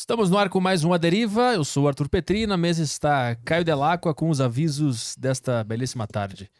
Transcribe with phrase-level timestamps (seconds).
[0.00, 1.52] Estamos no ar com mais um A Deriva.
[1.52, 2.46] Eu sou o Arthur Petri.
[2.46, 6.50] Na mesa está Caio Delacqua com os avisos desta belíssima tarde.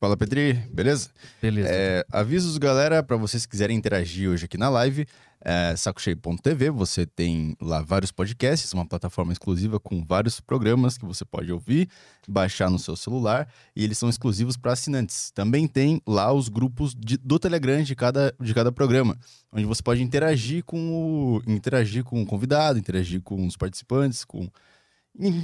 [0.00, 1.08] Fala, Petri, beleza?
[1.40, 1.68] Beleza.
[1.70, 5.06] É, avisos, galera, para vocês que quiserem interagir hoje aqui na live,
[5.42, 11.24] é, sacocheio.tv, você tem lá vários podcasts, uma plataforma exclusiva com vários programas que você
[11.24, 11.88] pode ouvir,
[12.28, 15.30] baixar no seu celular, e eles são exclusivos para assinantes.
[15.30, 19.16] Também tem lá os grupos de, do Telegram de cada, de cada programa,
[19.50, 24.48] onde você pode interagir com o interagir com o convidado, interagir com os participantes, com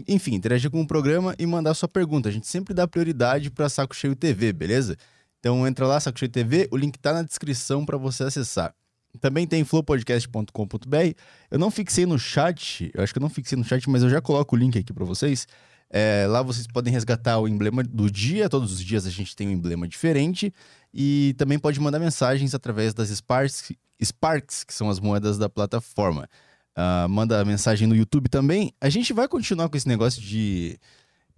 [0.06, 2.28] enfim, interagir com o programa e mandar sua pergunta.
[2.28, 4.96] A gente sempre dá prioridade para Saco Cheio TV, beleza?
[5.40, 8.74] Então entra lá, Saco Cheio TV, o link tá na descrição para você acessar.
[9.20, 11.14] Também tem flowpodcast.com.br.
[11.50, 14.10] Eu não fixei no chat, eu acho que eu não fixei no chat, mas eu
[14.10, 15.46] já coloco o link aqui para vocês.
[15.88, 19.48] É, lá vocês podem resgatar o emblema do dia, todos os dias a gente tem
[19.48, 20.52] um emblema diferente.
[20.92, 26.28] E também pode mandar mensagens através das Sparks, Sparks que são as moedas da plataforma.
[26.76, 28.72] Uh, manda mensagem no YouTube também.
[28.80, 30.78] A gente vai continuar com esse negócio de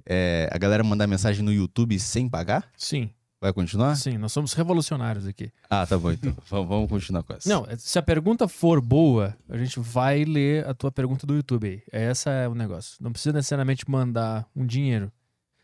[0.05, 2.69] é, a galera mandar mensagem no YouTube sem pagar?
[2.77, 3.11] Sim.
[3.41, 3.95] Vai continuar?
[3.95, 5.53] Sim, nós somos revolucionários aqui.
[5.71, 6.35] Ah, tá bom então.
[6.51, 7.49] vamos continuar com essa.
[7.49, 11.69] Não, se a pergunta for boa, a gente vai ler a tua pergunta do YouTube
[11.69, 11.83] aí.
[11.93, 12.97] Essa é o negócio.
[13.01, 15.13] Não precisa necessariamente mandar um dinheiro.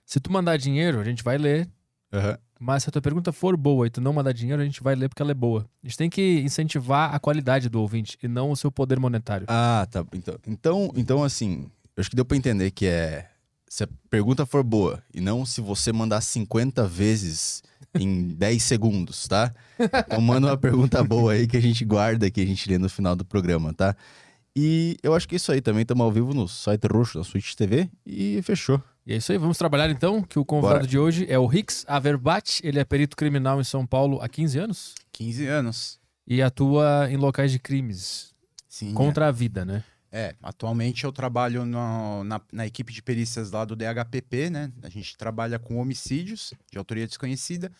[0.07, 1.69] Se tu mandar dinheiro, a gente vai ler.
[2.13, 2.37] Uhum.
[2.61, 4.95] Mas se a tua pergunta for boa e tu não mandar dinheiro, a gente vai
[4.95, 5.67] ler porque ela é boa.
[5.83, 9.47] A gente tem que incentivar a qualidade do ouvinte e não o seu poder monetário.
[9.49, 10.05] Ah, tá.
[10.13, 13.29] Então, então, então assim, eu acho que deu pra entender que é.
[13.75, 17.61] Se a pergunta for boa e não se você mandar 50 vezes
[17.93, 19.53] em 10 segundos, tá?
[19.77, 22.89] Então manda uma pergunta boa aí que a gente guarda, que a gente lê no
[22.89, 23.97] final do programa, tá?
[24.55, 25.83] E eu acho que é isso aí também.
[25.83, 28.81] Estamos ao vivo no site roxo da Switch TV e fechou.
[29.05, 30.87] E é isso aí, vamos trabalhar então, que o convidado Bora.
[30.87, 34.57] de hoje é o Rix Averbat, ele é perito criminal em São Paulo há 15
[34.57, 34.95] anos.
[35.11, 35.99] 15 anos.
[36.29, 38.33] E atua em locais de crimes.
[38.69, 38.95] Sim.
[38.95, 39.29] Contra é.
[39.31, 39.83] a vida, né?
[40.17, 44.73] É, atualmente eu trabalho no, na, na, equipe de perícias lá do DHPP, né?
[44.85, 47.73] A gente trabalha com homicídios de autoria desconhecida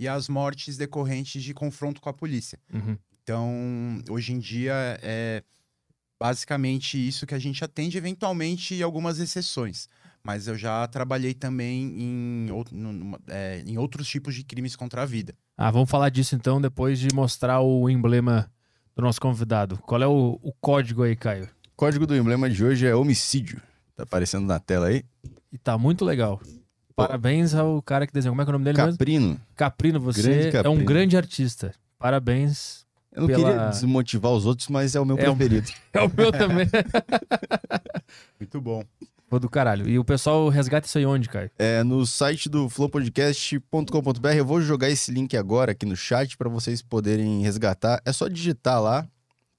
[0.00, 2.58] e as mortes decorrentes de confronto com a polícia.
[2.72, 2.96] Uhum.
[3.22, 5.42] Então, hoje em dia é
[6.18, 9.86] basicamente isso que a gente atende, eventualmente algumas exceções
[10.24, 12.46] mas eu já trabalhei também em,
[13.28, 15.34] é, em outros tipos de crimes contra a vida.
[15.56, 18.50] Ah, vamos falar disso então depois de mostrar o emblema
[18.94, 19.78] do nosso convidado.
[19.78, 21.48] Qual é o, o código aí, Caio?
[21.82, 23.60] O código do emblema de hoje é homicídio.
[23.96, 25.02] Tá aparecendo na tela aí.
[25.52, 26.40] E tá muito legal.
[26.94, 28.34] Parabéns ao cara que desenhou.
[28.34, 29.26] Como é que é o nome dele Caprino.
[29.26, 29.40] mesmo?
[29.56, 29.98] Caprino.
[30.00, 30.76] você Caprino.
[30.76, 31.74] é um grande artista.
[31.98, 32.86] Parabéns.
[33.10, 33.50] Eu não pela...
[33.50, 35.68] queria desmotivar os outros, mas é o meu é preferido.
[35.68, 35.72] O...
[35.98, 36.68] É o meu também.
[38.38, 38.84] muito bom.
[39.28, 39.88] Pô, do caralho.
[39.88, 41.50] E o pessoal resgata isso aí onde, Caio?
[41.58, 44.28] É no site do flowpodcast.com.br.
[44.36, 48.00] Eu vou jogar esse link agora aqui no chat para vocês poderem resgatar.
[48.04, 49.04] É só digitar lá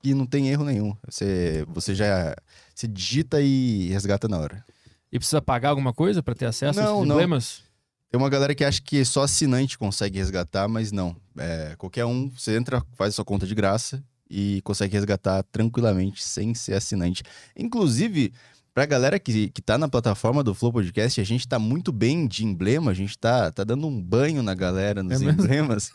[0.04, 0.96] e não tem erro nenhum.
[1.08, 2.36] Você, você já
[2.76, 4.64] você digita e resgata na hora.
[5.12, 7.62] E precisa pagar alguma coisa para ter acesso não, a esses problemas?
[7.64, 7.74] Não.
[8.12, 11.16] Tem uma galera que acha que só assinante consegue resgatar, mas não.
[11.38, 16.54] É, qualquer um, você entra, faz sua conta de graça e consegue resgatar tranquilamente sem
[16.54, 17.24] ser assinante.
[17.56, 18.34] Inclusive,
[18.74, 22.26] Pra galera que, que tá na plataforma do Flow Podcast, a gente tá muito bem
[22.26, 25.92] de emblema, a gente tá, tá dando um banho na galera nos é emblemas.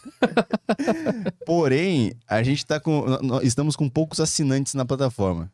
[1.45, 3.05] Porém, a gente tá com.
[3.43, 5.51] Estamos com poucos assinantes na plataforma.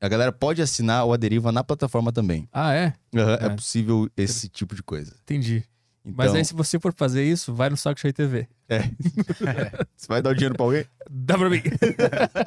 [0.00, 2.48] A galera pode assinar o Aderiva na plataforma também.
[2.52, 2.92] Ah, é?
[3.14, 3.46] Uhum, é.
[3.46, 5.14] é possível esse tipo de coisa.
[5.22, 5.64] Entendi.
[6.04, 6.14] Então...
[6.16, 8.46] Mas aí, se você for fazer isso, vai no Saco Cheio TV.
[8.68, 8.80] É.
[9.96, 10.84] Você vai dar o dinheiro pra alguém?
[11.10, 11.62] Dá pra mim.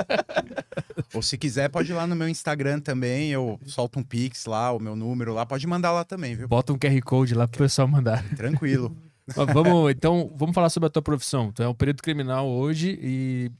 [1.14, 3.32] Ou se quiser, pode ir lá no meu Instagram também.
[3.32, 5.44] Eu solto um pix lá, o meu número lá.
[5.44, 6.48] Pode mandar lá também, viu?
[6.48, 8.24] Bota um QR Code lá pro pessoal mandar.
[8.36, 8.96] Tranquilo.
[9.54, 11.52] vamos, então, vamos falar sobre a tua profissão.
[11.52, 13.52] Tu é um período criminal hoje e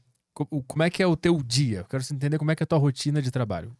[0.66, 1.80] como é que é o teu dia?
[1.80, 3.76] Eu quero entender como é que é a tua rotina de trabalho.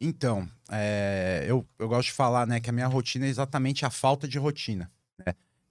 [0.00, 3.90] Então, é, eu, eu gosto de falar né, que a minha rotina é exatamente a
[3.90, 4.90] falta de rotina.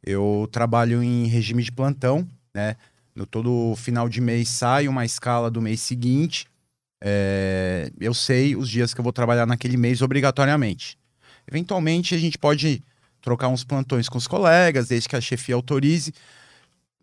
[0.04, 2.76] Eu trabalho em regime de plantão, né?
[3.16, 6.48] No todo final de mês sai uma escala do mês seguinte.
[7.02, 10.98] É, eu sei os dias que eu vou trabalhar naquele mês obrigatoriamente.
[11.48, 12.82] Eventualmente a gente pode
[13.22, 16.14] trocar uns plantões com os colegas, desde que a chefia autorize,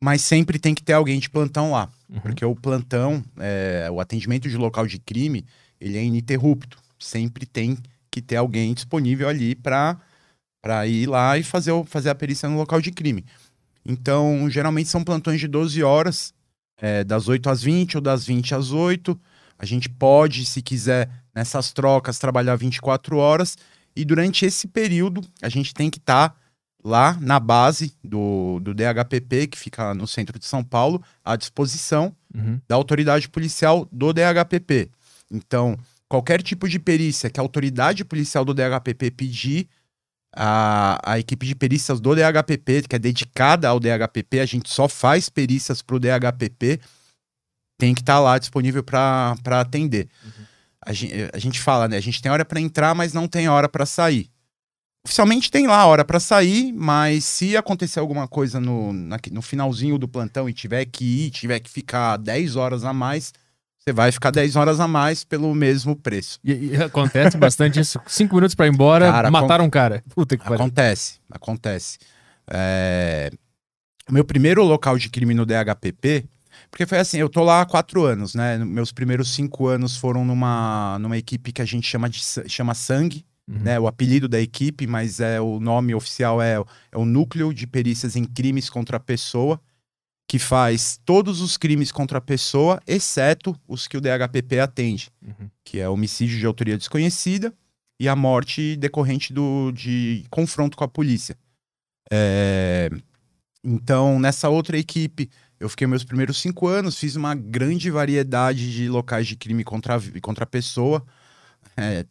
[0.00, 2.20] mas sempre tem que ter alguém de plantão lá, uhum.
[2.20, 5.44] porque o plantão, é, o atendimento de local de crime,
[5.80, 6.78] ele é ininterrupto.
[6.98, 7.76] Sempre tem
[8.10, 10.00] que ter alguém disponível ali para
[10.66, 13.24] para ir lá e fazer, fazer a perícia no local de crime.
[13.84, 16.34] Então, geralmente são plantões de 12 horas,
[16.76, 19.16] é, das 8 às 20 ou das 20 às 8.
[19.56, 23.56] A gente pode, se quiser, nessas trocas, trabalhar 24 horas.
[23.94, 26.36] E durante esse período, a gente tem que estar tá
[26.82, 32.12] lá na base do, do DHPP, que fica no centro de São Paulo, à disposição
[32.34, 32.60] uhum.
[32.66, 34.90] da autoridade policial do DHPP.
[35.30, 35.78] Então,
[36.08, 39.68] qualquer tipo de perícia que a autoridade policial do DHPP pedir,
[40.36, 44.86] a, a equipe de perícias do DHPP, que é dedicada ao DHPP, a gente só
[44.88, 46.78] faz perícias para o DHPP,
[47.78, 50.08] tem que estar tá lá disponível para atender.
[50.22, 50.44] Uhum.
[50.84, 51.96] A, gente, a gente fala, né?
[51.96, 54.30] A gente tem hora para entrar, mas não tem hora para sair.
[55.04, 59.40] Oficialmente tem lá a hora para sair, mas se acontecer alguma coisa no, na, no
[59.40, 63.32] finalzinho do plantão e tiver que ir, tiver que ficar 10 horas a mais,
[63.86, 66.40] você vai ficar 10 horas a mais pelo mesmo preço.
[66.42, 68.00] E, e acontece bastante isso.
[68.04, 70.02] Cinco minutos para ir embora, cara, mataram um cara.
[70.12, 70.56] Puta que pariu.
[70.56, 71.98] Acontece, acontece.
[72.50, 73.30] É...
[74.10, 76.24] O meu primeiro local de crime no DHPP,
[76.68, 78.58] porque foi assim, eu tô lá há quatro anos, né?
[78.58, 83.24] Meus primeiros cinco anos foram numa, numa equipe que a gente chama de chama Sangue,
[83.48, 83.60] uhum.
[83.60, 83.78] né?
[83.78, 86.54] O apelido da equipe, mas é o nome oficial é,
[86.90, 89.60] é o Núcleo de Perícias em Crimes contra a Pessoa
[90.28, 95.48] que faz todos os crimes contra a pessoa, exceto os que o DHPP atende, uhum.
[95.64, 97.54] que é homicídio de autoria desconhecida
[97.98, 101.36] e a morte decorrente do, de confronto com a polícia.
[102.10, 102.90] É...
[103.62, 108.88] Então, nessa outra equipe, eu fiquei meus primeiros cinco anos, fiz uma grande variedade de
[108.88, 111.04] locais de crime contra a, contra a pessoa,
[111.76, 112.04] é,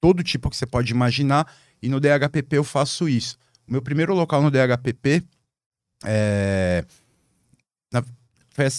[0.00, 1.52] todo tipo que você pode imaginar,
[1.82, 3.36] e no DHPP eu faço isso.
[3.66, 5.22] O meu primeiro local no DHPP
[6.04, 6.84] é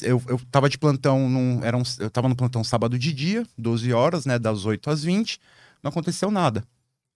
[0.01, 3.45] eu, eu tava de plantão, num, era um, eu tava no plantão sábado de dia,
[3.57, 5.39] 12 horas, né, das 8 às 20,
[5.81, 6.63] não aconteceu nada.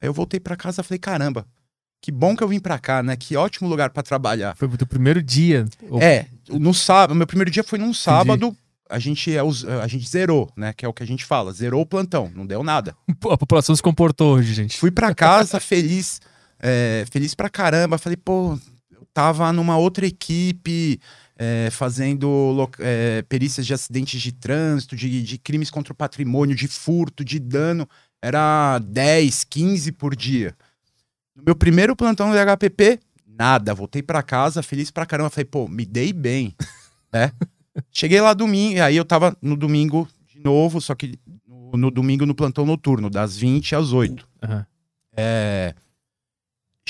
[0.02, 1.46] Aí eu voltei para casa e falei, caramba,
[2.02, 3.16] que bom que eu vim para cá, né?
[3.16, 4.56] Que ótimo lugar para trabalhar.
[4.56, 5.66] Foi o teu primeiro dia?
[5.90, 6.02] Ou...
[6.02, 8.56] É, no sábado, meu primeiro dia foi num sábado,
[8.90, 9.42] a gente, é
[9.82, 10.74] a gente zerou, né?
[10.74, 12.96] Que é o que a gente fala, zerou o plantão, não deu nada.
[13.32, 14.78] A população se comportou hoje, gente.
[14.78, 16.22] Fui para casa feliz,
[16.60, 17.98] é, feliz pra caramba.
[17.98, 18.58] Falei, pô,
[18.92, 21.00] eu tava numa outra equipe,
[21.38, 26.68] é, fazendo é, perícias de acidentes de trânsito, de, de crimes contra o patrimônio, de
[26.68, 27.88] furto, de dano.
[28.22, 30.56] Era 10, 15 por dia.
[31.36, 33.74] No meu primeiro plantão do HPP, nada.
[33.74, 35.30] Voltei para casa, feliz pra caramba.
[35.30, 36.56] Falei, pô, me dei bem,
[37.14, 37.32] né?
[37.92, 42.26] Cheguei lá domingo, aí eu tava no domingo de novo, só que no, no domingo
[42.26, 44.28] no plantão noturno, das 20 às 8.
[44.44, 44.66] Uhum.
[45.16, 45.76] É,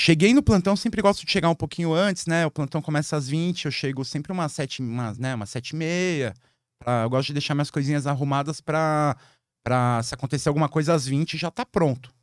[0.00, 2.46] Cheguei no plantão, sempre gosto de chegar um pouquinho antes, né?
[2.46, 5.76] O plantão começa às 20, eu chego sempre umas 7, umas, né, umas 7 e
[5.76, 6.34] meia.
[6.78, 9.16] Pra, eu gosto de deixar minhas coisinhas arrumadas pra,
[9.64, 12.14] pra se acontecer alguma coisa às 20 já tá pronto.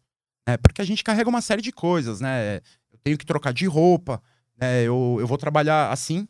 [0.48, 0.56] Né?
[0.56, 2.62] Porque a gente carrega uma série de coisas, né?
[2.94, 4.24] Eu tenho que trocar de roupa,
[4.57, 4.83] né?
[4.83, 6.25] Eu, eu vou trabalhar assim,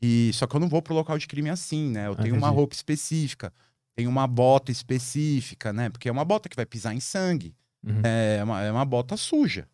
[0.00, 2.06] e só que eu não vou pro local de crime assim, né?
[2.06, 3.52] Eu ah, tenho uma roupa específica,
[3.96, 5.90] tenho uma bota específica, né?
[5.90, 7.52] Porque é uma bota que vai pisar em sangue.
[7.84, 8.00] Uhum.
[8.04, 9.66] É, uma, é uma bota suja.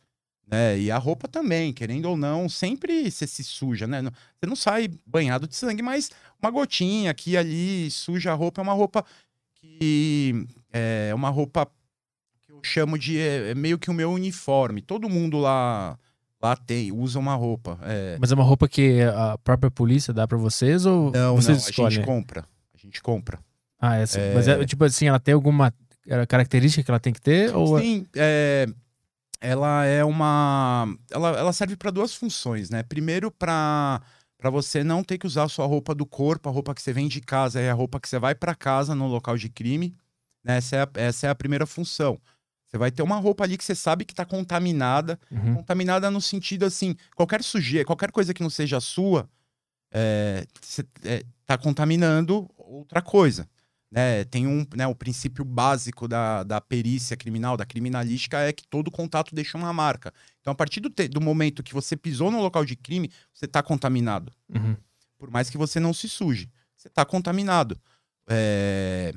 [0.51, 4.03] É, e a roupa também, querendo ou não, sempre você se suja, né?
[4.03, 6.11] Você não sai banhado de sangue, mas
[6.43, 9.05] uma gotinha aqui ali suja a roupa é uma roupa
[9.55, 11.67] que é uma roupa
[12.45, 14.83] que eu chamo de é, é meio que o meu uniforme.
[14.83, 15.97] Todo mundo lá
[16.43, 17.79] lá tem, usa uma roupa.
[17.83, 18.17] É...
[18.19, 21.69] Mas é uma roupa que a própria polícia dá para vocês ou não, vocês não,
[21.69, 21.87] escolhem?
[21.87, 22.45] a gente compra.
[22.75, 23.39] A gente compra.
[23.79, 24.21] Ah, é assim.
[24.21, 24.35] É...
[24.35, 25.73] Mas é tipo assim, ela tem alguma
[26.27, 27.55] característica que ela tem que ter?
[27.55, 27.79] Ou...
[27.79, 28.67] Sim, é
[29.41, 30.87] ela é uma.
[31.11, 32.83] Ela, ela serve para duas funções, né?
[32.83, 34.01] Primeiro, para
[34.41, 36.95] para você não ter que usar a sua roupa do corpo, a roupa que você
[36.95, 39.95] vem de casa é a roupa que você vai para casa no local de crime.
[40.43, 40.57] Né?
[40.57, 42.19] Essa, é a, essa é a primeira função.
[42.67, 45.21] Você vai ter uma roupa ali que você sabe que está contaminada.
[45.31, 45.57] Uhum.
[45.57, 49.29] Contaminada no sentido assim, qualquer sujeira, qualquer coisa que não seja sua,
[49.93, 53.47] é, você é, tá contaminando outra coisa.
[53.91, 58.65] Né, tem um, né, o princípio básico da, da perícia criminal, da criminalística, é que
[58.65, 60.15] todo contato deixa uma marca.
[60.41, 63.47] Então, a partir do, te, do momento que você pisou no local de crime, você
[63.47, 64.33] está contaminado.
[64.49, 64.77] Uhum.
[65.19, 67.81] Por mais que você não se suje, você está contaminado.
[68.29, 69.13] É...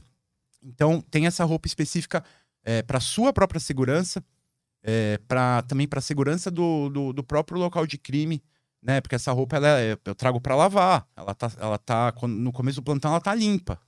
[0.63, 2.23] Então, tem essa roupa específica
[2.63, 4.23] é, para sua própria segurança,
[4.81, 8.41] é, pra, também para a segurança do, do, do, próprio local de crime,
[8.81, 9.01] né?
[9.01, 11.07] Porque essa roupa ela é, eu trago para lavar.
[11.15, 13.79] Ela tá, ela tá no começo do plantão ela tá limpa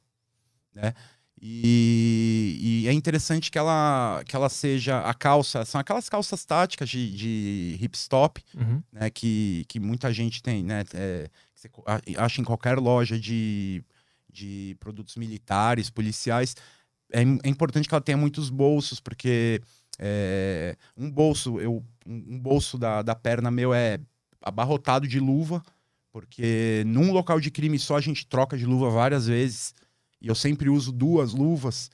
[0.75, 0.93] né?
[1.41, 6.89] E, e, é interessante que ela, que ela seja a calça, são aquelas calças táticas
[6.89, 8.81] de, de hip stop, uhum.
[8.91, 9.09] né?
[9.09, 10.83] Que, que muita gente tem, né?
[10.93, 11.69] É, você
[12.17, 13.83] acha em qualquer loja de,
[14.31, 16.55] de produtos militares, policiais.
[17.11, 19.61] É, é importante que ela tenha muitos bolsos, porque
[19.99, 23.99] é, um bolso, eu, um bolso da, da perna meu é
[24.41, 25.63] abarrotado de luva,
[26.11, 29.73] porque num local de crime só a gente troca de luva várias vezes.
[30.25, 31.91] E eu sempre uso duas luvas,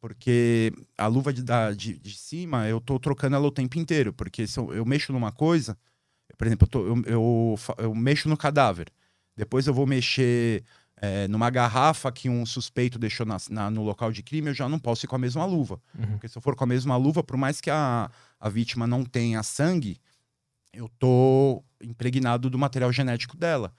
[0.00, 4.10] porque a luva de, da, de, de cima eu tô trocando ela o tempo inteiro.
[4.10, 5.76] Porque se eu, eu mexo numa coisa,
[6.38, 8.90] por exemplo, eu, tô, eu, eu, eu, mexo no cadáver.
[9.36, 10.64] Depois eu vou mexer
[10.96, 14.66] é, numa garrafa que um suspeito deixou na- na- no local de crime, eu já
[14.66, 15.78] não posso ir com a mesma luva.
[15.98, 16.12] Uhum.
[16.12, 18.10] Porque se eu for com a mesma luva, por mais que a,
[18.40, 20.00] a vítima não tenha sangue,
[20.72, 23.74] eu tô impregnado do material genético dela.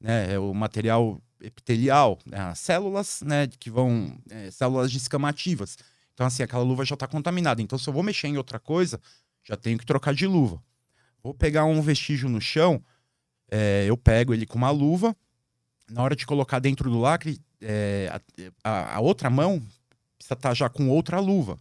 [0.00, 0.32] Né?
[0.32, 2.38] É o material epitelial, né?
[2.38, 4.16] as células né, que vão.
[4.30, 5.76] é, células descamativas.
[6.14, 7.60] Então, assim, aquela luva já está contaminada.
[7.60, 9.00] Então, se eu vou mexer em outra coisa,
[9.42, 10.62] já tenho que trocar de luva.
[11.22, 12.82] Vou pegar um vestígio no chão,
[13.50, 15.16] é, eu pego ele com uma luva.
[15.90, 18.10] Na hora de colocar dentro do lacre, é,
[18.62, 19.60] a, a- outra mão
[20.16, 21.58] precisa estar já com outra luva.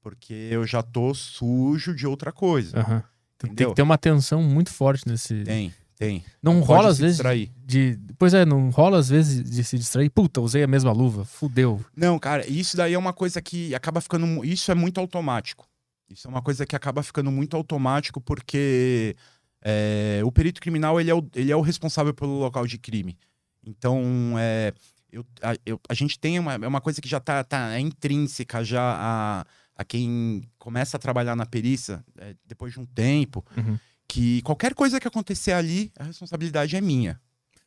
[0.00, 3.04] Porque eu já tô sujo de outra coisa.
[3.38, 3.70] Tem Entendeu?
[3.70, 5.42] que ter uma tensão muito forte nesse.
[5.42, 6.24] Tem, tem.
[6.42, 7.50] Não Pode rola às se vezes distrair.
[7.64, 7.98] de.
[8.18, 10.10] Pois é, não rola às vezes de se distrair.
[10.10, 11.24] Puta, usei a mesma luva.
[11.24, 11.84] Fudeu.
[11.96, 14.44] Não, cara, isso daí é uma coisa que acaba ficando.
[14.44, 15.66] Isso é muito automático.
[16.08, 19.16] Isso é uma coisa que acaba ficando muito automático porque
[19.64, 23.18] é, o perito criminal ele é o, ele é o responsável pelo local de crime.
[23.64, 24.02] Então,
[24.38, 24.72] é,
[25.10, 27.80] eu- a, eu- a gente tem uma, é uma coisa que já tá, tá é
[27.80, 33.44] intrínseca já a, a quem começa a trabalhar na perícia é, depois de um tempo,
[33.56, 33.78] Uhum.
[34.08, 37.20] Que qualquer coisa que acontecer ali, a responsabilidade é minha.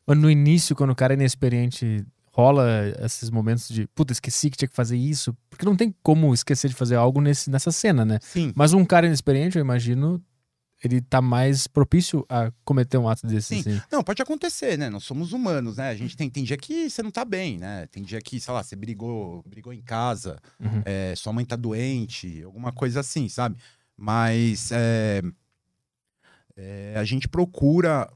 [0.05, 2.65] Mas no início, quando o cara é inexperiente, rola
[3.05, 3.87] esses momentos de.
[3.89, 5.35] Puta, esqueci que tinha que fazer isso.
[5.49, 8.19] Porque não tem como esquecer de fazer algo nesse, nessa cena, né?
[8.21, 8.51] Sim.
[8.55, 10.23] Mas um cara inexperiente, eu imagino,
[10.83, 13.61] ele tá mais propício a cometer um ato desse.
[13.61, 13.69] Sim.
[13.69, 13.81] assim.
[13.91, 14.89] Não, pode acontecer, né?
[14.89, 15.89] Nós somos humanos, né?
[15.89, 17.85] A gente tem, tem dia que você não tá bem, né?
[17.91, 20.81] Tem dia que, sei lá, você brigou, brigou em casa, Uhum.
[20.85, 23.57] é, sua mãe tá doente, alguma coisa assim, sabe?
[23.95, 25.21] Mas é,
[26.61, 28.11] é, a gente procura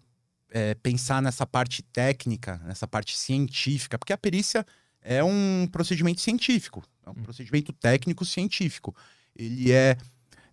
[0.51, 4.65] é, pensar nessa parte técnica, nessa parte científica, porque a perícia
[5.01, 7.23] é um procedimento científico, é um Hum.
[7.23, 8.93] procedimento técnico científico.
[9.35, 9.97] Ele é,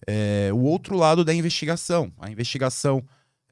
[0.07, 2.13] é, o outro lado da investigação.
[2.19, 3.03] A investigação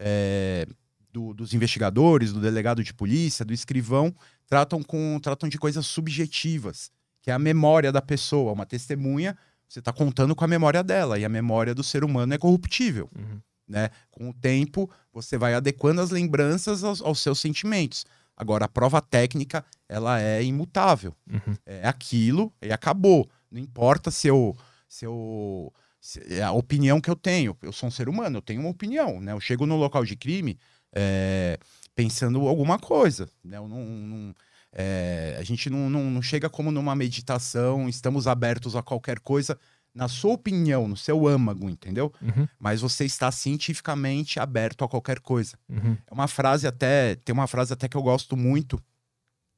[0.01, 0.67] é,
[1.13, 4.15] do- dos investigadores, do delegado de polícia, do escrivão,
[4.47, 6.91] tratam, com, tratam de coisas subjetivas,
[7.21, 8.53] que é a memória da pessoa.
[8.53, 9.37] Uma testemunha,
[9.69, 13.11] você está contando com a memória dela, e a memória do ser humano é corruptível.
[13.17, 13.41] Uhum.
[13.69, 13.91] Né?
[14.11, 18.07] Com o tempo, você vai adequando as lembranças aos, aos seus sentimentos.
[18.37, 21.15] Agora, a prova técnica, ela é imutável.
[21.31, 21.55] Uhum.
[21.67, 23.29] É aquilo e acabou.
[23.51, 24.57] Não importa se eu.
[24.89, 27.57] Se eu se- é a opinião que eu tenho.
[27.61, 29.21] Eu sou um ser humano, eu tenho uma opinião.
[29.21, 29.33] Né?
[29.33, 30.57] Eu chego no local de crime
[30.95, 31.59] é,
[31.95, 33.29] pensando alguma coisa.
[33.45, 33.59] Né?
[33.59, 34.35] Eu não, não-
[34.73, 39.59] é, a gente não, não, não chega como numa meditação, estamos abertos a qualquer coisa,
[39.95, 42.13] na sua opinião, no seu âmago, entendeu?
[42.23, 42.47] Uhum.
[42.59, 45.59] Mas você está cientificamente aberto a qualquer coisa.
[45.69, 45.97] Uhum.
[46.07, 47.17] É uma frase até.
[47.17, 48.81] Tem uma frase até que eu gosto muito,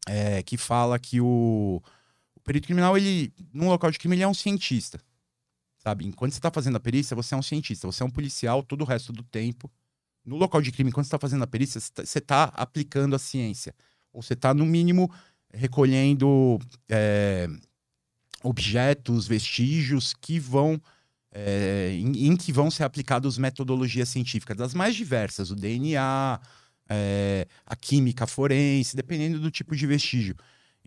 [0.08, 1.82] é, que fala que o,
[2.34, 5.00] o perito criminal, ele, num local de crime, ele é um cientista.
[5.78, 6.06] Sabe?
[6.06, 8.82] Enquanto você está fazendo a perícia, você é um cientista, você é um policial todo
[8.82, 9.70] o resto do tempo.
[10.24, 13.74] No local de crime, enquanto você está fazendo a perícia, você está aplicando a ciência.
[14.12, 15.10] Ou você está, no mínimo,
[15.52, 16.58] recolhendo
[16.88, 17.48] é,
[18.42, 20.80] objetos, vestígios que vão.
[21.32, 26.40] é, em, em que vão ser aplicadas metodologias científicas das mais diversas, o DNA,
[26.88, 30.34] é, a química forense, dependendo do tipo de vestígio.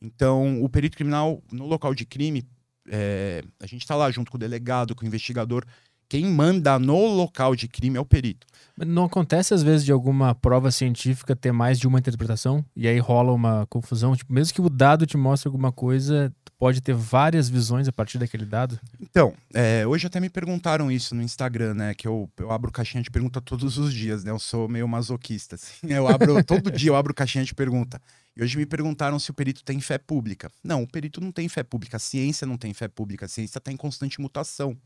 [0.01, 2.45] Então, o perito criminal no local de crime,
[2.89, 5.65] é, a gente está lá junto com o delegado, com o investigador.
[6.13, 8.45] Quem manda no local de crime é o perito.
[8.77, 12.87] Mas Não acontece às vezes de alguma prova científica ter mais de uma interpretação e
[12.87, 14.15] aí rola uma confusão?
[14.15, 17.91] Tipo, mesmo que o dado te mostre alguma coisa, tu pode ter várias visões a
[17.91, 18.79] partir daquele dado?
[19.01, 21.95] Então, é, hoje até me perguntaram isso no Instagram, né?
[21.95, 24.29] Que eu, eu abro caixinha de pergunta todos os dias, né?
[24.29, 25.87] Eu sou meio masoquista, assim.
[25.91, 27.99] Eu abro, todo dia eu abro caixinha de pergunta.
[28.37, 30.51] E hoje me perguntaram se o perito tem fé pública.
[30.63, 31.97] Não, o perito não tem fé pública.
[31.97, 33.25] A ciência não tem fé pública.
[33.25, 34.77] A ciência está em constante mutação.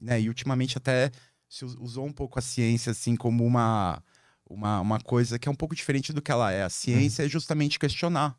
[0.00, 0.20] Né?
[0.22, 1.10] E ultimamente até
[1.48, 4.02] se us- usou um pouco a ciência assim como uma,
[4.48, 6.62] uma, uma coisa que é um pouco diferente do que ela é.
[6.64, 8.36] A ciência é justamente questionar.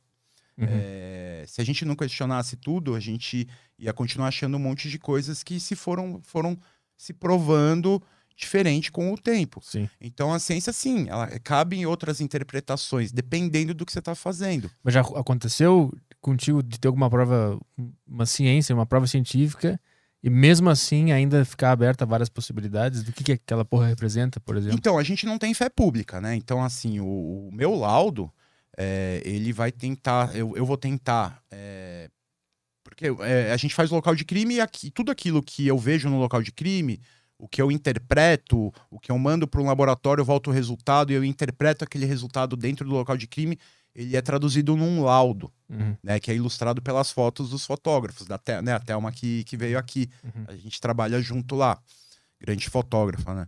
[0.57, 0.65] Uhum.
[0.69, 3.47] É, se a gente não questionasse tudo, a gente
[3.77, 6.57] ia continuar achando um monte de coisas que se foram, foram
[6.97, 8.01] se provando
[8.37, 9.61] diferente com o tempo.
[9.63, 9.89] Sim.
[9.99, 14.69] Então a ciência, sim, ela cabe em outras interpretações, dependendo do que você está fazendo.
[14.83, 17.59] Mas já aconteceu contigo de ter alguma prova,
[18.05, 19.79] uma ciência, uma prova científica,
[20.25, 24.39] e mesmo assim ainda ficar aberta a várias possibilidades do que, que aquela porra representa,
[24.39, 24.75] por exemplo?
[24.75, 26.33] Então, a gente não tem fé pública, né?
[26.33, 28.33] Então, assim, o, o meu laudo,
[28.75, 31.43] é, ele vai tentar, eu, eu vou tentar.
[31.51, 32.09] é,
[32.83, 35.77] porque é, a gente faz o local de crime e aqui, tudo aquilo que eu
[35.77, 36.99] vejo no local de crime,
[37.37, 41.11] o que eu interpreto, o que eu mando para um laboratório, eu volto o resultado
[41.11, 43.59] e eu interpreto aquele resultado dentro do local de crime,
[43.95, 46.19] ele é traduzido num laudo, Uhum, né?
[46.19, 49.79] Que é ilustrado pelas fotos dos fotógrafos, da Tel- né, a Thelma que, que veio
[49.79, 50.07] aqui.
[50.23, 50.43] uhum.
[50.47, 51.79] A gente trabalha junto lá.
[52.39, 53.47] Grande fotógrafa, né?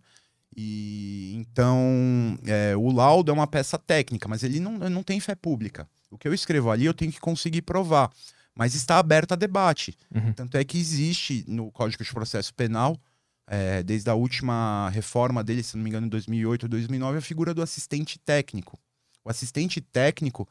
[0.55, 5.35] E então é, o laudo é uma peça técnica, mas ele não, não tem fé
[5.35, 5.87] pública.
[6.09, 8.09] O que eu escrevo ali eu tenho que conseguir provar,
[8.55, 9.95] mas está aberto a debate.
[10.13, 10.33] Uhum.
[10.33, 12.97] Tanto é que existe no Código de Processo Penal,
[13.45, 17.21] é, desde a última reforma dele, se não me engano, em 2008 ou 2009, a
[17.21, 18.79] figura do assistente técnico.
[19.27, 20.47] O assistente técnico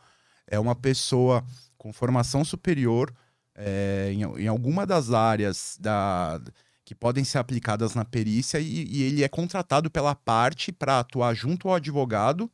[0.47, 1.43] é uma pessoa
[1.79, 3.11] com formação superior
[3.55, 6.39] é, em, em alguma das áreas da,
[6.85, 11.33] que podem ser aplicadas na perícia e, e ele é contratado pela parte para atuar
[11.33, 12.51] junto ao advogado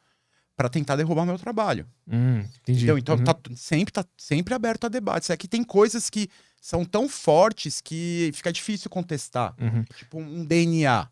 [0.57, 1.89] para tentar derrubar meu trabalho.
[2.07, 2.85] Hum, entendi.
[2.85, 2.99] Entendeu?
[2.99, 3.25] Então Uhum.
[3.25, 5.29] tá, sempre tá sempre aberto a debates.
[5.29, 6.29] É que tem coisas que
[6.61, 9.57] são tão fortes que fica difícil contestar.
[9.61, 9.83] Uhum.
[9.97, 11.09] Tipo um DNA.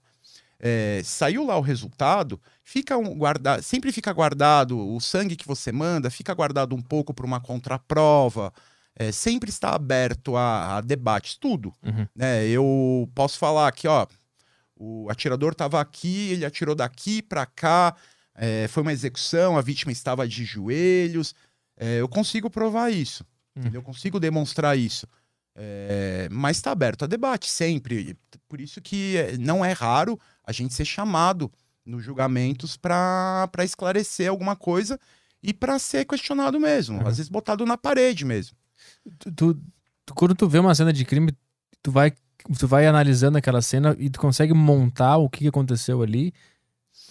[0.62, 5.72] É, saiu lá o resultado, fica um guarda, sempre fica guardado o sangue que você
[5.72, 8.52] manda, fica guardado um pouco para uma contraprova.
[8.94, 11.72] É, sempre está aberto a, a debates, tudo.
[11.82, 12.06] Uhum.
[12.14, 12.46] Né?
[12.46, 14.06] Eu posso falar que, ó,
[14.76, 17.96] o atirador estava aqui, ele atirou daqui para cá,
[18.34, 21.34] é, foi uma execução, a vítima estava de joelhos.
[21.78, 23.24] É, eu consigo provar isso,
[23.56, 23.60] Hum.
[23.60, 23.80] entendeu?
[23.80, 25.06] eu consigo demonstrar isso.
[25.56, 28.16] É, mas está aberto a debate sempre.
[28.48, 30.18] Por isso que é, não é raro
[30.50, 31.50] a gente ser chamado
[31.84, 34.98] nos julgamentos para esclarecer alguma coisa
[35.42, 36.98] e para ser questionado mesmo.
[37.00, 37.06] Uhum.
[37.06, 38.56] Às vezes botado na parede mesmo.
[39.18, 39.54] Tu,
[40.06, 41.32] tu- quando tu vê uma cena de crime,
[41.82, 42.12] tu vai,
[42.58, 46.32] tu vai analisando aquela cena e tu consegue montar o que aconteceu ali.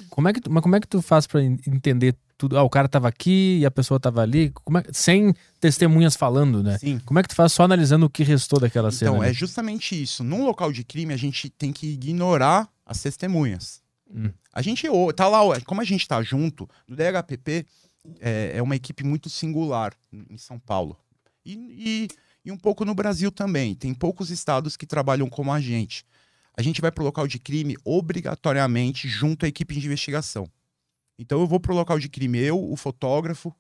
[0.10, 2.58] Como é que tu, mas como é que tu faz en- entender tudo?
[2.58, 4.46] Ah, o cara tava aqui e a pessoa tava ali,
[4.78, 6.78] é- sem testemunhas falando, né?
[6.78, 7.00] Sim.
[7.06, 9.12] Como é que tu faz só analisando o que restou daquela cena?
[9.12, 10.24] Então, é justamente isso.
[10.24, 13.84] Num local de crime, a gente tem que ignorar as testemunhas.
[14.10, 14.32] Hum.
[14.52, 17.68] A gente tá lá, como a gente tá junto, no DHPP
[18.20, 20.98] é, é uma equipe muito singular em São Paulo.
[21.46, 22.08] E, e,
[22.44, 23.76] e um pouco no Brasil também.
[23.76, 26.04] Tem poucos estados que trabalham como a gente.
[26.58, 30.50] A gente vai pro local de crime obrigatoriamente junto à equipe de investigação.
[31.18, 33.56] Então eu vou pro local de crime, eu, o fotógrafo,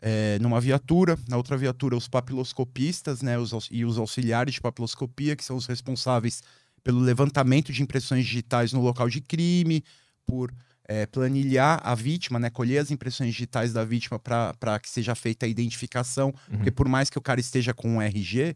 [0.00, 5.36] é, numa viatura, na outra viatura os papiloscopistas né, os, e os auxiliares de papiloscopia,
[5.36, 6.42] que são os responsáveis
[6.84, 9.82] pelo levantamento de impressões digitais no local de crime,
[10.26, 10.54] por
[10.86, 15.46] é, planilhar a vítima, né, colher as impressões digitais da vítima para que seja feita
[15.46, 16.58] a identificação, Uhum.
[16.58, 18.54] porque por mais que o cara esteja com um RG,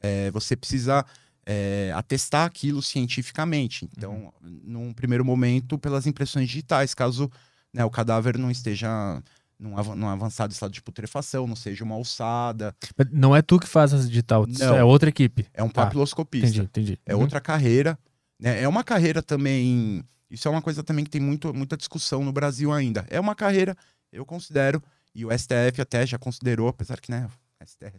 [0.00, 1.04] é, você precisa
[1.44, 3.88] é, atestar aquilo cientificamente.
[3.96, 7.30] Então, num primeiro momento, pelas impressões digitais, caso
[7.72, 9.22] né, o cadáver não esteja
[9.58, 12.74] num, avan- num avançado estado de putrefação, não seja uma alçada.
[13.10, 14.76] Não é tu que faz essa digital, Não.
[14.76, 15.46] é outra equipe.
[15.52, 16.46] É um Tá, papiloscopista.
[16.46, 16.98] Entendi, entendi.
[17.04, 17.22] É Uhum.
[17.22, 17.98] outra carreira.
[18.40, 18.62] Né?
[18.62, 20.04] É uma carreira também.
[20.30, 23.04] Isso é uma coisa também que tem muito, muita discussão no Brasil ainda.
[23.10, 23.74] É uma carreira,
[24.12, 24.82] eu considero,
[25.14, 27.28] e o STF até já considerou, apesar que, né,
[27.64, 27.98] STF.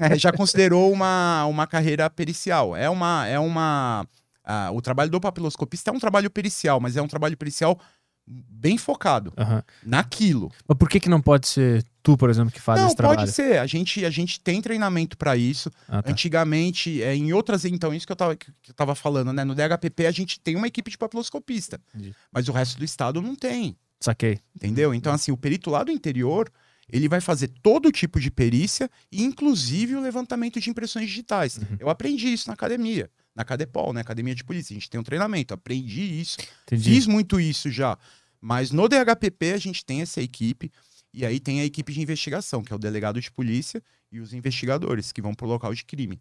[0.00, 2.76] é, já considerou uma, uma carreira pericial.
[2.76, 3.26] É uma.
[3.26, 4.06] É uma
[4.46, 7.78] ah, o trabalho do papiloscopista é um trabalho pericial, mas é um trabalho pericial
[8.26, 9.62] bem focado Aham.
[9.82, 10.50] naquilo.
[10.66, 13.20] Mas por que que não pode ser tu, por exemplo, que faz Não, esse trabalho?
[13.20, 13.58] pode ser.
[13.58, 15.70] A gente, a gente tem treinamento para isso.
[15.88, 16.10] Ah, tá.
[16.10, 19.44] Antigamente, é, em outras, então, isso que eu, tava, que eu tava falando, né?
[19.44, 22.14] No DHPP a gente tem uma equipe de papiloscopista, Entendi.
[22.32, 24.38] mas o resto do estado não tem, Saquei.
[24.54, 24.92] entendeu?
[24.94, 26.50] Então, assim, o perito lá do interior,
[26.90, 31.56] ele vai fazer todo tipo de perícia, inclusive o levantamento de impressões digitais.
[31.56, 31.76] Uhum.
[31.80, 34.00] Eu aprendi isso na academia, na Cadepol, né?
[34.00, 34.72] Academia de Polícia.
[34.72, 36.38] A gente tem um treinamento, aprendi isso.
[36.62, 36.90] Entendi.
[36.90, 37.98] Fiz muito isso já.
[38.40, 40.70] Mas no DHPP a gente tem essa equipe.
[41.12, 44.32] E aí tem a equipe de investigação, que é o delegado de polícia e os
[44.32, 46.20] investigadores que vão pro local de crime.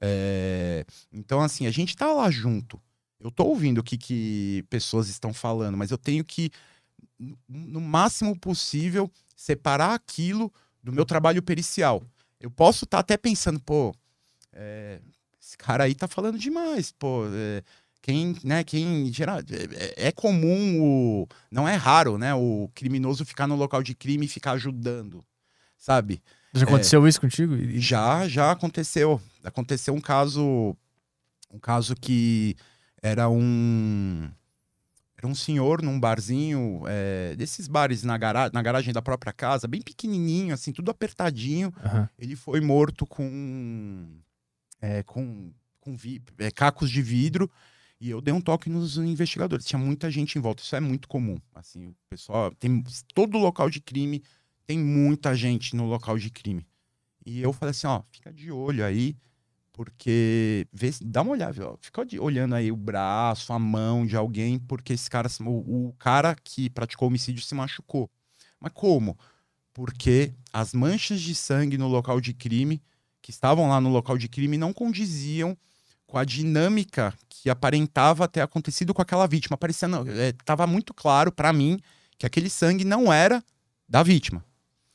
[0.00, 2.80] É, Então, assim, a gente tá lá junto.
[3.20, 6.50] Eu tô ouvindo o que, que pessoas estão falando, mas eu tenho que,
[7.48, 12.02] no- máximo possível, separar aquilo do meu trabalho pericial.
[12.40, 13.92] Eu posso estar até pensando, pô,
[14.52, 15.00] é,
[15.48, 17.24] esse cara aí tá falando demais, pô.
[17.32, 17.62] é,
[18.02, 23.46] quem, né, quem geral, é, é comum o, não é raro, né, o criminoso ficar
[23.46, 25.24] no local de crime e ficar ajudando,
[25.78, 26.22] sabe?
[26.52, 27.54] Já aconteceu isso contigo?
[27.78, 29.20] Já, já aconteceu.
[29.42, 30.76] Aconteceu um caso,
[31.52, 32.54] um caso que
[33.02, 34.30] era um
[35.16, 39.66] era um senhor num barzinho, é, desses bares na, gara na garagem da própria casa,
[39.66, 41.74] bem pequenininho, assim, tudo apertadinho.
[41.84, 42.08] Aham.
[42.18, 44.20] Ele foi morto com
[44.80, 47.50] é, com, com vi- é, cacos de vidro
[48.00, 49.64] e eu dei um toque nos investigadores.
[49.66, 50.62] Tinha muita gente em volta.
[50.62, 51.38] Isso é muito comum.
[51.54, 52.82] Assim, o pessoal tem
[53.14, 54.22] todo local de crime
[54.68, 56.66] tem muita gente no local de crime.
[57.24, 59.16] E eu falei assim, ó, fica de olho aí,
[59.72, 64.14] porque vê, dá uma olhada, ó, fica de- olhando aí o braço, a mão de
[64.14, 68.10] alguém, porque esse cara, o, o cara que praticou homicídio se machucou.
[68.60, 69.16] Mas como?
[69.72, 72.82] Porque as manchas de sangue no local de crime,
[73.22, 75.56] que estavam lá no local de crime, não condiziam
[76.06, 79.56] com a dinâmica que aparentava ter acontecido com aquela vítima.
[79.56, 81.78] Parecia, não, é, tava muito claro para mim
[82.16, 83.44] que aquele sangue não era
[83.88, 84.44] da vítima.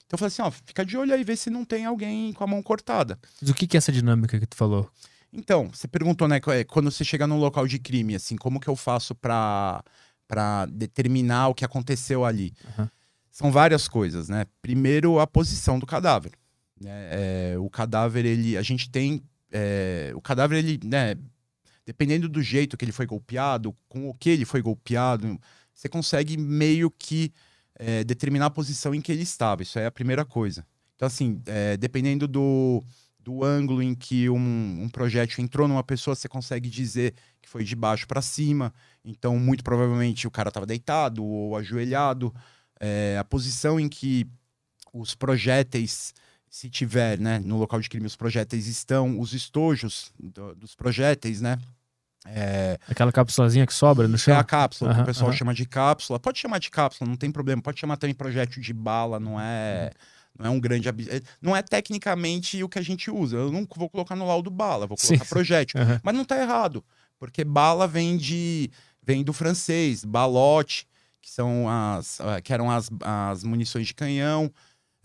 [0.05, 2.43] Então eu falei assim, ó, fica de olho aí, vê se não tem alguém com
[2.43, 3.17] a mão cortada.
[3.41, 4.89] Mas o que, que é essa dinâmica que tu falou?
[5.31, 8.67] Então, você perguntou, né, é, quando você chega num local de crime, assim, como que
[8.67, 9.83] eu faço pra,
[10.27, 12.53] pra determinar o que aconteceu ali?
[12.77, 12.87] Uhum.
[13.31, 14.45] São várias coisas, né?
[14.61, 16.33] Primeiro, a posição do cadáver.
[16.83, 17.07] Né?
[17.11, 21.15] É, o cadáver, ele, a gente tem, é, o cadáver, ele, né,
[21.85, 25.39] dependendo do jeito que ele foi golpeado, com o que ele foi golpeado,
[25.73, 27.31] você consegue meio que
[27.75, 29.63] é, determinar a posição em que ele estava.
[29.63, 30.65] Isso é a primeira coisa.
[30.95, 32.83] Então, assim, é, dependendo do,
[33.19, 37.63] do ângulo em que um, um projétil entrou numa pessoa, você consegue dizer que foi
[37.63, 38.73] de baixo para cima.
[39.03, 42.33] Então, muito provavelmente o cara estava deitado ou ajoelhado.
[42.79, 44.27] É, a posição em que
[44.93, 46.13] os projéteis,
[46.53, 51.41] se tiver, né, no local de crime, os projéteis estão, os estojos do, dos projéteis,
[51.41, 51.57] né?
[52.27, 54.37] É, Aquela cápsulazinha que sobra no é chão?
[54.37, 55.37] a cápsula, que Aham, o pessoal aham.
[55.37, 56.19] chama de cápsula.
[56.19, 57.59] Pode chamar de cápsula, não tem problema.
[57.59, 59.89] Pode chamar também projétil de bala, não é,
[60.37, 60.87] não é um grande.
[60.87, 60.93] é-
[61.41, 63.35] Não é tecnicamente o que a gente usa.
[63.35, 65.29] Eu não vou colocar no laudo bala, vou colocar sim.
[65.29, 65.81] projétil.
[65.81, 65.99] Aham.
[66.03, 66.85] Mas não tá errado,
[67.17, 68.69] porque bala vem de
[69.01, 70.87] vem do francês, balote,
[71.19, 74.53] que são as ah, que eram as, as munições de canhão,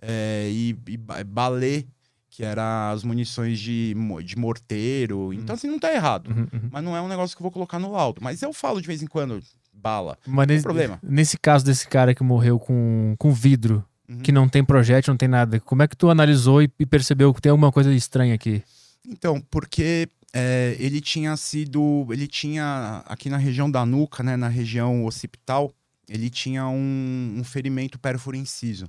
[0.00, 1.84] é, e, e balé,
[2.30, 5.32] que eram as munições de, de morteiro.
[5.32, 6.30] Então, assim, não tá errado.
[6.30, 6.68] Uhum, uhum.
[6.70, 8.20] Mas não é um negócio que eu vou colocar no laudo.
[8.22, 10.16] Mas eu falo de vez em quando, bala.
[10.26, 10.98] Mas nesse, problema.
[11.02, 14.20] nesse caso desse cara que morreu com, com vidro, Uhum.
[14.20, 17.34] que não tem projétil, não tem nada, como é que tu analisou e, e percebeu
[17.34, 18.62] que tem alguma coisa estranha aqui?
[19.06, 22.06] Então, porque é, ele tinha sido.
[22.11, 25.72] Ele tinha, aqui na região da nuca, né, na região occipital,
[26.08, 28.88] ele tinha um, um ferimento pérfuro-inciso,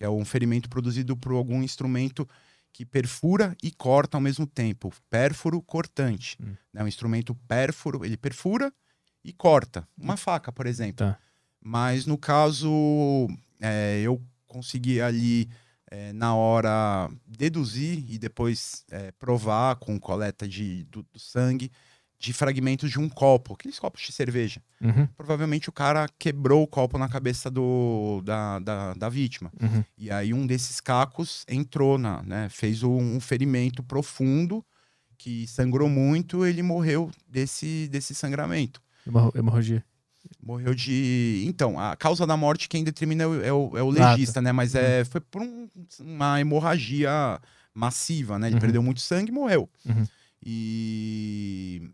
[0.00, 2.26] que é um ferimento produzido por algum instrumento
[2.72, 4.90] que perfura e corta ao mesmo tempo.
[5.10, 6.38] Pérfuro cortante.
[6.42, 6.54] Hum.
[6.72, 8.72] É um instrumento pérfuro, ele perfura
[9.22, 9.86] e corta.
[9.98, 11.06] Uma faca, por exemplo.
[11.06, 11.18] Tá.
[11.62, 13.28] Mas no caso,
[13.60, 15.50] é, eu consegui ali
[15.90, 21.70] é, na hora deduzir e depois é, provar com coleta de, do, do sangue
[22.20, 24.62] de fragmentos de um copo, aqueles copos de cerveja.
[24.78, 29.50] Uhum, Provavelmente o cara quebrou o copo na cabeça do, da, da, da vítima.
[29.60, 29.82] uhum.
[29.96, 34.62] E aí um desses cacos entrou, na, né, fez um, ferimento profundo
[35.16, 38.82] que sangrou muito, ele morreu desse, desse sangramento.
[39.34, 39.82] Hemorragia.
[40.42, 41.44] Morreu de.
[41.46, 44.10] Então, a causa da morte quem determina é o, é o- é o Ah, tá.
[44.10, 44.52] legista, né?
[44.52, 45.66] Mas é, foi por um-
[46.00, 47.40] uma hemorragia
[47.72, 48.48] massiva, né?
[48.48, 48.60] Ele Uhum.
[48.60, 49.68] perdeu muito sangue e morreu.
[49.86, 50.06] Uhum.
[50.42, 51.90] E,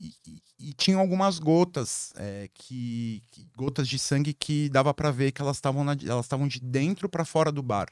[0.00, 5.10] e, e- e tinham algumas gotas, é, que, que- gotas de sangue que dava pra
[5.10, 7.88] ver que elas estavam elas estavam de dentro pra fora do bar.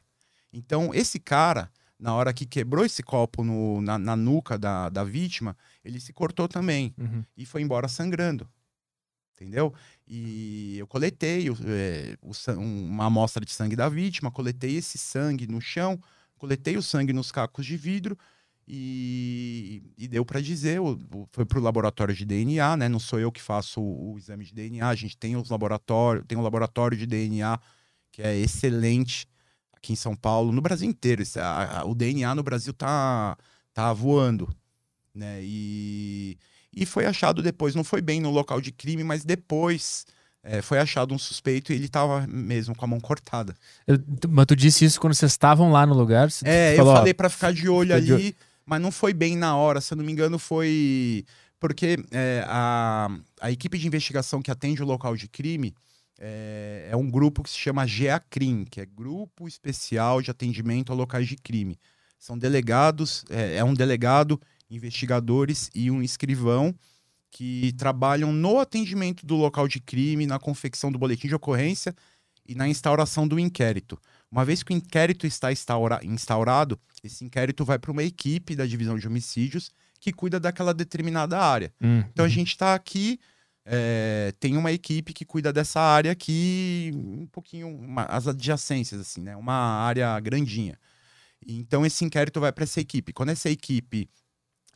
[0.52, 5.04] Então, esse cara, na hora que quebrou esse copo no- na, na nuca da, da
[5.04, 7.24] vítima, ele se cortou também Uhum.
[7.36, 8.48] e foi embora sangrando.
[9.34, 9.72] Entendeu?
[10.06, 14.98] E eu coletei o- é, o um- uma amostra de sangue da vítima, coletei esse
[14.98, 16.00] sangue no chão,
[16.38, 18.16] coletei o sangue nos cacos de vidro
[18.66, 20.78] e, e deu para dizer,
[21.32, 22.88] foi para o laboratório de DNA, né?
[22.88, 26.24] Não sou eu que faço o, o exame de DNA, a gente tem os laboratórios,
[26.26, 27.58] tem um laboratório de DNA
[28.10, 29.26] que é excelente
[29.72, 31.22] aqui em São Paulo, no Brasil inteiro.
[31.36, 33.36] A- a- o DNA no Brasil tá,
[33.74, 34.48] tá voando,
[35.14, 35.40] né?
[35.42, 36.38] E,
[36.74, 40.06] e foi achado depois, não foi bem no local de crime, mas depois
[40.44, 43.54] é, foi achado um suspeito e ele tava mesmo com a mão cortada.
[43.86, 43.98] Eu-
[44.28, 46.28] mas tu disse isso quando vocês estavam lá no lugar?
[46.44, 49.36] É, falou, eu falei pra ficar de olho fica de ali, mas não foi bem
[49.36, 51.24] na hora, se eu não me engano foi
[51.58, 53.08] porque é, a,
[53.40, 55.72] a equipe de investigação que atende o local de crime
[56.18, 60.94] é, é um grupo que se chama GEACRIM, que é Grupo Especial de Atendimento a
[60.94, 61.78] Locais de Crime.
[62.18, 66.74] São delegados, é, é um delegado, investigadores e um escrivão
[67.30, 71.94] que trabalham no atendimento do local de crime, na confecção do boletim de ocorrência
[72.46, 73.98] e na instauração do inquérito.
[74.32, 78.64] Uma vez que o inquérito está instaura- instaurado, esse inquérito vai para uma equipe da
[78.64, 81.70] divisão de homicídios que cuida daquela determinada área.
[81.78, 82.32] hum, Então a uhum.
[82.34, 83.20] gente está aqui,
[83.66, 89.20] é, tem uma equipe que cuida dessa área aqui, um pouquinho, uma- as adjacências, assim,
[89.20, 89.36] né?
[89.36, 90.78] Uma área grandinha.
[91.46, 93.12] Então esse inquérito vai para essa equipe.
[93.12, 94.08] Quando essa equipe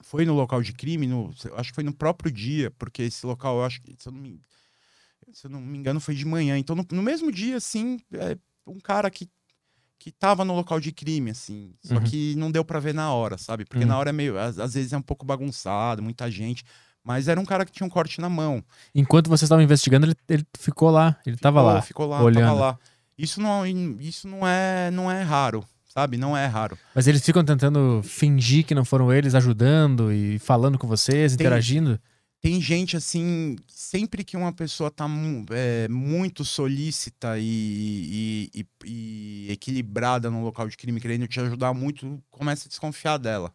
[0.02, 3.56] foi no local de crime, no, acho que foi no próprio dia, porque esse local,
[3.56, 4.38] eu acho que, se eu não me,
[5.32, 6.58] se eu não me engano, foi de manhã.
[6.58, 9.26] Então no, no mesmo dia, assim, é, um cara que
[9.98, 11.72] que tava no local de crime, assim.
[11.82, 12.04] Só Uhum.
[12.04, 13.64] que não deu pra ver na hora, sabe?
[13.64, 13.88] Porque Uhum.
[13.90, 14.38] na hora é meio.
[14.38, 16.64] Às, às vezes é um pouco bagunçado, muita gente.
[17.02, 18.62] Mas era um cara que tinha um corte na mão.
[18.94, 21.16] Enquanto vocês estavam investigando, ele, ele ficou lá.
[21.24, 21.82] Ele tava Ficou- lá.
[21.82, 22.44] Ficou lá, olhando.
[22.48, 22.78] tava lá.
[23.16, 23.64] Isso não,
[24.00, 26.16] isso não é, não é raro, sabe?
[26.18, 26.76] Não é raro.
[26.94, 31.46] Mas eles ficam tentando fingir que não foram eles, ajudando e falando com vocês, Tem-
[31.46, 31.98] interagindo.
[32.42, 39.46] Tem gente assim, sempre que uma pessoa tá mu- é, muito solícita e, e- e-
[39.46, 43.52] e equilibrada no local de crime, querendo te ajudar muito, começa a desconfiar dela.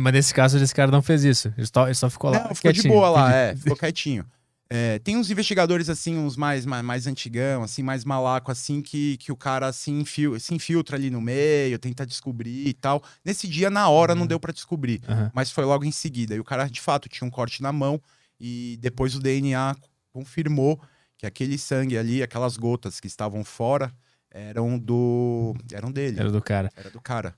[0.00, 1.52] Mas nesse caso, esse cara não fez isso.
[1.56, 2.44] Ele só, ele só ficou lá.
[2.44, 2.94] Não, ficou de quietinho.
[2.94, 4.24] boa lá, é, ficou quietinho.
[4.70, 9.16] É, tem uns investigadores, assim, uns mais, mais, mais antigão, assim, mais malaco, assim, que,
[9.16, 13.02] que o cara se, infil- se infiltra ali no meio, tenta descobrir e tal.
[13.24, 14.28] Nesse dia, na hora, não Uhum.
[14.28, 15.30] deu pra descobrir, Aham.
[15.34, 16.34] mas foi logo em seguida.
[16.34, 17.98] E o cara, de fato, tinha um corte na mão
[18.40, 19.76] e depois o DNA
[20.12, 20.80] confirmou
[21.16, 23.92] que aquele sangue ali, aquelas gotas que estavam fora,
[24.30, 25.54] eram do...
[25.72, 26.70] eram dele Era do cara.
[26.76, 27.34] era do cara.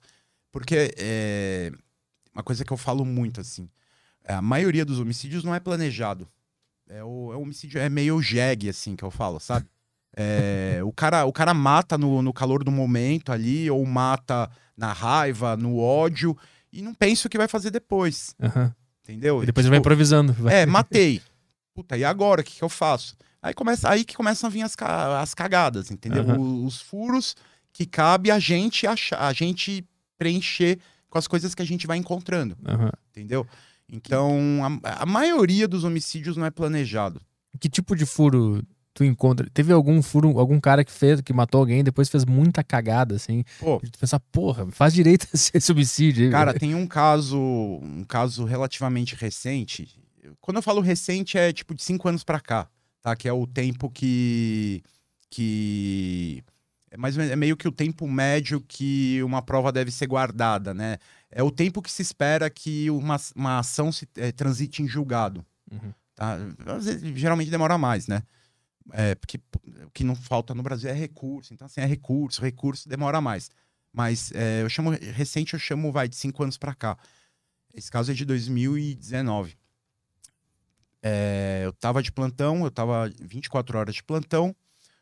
[0.52, 1.70] Porque é
[2.34, 3.68] uma coisa que eu falo muito, assim,
[4.26, 6.28] a maioria dos homicídios não é planejado.
[6.88, 9.66] É o, é o homicídio, é meio jegue, assim, que eu falo, sabe?
[10.16, 14.92] É, o, cara, o cara mata no, no calor do momento ali, ou mata na
[14.92, 16.36] raiva, no ódio,
[16.72, 18.74] e não pensa o que vai fazer depois, Aham.
[19.10, 19.42] Entendeu?
[19.42, 20.32] E depois ele vai Tipo, improvisando.
[20.34, 21.20] Vai- é, matei.
[21.74, 22.40] Puta, e agora?
[22.40, 23.16] O que, que eu faço?
[23.42, 24.76] Aí, começa, aí que começam a vir as,
[25.20, 26.22] as cagadas, entendeu?
[26.22, 26.38] Aham.
[26.38, 27.34] O- Os furos
[27.72, 29.84] que cabe a gente achar, a gente
[30.18, 32.90] preencher com as coisas que a gente vai encontrando, Aham.
[33.10, 33.46] entendeu?
[33.88, 37.20] Então, a, a maioria dos homicídios não é planejado.
[37.58, 38.62] Que tipo de furo
[38.94, 39.48] tu encontra?
[39.52, 43.14] Teve algum furo, algum cara que fez, que matou alguém e depois fez muita cagada,
[43.16, 43.44] assim?
[43.58, 46.26] Pô, Tu pensa, porra, faz direito esse, esse homicídio.
[46.26, 49.88] aí, cara, velho." tem um caso, um caso relativamente recente.
[50.40, 52.68] Quando eu falo recente, é tipo de cinco anos pra cá,
[53.02, 53.14] tá?
[53.16, 54.82] Que é o tempo que.
[55.28, 56.42] que
[56.90, 60.98] é, mais é meio que o tempo médio que uma prova deve ser guardada, né?
[61.30, 65.44] É o tempo que se espera que uma, uma ação se eh, transite em julgado.
[65.70, 65.92] Uhum.
[66.16, 66.36] Tá?
[66.76, 68.22] Vezes, geralmente demora mais, né?
[68.92, 69.38] É, porque
[69.86, 71.52] o que não falta no Brasil é recurso.
[71.54, 73.50] Então, assim, é recurso, recurso demora mais.
[73.92, 76.96] Mas é, eu chamo, recente eu chamo, vai, de cinco anos pra cá.
[77.74, 79.56] Esse caso é de 2019.
[81.02, 84.54] É, eu tava de plantão, eu tava 24 horas de plantão.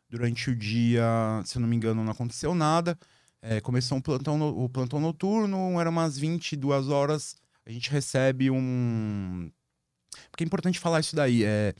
[0.08, 1.04] Durante o dia,
[1.44, 2.98] se eu não me engano, não aconteceu nada.
[3.42, 7.36] É, começou um plantão, no- o plantão noturno, era umas 22 horas.
[7.66, 9.50] A gente recebe um.
[10.30, 11.44] Porque é importante falar isso daí.
[11.44, 11.74] É,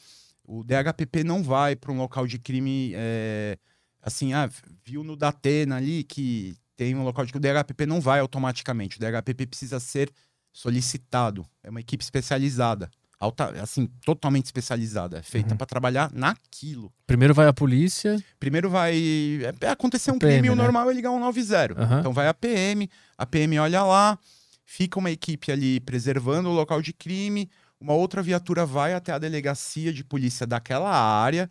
[0.51, 2.93] o DHPP não vai para um local de crime.
[2.97, 3.59] é,
[4.03, 4.49] assim, ah,
[4.85, 7.47] viu no Datena ali que tem um local de crime.
[7.47, 8.97] O DHPP não vai automaticamente.
[8.97, 10.11] O DHPP precisa ser
[10.53, 11.47] solicitado.
[11.63, 12.91] É uma equipe especializada.
[13.21, 15.19] Alta, assim, totalmente especializada.
[15.19, 15.57] É feita Uhum.
[15.57, 16.93] para trabalhar naquilo.
[17.07, 18.23] Primeiro vai a polícia.
[18.39, 18.95] Primeiro vai
[19.43, 20.63] é, é acontecer um PM, crime, o né?
[20.63, 21.75] normal é ligar um 90.
[21.83, 21.99] Aham.
[22.01, 24.17] Então vai a PM, a PM olha lá,
[24.65, 29.19] fica uma equipe ali preservando o local de crime, uma outra viatura vai até a
[29.19, 31.51] delegacia de polícia daquela área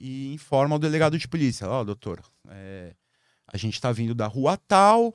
[0.00, 1.68] e informa o delegado de polícia.
[1.68, 2.94] Ó, doutor, é,
[3.46, 5.14] a gente está vindo da rua tal,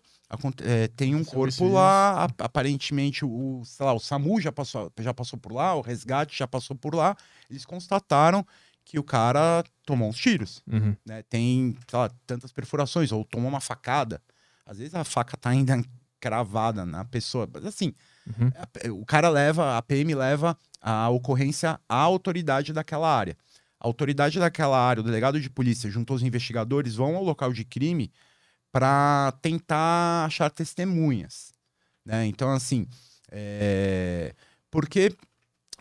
[0.63, 5.13] é, tem um corpo lá, ap- aparentemente o, sei lá, o SAMU já passou, já
[5.13, 7.15] passou por lá, o resgate já passou por lá,
[7.49, 8.45] eles constataram
[8.85, 10.95] que o cara tomou uns tiros Uhum.
[11.05, 14.21] né, tem sei lá, tantas perfurações, ou tomou uma facada.
[14.65, 15.81] Às vezes a faca tá ainda
[16.19, 17.47] cravada na pessoa.
[17.53, 17.93] Mas assim,
[18.25, 19.01] Uhum.
[19.01, 23.37] o cara leva, a PM leva a ocorrência à autoridade daquela área.
[23.79, 27.65] A autoridade daquela área, o delegado de polícia, junto aos investigadores, vão ao local de
[27.65, 28.11] crime
[28.71, 31.53] para tentar achar testemunhas.
[32.05, 32.25] Né?
[32.25, 32.87] Então, assim,
[33.31, 34.33] é,
[34.71, 35.15] porque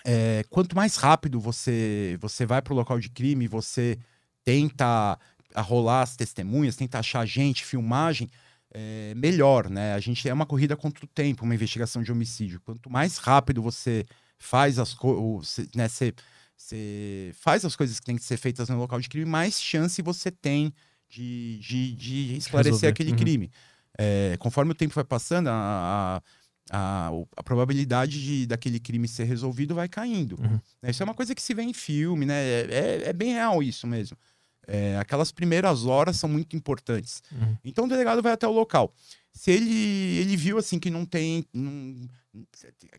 [0.04, 3.98] é, quanto mais rápido você, você vai para o local de crime, você
[4.44, 5.18] tenta
[5.54, 8.28] arrolar as testemunhas, tenta achar gente, filmagem,
[8.74, 9.94] é, melhor, né?
[9.94, 12.60] A gente é uma corrida contra o tempo, uma investigação de homicídio.
[12.60, 14.04] Quanto mais rápido você
[14.38, 16.12] faz as coisas, né, você,
[16.56, 20.00] você faz as coisas que têm que ser feitas no local de crime, mais chance
[20.02, 20.72] você tem
[21.08, 22.88] de, de, de esclarecer Resolver.
[22.88, 23.16] aquele Uhum.
[23.16, 23.50] crime.
[23.98, 26.22] É, conforme o tempo vai passando, a,
[26.72, 30.40] a, a, a probabilidade de, daquele crime ser resolvido vai caindo.
[30.40, 30.58] Uhum.
[30.88, 32.34] Isso é uma coisa que se vê em filme, né?
[32.42, 34.16] É, é- é bem real isso mesmo.
[34.66, 37.22] É, aquelas primeiras horas são muito importantes.
[37.32, 37.56] Uhum.
[37.64, 38.92] Então o delegado vai até o local.
[39.32, 41.44] Se ele, ele viu assim que não tem.
[41.52, 42.08] não-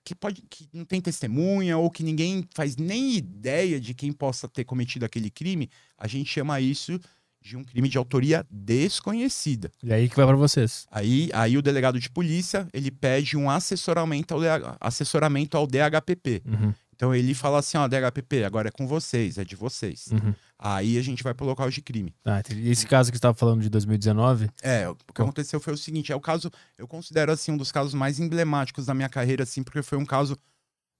[0.04, 4.48] que, pode, que não tem testemunha, ou que ninguém faz nem ideia de quem possa
[4.48, 7.00] ter cometido aquele crime, a gente chama isso
[7.42, 9.72] de um crime de autoria desconhecida.
[9.84, 10.86] E aí que vai pra vocês.
[10.92, 14.40] Aí, aí o delegado de polícia ele pede um assessoramento ao,
[14.80, 16.42] assessoramento ao DHPP.
[16.46, 16.74] Uhum.
[16.96, 20.08] Então ele fala assim: ó, DHPP, agora é com vocês, é de vocês.
[20.12, 20.34] Uhum.
[20.60, 22.14] Aí a gente vai pro local de crime.
[22.24, 25.78] Ah, esse caso que você tava falando de 2019, É, o que aconteceu foi o
[25.78, 29.44] seguinte: é o caso, eu considero assim um dos casos mais emblemáticos da minha carreira,
[29.44, 30.38] assim, porque foi um caso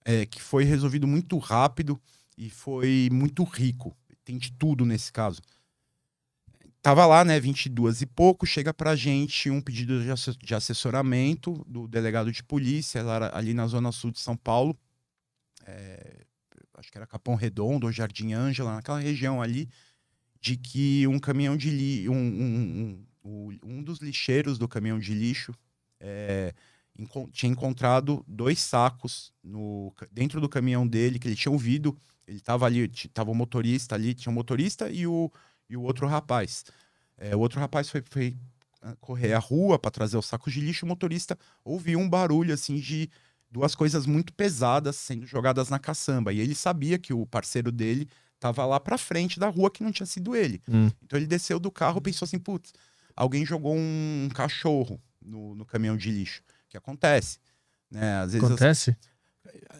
[0.04, 1.98] é, que foi resolvido muito rápido
[2.36, 3.96] e foi muito rico.
[4.24, 5.40] Tem de tudo nesse caso.
[6.82, 11.64] tava lá, né, 22 e pouco, chega pra gente um pedido de, asse- de assessoramento
[11.66, 14.76] do delegado de polícia, lá ali na zona sul de São Paulo,
[15.66, 16.24] é,
[16.74, 19.68] acho que era Capão Redondo ou Jardim Ângela, naquela região ali,
[20.40, 25.14] de que um caminhão de lixo, um, um, um, um dos lixeiros do caminhão de
[25.14, 25.54] lixo
[25.98, 26.52] é,
[27.32, 31.96] tinha encontrado dois sacos no, dentro do caminhão dele, que ele tinha ouvido,
[32.26, 35.30] ele tava ali, t- tava o motorista ali, tinha o motorista e o,
[35.68, 36.64] e o outro rapaz.
[37.16, 38.36] É, o outro rapaz foi, foi
[38.82, 42.52] ah, correr a rua para trazer os sacos de lixo, o motorista ouviu um barulho
[42.52, 43.10] assim de
[43.54, 46.32] duas coisas muito pesadas sendo jogadas na caçamba.
[46.32, 48.08] E ele sabia que o parceiro dele
[48.40, 50.60] tava lá pra frente da rua que não tinha sido ele.
[50.68, 50.90] Hum.
[51.04, 52.72] Então ele desceu do carro e pensou assim, putz,
[53.14, 56.42] alguém jogou um cachorro no, no caminhão de lixo.
[56.68, 57.38] Que acontece.
[57.88, 58.16] Né?
[58.18, 58.96] Às vezes as- Acontece?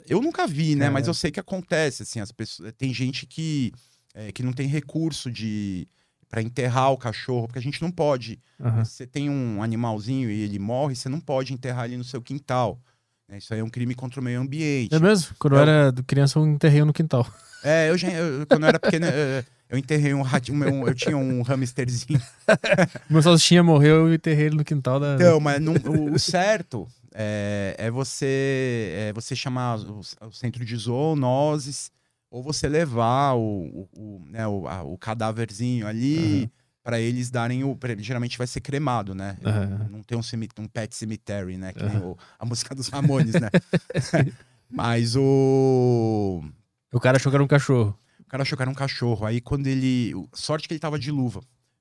[0.06, 0.86] eu nunca vi, né?
[0.86, 0.90] É.
[0.90, 2.72] Mas eu sei que acontece, assim, as pessoas...
[2.78, 3.72] Tem gente que,
[4.14, 5.88] é, que não tem recurso de
[6.28, 8.40] para enterrar o cachorro, porque a gente não pode.
[8.60, 8.84] Aham.
[8.84, 12.80] Você tem um animalzinho e ele morre, você não pode enterrar ele no seu quintal.
[13.28, 13.38] Né?
[13.38, 14.94] Isso aí é um crime contra o meio ambiente.
[14.94, 15.34] É mesmo?
[15.38, 17.26] Quando eu Eu- era criança, eu enterrei no quintal.
[17.62, 20.94] É, eu já, eu- quando eu era pequeno, eu, eu enterrei um ratinho, um- eu
[20.94, 22.20] tinha um hamsterzinho.
[23.08, 25.14] Meu salsichinha morreu e enterrei ele no quintal da.
[25.14, 30.64] Então, mas não- o, o certo é, é você é você chamar o, o centro
[30.64, 31.90] de zoonoses
[32.30, 36.50] ou você levar o, o, o, né, o, a- o cadáverzinho ali Aham.
[36.84, 37.76] Pra eles darem o.
[37.98, 39.36] Geralmente vai ser cremado, né?
[39.44, 39.88] Aham.
[39.90, 40.20] Não tem um,
[40.62, 41.72] um pet cemetery, né?
[41.72, 42.06] Que nem Aham.
[42.10, 43.48] o- a música dos Ramones, né?
[44.70, 46.44] mas o.
[46.92, 47.98] O cara achou que era um cachorro.
[48.20, 49.26] O cara achou que era um cachorro.
[49.26, 50.12] Aí quando ele.
[50.32, 51.40] Sorte que ele tava de luva.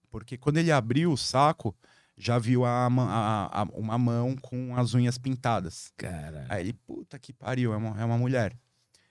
[0.09, 1.75] Porque quando ele abriu o saco,
[2.17, 5.91] já viu a, a- a- uma mão com as unhas pintadas.
[5.97, 6.45] Cara.
[6.49, 8.55] Aí ele, puta que pariu, é uma, é uma mulher.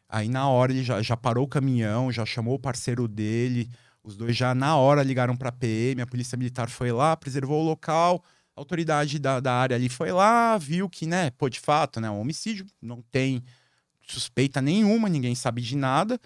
[0.09, 3.69] Aí na hora ele já, já parou o caminhão, já chamou o parceiro dele.
[4.05, 7.65] Os dois já na hora ligaram pra PM, a polícia militar foi lá, preservou o
[7.65, 8.23] local.
[8.57, 12.11] A autoridade da, da área ali foi lá, viu que, né, pô, de fato, né,
[12.11, 13.43] um homicídio, não tem
[14.07, 16.21] suspeita nenhuma, ninguém sabe de nada.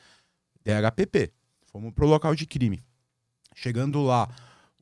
[0.65, 1.33] DHPP.
[1.67, 2.83] Fomos pro local de crime.
[3.55, 4.29] Chegando lá,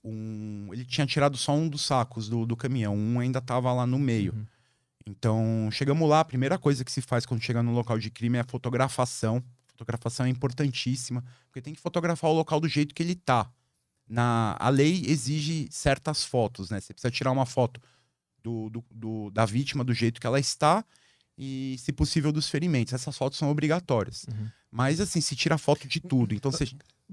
[0.02, 3.86] um, ele tinha tirado só um dos sacos do, do caminhão, um ainda tava lá
[3.86, 4.32] no meio.
[4.32, 4.46] Uhum.
[5.06, 8.38] Então, chegamos lá, a primeira coisa que se faz quando chega no local de crime
[8.38, 9.42] é a fotografação.
[9.76, 13.50] Fotografação é importantíssima, porque tem que fotografar o local do jeito que ele tá.
[14.08, 16.80] Na, a lei exige certas fotos, né?
[16.80, 17.80] Você precisa tirar uma foto
[18.42, 20.84] do, do- do- da vítima do jeito que ela está
[21.36, 22.92] e, se possível, dos ferimentos.
[22.92, 24.26] Essas fotos são obrigatórias.
[24.28, 24.48] Uhum.
[24.70, 26.34] Mas, assim, se tira foto de tudo.
[26.34, 26.66] Então, você...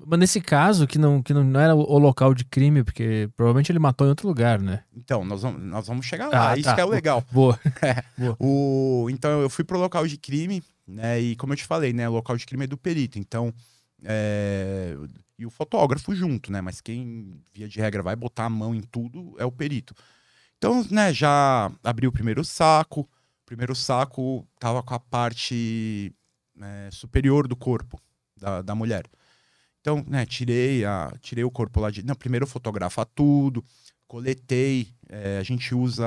[0.06, 3.80] Mas nesse caso, que não, que não era o local de crime, porque provavelmente ele
[3.80, 4.84] matou em outro lugar, né?
[4.95, 6.52] Então, nós vamos, nós vamos chegar lá.
[6.52, 6.76] Ah, Isso tá.
[6.76, 7.24] que é o legal.
[7.32, 7.60] Boa.
[8.39, 11.19] O, então eu fui pro local de crime, né?
[11.19, 12.08] E como eu te falei, né?
[12.08, 13.17] O local de crime é do perito.
[13.17, 13.54] Então,
[14.04, 14.95] é,
[15.38, 16.62] e o fotógrafo junto, né?
[16.62, 19.95] Mas quem, via de regra, vai botar a mão em tudo é o perito.
[20.58, 23.01] Então, né, já abri o primeiro saco.
[23.01, 26.13] O primeiro saco tava com a parte
[26.62, 27.99] é, superior do corpo
[28.38, 29.04] da, da mulher.
[29.80, 32.04] Então, né, tirei, a, tirei o corpo lá de.
[32.06, 33.65] Não, primeiro fotografa tudo,
[34.08, 34.88] coletei.
[35.10, 36.06] é, a gente usa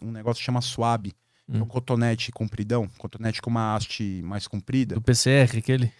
[0.00, 1.12] um negócio que chama swab,
[1.52, 1.66] é um Hum.
[1.66, 4.94] cotonete compridão, cotonete com uma haste mais comprida.
[4.94, 5.92] Do PCR, aquele.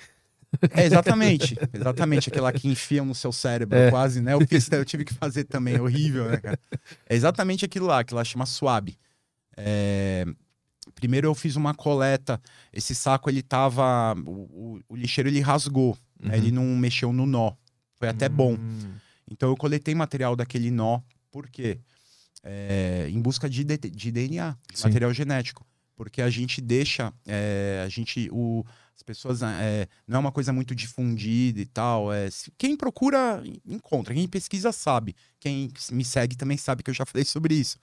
[0.72, 1.56] É, exatamente.
[1.72, 2.28] Exatamente.
[2.28, 3.90] Aquela que enfiam no seu cérebro, É.
[3.90, 4.34] quase, né?
[4.34, 6.58] Eu, fiz, eu tive que fazer também, é horrível, né, cara?
[7.08, 8.90] É exatamente aquilo lá, que lá chama swab.
[9.56, 10.24] É,
[10.96, 12.40] Primeiro eu fiz uma coleta.
[12.72, 14.14] Esse saco, ele tava.
[14.26, 14.30] O,
[14.76, 16.36] o- o lixeiro ele rasgou, né?
[16.36, 17.52] Ele não mexeu no nó.
[17.98, 18.54] Foi até bom.
[18.54, 18.92] Hum.
[19.30, 21.78] Então eu coletei material daquele nó, por quê?
[22.42, 24.84] É, em busca de, de DNA, Sim.
[24.84, 25.66] material genético.
[25.94, 28.64] Porque a gente deixa, é, a gente, o,
[28.96, 32.12] as pessoas, é, não é uma coisa muito difundida e tal.
[32.12, 34.14] É, quem procura, encontra.
[34.14, 35.14] Quem pesquisa sabe.
[35.38, 37.78] Quem me segue também sabe que eu já falei sobre isso.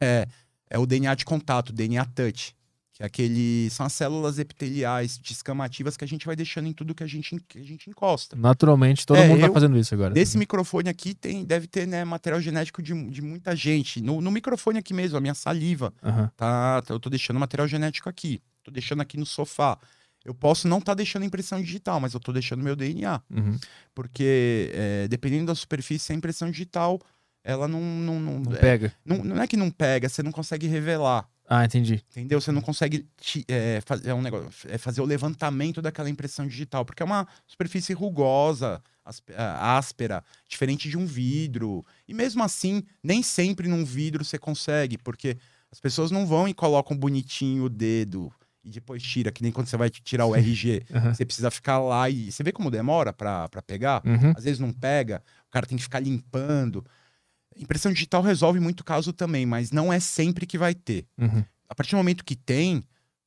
[0.00, 0.26] É,
[0.68, 2.54] é o DNA de contato, DNA touch.
[2.94, 6.94] Que é aquele, são as células epiteliais descamativas que a gente vai deixando em tudo
[6.94, 8.36] que a gente, que a gente encosta.
[8.36, 10.14] Naturalmente, todo É, mundo tá eu- fazendo isso agora.
[10.14, 14.00] Desse microfone aqui tem, deve ter né, material genético de, de muita gente.
[14.00, 16.30] No, no microfone aqui mesmo, a minha saliva, Aham.
[16.36, 18.40] tá, Eu tô deixando material genético aqui.
[18.62, 19.76] Tô deixando aqui no sofá.
[20.24, 23.20] Eu posso não estar tá deixando impressão digital, mas eu tô deixando meu DNA.
[23.28, 23.58] Uhum.
[23.94, 27.00] Porque é, dependendo da superfície, a impressão digital,
[27.42, 27.80] ela não.
[27.80, 28.94] Não, não, Não é, pega.
[29.04, 31.28] não, não é que não pega, você não consegue revelar.
[31.46, 32.02] Ah, entendi.
[32.10, 32.40] Entendeu?
[32.40, 36.84] Você não consegue ti- é, fazer um negócio, é fazer o levantamento daquela impressão digital,
[36.84, 38.82] porque é uma superfície rugosa,
[39.36, 41.84] ah, áspera, diferente de um vidro.
[42.08, 45.36] E mesmo assim, nem sempre num vidro você consegue, porque
[45.70, 48.32] as pessoas não vão e colocam bonitinho o dedo
[48.64, 50.84] e depois tira, que nem quando você vai tirar o RG.
[50.94, 51.12] Aham.
[51.12, 52.32] Você precisa ficar lá e.
[52.32, 54.00] Você vê como demora pra, pra pegar?
[54.06, 54.32] Uhum.
[54.34, 56.82] Às vezes não pega, o cara tem que ficar limpando.
[57.56, 61.06] Impressão digital resolve muito caso também, mas não é sempre que vai ter.
[61.18, 61.44] Uhum.
[61.68, 62.82] A partir do momento que tem,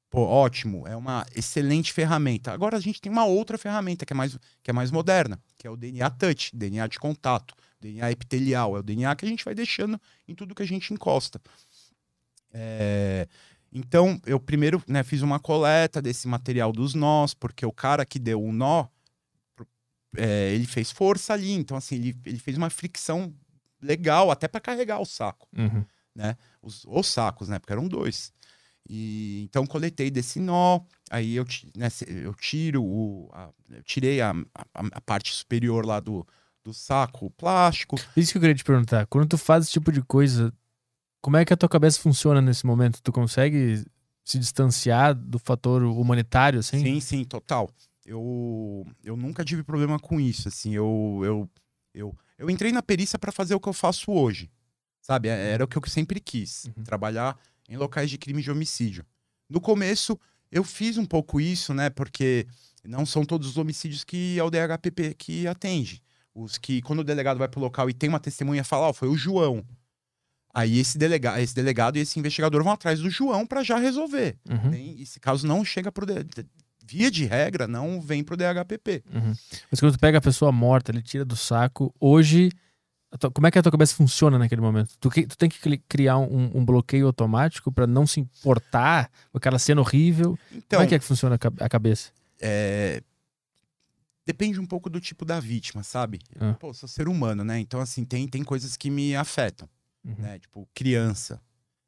[0.09, 2.51] pô, ótimo, é uma excelente ferramenta.
[2.51, 5.67] Agora a gente tem uma outra ferramenta que é mais, que é mais moderna, que
[5.67, 8.75] é o DNA Touch, DNA de contato, DNA epitelial.
[8.77, 11.41] É o DNA que a gente vai deixando em tudo que a gente encosta.
[12.53, 13.27] É,
[13.71, 18.17] Então, eu primeiro né, fiz uma coleta desse material dos nós, porque o cara que
[18.17, 18.87] deu o nó,
[20.15, 21.51] é, ele fez força ali.
[21.51, 23.33] Então, assim, ele, ele fez uma fricção
[23.81, 25.85] legal, até para carregar o saco Uhum.
[26.61, 27.59] os, os sacos, né?
[27.59, 28.33] Porque eram dois.
[28.89, 30.79] E então coletei desse nó,
[31.11, 33.29] aí eu, né, eu tiro o.
[33.33, 36.25] a- eu tirei a, a, a parte superior lá do,
[36.63, 37.97] do saco, o plástico.
[38.15, 39.05] Isso que eu queria te perguntar.
[39.07, 40.53] Quando tu faz esse tipo de coisa,
[41.21, 43.01] como é que a tua cabeça funciona nesse momento?
[43.01, 43.83] Tu consegue
[44.23, 46.79] se distanciar do fator humanitário, assim?
[46.79, 47.69] Sim, sim, total.
[48.05, 51.49] Eu, eu nunca tive problema com isso, assim, eu, eu,
[51.93, 54.49] eu, eu entrei na perícia para fazer o que eu faço hoje,
[55.01, 55.27] sabe?
[55.29, 56.83] É- Era o que eu sempre quis, Uhum.
[56.83, 57.37] trabalhar
[57.69, 59.05] em locais de crime de homicídio.
[59.49, 60.19] No começo,
[60.51, 61.89] eu fiz um pouco isso, né?
[61.89, 62.45] Porque
[62.83, 66.01] não são todos os homicídios que é o DHPP que atende.
[66.33, 69.07] Os que, quando o delegado vai pro local e tem uma testemunha, fala, ó, foi
[69.09, 69.65] o João.
[70.53, 74.37] Aí esse, delega esse delegado e esse investigador vão atrás do João para já resolver.
[74.49, 76.45] Uhum, Tem- esse caso não chega pro D- D-
[76.87, 79.03] via de regra não vem pro DHPP.
[79.13, 79.33] uhum.
[79.69, 82.49] Mas quando tu pega a pessoa morta, ele tira do saco, hoje,
[83.19, 84.95] tua- como é que a tua cabeça funciona naquele momento?
[84.99, 85.59] Tu, que- tu tem que
[85.89, 90.37] criar um, um bloqueio automático pra não se importar com aquela cena horrível?
[90.51, 92.11] Então, como é que é que funciona a a cabeça?
[92.39, 93.01] é,
[94.25, 96.19] depende um pouco do tipo da vítima, sabe?
[96.39, 96.53] Ah.
[96.53, 97.59] Pô, sou ser humano, né?
[97.59, 99.67] Então assim, tem tem coisas que me afetam,
[100.05, 100.15] Uhum.
[100.19, 100.39] né?
[100.39, 101.41] Tipo, criança,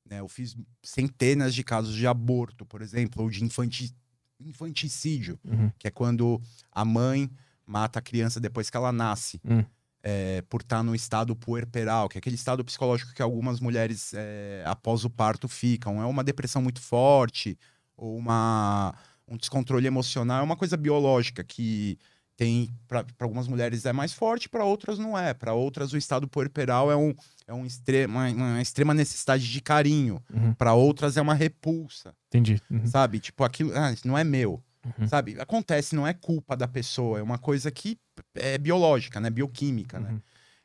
[0.09, 0.19] né?
[0.19, 3.93] Eu fiz centenas de casos de aborto, por exemplo, ou de infanti
[4.39, 5.71] infanticídio, Uhum.
[5.77, 7.29] que é quando a mãe
[7.65, 9.39] mata a criança depois que ela nasce.
[9.45, 9.63] Hum.
[10.01, 14.63] é, por estar no estado puerperal, que é aquele estado psicológico que algumas mulheres, é,
[14.65, 16.01] após o parto, ficam.
[16.01, 17.57] É uma depressão muito forte,
[17.97, 18.95] ou uma,
[19.27, 21.97] um descontrole emocional, é uma coisa biológica que
[22.39, 25.33] tem, para algumas mulheres é mais forte, para outras não é.
[25.33, 27.13] Para outras, o estado puerperal é, um,
[27.45, 30.23] é um extrema, uma extrema necessidade de carinho.
[30.33, 30.53] Uhum.
[30.53, 32.61] Para outras, é uma repulsa, Entendi.
[32.71, 32.85] Uhum.
[32.87, 33.19] sabe?
[33.19, 34.63] Tipo, aquilo, ah, isso não é meu.
[34.85, 35.05] Uhum.
[35.05, 35.35] Sabe?
[35.37, 37.97] Acontece, não é culpa da pessoa, é uma coisa que
[38.33, 39.29] é biológica, né?
[39.29, 40.11] Bioquímica, né?
[40.11, 40.21] Uhum.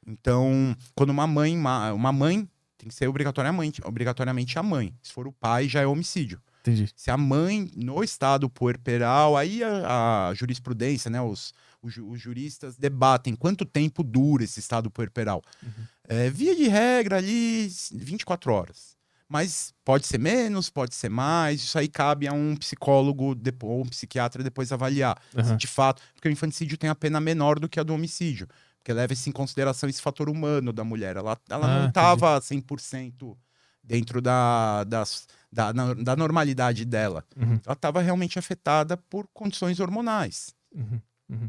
[0.07, 2.49] Então, quando uma mãe, ma- uma mãe
[2.79, 4.95] tem que ser obrigatoriamente, obrigatoriamente a mãe.
[5.03, 6.41] Se for o pai, já é homicídio.
[6.65, 6.91] Entendi.
[6.97, 11.21] Se a mãe, no estado puerperal, aí a, a jurisprudência, né?
[11.21, 11.53] Os,
[11.83, 15.43] os, os juristas debatem quanto tempo dura esse estado puerperal.
[15.63, 15.85] Uhum.
[16.09, 18.95] É, via de regra ali, 24 horas.
[19.29, 21.63] Mas pode ser menos, pode ser mais.
[21.63, 25.21] Isso aí cabe a um psicólogo depois, ou um psiquiatra depois avaliar.
[25.33, 25.57] se Aham.
[25.57, 28.49] de fato, porque o infanticídio tem a pena menor do que a do homicídio.
[28.79, 31.17] Porque leva-se em consideração esse fator humano da mulher.
[31.17, 33.37] Ela, ela Ah, não estava 100%
[33.83, 37.25] dentro da, das, da, da normalidade dela.
[37.37, 37.61] Uhum.
[37.65, 40.55] Ela estava realmente afetada por condições hormonais.
[40.75, 41.01] Uhum.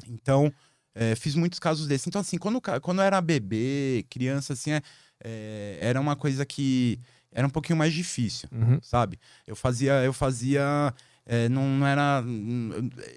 [0.07, 0.53] Então,
[0.93, 2.07] é, fiz muitos casos desses.
[2.07, 4.81] Então, assim, quando, quando eu era bebê, criança, assim, é,
[5.23, 6.99] é, era uma coisa que
[7.31, 8.79] era um pouquinho mais difícil Uhum.
[8.81, 9.19] sabe?
[9.45, 10.93] Eu fazia, eu fazia,
[11.25, 12.23] é, não, não era,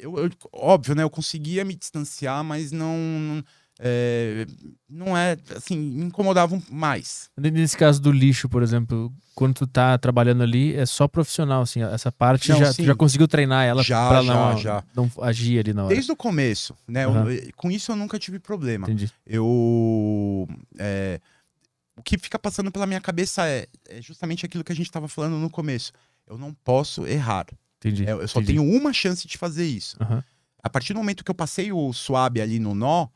[0.00, 1.02] eu, eu- óbvio, né?
[1.02, 3.44] Eu conseguia me distanciar, mas não, não,
[3.78, 4.46] é,
[4.88, 7.30] não é, assim, me incomodavam mais.
[7.36, 11.82] Nesse caso do lixo, por exemplo, quando tu tá trabalhando ali, é só profissional, assim,
[11.82, 14.84] essa parte Não, já, tu já conseguiu treinar ela Já, pra já, não, já.
[14.96, 15.94] não agir ali na hora.
[15.94, 17.04] Desde o começo, né?
[17.04, 17.26] eu- Aham.
[17.56, 18.84] com isso eu nunca tive problema.
[18.86, 19.12] Entendi.
[19.24, 20.48] Eu,
[20.78, 21.20] é,
[21.96, 25.06] o que fica passando pela minha cabeça é, é justamente aquilo que a gente estava
[25.08, 25.92] falando no começo.
[26.26, 27.46] Eu não posso errar.
[27.78, 28.04] Entendi.
[28.06, 28.58] É, eu só entendi.
[28.58, 29.96] tenho uma chance de fazer isso.
[30.00, 30.22] Aham.
[30.60, 33.06] a partir do momento que eu passei o suave ali no nó,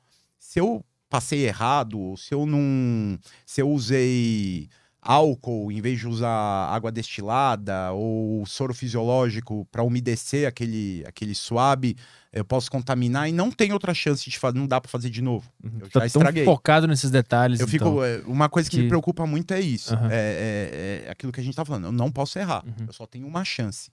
[0.43, 3.17] se eu passei errado, se eu não.
[3.47, 4.69] Se eu usei
[5.01, 6.29] álcool em vez de usar
[6.69, 11.97] água destilada ou soro fisiológico para umedecer aquele, aquele suave,
[12.33, 15.23] eu posso contaminar e não tem outra chance de fazer, não dá para fazer de
[15.23, 15.49] novo.
[15.63, 15.79] Uhum.
[15.81, 16.45] Eu tá já estraguei.
[16.45, 17.61] focado nesses detalhes.
[17.61, 17.85] Eu fico.
[17.85, 18.05] então.
[18.05, 19.95] é, Uma coisa que, que- me preocupa muito é isso.
[19.95, 20.09] Aham.
[20.11, 21.85] É, é- é aquilo que a gente tá falando.
[21.87, 22.65] Eu não posso errar.
[22.67, 22.87] Uhum.
[22.89, 23.91] Eu só tenho uma chance.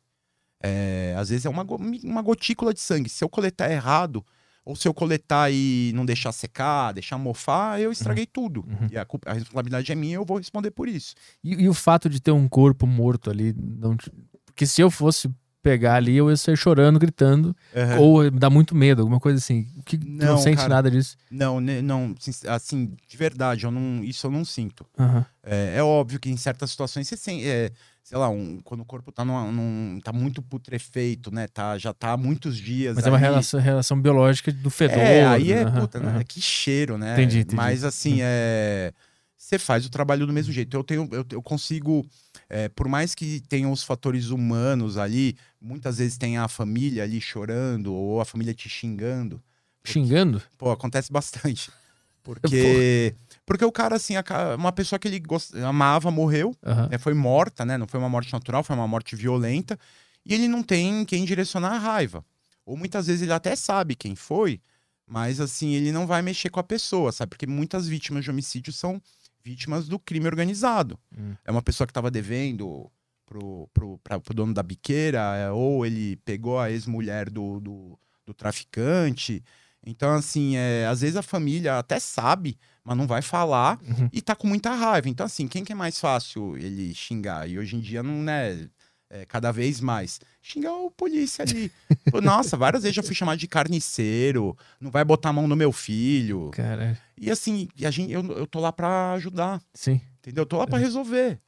[0.63, 1.63] É, às vezes é uma,
[2.03, 3.07] uma gotícula de sangue.
[3.09, 4.25] Se eu coletar errado,
[4.69, 8.61] ou se eu coletar e não deixar secar, deixar mofar, eu estraguei tudo.
[8.67, 8.87] Uhum.
[8.91, 11.15] E a, culpa- a responsabilidade é minha, eu vou responder por isso.
[11.43, 14.11] E, e o fato de ter um corpo morto ali, não te-
[14.45, 15.29] porque se eu fosse
[15.61, 17.55] pegar ali, eu ia sair chorando, gritando,
[17.99, 19.65] ou dá muito medo, alguma coisa assim.
[19.85, 20.69] Que, não Não, sente cara.
[20.69, 21.17] nada disso.
[21.31, 22.15] Não, não,
[22.47, 24.85] assim, de verdade, eu não, isso eu não sinto.
[24.97, 25.25] Aham.
[25.43, 27.71] É, é óbvio que em certas situações você, sen- é,
[28.09, 31.47] sei lá, um, quando o corpo tá, numa, num, tá muito putrefeito, né?
[31.47, 32.95] Tá, já tá há muitos dias.
[32.95, 34.97] Mas é uma relação, relação biológica do fedor.
[34.97, 36.09] É, aí é, aham, puta, né?
[36.09, 36.23] aham.
[36.23, 37.13] Que cheiro, né?
[37.13, 37.55] Entendi, entendi.
[37.55, 38.91] Mas assim, é.
[39.37, 40.75] Você faz o trabalho do mesmo jeito.
[40.75, 42.03] Eu tenho, eu, eu consigo,
[42.49, 47.21] é, por mais que tenham os fatores humanos ali, muitas vezes tem a família ali
[47.21, 49.39] chorando ou a família te xingando.
[49.83, 50.41] Xingando?
[50.57, 51.71] Pô, acontece bastante.
[52.23, 53.15] Porque,
[53.49, 54.13] porque o cara, assim,
[54.59, 56.87] uma pessoa que ele gost- amava morreu, Aham.
[56.87, 57.79] né, foi morta, né?
[57.79, 59.75] Não foi uma morte natural, foi uma morte violenta.
[60.23, 62.23] E ele não tem quem direcionar a raiva.
[62.63, 64.61] Ou muitas vezes ele até sabe quem foi,
[65.07, 67.31] mas assim, ele não vai mexer com a pessoa, sabe?
[67.31, 69.01] Porque muitas vítimas de homicídio são
[69.43, 70.99] vítimas do crime organizado.
[71.17, 71.33] Hum.
[71.43, 72.87] É uma pessoa que estava devendo
[73.25, 77.99] pro, pro, pra, pro dono da biqueira, é, ou ele pegou a ex-mulher do, do,
[78.27, 79.43] do traficante.
[79.83, 84.09] Então, assim, é, às vezes a família até sabe, mas não vai falar Uhum.
[84.11, 85.07] e tá com muita raiva.
[85.09, 87.47] Então, assim, quem que é mais fácil ele xingar?
[87.49, 88.67] E hoje em dia não é,
[89.09, 90.19] é cada vez mais.
[90.41, 91.71] Xingar o polícia ali.
[92.23, 95.71] Nossa, várias vezes já fui chamado de carniceiro, não vai botar a mão no meu
[95.71, 96.49] filho.
[96.51, 96.97] Caralho.
[97.17, 99.99] E assim, e a gente, eu, eu tô lá pra ajudar, Sim.
[100.19, 100.43] entendeu?
[100.43, 101.39] Eu tô lá pra resolver.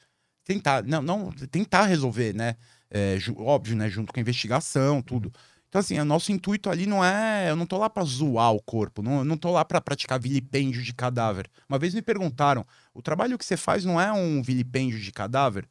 [0.43, 2.55] Tentar, não, não, tentar resolver, né?
[2.89, 3.89] É, óbvio, né?
[3.89, 5.31] Junto com a investigação, tudo.
[5.71, 7.49] Então, assim, o nosso intuito ali não é.
[7.49, 10.19] Eu não tô lá pra zoar o corpo, não, eu não tô lá pra praticar
[10.19, 11.49] vilipêndio de cadáver.
[11.69, 15.65] Uma vez me perguntaram: o trabalho que você faz não é um vilipêndio de cadáver?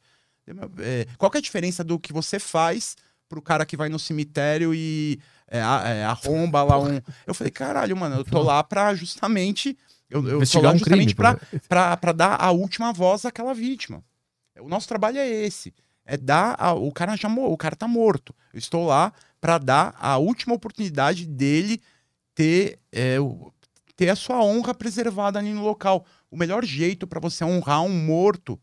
[0.79, 2.95] É, qual que é a diferença do que você faz
[3.29, 6.99] pro cara que vai no cemitério e é, é, arromba lá um.
[7.27, 9.77] Eu falei, caralho, mano, eu tô lá pra justamente.
[10.09, 11.13] Eu, eu tô lá um justamente crime.
[11.13, 11.39] pra,
[11.69, 14.03] pra, pra dar a última voz àquela vítima.
[14.59, 15.71] O nosso trabalho é esse.
[16.03, 16.55] É dar.
[16.59, 18.33] a- o cara já o cara tá morto.
[18.51, 21.81] Eu estou lá pra dar a última oportunidade dele
[22.35, 23.17] ter, é,
[23.95, 26.05] ter a sua honra preservada ali no local.
[26.29, 28.57] O melhor jeito pra você honrar um morto,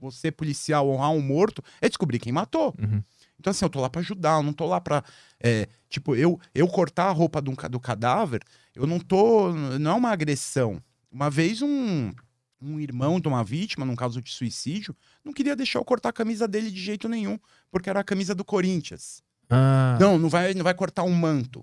[0.00, 2.74] você policial honrar um morto, é descobrir quem matou.
[2.80, 3.02] Uhum.
[3.38, 5.04] Então, assim, eu tô lá pra ajudar, eu não tô lá pra.
[5.38, 8.42] é, tipo, eu, eu cortar a roupa do, do cadáver,
[8.74, 9.52] eu não tô.
[9.52, 10.82] Não é uma agressão.
[11.12, 12.12] Uma vez um,
[12.60, 16.12] um irmão de uma vítima, num caso de suicídio, não queria deixar eu cortar a
[16.12, 17.38] camisa dele de jeito nenhum,
[17.70, 19.22] porque era a camisa do Corinthians.
[19.48, 21.62] Ah, Não, não vai, não vai cortar um manto.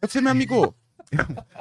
[0.00, 0.74] Eu falei, meu amigo.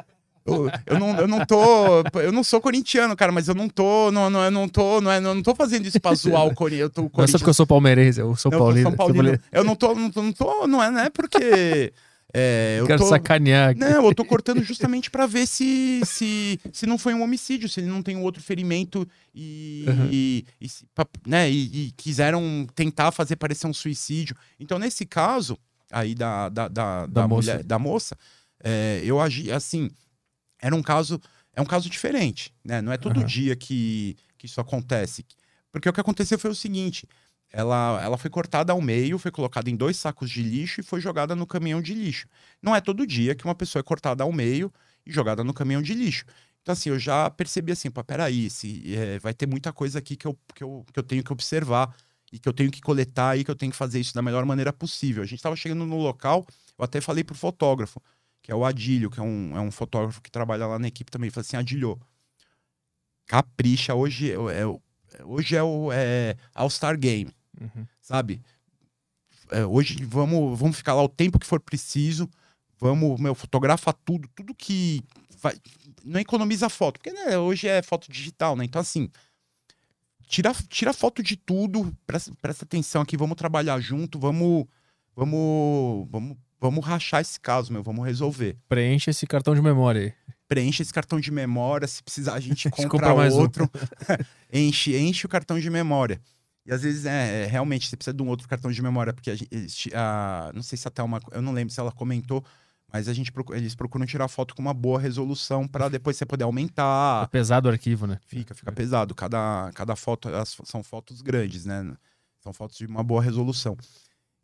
[0.45, 2.03] Eu, eu não, eu não tô.
[2.19, 4.11] Eu não sou corintiano, cara, mas eu não tô.
[4.11, 4.99] Não, não, eu não tô.
[4.99, 6.91] Não, é, não tô fazendo isso pra zoar o Corinthians.
[6.97, 8.91] Não é só porque eu sou palmeirense, eu sou não, eu.
[8.91, 9.39] Paulino.
[9.53, 11.93] Eu não tô, não tô, não tô, não é, não é porque
[12.33, 13.79] é, eu Quero tô, sacanear aqui.
[13.79, 17.79] não, eu tô cortando justamente pra ver se, se se não foi um homicídio, se
[17.79, 20.09] ele não tem um outro ferimento e, Uhum.
[20.11, 20.67] e, e
[21.27, 24.35] né, e, e quiseram tentar fazer parecer um suicídio.
[24.59, 25.57] Então nesse caso
[25.91, 27.51] aí da da, da, da moça.
[27.51, 28.17] mulher, da moça,
[28.63, 29.91] é, eu agi assim,
[30.61, 31.21] era um caso
[31.55, 32.81] é um caso diferente, né?
[32.81, 33.27] Não é todo Aham.
[33.27, 35.23] dia que, que isso acontece.
[35.71, 37.07] Porque o que aconteceu foi o seguinte:
[37.53, 40.99] ela, ela foi cortada ao meio, foi colocada em dois sacos de lixo e foi
[40.99, 42.27] jogada no caminhão de lixo.
[42.59, 44.73] Não é todo dia que uma pessoa é cortada ao meio
[45.05, 46.25] e jogada no caminhão de lixo.
[46.63, 50.15] Então, assim, eu já percebi assim, pô, peraí, se, é, vai ter muita coisa aqui
[50.15, 51.95] que eu, que, eu, que eu tenho que observar
[52.31, 54.43] e que eu tenho que coletar e que eu tenho que fazer isso da melhor
[54.45, 55.21] maneira possível.
[55.21, 56.47] A gente estava chegando no local,
[56.77, 58.01] eu até falei pro fotógrafo,
[58.41, 61.11] que é o Adílio, que é um, é um fotógrafo que trabalha lá na equipe
[61.11, 61.29] também.
[61.29, 61.99] Falou assim, Adílio,
[63.27, 67.85] capricha, hoje é, é, hoje é o é All-Star Game Uhum.
[68.01, 68.41] sabe?
[69.51, 72.29] É, hoje vamos, vamos ficar lá o tempo que for preciso,
[72.79, 75.03] vamos, meu, fotografa tudo, tudo que
[75.41, 75.55] vai,
[76.03, 78.65] não economiza foto, porque né, hoje é foto digital, né?
[78.65, 79.09] Então assim,
[80.27, 84.65] tira, tira foto de tudo, presta, presta atenção aqui, vamos trabalhar junto, vamos,
[85.15, 88.57] vamos, vamos, vamos rachar esse caso, meu, vamos resolver.
[88.67, 90.13] Preenche esse cartão de memória aí.
[90.47, 93.41] Preenche esse cartão de memória, se precisar a gente compra, compra mais um.
[93.41, 93.69] outro.
[94.51, 96.21] enche, enche o cartão de memória.
[96.65, 99.29] E às vezes, é, é, realmente, você precisa de um outro cartão de memória, porque
[99.31, 101.19] a gente, a- não sei se até uma.
[101.31, 102.43] Eu não lembro se ela comentou,
[102.91, 106.25] mas a gente procu- eles procuram tirar foto com uma boa resolução para depois você
[106.25, 107.27] poder É aumentar.
[107.29, 108.17] pesado o arquivo, né?
[108.25, 109.13] Fica, fica pesado.
[109.13, 111.95] Cada, cada foto, elas são fotos grandes, né?
[112.39, 113.75] São fotos de uma boa resolução.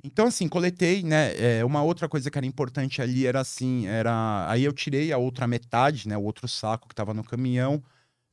[0.03, 1.33] Então, assim, coletei, né?
[1.59, 4.45] é, uma outra coisa que era importante ali era assim, era.
[4.49, 6.17] Aí eu tirei a outra metade, né?
[6.17, 7.83] O outro saco que tava no caminhão.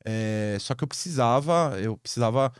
[0.05, 2.51] é, só que eu precisava, eu precisava.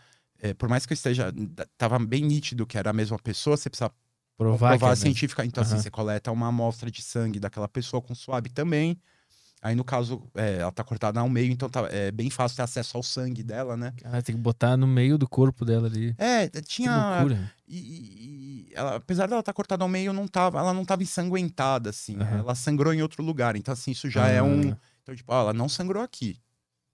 [0.42, 1.34] É, por mais que eu esteja.
[1.78, 3.92] Tava bem nítido que era a mesma pessoa, você precisa
[4.38, 5.44] Provar, provar é científica.
[5.44, 5.82] Então, assim, Aham.
[5.82, 9.00] você coleta uma amostra de sangue daquela pessoa com suave também.
[9.60, 12.62] Aí, no caso, é, ela tá cortada ao meio, então tá, é bem fácil ter
[12.62, 13.92] acesso ao sangue dela, né?
[13.98, 16.14] Caralho, tem que botar no meio do corpo dela ali.
[16.20, 17.26] É, Que tinha.
[17.68, 21.90] E, e- ela, apesar dela estar cortada ao meio, não tava, ela não tava ensanguentada,
[21.90, 22.16] assim.
[22.22, 22.38] Aham.
[22.38, 23.56] Ela sangrou em outro lugar.
[23.56, 24.72] Então, assim, isso já é um.
[24.72, 24.78] Ah.
[25.02, 26.40] Então, tipo, ó, ela não sangrou aqui.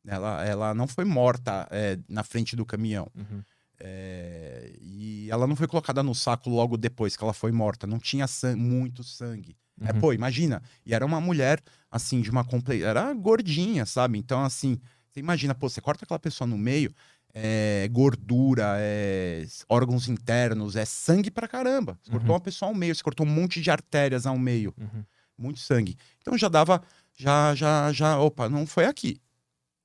[0.06, 3.10] Ela, ela não foi morta é, na frente do caminhão.
[3.16, 3.42] Uhum.
[3.80, 7.86] É, e ela não foi colocada no saco logo depois que ela foi morta.
[7.88, 9.56] Não tinha san- muito sangue.
[9.82, 10.00] É, Uhum.
[10.00, 10.62] pô, imagina.
[10.86, 12.86] E era uma mulher, assim, de uma completa.
[12.86, 14.18] Era gordinha, sabe?
[14.18, 14.80] Então, assim,
[15.10, 16.94] você imagina, pô, você corta aquela pessoa no meio,
[17.34, 21.98] é gordura, é órgãos internos, é sangue pra caramba.
[22.04, 22.36] Você cortou Uhum.
[22.36, 25.04] uma pessoa ao meio, você cortou um monte de artérias ao meio, Uhum.
[25.38, 25.98] muito sangue.
[26.22, 26.82] Então já dava,
[27.16, 29.20] já, já, já, opa, não foi aqui,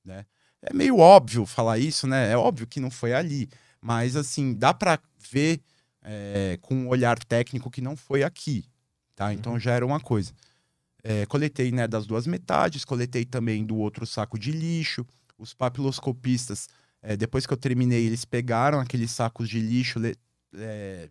[0.09, 0.25] né?
[0.61, 2.31] É meio óbvio falar isso, né?
[2.31, 3.47] É óbvio que não foi ali,
[3.79, 4.99] mas assim, dá pra
[5.31, 5.61] ver
[6.03, 8.65] é, com um olhar técnico que não foi aqui,
[9.15, 9.33] tá?
[9.33, 9.59] Então Uhum.
[9.59, 10.33] já era uma coisa.
[11.01, 15.05] É, coletei, né, das duas metades, coletei também do outro saco de lixo.
[15.37, 16.67] Os papiloscopistas,
[17.01, 19.99] é, depois que eu terminei, eles pegaram aqueles sacos de lixo
[20.55, 21.09] é,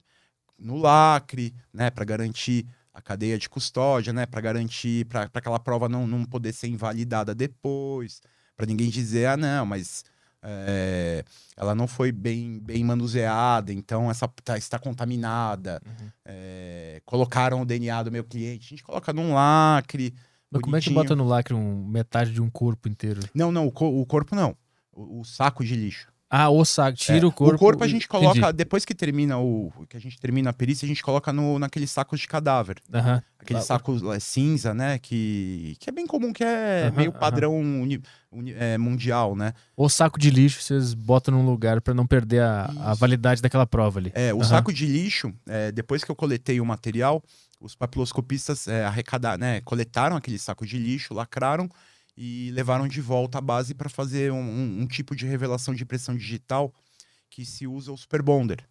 [0.59, 5.89] no lacre, né, para garantir a cadeia de custódia, né, para garantir para aquela prova
[5.89, 8.21] não, não poder ser invalidada depois,
[8.59, 10.05] para ninguém dizer, ah, não, mas
[10.43, 11.25] é,
[11.57, 15.81] ela não foi bem, bem manuseada, então essa tá- está contaminada.
[15.87, 16.09] Uhum.
[16.25, 20.13] É, colocaram o DNA do meu cliente, a gente coloca num lacre.
[20.51, 23.21] Mas como é que bota no lacre um, metade de um corpo inteiro?
[23.33, 24.57] Não, não, o, co- o corpo não.
[24.93, 26.09] O, o saco de lixo.
[26.31, 26.99] Ah, o saco.
[26.99, 27.55] Tira É, o corpo.
[27.55, 28.53] O corpo a gente coloca, Entendi.
[28.53, 29.73] depois que termina o.
[29.89, 32.77] que a gente termina a perícia, a gente coloca no, naqueles sacos de cadáver.
[33.39, 34.99] Aqueles Lá- sacos é, cinza, né?
[34.99, 39.55] Que, que é bem comum, que é meio padrão uni- uni- é, mundial, né?
[39.75, 43.67] O saco de lixo vocês botam num lugar pra não perder a, a validade daquela
[43.67, 44.13] prova ali.
[44.15, 47.23] É, o saco de lixo, é, depois que eu coletei o material,
[47.61, 51.71] os papiloscopistas é, arrecadaram, né, coletaram aquele saco de lixo, lacraram
[52.21, 55.85] e levaram de volta a base para fazer um, um- um tipo de revelação de
[55.85, 56.75] impressão digital
[57.31, 58.67] que se usa o Super Bonder.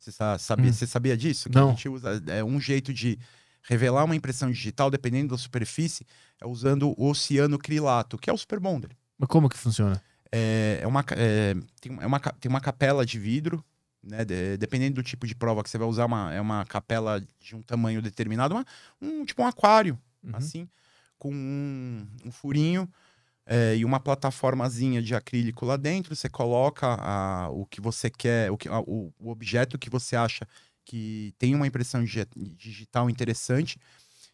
[0.00, 0.72] Você sa- sabia, Hum.
[0.72, 1.48] você sabia disso?
[1.48, 1.68] Que Não.
[1.68, 3.16] a gente usa é um jeito de
[3.62, 6.04] revelar uma impressão digital, dependendo da superfície,
[6.40, 8.90] é usando o oceanocrilato, que é o Super Bonder.
[9.18, 10.02] Mas como que funciona?
[10.32, 13.62] É, é uma, é, tem, é uma, tem uma capela de vidro,
[14.02, 14.24] né?
[14.24, 17.54] de- dependendo do tipo de prova que você vai usar, uma, é uma capela de
[17.54, 18.64] um tamanho determinado, uma-
[19.00, 20.30] um tipo um aquário, Uhum.
[20.34, 20.68] assim,
[21.20, 22.88] com um, um furinho
[23.46, 26.16] é, e uma plataformazinha de acrílico lá dentro.
[26.16, 30.16] Você coloca a- o que você quer, o, que, a- o, o objeto que você
[30.16, 30.46] acha
[30.84, 33.78] que tem uma impressão digi- digital interessante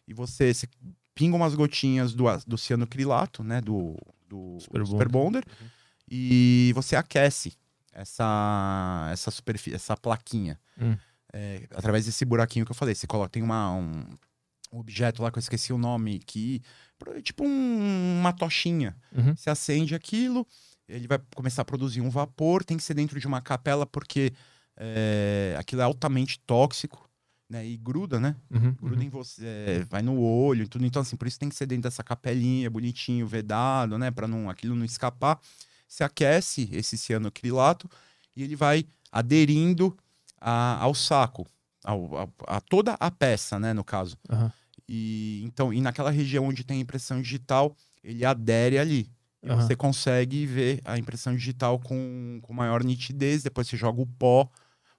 [0.07, 0.67] e você, você
[1.13, 3.59] pinga umas gotinhas do, do cianocrilato, né?
[3.61, 3.95] Do,
[4.27, 5.43] do Super Super, Bonder.
[5.43, 5.71] Bonder,
[6.09, 7.53] e você aquece
[7.91, 10.59] essa, essa, superfície, essa plaquinha.
[10.79, 10.95] Hum.
[11.33, 12.95] É, através desse buraquinho que eu falei.
[12.95, 14.05] Você coloca, tem uma, um,
[14.71, 16.61] um objeto lá que eu esqueci o nome, que
[17.15, 18.95] é tipo um- uma tochinha.
[19.15, 19.35] Uhum.
[19.35, 20.45] Você acende aquilo,
[20.87, 24.33] ele vai começar a produzir um vapor, tem que ser dentro de uma capela, porque
[24.79, 27.09] é, aquilo é altamente tóxico,
[27.49, 27.65] né?
[27.65, 28.35] E gruda, né?
[28.51, 28.73] Uhum.
[28.73, 30.85] Gruda em você, é, vai no olho e tudo.
[30.85, 34.11] Então, assim, por isso tem que ser dentro dessa capelinha, bonitinho, vedado, né?
[34.11, 35.39] Pra não, aquilo não escapar.
[35.87, 37.89] Você aquece esse cianocrilato
[38.35, 39.97] e ele vai aderindo
[40.39, 41.47] a- ao saco,
[41.91, 42.17] ao-
[42.47, 43.73] a, a toda a peça, né?
[43.73, 44.17] No caso.
[44.29, 44.51] Aham.
[44.87, 49.09] E então, e naquela região onde tem impressão digital, ele adere ali.
[49.45, 49.61] Aham.
[49.61, 53.43] você consegue ver a impressão digital com, com maior nitidez.
[53.43, 54.49] Depois você joga o pó,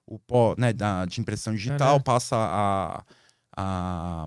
[0.05, 3.03] o pó né, da, de impressão digital, passa a.
[3.57, 4.25] a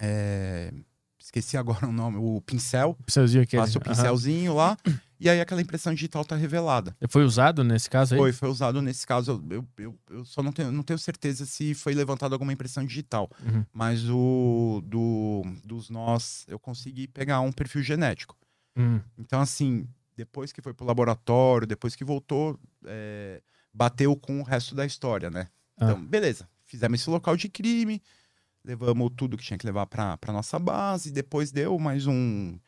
[0.00, 0.72] é,
[1.18, 2.96] esqueci agora o nome, o pincel.
[3.04, 3.62] Pincelzinho aquele.
[3.62, 4.76] Passa o pincelzinho lá.
[5.20, 6.96] E aí aquela impressão digital tá revelada.
[7.08, 8.20] Foi usado nesse caso aí?
[8.20, 9.42] Foi, foi usado nesse caso.
[9.50, 13.28] Eu, eu, eu, só não tenho, não tenho certeza se foi levantada alguma impressão digital.
[13.44, 13.64] Uhum.
[13.72, 18.36] Mas o do, dos nós, eu consegui pegar um perfil genético.
[18.76, 19.00] Hum.
[19.18, 23.42] Então, assim, depois que foi pro laboratório, depois que voltou, é,
[23.74, 25.48] bateu com o resto da história, né?
[25.76, 25.84] Ah.
[25.84, 26.48] Então, beleza.
[26.64, 28.02] Fizemos esse local de crime,
[28.64, 32.58] levamos tudo que tinha que levar pra nossa base, depois deu mais um.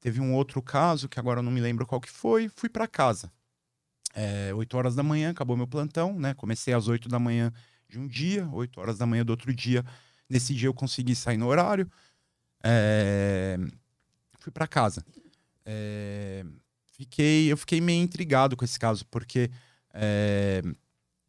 [0.00, 2.86] Teve um outro caso, que agora eu não me lembro qual que foi, fui pra
[2.86, 3.32] casa.
[4.14, 6.34] É, 8 horas da manhã, acabou meu plantão, né?
[6.34, 7.52] Comecei às 8 da manhã
[7.88, 9.84] de um dia, 8 horas da manhã do outro dia.
[10.28, 11.90] Nesse dia eu consegui sair no horário.
[12.62, 13.56] É,
[14.38, 15.04] fui pra casa.
[15.64, 16.44] É,
[16.92, 19.50] fiquei, eu fiquei meio intrigado com esse caso, porque
[19.92, 20.62] é,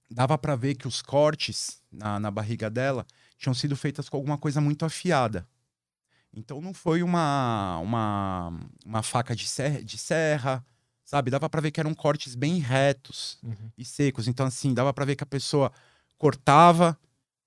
[0.10, 3.06] dava pra ver que os cortes na, na barriga dela
[3.38, 5.48] tinham sido feitas com alguma coisa muito afiada.
[6.40, 10.66] Então não foi uma, uma, uma faca de serra, de serra,
[11.04, 11.30] sabe?
[11.30, 13.70] Dava pra ver que eram cortes bem retos Uhum.
[13.78, 14.28] e secos.
[14.28, 15.72] Então, assim, dava pra ver que a pessoa
[16.18, 16.98] cortava,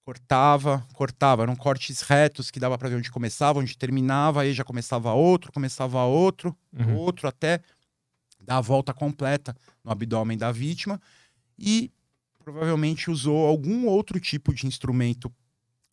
[0.04, 1.42] cortava, cortava.
[1.42, 5.50] Eram cortes retos que dava pra ver onde começava, onde terminava, aí já começava outro,
[5.52, 6.96] começava outro, Uhum.
[6.96, 7.60] outro, até
[8.40, 11.00] dar a volta completa no abdômen da vítima.
[11.58, 11.90] E
[12.38, 15.32] provavelmente usou algum outro tipo de instrumento,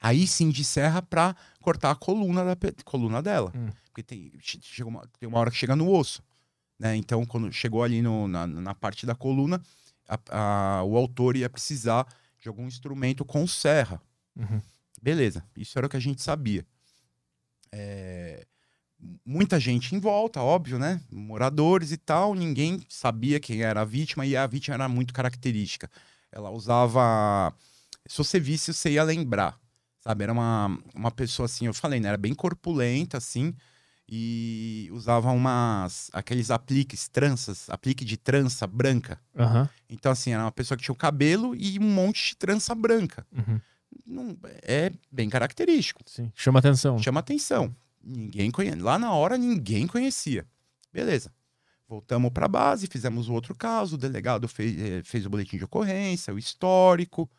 [0.01, 1.35] aí sim de serra, pra
[1.70, 3.51] cortar a coluna, da, coluna dela.
[3.55, 3.70] Hum.
[3.86, 6.24] Porque tem, che- chega uma, tem uma hora que chega no osso.
[6.80, 6.95] Né?
[6.95, 9.61] Então, quando chegou ali no- na, na parte da coluna,
[10.07, 10.20] a-
[10.80, 12.07] a- o autor ia precisar
[12.41, 14.01] de algum instrumento com serra.
[14.36, 14.61] Uhum.
[15.01, 16.65] Beleza, isso era o que a gente sabia.
[17.72, 18.45] É,
[19.26, 21.01] muita gente em volta, óbvio, né?
[21.11, 25.89] Moradores e tal, ninguém sabia quem era a vítima e a vítima era muito característica.
[26.32, 27.53] Ela usava.
[28.07, 29.59] Se você visse, você ia lembrar.
[29.99, 30.23] Sabe?
[30.23, 32.07] Era uma, uma pessoa assim, eu falei, né?
[32.09, 33.53] Era bem corpulenta, assim,
[34.07, 36.09] e usava umas.
[36.13, 39.19] aqueles apliques, tranças, aplique de trança branca.
[39.37, 39.69] Aham.
[39.89, 43.25] Então, assim, era uma pessoa que tinha o cabelo e um monte de trança branca.
[43.31, 43.59] Uhum.
[44.05, 46.31] Não, é bem característico Sim.
[46.35, 46.97] Chama atenção.
[46.99, 47.75] chama atenção.
[48.03, 48.79] Ninguém conhece.
[48.79, 50.47] Lá na hora ninguém conhecia.
[50.91, 51.31] Beleza.
[51.87, 53.95] Voltamos para a base, fizemos o outro caso.
[53.95, 57.29] O delegado fez, eh, fez o boletim de ocorrência, o histórico,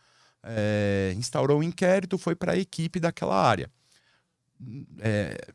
[0.42, 3.70] eh, instaurou o inquérito, foi para a equipe daquela área.
[4.98, 5.54] Eh,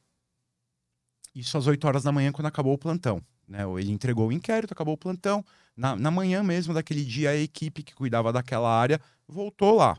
[1.34, 3.22] isso às 8 horas da manhã, quando acabou o plantão.
[3.48, 3.60] Né?
[3.80, 5.44] Ele entregou o inquérito, acabou o plantão.
[5.76, 9.98] Na, na manhã mesmo daquele dia, a equipe que cuidava daquela área voltou lá.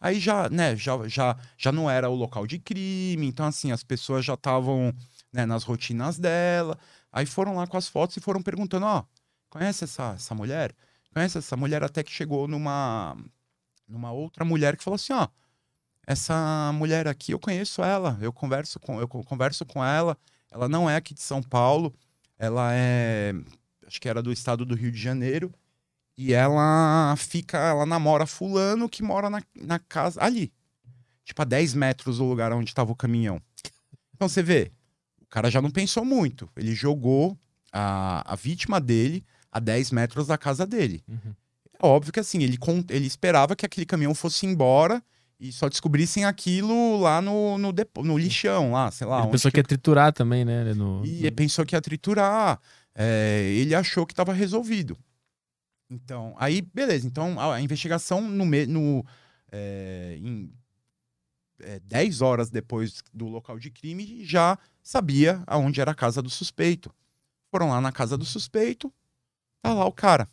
[0.00, 3.84] Aí já, né, já, já, já não era o local de crime, então assim, as
[3.84, 4.94] pessoas já estavam
[5.32, 6.78] né, nas rotinas dela.
[7.12, 9.04] Aí foram lá com as fotos e foram perguntando, ó,
[9.50, 10.74] conhece essa, essa mulher?
[11.12, 13.16] Conhece essa mulher até que chegou numa,
[13.90, 15.28] numa outra mulher que falou assim, ó,
[16.06, 20.16] essa mulher aqui eu conheço ela, eu converso com, eu co- converso com ela,
[20.50, 21.94] ela não é aqui de São Paulo,
[22.38, 23.32] ela é,
[23.86, 25.52] acho que era do estado do Rio de Janeiro,
[26.16, 30.52] e ela fica, ela namora fulano que mora na, na casa ali.
[31.24, 33.40] Tipo, a 10 metros do lugar onde estava o caminhão.
[34.14, 34.70] Então você vê,
[35.22, 36.50] o cara já não pensou muito.
[36.56, 37.38] Ele jogou
[37.72, 41.02] a, a vítima dele a 10 metros da casa dele.
[41.08, 41.34] Uhum.
[41.82, 42.58] Óbvio que assim, ele,
[42.90, 45.02] ele esperava que aquele caminhão fosse embora
[45.38, 49.22] e só descobrissem aquilo lá no, no, depo- no lixão, lá, sei lá.
[49.22, 50.74] Ele pensou que ia triturar também, né?
[50.74, 52.60] No, e ele pensou que ia triturar.
[52.94, 54.96] é, ele achou que estava resolvido.
[55.90, 57.06] Então, aí, beleza.
[57.06, 59.04] Então, a, a investigação no, no
[59.50, 60.52] é, em
[61.60, 66.30] é, 10 horas depois do local de crime já sabia aonde era a casa do
[66.30, 66.92] suspeito.
[67.50, 68.92] Foram lá na casa do suspeito,
[69.62, 70.28] tá lá o cara.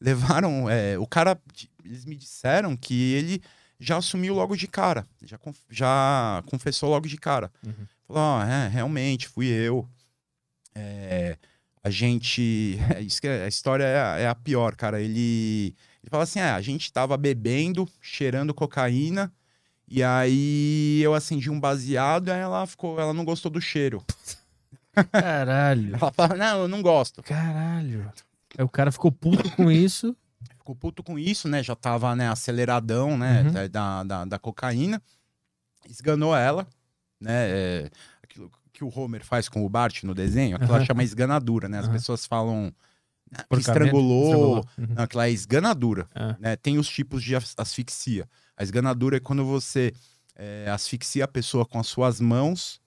[0.00, 0.68] Levaram.
[0.70, 1.38] é, o cara.
[1.84, 3.42] Eles me disseram que ele
[3.78, 5.06] já assumiu logo de cara.
[5.24, 5.38] Já,
[5.70, 7.50] já confessou logo de cara.
[7.66, 7.86] Uhum.
[8.06, 9.88] Falou, "Ah, é, realmente, fui eu.
[10.74, 11.36] É,
[11.82, 12.78] a gente.
[13.20, 15.00] Que é- a história é a, é a pior, cara.
[15.00, 19.32] Ele, ele fala assim: é, a gente tava bebendo, cheirando cocaína.
[19.92, 24.00] E aí eu acendi um baseado e aí ela ficou, ela não gostou do cheiro.
[25.10, 25.96] Caralho.
[26.00, 27.22] Ela fala, não, eu não gosto.
[27.24, 28.10] Caralho.
[28.60, 30.14] Aí o cara ficou puto com isso.
[30.58, 31.62] Ficou puto com isso, né?
[31.62, 33.52] Já tava, né, aceleradão, né, Uhum.
[33.70, 35.02] da- da, da, cocaína.
[35.88, 36.66] Esganou ela,
[37.18, 37.32] né?
[37.50, 37.90] é,
[38.22, 40.84] aquilo que o Homer faz com o Bart no desenho, aquilo Aham.
[40.84, 41.78] chama esganadura, né?
[41.78, 41.94] As Aham.
[41.94, 42.70] pessoas falam
[43.32, 44.64] "Ah, que Porcamento, estrangulou, estrangulou.
[44.78, 44.86] Uhum.
[44.94, 46.06] Não, aquilo é esganadura.
[46.14, 46.36] Ah.
[46.38, 46.56] Né?
[46.56, 48.28] Tem os tipos de as- asfixia.
[48.56, 49.92] A esganadura é quando você
[50.36, 52.78] é, asfixia a pessoa com as suas mãos.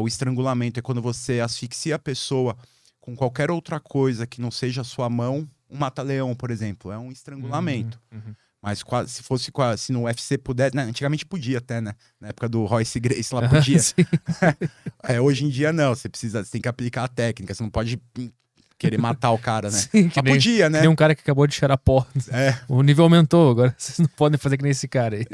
[0.00, 2.56] O estrangulamento é quando você asfixia a pessoa
[3.04, 5.46] com qualquer outra coisa que não seja a sua mão.
[5.70, 8.00] Um mata-leão, por exemplo, é um estrangulamento.
[8.10, 8.34] Uhum, uhum.
[8.62, 10.84] Mas se fosse se no UFC puder, né?
[10.84, 11.92] antigamente podia até, né?
[12.18, 13.78] Na época do Royce Grace lá podia.
[15.06, 17.68] É, hoje em dia não, você precisa, você tem que aplicar a técnica, você não
[17.68, 18.30] pode hum,
[18.78, 19.76] querer matar o cara, né?
[19.92, 20.80] Sim, que nem, podia, né?
[20.80, 22.06] nem um cara que acabou de cheirar pó.
[22.30, 22.58] É.
[22.66, 25.26] O nível aumentou, agora vocês não podem fazer que nem esse cara aí.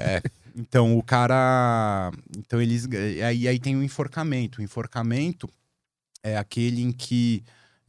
[0.56, 2.10] Então, o cara.
[2.36, 2.88] Então, eles.
[2.90, 4.58] E aí, aí tem o enforcamento.
[4.58, 5.48] O enforcamento
[6.20, 7.44] é aquele em que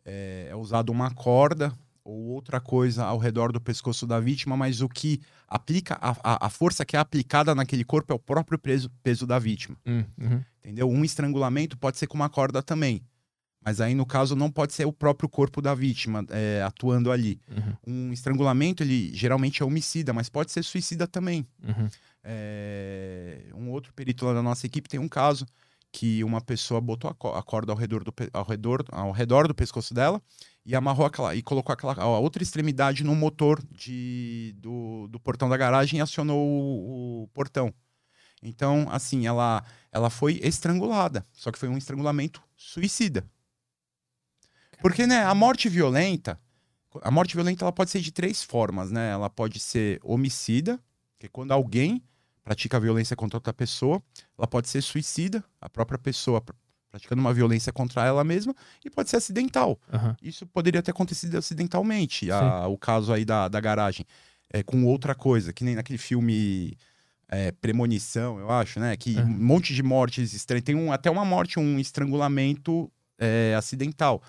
[0.05, 1.73] é, é usado uma corda
[2.03, 5.97] ou outra coisa ao redor do pescoço da vítima, mas o que aplica.
[6.01, 9.77] A, a, força que é aplicada naquele corpo é o próprio peso, peso da vítima.
[9.85, 10.41] Hum, uhum.
[10.59, 10.89] Entendeu?
[10.89, 13.01] Um estrangulamento pode ser com uma corda também.
[13.63, 17.39] Mas aí, no caso, não pode ser o próprio corpo da vítima é, atuando ali.
[17.47, 18.07] Uhum.
[18.09, 21.45] Um estrangulamento, ele geralmente é homicida, mas pode ser suicida também.
[21.63, 21.87] Uhum.
[22.23, 25.45] É, um outro perito lá da nossa equipe tem um caso
[25.91, 29.47] que uma pessoa botou a, co- a corda ao redor, do, ao, redor, ao redor
[29.47, 30.21] do pescoço dela
[30.65, 35.49] e amarrou aquela e colocou aquela a outra extremidade no motor de, do, do portão
[35.49, 37.73] da garagem e acionou o, o portão.
[38.41, 43.29] Então, assim, ela, ela foi estrangulada, só que foi um estrangulamento suicida.
[44.81, 46.39] Porque, né, a morte violenta,
[47.01, 49.11] a morte violenta ela pode ser de três formas, né?
[49.11, 50.79] Ela pode ser homicida,
[51.19, 52.03] que é quando alguém
[52.43, 54.01] pratica violência contra outra pessoa,
[54.37, 56.53] ela pode ser suicida, a própria pessoa pr-
[56.89, 59.79] praticando uma violência contra ela mesma, e pode ser acidental.
[59.93, 60.15] Aham.
[60.21, 64.05] Isso poderia ter acontecido acidentalmente, a- o caso aí da, da garagem,
[64.51, 66.75] é, com outra coisa, que nem naquele filme
[67.29, 68.97] é, Premonição, eu acho, né?
[68.97, 69.23] Que Uhum.
[69.23, 74.21] um monte de mortes estranhas, tem um, até uma morte, um estrangulamento é, acidental.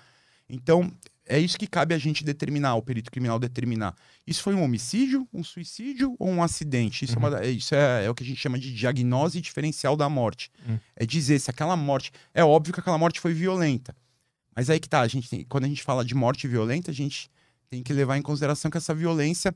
[0.47, 0.89] Então,
[1.25, 3.95] é isso que cabe a gente determinar, o perito criminal determinar.
[4.27, 7.05] Isso foi um homicídio, um suicídio ou um acidente?
[7.05, 10.09] Isso, é, uma, isso é, é o que a gente chama de diagnose diferencial da
[10.09, 10.51] morte.
[10.67, 10.77] Uhum.
[10.95, 12.11] É dizer se aquela morte.
[12.33, 13.95] É óbvio que aquela morte foi violenta.
[14.55, 16.93] Mas aí que tá, a gente tem, quando a gente fala de morte violenta, a
[16.93, 17.29] gente
[17.69, 19.55] tem que levar em consideração que essa violência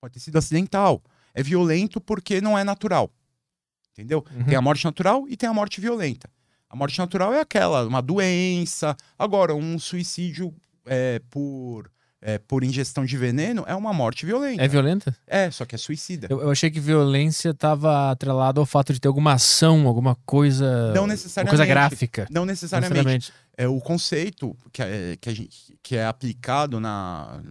[0.00, 1.02] pode ter sido acidental.
[1.34, 3.12] É violento porque não é natural.
[3.92, 4.24] Entendeu?
[4.34, 4.44] Uhum.
[4.44, 6.28] Tem a morte natural e tem a morte violenta.
[6.68, 8.96] A morte natural é aquela, uma doença.
[9.18, 10.52] Agora, um suicídio
[10.86, 14.62] é, por, é, por ingestão de veneno é uma morte violenta.
[14.62, 15.16] É violenta?
[15.26, 16.26] É, só que é suicida.
[16.30, 20.92] Eu, eu achei que violência estava atrelada ao fato de ter alguma ação, alguma coisa.
[20.94, 21.50] Não necessariamente.
[21.56, 22.26] coisa gráfica.
[22.30, 22.94] Não Não necessariamente.
[22.94, 23.32] necessariamente.
[23.56, 27.42] É o conceito que é, que, gente, que é aplicado na,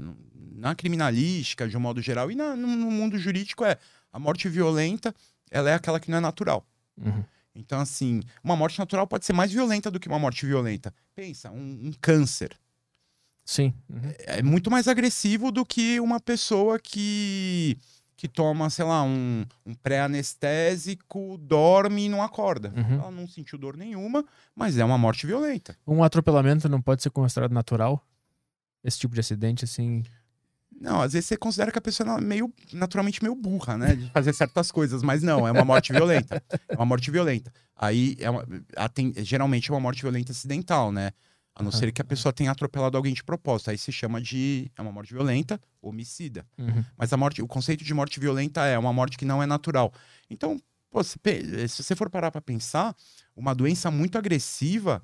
[0.56, 3.78] na criminalística, de um modo geral, e na- no, no mundo jurídico é
[4.14, 5.14] a morte violenta,
[5.52, 6.66] ela é aquela que não é natural.
[6.98, 7.24] Uhum.
[7.56, 10.94] Então, assim, uma morte natural pode ser mais violenta do que uma morte violenta.
[11.16, 12.52] Pensa, um, um câncer.
[13.46, 13.74] Sim.
[13.88, 14.02] Uhum.
[14.20, 17.78] é muito mais agressivo do que uma pessoa que,
[18.18, 22.74] que toma, sei lá, um, um pré-anestésico, dorme e não acorda.
[22.76, 23.00] Uhum.
[23.00, 24.26] Ela não sentiu dor nenhuma,
[24.56, 25.78] mas é uma morte violenta.
[25.86, 28.04] Um atropelamento não pode ser considerado natural?
[28.84, 30.04] Esse tipo de acidente, assim.
[30.82, 33.96] Não, às vezes você considera que a pessoa é meio, naturalmente meio burra, né?
[33.96, 36.44] De fazer certas coisas, mas não, é uma morte violenta.
[36.68, 37.52] É uma morte violenta.
[37.76, 38.46] Aí, é uma,
[39.18, 41.12] geralmente é uma morte violenta acidental, né?
[41.56, 41.80] A não Aham.
[41.80, 43.70] ser que a pessoa tenha atropelado alguém de propósito.
[43.72, 44.70] Aí se chama de.
[44.78, 46.46] É uma morte violenta, homicida.
[46.58, 46.84] Uhum.
[46.98, 49.94] Mas a morte, o conceito de morte violenta é uma morte que não é natural.
[50.30, 50.60] Então,
[50.92, 52.94] pô, se, pe- se você for parar para pensar,
[53.36, 55.02] uma doença muito agressiva,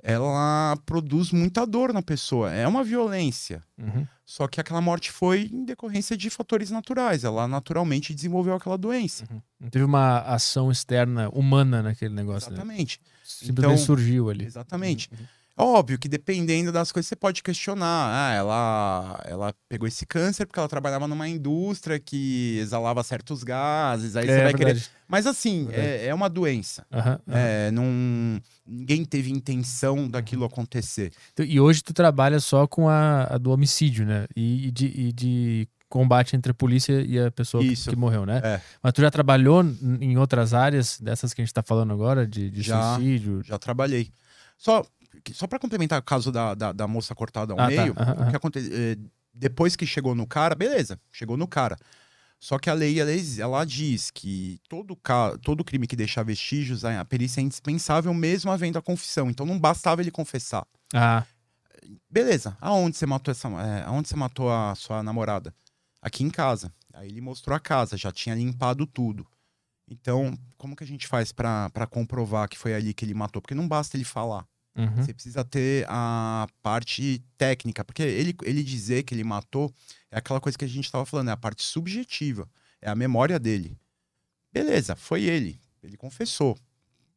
[0.00, 2.52] ela produz muita dor na pessoa.
[2.52, 3.62] É uma violência.
[3.76, 4.06] Uhum.
[4.24, 7.24] Só que aquela morte foi em decorrência de fatores naturais.
[7.24, 9.24] Ela naturalmente desenvolveu aquela doença.
[9.30, 9.42] Uhum.
[9.58, 12.56] Não teve uma ação externa humana naquele negócio, né?
[12.58, 13.00] Exatamente.
[13.24, 14.44] Simplesmente Então- surgiu ali.
[14.44, 15.10] Exatamente.
[15.10, 15.26] Uhum.
[15.58, 18.10] Óbvio que dependendo das coisas você pode questionar.
[18.12, 24.14] Ah, ela, ela pegou esse câncer porque ela trabalhava numa indústria que exalava certos gases.
[24.16, 24.82] Aí você É vai querer.
[25.08, 25.88] Mas assim, Verdade.
[25.88, 26.86] é, é uma doença.
[26.92, 27.38] Aham, aham.
[27.38, 31.12] É, não, ninguém teve intenção daquilo acontecer.
[31.34, 34.26] Tu- E hoje tu trabalha só com a, a do homicídio, né?
[34.36, 38.26] E, e de, e de combate entre a polícia e a pessoa que, que morreu,
[38.26, 38.40] né?
[38.44, 38.60] É.
[38.82, 39.64] Mas tu já trabalhou
[40.00, 42.94] em outras áreas dessas que a gente tá falando agora, de, de Já.
[42.94, 43.42] suicídio?
[43.42, 44.10] Já trabalhei.
[44.58, 44.84] Só,
[45.32, 47.68] só para complementar o caso da, da, da moça cortada ao Ah, tá.
[47.68, 48.30] meio, Aham, o aham.
[48.30, 48.72] que aconteceu?
[49.32, 51.76] depois que chegou no cara, beleza, chegou no cara.
[52.40, 56.22] Só que a lei, ela, ex- ela diz que todo, ca- todo crime que deixar
[56.24, 59.28] vestígios, a a perícia é indispensável mesmo havendo a confissão.
[59.30, 60.66] Então não bastava ele confessar.
[60.94, 61.24] Ah,
[62.10, 65.54] Beleza, aonde você matou essa, é, aonde você matou a sua namorada?
[66.02, 66.72] Aqui em casa.
[66.92, 69.26] Aí ele mostrou a casa, já tinha limpado tudo.
[69.88, 73.40] Então, como que a gente faz pra comprovar que foi ali que ele matou?
[73.40, 74.44] Porque não basta ele falar.
[74.78, 74.96] Uhum.
[74.96, 79.72] Você precisa ter a parte técnica, porque ele, ele dizer que ele matou
[80.10, 82.48] é aquela coisa que a gente estava falando, é a parte subjetiva,
[82.80, 83.76] é a memória dele.
[84.52, 86.56] Beleza, foi ele, ele confessou.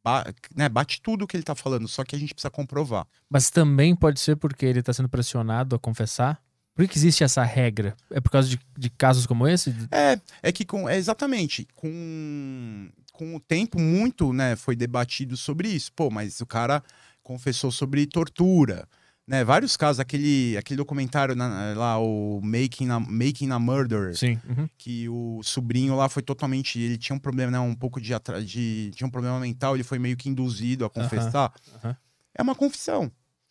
[0.04, 0.24] Ba-
[0.56, 3.06] né, bate tudo o que ele tá falando, só que a gente precisa comprovar.
[3.30, 6.42] Mas também pode ser porque ele tá sendo pressionado a confessar?
[6.74, 7.94] Por que, existe essa regra?
[8.10, 9.74] É por causa de, de casos como esse?
[9.90, 15.68] É, é que com, é exatamente, com, com o tempo muito, né, foi debatido sobre
[15.68, 15.92] isso.
[15.92, 16.82] Pô, mas o cara
[17.22, 18.88] confessou sobre tortura,
[19.26, 19.44] né?
[19.44, 24.40] Vários casos, aquele, aquele documentário na- lá, o Making a, Making a Murder, Sim.
[24.48, 24.68] uhum.
[24.76, 28.42] que o sobrinho lá foi totalmente, ele tinha um problema, né, um pouco de, atra-
[28.44, 31.52] de tinha um problema mental, ele foi meio que induzido a confessar.
[31.76, 31.96] aham.
[32.34, 33.10] É uma confissão.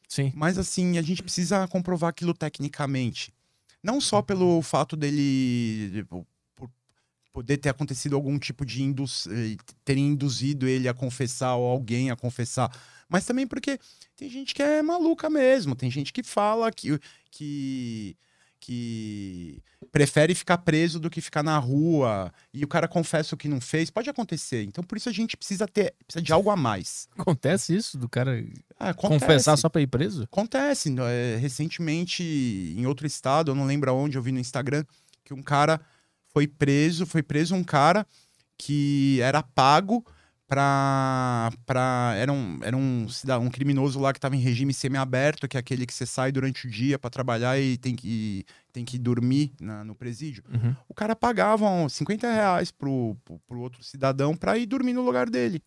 [0.10, 0.32] Sim.
[0.36, 3.32] Mas assim, a gente precisa comprovar aquilo tecnicamente.
[3.82, 6.28] Não só pelo fato dele tipo,
[7.32, 9.56] poder ter acontecido algum tipo de induz, eh,
[9.86, 12.70] terem induzido ele a confessar ou alguém a confessar,
[13.12, 13.78] mas também porque
[14.16, 16.99] tem gente que é maluca mesmo, tem gente que fala que
[17.30, 18.16] que
[18.64, 19.59] que
[19.91, 23.59] prefere ficar preso do que ficar na rua e o cara confessa o que não
[23.59, 24.64] fez, pode acontecer.
[24.64, 27.09] Então por isso a gente precisa ter precisa de algo a mais.
[27.18, 28.45] Acontece isso do cara
[28.80, 30.24] Ah, confessar só pra ir preso?
[30.24, 30.93] Acontece.
[30.99, 34.86] é, recentemente, em outro estado, eu não lembro aonde, eu vi no Instagram,
[35.26, 35.82] que um cara
[36.28, 38.05] foi preso, foi preso um cara
[38.57, 40.05] que era pago
[40.52, 41.49] pra.
[41.66, 43.08] pra era um, era um,
[43.41, 46.68] um criminoso lá que estava em regime semiaberto, que é aquele que você sai durante
[46.68, 48.43] o dia para trabalhar e tem que,
[48.74, 50.43] tem que dormir na- no presídio.
[50.54, 50.76] Uhum.
[50.89, 55.02] O cara pagava uns 50 reais pro, pro, pro outro cidadão pra ir dormir no
[55.06, 55.64] lugar dele.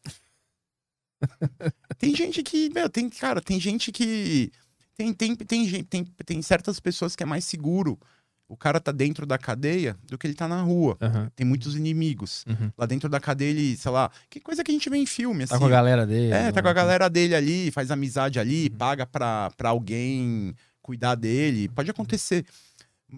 [1.97, 4.53] tem gente que, meu, tem, cara, tem gente que.
[4.95, 7.99] Tem, tem, tem, gente, tem, tem certas pessoas que é mais seguro.
[8.47, 10.97] O cara tá dentro da cadeia do que ele tá na rua.
[11.01, 12.45] aham, Tem muitos inimigos.
[12.47, 12.71] uhum.
[12.77, 15.45] Lá dentro da cadeia, ele, sei lá, que coisa que a gente vê em filme,
[15.45, 15.55] assim.
[15.55, 16.33] Tá com a galera dele.
[16.33, 16.75] É, tá com a né?
[16.75, 18.77] galera dele ali, faz amizade ali, Uhum.
[18.77, 22.45] paga pra, pra alguém cuidar dele, pode acontecer.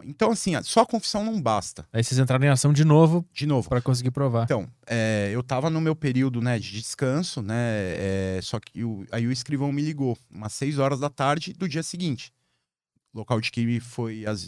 [0.05, 1.85] Então, assim, só a confissão não basta.
[1.93, 4.45] Aí vocês entraram em ação de novo De novo, pra conseguir provar.
[4.45, 7.55] Então, é, eu tava no meu período né, de descanso, né?
[7.97, 11.69] é, só que o- aí o escrivão me ligou, umas 6 horas da tarde do
[11.69, 12.33] dia seguinte.
[13.15, 14.47] O local de crime foi às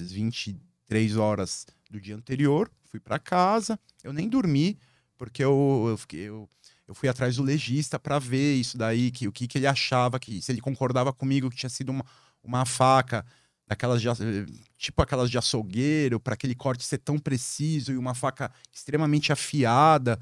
[0.88, 2.70] 23 horas do dia anterior.
[2.84, 4.78] Fui pra casa, eu nem dormi,
[5.16, 6.48] porque eu, eu, fiquei- eu,
[6.86, 10.18] eu fui atrás do legista pra ver isso daí, que, o que, que ele achava,
[10.18, 12.04] que se ele concordava comigo que tinha sido uma,
[12.42, 13.24] uma faca
[13.66, 14.08] daquelas de,
[14.78, 20.18] tipo aquelas de açougueiro, para aquele corte ser tão preciso e uma faca extremamente afiada.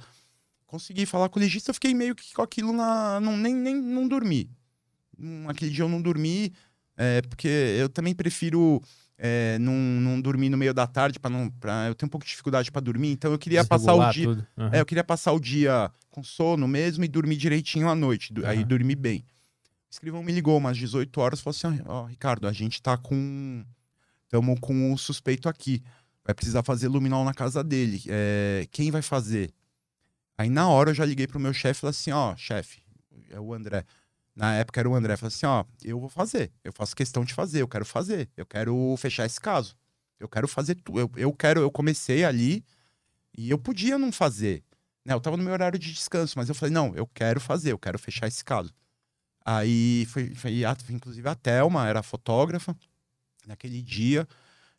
[0.67, 3.21] Consegui falar com o legista, eu fiquei meio que com aquilo na.
[3.21, 4.51] Não, nem, nem não dormi.
[5.19, 6.53] Hum, Aquele dia eu não dormi,
[6.97, 8.83] é, porque eu também prefiro
[9.19, 11.49] é, não, não dormir no meio da tarde, para não.
[11.51, 14.27] Pra, eu tenho um pouco de dificuldade para dormir, então eu queria passar o dia.
[14.59, 14.71] Aham.
[14.75, 18.33] É, eu queria passar o dia com sono mesmo e dormir direitinho à noite.
[18.33, 19.19] du- Aí dormir bem.
[19.89, 23.65] O escrivão me ligou umas 18 horas falou assim: ó, Ricardo, a gente tá com.
[24.29, 25.83] Tamo com o suspeito aqui.
[26.25, 28.03] Vai precisar fazer luminol na casa dele.
[28.09, 29.51] É, quem vai fazer?
[30.37, 32.83] Aí na hora eu já liguei pro meu chefe e falei assim: ó, chefe,
[33.31, 33.85] é o André.
[34.37, 35.17] Na época era o André.
[35.17, 36.53] Falei assim: ó, eu vou fazer.
[36.63, 37.63] Eu faço questão de fazer.
[37.63, 38.29] Eu quero fazer.
[38.37, 39.75] Eu quero fechar esse caso.
[40.21, 41.01] Eu quero fazer tudo.
[41.01, 41.61] Eu, eu quero.
[41.61, 42.63] Eu comecei ali
[43.37, 44.63] e eu podia não fazer.
[45.05, 45.15] Né?
[45.15, 47.73] Eu tava no meu horário de descanso, mas eu falei: não, eu quero fazer.
[47.73, 48.75] Eu quero fechar esse caso.
[49.45, 52.77] Aí foi, foi inclusive a Thelma era fotógrafa
[53.47, 54.27] naquele dia.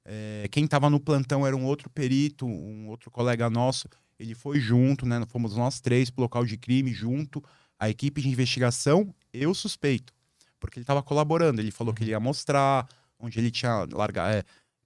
[0.04, 3.90] É, quem estava no plantão era um outro perito, um outro colega nosso.
[4.20, 5.24] Ele foi junto, né?
[5.28, 7.44] Fomos nós três pro local de crime junto,
[7.80, 10.14] a equipe de investigação e o suspeito.
[10.60, 11.62] Porque ele estava colaborando.
[11.62, 12.88] Ele falou que ele ia mostrar
[13.20, 14.34] onde ele tinha largado.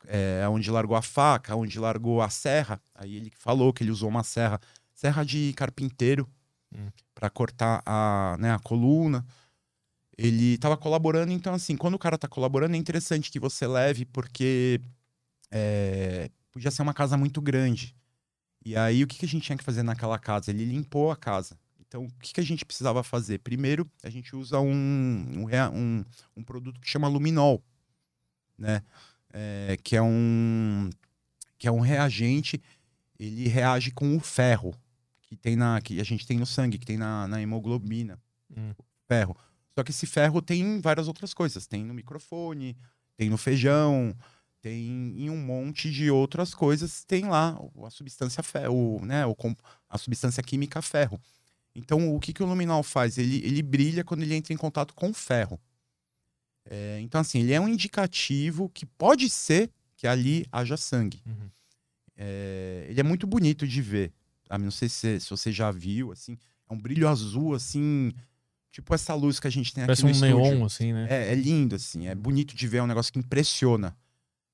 [0.08, 2.82] É, é, onde largou a faca, onde largou a serra.
[2.96, 4.60] Aí ele falou que ele usou uma serra,
[4.94, 6.28] serra de carpinteiro,
[6.74, 6.88] Hum.
[7.14, 9.26] para cortar a, né, a coluna
[10.18, 14.06] ele estava colaborando, então assim, quando o cara tá colaborando, é interessante que você leve,
[14.06, 14.80] porque
[15.50, 17.96] é, podia ser uma casa muito grande.
[18.64, 20.52] E aí, o que, que a gente tinha que fazer naquela casa?
[20.52, 21.58] Ele limpou a casa.
[21.92, 23.40] Então, o que, que a gente precisava fazer?
[23.40, 26.06] Primeiro, a gente usa um, um, um,
[26.38, 27.62] um produto que chama luminol,
[28.58, 28.82] né?
[29.34, 30.90] É, que é um
[31.58, 32.62] que é um reagente,
[33.20, 34.74] ele reage com o ferro
[35.22, 38.18] que tem na que a gente tem no sangue, que tem na, na hemoglobina,
[38.56, 38.74] Hum.
[39.06, 39.36] ferro.
[39.76, 41.68] Só que esse ferro tem em várias outras coisas.
[41.68, 42.78] Tem no microfone,
[43.18, 44.16] tem no feijão,
[44.62, 47.04] tem em um monte de outras coisas.
[47.04, 49.24] Tem lá a substância ferro, né?
[49.90, 51.20] A substância química ferro.
[51.74, 53.18] Então, o que, que o luminol faz?
[53.18, 55.60] Ele, ele brilha quando ele entra em contato com o ferro.
[56.66, 61.22] É, então, assim, ele é um indicativo que pode ser que ali haja sangue.
[61.26, 61.50] Uhum.
[62.18, 64.12] É, ele é muito bonito de ver.
[64.50, 66.38] Ah, não sei se, se você já viu, assim.
[66.70, 68.12] É um brilho azul, assim.
[68.72, 70.52] Tipo essa luz que a gente tem Parece aqui um no estúdio.
[70.52, 71.08] neon, assim, né?
[71.10, 72.08] É, é lindo, assim.
[72.08, 73.96] É bonito de ver, é um negócio que impressiona.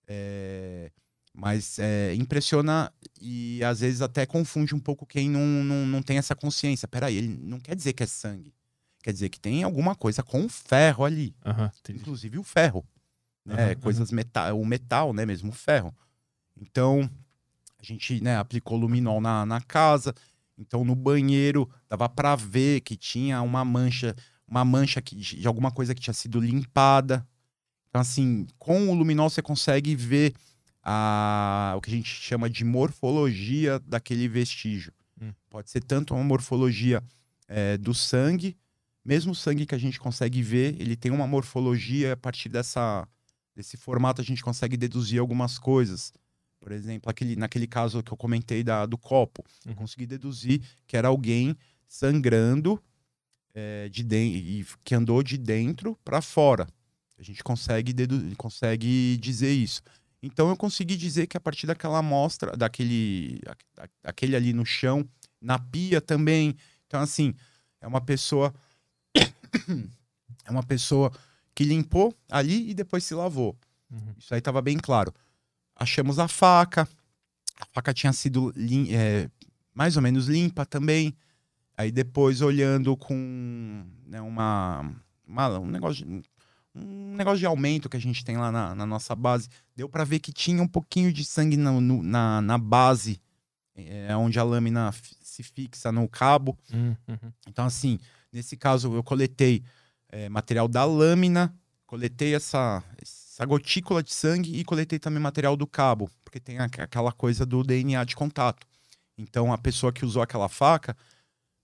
[0.07, 0.91] É,
[1.37, 6.17] mas é, impressiona e às vezes até confunde um pouco quem não, não, não tem
[6.17, 6.87] essa consciência.
[6.87, 8.51] Peraí, ele não quer dizer que é sangue.
[9.03, 11.35] Quer dizer que tem alguma coisa com ferro ali.
[11.79, 11.99] Entendi.
[11.99, 12.83] Inclusive o ferro.
[13.45, 13.65] Né?
[13.65, 13.75] Aham.
[13.75, 15.27] Coisas metal, o metal, né?
[15.27, 15.95] Mesmo o ferro.
[16.59, 17.07] Então,
[17.79, 20.15] a gente né, aplicou luminol na, na casa.
[20.57, 24.15] Então, no banheiro, dava pra ver que tinha uma mancha,
[24.47, 27.23] uma mancha que, de alguma coisa que tinha sido limpada.
[27.89, 30.33] Então, assim, com o luminol você consegue ver
[30.89, 34.93] a, o que a gente chama de morfologia daquele vestígio.
[35.21, 35.33] Hum.
[35.49, 37.03] Pode ser tanto uma morfologia
[37.49, 38.55] eh, do sangue,
[39.03, 43.05] mesmo o sangue que a gente consegue ver, ele tem uma morfologia a partir dessa,
[43.53, 46.13] desse formato a gente consegue deduzir algumas coisas.
[46.57, 49.75] Por exemplo, aquele, naquele caso que eu comentei da, do copo, eu Uhum.
[49.75, 51.53] consegui deduzir que era alguém
[51.85, 52.81] sangrando
[53.53, 56.65] eh, de e que andou de dentro para fora.
[57.19, 57.93] A gente consegue,
[58.37, 59.81] consegue dizer isso.
[60.21, 63.39] Então eu consegui dizer que a partir daquela amostra, daquele,
[64.03, 65.07] aquele ali no chão,
[65.41, 66.55] na pia também.
[66.87, 67.33] Então, assim,
[67.79, 68.53] é uma pessoa.
[70.45, 71.11] é uma pessoa
[71.53, 73.57] que limpou ali e depois se lavou.
[73.91, 74.13] Uhum.
[74.17, 75.13] Isso aí tava bem claro.
[75.75, 76.87] Achamos a faca.
[77.59, 78.53] A faca tinha sido
[78.91, 79.29] é,
[79.73, 81.15] mais ou menos limpa também.
[81.77, 84.91] Aí depois olhando com né, uma,
[85.27, 86.23] uma- um negócio de,
[86.77, 90.03] um negócio de aumento que a gente tem lá na, na nossa base, deu para
[90.03, 93.19] ver que tinha um pouquinho de sangue no- no- na, na base,
[93.75, 96.57] é, onde a lâmina se fixa no cabo.
[96.73, 97.31] Hum, uhum.
[97.47, 97.99] Então, assim,
[98.31, 99.63] nesse caso eu coletei
[100.09, 101.53] eh, material da lâmina,
[101.85, 106.81] coletei essa, essa gotícula de sangue e coletei também material do cabo, porque tem aqu-
[106.81, 108.65] aquela coisa do DNA de contato.
[109.17, 110.95] Então, a pessoa que usou aquela faca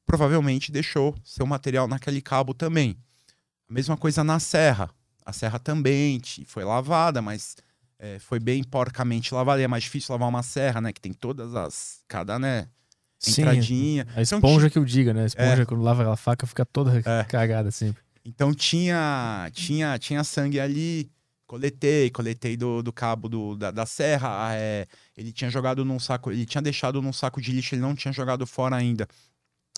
[0.05, 2.97] provavelmente deixou seu material naquele cabo também.
[3.69, 4.89] A mesma coisa na serra.
[5.25, 7.55] A serra também foi lavada, mas
[7.99, 9.61] é, foi bem porcamente lavada.
[9.61, 10.91] E é mais difícil lavar uma serra, né?
[10.93, 11.99] Que tem todas as.
[12.07, 12.67] Cada, né?
[13.19, 14.03] Sim, Entradinha.
[14.15, 15.23] a Então, esponja que eu diga, né?
[15.23, 15.65] A esponja, É.
[15.65, 17.23] quando lava aquela faca, fica toda É.
[17.23, 18.03] cagada sempre.
[18.25, 21.09] Então tinha, tinha, tinha sangue ali.
[21.45, 24.47] Coletei, coletei do, do cabo do, da, da serra.
[24.47, 27.81] ah, é, ele tinha jogado num saco, ele tinha deixado num saco de lixo, ele
[27.81, 29.07] não tinha jogado fora ainda.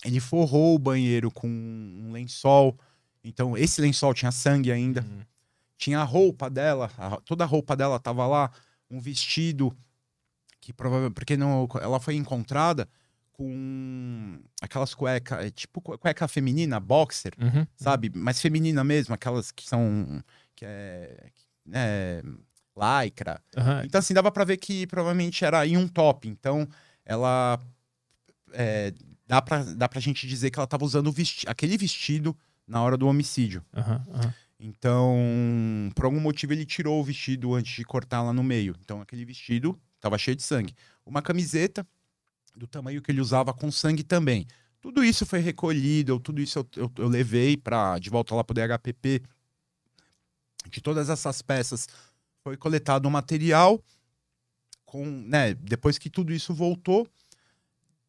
[0.04, 2.78] Ele forrou o banheiro com um lençol.
[3.22, 5.02] Então, esse lençol tinha sangue ainda.
[5.02, 5.20] Uhum.
[5.78, 8.50] Tinha a roupa dela, a- toda a roupa dela tava lá,
[8.90, 9.76] um vestido
[10.60, 12.88] que provavelmente porque não, ela foi encontrada
[13.32, 17.66] com aquelas cuecas, é tipo cu- cueca feminina, boxer, Uhum.
[17.76, 18.10] sabe?
[18.14, 20.22] Mas feminina mesmo, aquelas que são
[20.54, 21.30] que é,
[21.72, 22.22] é
[23.04, 23.40] lycra.
[23.56, 23.82] Aham.
[23.84, 26.26] Então assim dava pra ver que provavelmente era em um top.
[26.28, 26.66] Então
[27.04, 27.60] ela
[28.52, 28.92] é,
[29.26, 32.34] dá para dá pra gente dizer que ela tava usando vesti aquele vestido
[32.66, 33.62] na hora do homicídio.
[33.74, 34.04] Aham.
[34.10, 34.34] aham.
[34.58, 35.16] Então,
[35.94, 38.74] por algum motivo, ele tirou o vestido antes de cortar lá no meio.
[38.80, 40.74] Então, aquele vestido tava cheio de sangue.
[41.04, 41.86] Uma camiseta
[42.56, 44.46] do tamanho que ele usava com sangue também.
[44.80, 48.54] Tudo isso foi recolhido, tudo isso eu, eu, eu levei para de volta lá pro
[48.54, 49.22] DHPP.
[50.70, 51.86] De todas essas peças
[52.42, 53.82] foi coletado um material
[54.84, 57.06] com, né, depois que tudo isso voltou,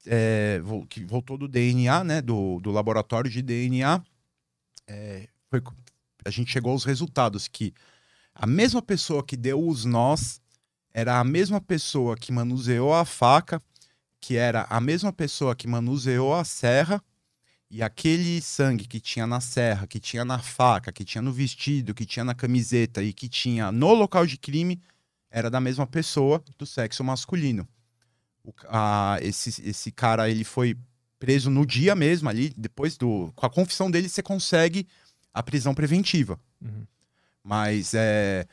[0.05, 4.01] é, que voltou do DNA, né, do, do laboratório de DNA,
[4.87, 5.61] é, foi,
[6.25, 7.73] a gente chegou aos resultados que
[8.33, 10.41] a mesma pessoa que deu os nós
[10.93, 13.61] era a mesma pessoa que manuseou a faca,
[14.19, 17.03] que era a mesma pessoa que manuseou a serra,
[17.69, 21.93] e aquele sangue que tinha na serra, que tinha na faca, que tinha no vestido,
[21.93, 24.81] que tinha na camiseta e que tinha no local de crime,
[25.29, 27.67] era da mesma pessoa do sexo masculino.
[28.43, 30.77] O a- esse, esse cara, ele foi
[31.19, 33.31] preso no dia mesmo ali, depois do...
[33.35, 34.87] Com a confissão dele, você consegue
[35.37, 36.39] a prisão preventiva.
[36.59, 36.87] Uhum.
[37.43, 38.47] Mas é,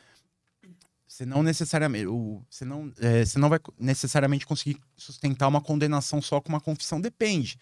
[1.07, 6.21] você não necessariamente, o, você não, é, você não vai necessariamente conseguir sustentar uma condenação
[6.21, 7.01] só com uma confissão.
[7.01, 7.59] Depende.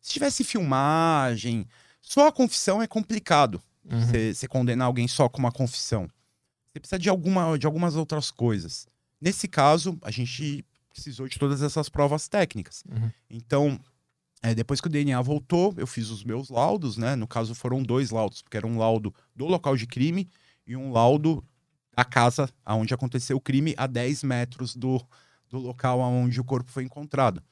[0.00, 1.68] Se tivesse filmagem,
[2.02, 3.62] só a confissão é complicado.
[3.88, 4.00] Uhum.
[4.00, 6.10] Você, você condenar alguém só com uma confissão.
[6.72, 8.88] Você precisa de, alguma, de algumas outras coisas.
[9.20, 12.82] Nesse caso, a gente precisou de todas essas provas técnicas.
[12.90, 13.10] Uhum.
[13.30, 13.80] Então,
[14.44, 17.16] é, depois que o DNA voltou, eu fiz os meus laudos, né?
[17.16, 20.28] No caso, foram dois laudos, porque era um laudo do local de crime
[20.66, 21.42] e um laudo
[21.96, 25.00] da casa onde aconteceu o crime, a 10 metros do,
[25.48, 27.42] do local onde o corpo foi encontrado.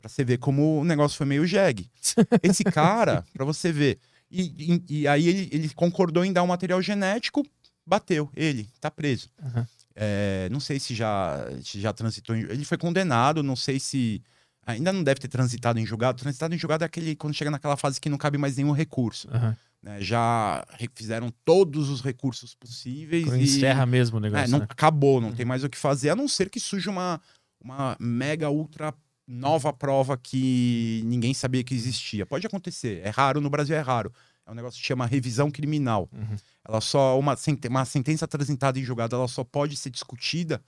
[0.00, 1.90] Pra você ver como o negócio foi meio jegue.
[2.42, 3.98] Esse cara, pra você ver.
[4.30, 4.42] E,
[4.88, 7.44] e- e aí ele, ele concordou em dar um material genético,
[7.84, 8.30] bateu.
[8.34, 9.28] Ele tá preso.
[9.42, 9.66] Aham.
[9.94, 12.36] É, não sei se já, se já transitou.
[12.36, 14.22] ele foi condenado, não sei se.
[14.68, 16.18] Ainda não deve ter transitado em julgado.
[16.18, 19.26] Transitado em julgado é aquele quando chega naquela fase que não cabe mais nenhum recurso.
[19.32, 19.56] Aham.
[19.82, 19.98] né?
[20.02, 20.62] Já
[20.94, 24.50] fizeram todos os recursos possíveis Quando e encerra mesmo o é, negócio.
[24.50, 24.66] não né?
[24.68, 27.18] acabou, não tem mais o que fazer, a não ser que surja uma,
[27.58, 28.92] uma mega ultra
[29.26, 32.26] nova prova que ninguém sabia que existia.
[32.26, 34.12] Pode acontecer, é raro, no Brasil é raro.
[34.46, 36.10] É um negócio que chama revisão criminal.
[36.12, 36.36] Uhum.
[36.66, 37.34] Ela só uma,
[37.70, 40.62] uma sentença transitada em julgado, ela só pode ser discutida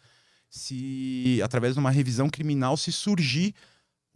[0.49, 3.55] se através de uma revisão criminal se surgir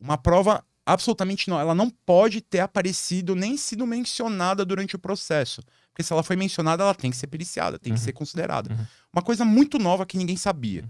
[0.05, 5.63] uma prova absolutamente não, ela não pode ter aparecido nem sido mencionada durante o processo.
[5.91, 8.05] Porque se ela foi mencionada, ela tem que ser periciada, tem que Uhum.
[8.05, 8.71] ser considerada.
[8.73, 8.87] Uhum.
[9.13, 10.85] Uma coisa muito nova que ninguém sabia.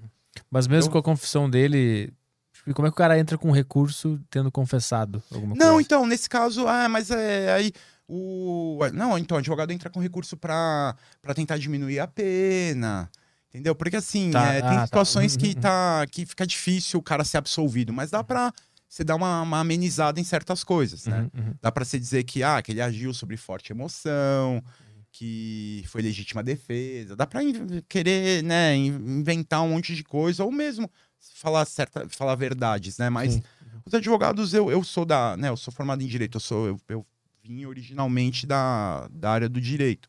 [0.51, 2.12] Mas mesmo Eu- com a confissão dele,
[2.53, 5.83] tipo, como é que o cara entra com recurso tendo confessado alguma Não, coisa?
[5.83, 7.73] então, nesse caso, ah, mas é aí
[8.09, 8.79] o.
[8.93, 13.09] Não, então, o advogado entra com recurso pra pra tentar diminuir a pena.
[13.51, 13.75] Entendeu?
[13.77, 14.87] Porque assim, Tá, é, ah, tem tá.
[14.87, 15.61] situações Uhum, que, uhum.
[15.61, 18.53] tá, que fica difícil o cara ser absolvido, mas dá pra
[18.95, 21.28] você dar uma, uma amenizada em certas coisas, né?
[21.34, 21.55] Uhum, uhum.
[21.61, 24.62] Dá pra você dizer que, ah, que ele agiu sobre forte emoção,
[25.11, 27.16] que foi legítima defesa.
[27.16, 30.89] Dá in- querer, né, in- inventar um monte de coisa, ou mesmo
[31.35, 33.10] falar certa, falar verdades, né?
[33.10, 33.43] Mas Sim.
[33.85, 36.81] os advogados, eu, eu sou da, né, eu sou formado em direito, eu sou, eu,
[36.89, 37.06] eu
[37.43, 40.09] vim originalmente da, da área do direito.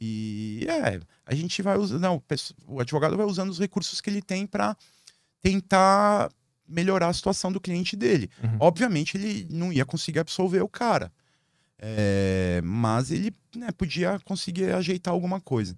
[0.00, 2.22] E é, a gente vai usando, não,
[2.66, 4.74] o advogado vai usando os recursos que ele tem para
[5.42, 6.30] tentar
[6.68, 8.30] melhorar a situação do cliente dele.
[8.42, 8.56] Uhum.
[8.60, 11.12] Obviamente ele não ia conseguir absolver o cara,
[11.78, 15.76] É, mas ele né, podia conseguir ajeitar alguma coisa.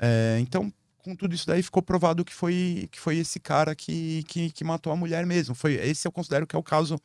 [0.00, 4.22] É, então, com tudo isso daí ficou provado que foi, que foi esse cara que,
[4.26, 5.54] que, que matou a mulher mesmo.
[5.54, 6.98] Foi esse eu considero que é o caso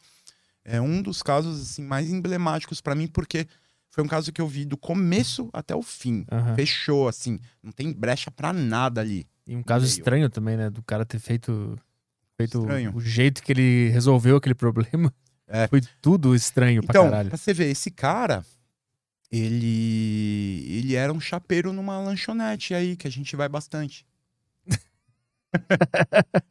[0.63, 3.47] é um dos casos assim mais emblemáticos para mim porque
[3.89, 6.25] foi um caso que eu vi do começo até o fim.
[6.31, 6.55] Aham.
[6.55, 9.27] Fechou assim, não tem brecha pra nada ali.
[9.47, 10.69] E um caso estranho também, né?
[10.69, 11.77] Do cara ter feito,
[12.39, 12.91] feito Estranho.
[12.95, 15.11] o jeito que ele resolveu aquele problema.
[15.51, 15.67] É.
[15.67, 17.29] Foi tudo estranho pra Então, caralho.
[17.29, 18.45] pra você ver, esse cara,
[19.31, 24.05] ele ele era um chapeiro numa lanchonete aí que a gente vai bastante.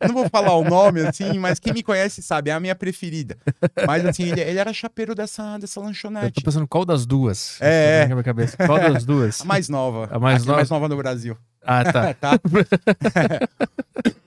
[0.01, 2.74] Eu não vou falar o nome assim, mas quem me conhece sabe, é a minha
[2.74, 3.39] preferida.
[3.86, 6.32] Mas assim, ele, ele era chapeiro dessa, dessa Eu lanchonete.
[6.32, 7.56] tô pensando qual das duas.
[7.60, 8.09] É, é.
[8.09, 8.56] Na minha cabeça.
[8.56, 9.40] Qual das duas?
[9.43, 10.09] A mais nova.
[10.10, 10.56] A mais nova?
[10.56, 11.39] mais nova no Brasil.
[11.62, 12.15] Ah, tá.
[12.15, 12.32] Tá?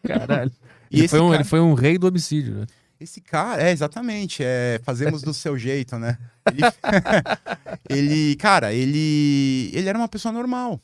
[0.07, 0.51] Caralho.
[0.91, 2.67] E Ele foi, um, cara- ele foi um rei do homicídio, né?
[2.99, 6.19] Esse cara, é, exatamente, é, fazemos do seu jeito, né?
[6.51, 6.61] Ele,
[7.89, 10.79] ele, cara, ele, ele era uma pessoa normal.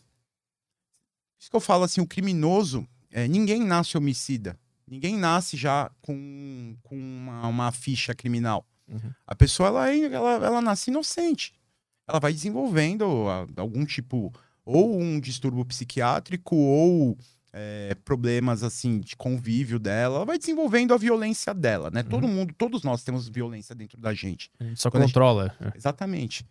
[1.39, 4.57] Isso que eu falo assim, o criminoso, é, ninguém nasce homicida.
[4.87, 8.65] Ninguém nasce já com, com uma, uma ficha criminal.
[8.87, 9.11] Uhum.
[9.27, 11.53] A pessoa, ela, ela, ela nasce inocente.
[12.07, 13.05] Ela vai desenvolvendo
[13.57, 14.33] algum tipo,
[14.65, 17.17] ou um distúrbio psiquiátrico, ou
[17.59, 22.03] é, problemas assim de convívio dela, ela vai desenvolvendo a violência dela, né?
[22.03, 24.51] Todo mundo, todos nós temos violência dentro da gente.
[24.75, 25.55] Só Quando a gente- controla.
[25.59, 25.75] É.
[25.75, 26.45] Exatamente.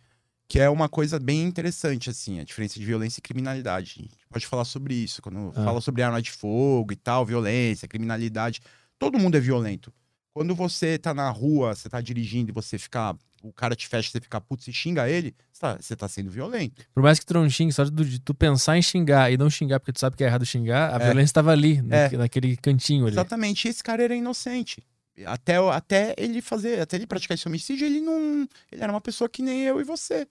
[0.49, 3.95] Que é uma coisa bem interessante, assim, a diferença de violência e criminalidade.
[3.97, 5.21] A gente pode falar sobre isso.
[5.21, 5.63] Quando Ah.
[5.63, 8.61] fala sobre arma de fogo e tal, violência, criminalidade,
[8.99, 9.91] todo mundo é violento.
[10.37, 13.15] Quando você tá na rua, você tá dirigindo e você ficar.
[13.41, 16.29] O cara te fecha, você fica puto e xinga ele, você tá, você tá sendo
[16.29, 16.83] violento.
[16.93, 19.49] Por mais que tu não xingue, só de, de tu pensar em xingar e não
[19.49, 21.05] xingar porque tu sabe que é errado xingar, a É.
[21.05, 21.81] violência tava ali, É.
[21.81, 23.13] naque- naquele cantinho ali.
[23.15, 23.67] Exatamente.
[23.67, 24.83] Esse cara era inocente.
[25.25, 28.47] Até, até ele fazer, até ele praticar esse homicídio, ele não.
[28.71, 30.27] Ele era uma pessoa que nem eu e você.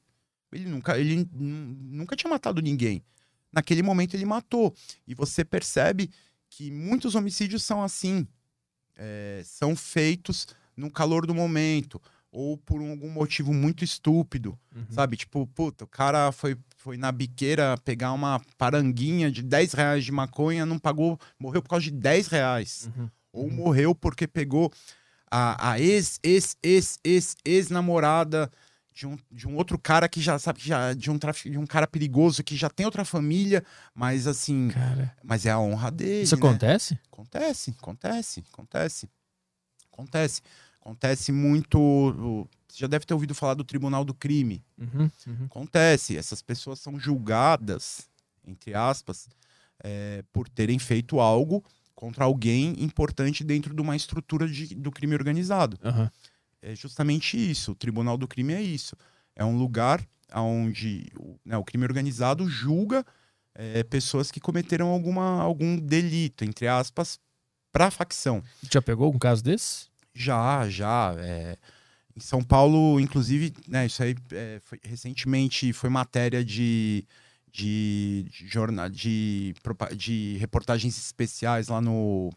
[0.52, 3.02] Ele nunca, ele nu- nunca tinha matado ninguém.
[3.52, 4.72] Naquele momento ele matou.
[5.06, 6.08] E você percebe
[6.48, 8.26] que muitos homicídios são assim.
[8.96, 10.46] É, são feitos
[10.76, 12.00] no calor do momento.
[12.30, 14.58] Ou por algum motivo muito estúpido.
[14.74, 14.84] Uhum.
[14.90, 15.16] Sabe?
[15.16, 20.12] Tipo, puta, o cara foi, foi na biqueira pegar uma paranguinha de 10 reais de
[20.12, 22.90] maconha, não pagou, morreu por causa de 10 reais.
[22.96, 23.08] Uhum.
[23.32, 24.72] Ou morreu porque pegou
[25.30, 28.50] a, a ex, ex, ex, ex, ex-namorada
[28.96, 31.66] de um, de um outro cara que já sabe que já de um, de um
[31.66, 33.62] cara perigoso que já tem outra família,
[33.94, 36.22] mas assim, Cara, mas é a honra dele.
[36.24, 36.40] isso né?
[36.40, 36.98] acontece?
[37.12, 39.08] Acontece, acontece, acontece.
[39.92, 40.40] Acontece.
[40.80, 42.48] Acontece muito.
[42.68, 44.64] Você já deve ter ouvido falar do Tribunal do Crime.
[44.78, 45.44] Uhum, uhum.
[45.46, 46.16] Acontece.
[46.16, 48.08] Essas pessoas são julgadas,
[48.46, 49.28] entre aspas,
[49.84, 51.62] é, por terem feito algo
[51.94, 55.78] contra alguém importante dentro de uma estrutura de- do crime organizado.
[55.84, 56.10] Aham.
[56.66, 57.72] É justamente isso.
[57.72, 58.96] O Tribunal do Crime é isso.
[59.36, 63.06] É um lugar onde o, né, o crime organizado julga
[63.54, 67.20] é, pessoas que cometeram alguma, algum delito, entre aspas,
[67.70, 68.42] para a facção.
[68.68, 69.86] Já pegou algum caso desse?
[70.12, 71.14] Já, já.
[71.18, 71.56] é.
[72.16, 77.04] Em São Paulo, inclusive, né, isso aí é, foi- recentemente foi matéria de,
[77.52, 79.54] de, de, jornal, de,
[79.94, 82.32] de reportagens especiais lá no.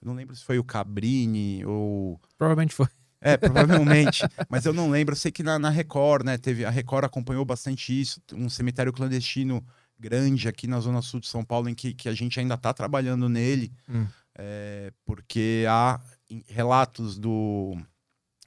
[0.00, 2.18] não lembro se foi o Cabrini ou.
[2.38, 2.86] Provavelmente foi.
[3.20, 4.22] É, provavelmente.
[4.48, 5.12] mas eu não lembro.
[5.12, 6.38] Eu sei que na, na Record, né?
[6.38, 8.20] Teve, a Record acompanhou bastante isso.
[8.32, 9.64] Um cemitério clandestino
[9.98, 12.72] grande aqui na Zona Sul de São Paulo, em que, que a gente ainda está
[12.72, 13.72] trabalhando nele.
[13.88, 14.06] Hum.
[14.38, 16.00] É, porque há
[16.46, 17.76] relatos do.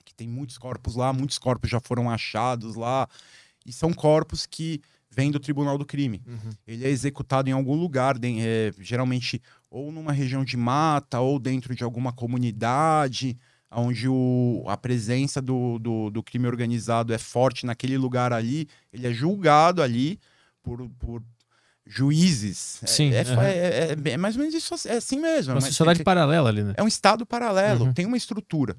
[0.05, 3.07] que tem muitos corpos lá, muitos corpos já foram achados lá.
[3.65, 4.81] E são corpos que
[5.13, 6.51] vêm do Tribunal do Crime Uhum.
[6.65, 11.37] ele é executado em algum lugar, de- é, geralmente ou numa região de mata ou
[11.37, 13.37] dentro de alguma comunidade,
[13.71, 19.07] onde o, a presença do, do, do crime organizado é forte naquele lugar ali, ele
[19.07, 20.19] é julgado ali
[20.61, 21.23] por, por
[21.85, 22.81] juízes.
[22.83, 23.43] É- Sim, é, aham.
[23.43, 25.53] é, é- é mais ou menos isso, é assim mesmo.
[25.53, 26.73] Uma mas sociedade paralela ali, né?
[26.77, 27.93] é um estado paralelo, Uhum.
[27.93, 28.75] tem uma estrutura.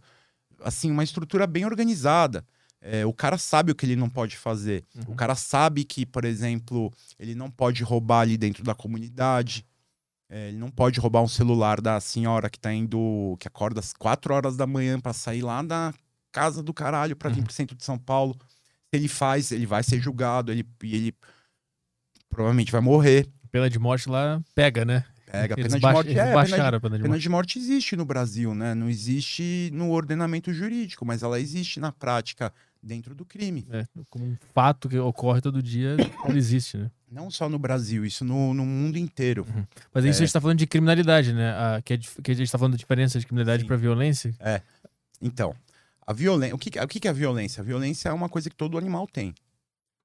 [0.64, 2.44] Assim, uma estrutura bem organizada.
[2.80, 4.84] É, o cara sabe o que ele não pode fazer.
[4.96, 5.12] Uhum.
[5.12, 9.64] O cara sabe que, por exemplo, ele não pode roubar ali dentro da comunidade.
[10.34, 13.36] É, ele não pode roubar um celular da senhora que tá indo.
[13.38, 15.92] que acorda às 4 horas da manhã pra sair lá da
[16.32, 17.44] casa do caralho pra vir Uhum.
[17.44, 18.34] pro centro de São Paulo.
[18.40, 21.14] Se ele faz, ele vai ser julgado, ele, ele
[22.30, 23.28] provavelmente vai morrer.
[23.50, 25.04] Pena de morte lá pega, né?
[25.30, 26.10] Pega, Eles pena de morte.
[26.10, 28.74] É, pena de- pena de Pena de morte existe no Brasil, né?
[28.74, 32.52] Não existe no ordenamento jurídico, mas ela existe na prática
[32.82, 33.66] dentro do crime.
[33.70, 35.96] É, como um fato que ocorre todo dia,
[36.28, 36.90] ele existe, né?
[37.10, 39.46] Não só no Brasil, isso no, no mundo inteiro.
[39.92, 40.08] Mas É.
[40.08, 41.50] isso a gente tá falando de criminalidade, né?
[41.50, 44.34] A, que, é, que a gente tá falando de diferença de criminalidade pra violência.
[45.20, 45.54] Então,
[46.06, 46.54] a violência.
[46.54, 47.60] O, que, o que é a violência?
[47.60, 49.34] A violência é uma coisa que todo animal tem.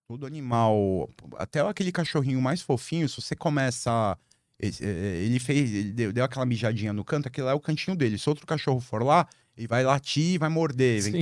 [0.07, 4.17] Todo animal, até aquele cachorrinho mais fofinho, se você começa.
[4.59, 8.17] Ele fez, ele deu, deu aquela mijadinha no canto, aquele lá é o cantinho dele.
[8.17, 11.21] Se outro cachorro for lá, ele vai latir e vai morder, Sim.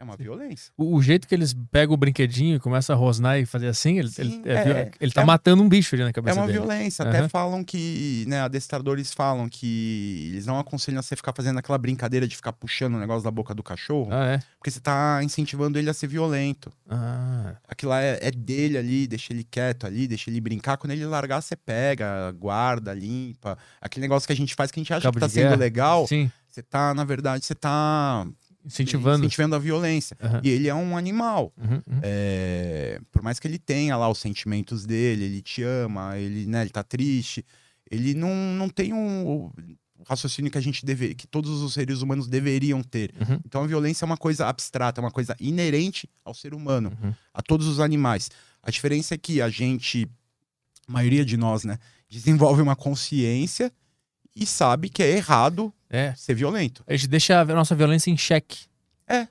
[0.00, 0.72] É uma violência.
[0.76, 3.98] O, o jeito que eles pegam o brinquedinho e começam a rosnar e fazer assim,
[3.98, 6.12] ele, Sim, ele, é é- viol- ele tá é- matando um bicho ali na É
[6.12, 6.58] cabeça uma dele.
[6.58, 7.04] violência.
[7.04, 7.28] Até Aham.
[7.28, 12.36] falam que, né, adestradores falam que eles não aconselham você ficar fazendo aquela brincadeira de
[12.36, 14.38] ficar puxando o negócio da boca do cachorro, Ah, é?
[14.56, 16.72] porque você tá incentivando ele a ser violento.
[16.88, 20.76] Ah, Aquilo lá é, é dele ali, deixa ele quieto ali, deixa ele brincar.
[20.76, 23.58] Quando ele largar, você pega, guarda, limpa.
[23.80, 26.06] Aquele negócio que a gente faz que a gente acha Cabo que tá sendo legal,
[26.06, 28.26] sim, você tá, na verdade, você tá
[28.64, 29.24] incentivando.
[29.24, 30.16] incentivando a violência.
[30.20, 30.40] Aham.
[30.44, 31.52] E ele é um animal.
[31.56, 32.00] Uhum, uhum.
[32.02, 36.62] É, por mais que ele tenha lá os sentimentos dele, ele te ama, ele, né,
[36.62, 37.44] ele tá triste,
[37.90, 39.52] ele não, não tem um, o
[40.06, 43.12] raciocínio que a gente deve, que todos os seres humanos deveriam ter.
[43.20, 43.40] Uhum.
[43.44, 47.12] Então a violência é uma coisa abstrata, é uma coisa inerente ao ser humano, Uhum.
[47.34, 48.30] a todos os animais.
[48.62, 50.08] A diferença é que a gente,
[50.86, 51.78] a maioria de nós, né,
[52.08, 53.72] desenvolve uma consciência
[54.38, 56.14] e sabe que é errado É.
[56.16, 56.82] ser violento.
[56.86, 58.66] A gente deixa a nossa violência em xeque.
[59.06, 59.26] É.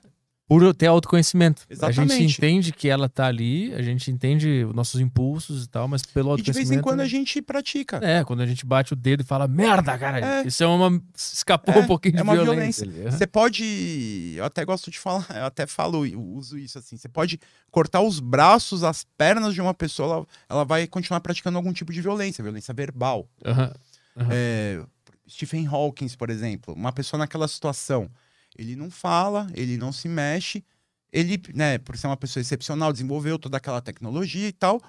[0.50, 1.66] Por ter autoconhecimento.
[1.68, 2.14] A Exatamente.
[2.14, 6.00] gente entende que ela tá ali, a gente entende os nossos impulsos e tal, mas
[6.00, 6.68] pelo E de autoconhecimento.
[6.68, 8.00] vez em quando a gente pratica.
[8.02, 10.46] É, quando a gente bate o dedo e fala, merda, cara, É.
[10.46, 11.02] isso é uma.
[11.14, 12.86] Escapou É, um pouquinho de é uma violência.
[12.88, 13.10] Aham.
[13.10, 14.32] Você pode.
[14.36, 16.96] Eu até gosto de falar, eu até falo, eu uso isso assim.
[16.96, 17.38] Você pode
[17.70, 21.92] cortar os braços, as pernas de uma pessoa, ela, ela vai continuar praticando algum tipo
[21.92, 23.28] de violência, violência verbal.
[23.44, 23.70] Aham.
[24.16, 24.28] Aham.
[24.32, 24.82] É,
[25.28, 28.10] Stephen Hawking, por exemplo, uma pessoa naquela situação,
[28.56, 30.64] ele não fala, ele não se mexe,
[31.12, 34.80] ele, né, por ser uma pessoa excepcional, desenvolveu toda aquela tecnologia e tal,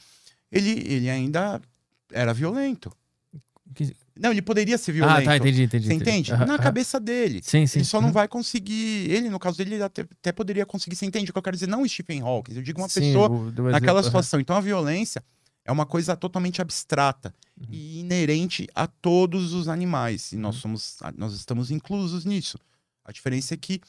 [0.52, 1.61] ele, ele ainda
[2.11, 2.91] era violento.
[3.76, 5.20] Que- Não, ele poderia ser violento.
[5.22, 5.88] Ah, tá, entendi, entendi.
[5.88, 6.10] Você entendi.
[6.10, 6.32] entende?
[6.32, 6.57] Na aham.
[6.57, 7.40] cabeça dele.
[7.44, 7.80] Sim, sim.
[7.80, 8.14] Ele só não Uhum.
[8.14, 9.10] vai conseguir.
[9.11, 10.95] Ele, no caso dele, ele até, até poderia conseguir.
[10.95, 11.68] Você entende o que eu quero dizer?
[11.68, 12.56] Não Stephen Hawking.
[12.56, 14.40] Eu digo uma Sim, pessoa o- naquela situação.
[14.40, 15.24] Então a violência
[15.64, 17.68] é uma coisa totalmente abstrata Uhum.
[17.72, 20.31] e inerente a todos os animais.
[20.31, 20.61] E nós Uhum.
[20.61, 22.57] somos, nós estamos inclusos nisso.
[23.03, 23.81] A diferença é que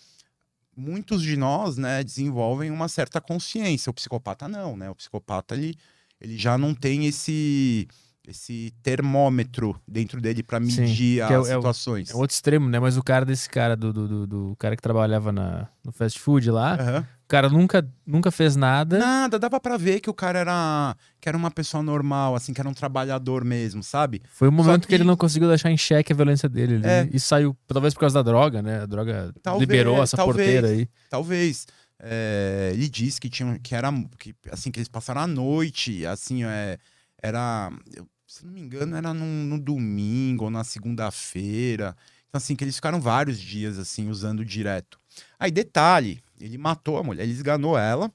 [0.77, 3.91] muitos de nós, né, desenvolvem uma certa consciência.
[3.91, 4.89] O psicopata não, né?
[4.91, 5.75] O psicopata ele,
[6.21, 7.87] ele já não tem esse
[8.29, 12.11] esse termômetro dentro dele para Sim, medir que é o- as é o- situações.
[12.11, 12.79] É outro extremo, né?
[12.79, 16.19] Mas o cara desse cara, do, do, do- do cara que trabalhava na, no fast
[16.21, 17.09] food lá, Aham.
[17.31, 18.99] O cara nunca, nunca fez nada.
[18.99, 22.61] Nada, dava pra ver que o cara era que era uma pessoa normal, assim, que
[22.61, 24.21] era um trabalhador mesmo, sabe?
[24.33, 24.89] Foi o momento que...
[24.89, 26.77] que- ele não conseguiu deixar em xeque a violência dele.
[26.77, 27.09] ali, É.
[27.13, 28.81] E saiu, talvez por causa da droga, né?
[28.83, 30.37] A droga Talvez, liberou essa talvez.
[30.37, 30.89] porteira aí.
[31.09, 31.67] Talvez.
[32.03, 36.43] É, ele disse que tinha que era que assim que eles passaram a noite, assim,
[36.45, 36.79] é,
[37.23, 41.95] era, eu- se não me engano, era num- no domingo ou na segunda-feira.
[42.29, 44.99] Então assim, que eles ficaram vários dias assim usando direto.
[45.39, 48.13] Aí detalhe, ele matou a mulher, ele esganou ela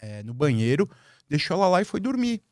[0.00, 0.88] é, no banheiro,
[1.28, 2.42] deixou ela lá e foi dormir.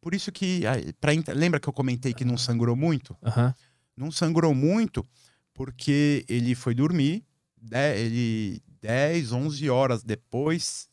[0.00, 3.16] Por isso que, aí, pra lembra que eu comentei que não sangrou muito?
[3.22, 3.54] Aham.
[3.96, 5.04] não sangrou muito
[5.52, 7.24] porque ele foi dormir,
[7.60, 10.88] né, ele 10, 11 horas depois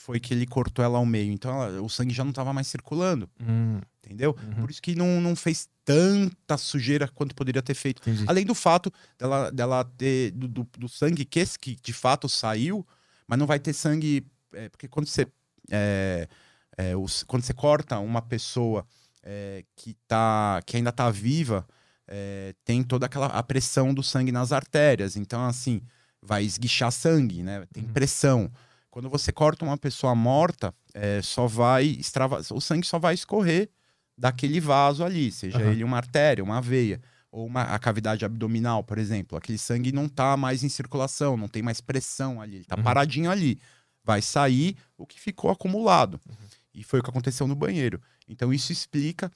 [0.00, 1.32] foi que ele cortou ela ao meio.
[1.32, 4.36] Então ela- o sangue já não estava mais circulando, Hum, entendeu?
[4.42, 4.60] Uhum.
[4.62, 8.00] Por isso que não, não fez tanta sujeira quanto poderia ter feito.
[8.02, 8.24] entendi.
[8.28, 12.28] Além do fato dela, dela ter do, do, do sangue que, esse que de fato
[12.28, 12.86] saiu,
[13.26, 14.24] mas não vai ter sangue.
[14.54, 15.26] é, porque quando você.
[15.70, 16.28] é,
[16.76, 18.86] é, os- quando você corta uma pessoa
[19.22, 21.66] é, que, tá, que ainda tá viva,
[22.06, 25.16] é, tem toda aquela a pressão do sangue nas artérias.
[25.16, 25.82] Então, assim,
[26.22, 27.66] vai esguichar sangue, né?
[27.72, 27.92] Tem Uhum.
[27.92, 28.50] pressão.
[28.90, 32.40] Quando você corta uma pessoa morta, é, só vai extrava...
[32.50, 33.68] o sangue só vai escorrer
[34.16, 35.70] daquele vaso ali, seja Aham.
[35.70, 37.00] ele uma artéria, uma veia
[37.30, 39.36] ou uma, a cavidade abdominal, por exemplo.
[39.36, 42.82] Aquele sangue não tá mais em circulação, não tem mais pressão ali, ele tá Uhum.
[42.82, 43.60] paradinho ali.
[44.02, 46.18] Vai sair o que ficou acumulado.
[46.28, 46.34] Uhum.
[46.74, 48.00] E foi o que aconteceu no banheiro.
[48.26, 49.30] Então isso explica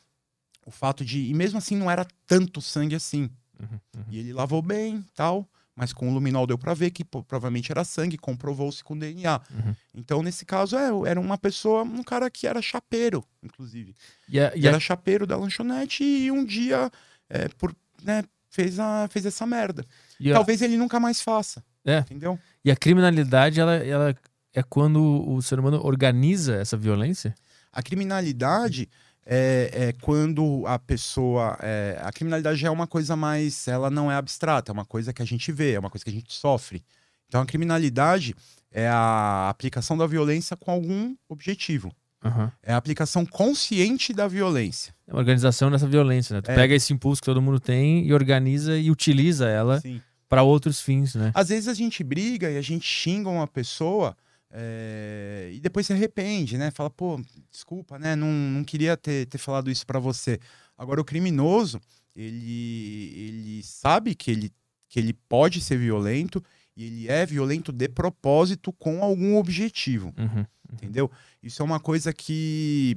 [0.64, 1.28] o fato de.
[1.28, 3.28] E mesmo assim não era tanto sangue assim.
[3.60, 4.04] Uhum, uhum.
[4.10, 5.46] E ele lavou bem tal.
[5.74, 9.40] Mas com o luminol deu pra ver que pô, provavelmente era sangue, comprovou-se com DNA.
[9.50, 9.74] Uhum.
[9.94, 13.94] Então, nesse caso, é, era uma pessoa, um cara que era chapeiro, inclusive.
[14.28, 16.90] E a- era chapeiro da lanchonete e um dia,
[17.30, 19.86] é, por, né, fez, a, fez essa merda.
[20.20, 21.64] a- Talvez ele nunca mais faça.
[21.84, 21.98] É.
[22.00, 22.38] Entendeu?
[22.64, 24.14] e a criminalidade, ela, ela
[24.54, 27.34] é quando o ser humano organiza essa violência?
[27.72, 28.88] A criminalidade
[29.24, 31.56] é, é quando a pessoa.
[31.62, 33.66] é, a criminalidade já é uma coisa mais.
[33.68, 36.10] Ela não é abstrata, é uma coisa que a gente vê, é uma coisa que
[36.10, 36.82] a gente sofre.
[37.28, 38.34] Então a criminalidade
[38.70, 41.92] é a aplicação da violência com algum objetivo.
[42.24, 42.52] Aham.
[42.62, 44.94] É a aplicação consciente da violência.
[45.08, 46.40] É uma organização dessa violência, né?
[46.42, 46.54] Tu É.
[46.54, 49.82] pega esse impulso que todo mundo tem e organiza e utiliza ela
[50.28, 51.32] para outros fins, né?
[51.34, 54.16] Às vezes a gente briga e a gente xinga uma pessoa
[54.52, 56.70] é, e depois se arrepende, né?
[56.70, 57.20] Fala, pô,
[57.50, 58.14] desculpa, né?
[58.14, 60.38] Não, não queria ter, ter falado isso pra você.
[60.76, 61.80] Agora, o criminoso,
[62.14, 64.52] ele, ele sabe que ele,
[64.88, 66.42] que ele pode ser violento
[66.76, 70.44] e ele é violento de propósito com algum objetivo, Uhum.
[70.72, 71.10] entendeu?
[71.42, 72.96] Isso é uma coisa que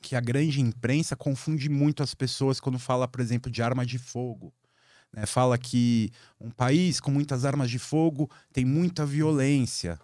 [0.00, 3.98] que a grande imprensa confunde muito as pessoas quando fala, por exemplo, de arma de
[3.98, 4.52] fogo.
[5.12, 5.26] né?
[5.26, 6.10] Fala que
[6.40, 10.00] um país com muitas armas de fogo tem muita violência.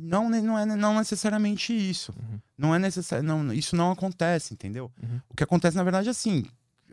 [0.00, 2.12] Não, não é não necessariamente isso.
[2.16, 2.38] Uhum.
[2.56, 3.24] Não é necessário.
[3.24, 4.92] Não, isso não acontece, entendeu?
[5.02, 5.20] Uhum.
[5.28, 6.44] O que acontece, na verdade, é assim: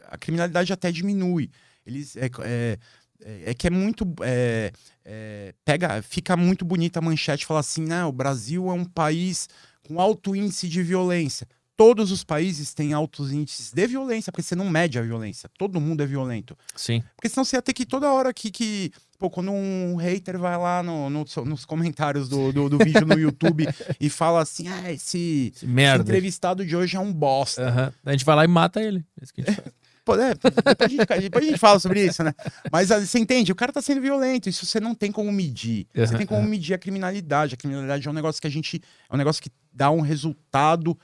[0.07, 1.52] a criminalidade até diminui.
[1.86, 2.15] Eles.
[2.18, 2.80] É, é,
[3.23, 4.06] é- é que é muito.
[4.22, 4.72] é,
[5.06, 9.48] é, pega, fica muito bonita a manchete falar assim: né, o Brasil é um país
[9.88, 11.48] com alto índice de violência.
[11.77, 15.49] Todos os países têm altos índices de violência, porque você não mede a violência.
[15.57, 16.57] Todo mundo é violento.
[16.73, 17.03] Sim.
[17.15, 18.49] Porque senão você ia ter que ir toda hora que.
[18.49, 23.06] que pô, quando um hater vai lá no, no- nos comentários do, do, do vídeo
[23.06, 23.68] no YouTube
[24.00, 26.04] e fala assim: ah, esse, esse Merda.
[26.04, 27.68] entrevistado de hoje é um bosta.
[27.68, 27.94] Aham.
[28.06, 29.06] A gente vai lá e mata ele.
[29.20, 29.74] É isso que a gente faz.
[30.06, 32.32] Pô, é, depois, a gente, depois a gente fala sobre isso, né?
[32.72, 33.52] Mas ah, você entende?
[33.52, 34.48] O cara tá sendo violento.
[34.48, 35.88] Isso você não tem como medir.
[35.96, 37.56] Você Aham, tem como medir a criminalidade.
[37.56, 38.80] A criminalidade é um negócio que a gente.
[39.10, 40.96] É um negócio que dá um resultado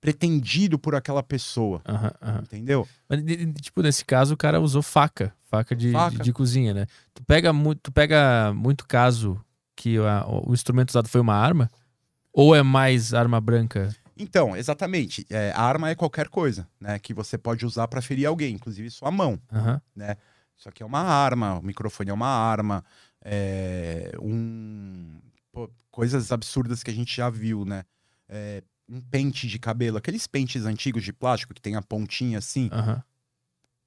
[0.00, 1.82] pretendido por aquela pessoa.
[1.86, 2.40] Aham, aham.
[2.42, 2.88] Entendeu?
[3.08, 3.20] Mas,
[3.60, 5.32] tipo, nesse caso, o cara usou faca.
[5.44, 6.16] Faca de, Faca.
[6.16, 6.86] de, de cozinha, né?
[7.12, 9.38] Tu pega, mu tu pega muito caso
[9.76, 11.68] que a- o instrumento usado foi uma arma?
[12.32, 13.94] Ou é mais arma branca?
[14.16, 15.26] Então, exatamente.
[15.28, 16.98] É, a arma é qualquer coisa, né?
[16.98, 19.40] Que você pode usar pra ferir alguém, inclusive sua mão.
[19.52, 19.80] Aham.
[20.56, 22.84] Isso aqui é uma arma, o microfone é uma arma,
[23.24, 25.18] é um...
[25.50, 27.82] pô, coisas absurdas que a gente já viu, né?
[28.28, 32.68] É, um pente de cabelo, aqueles pentes antigos de plástico que tem a pontinha assim,
[32.72, 33.02] aham.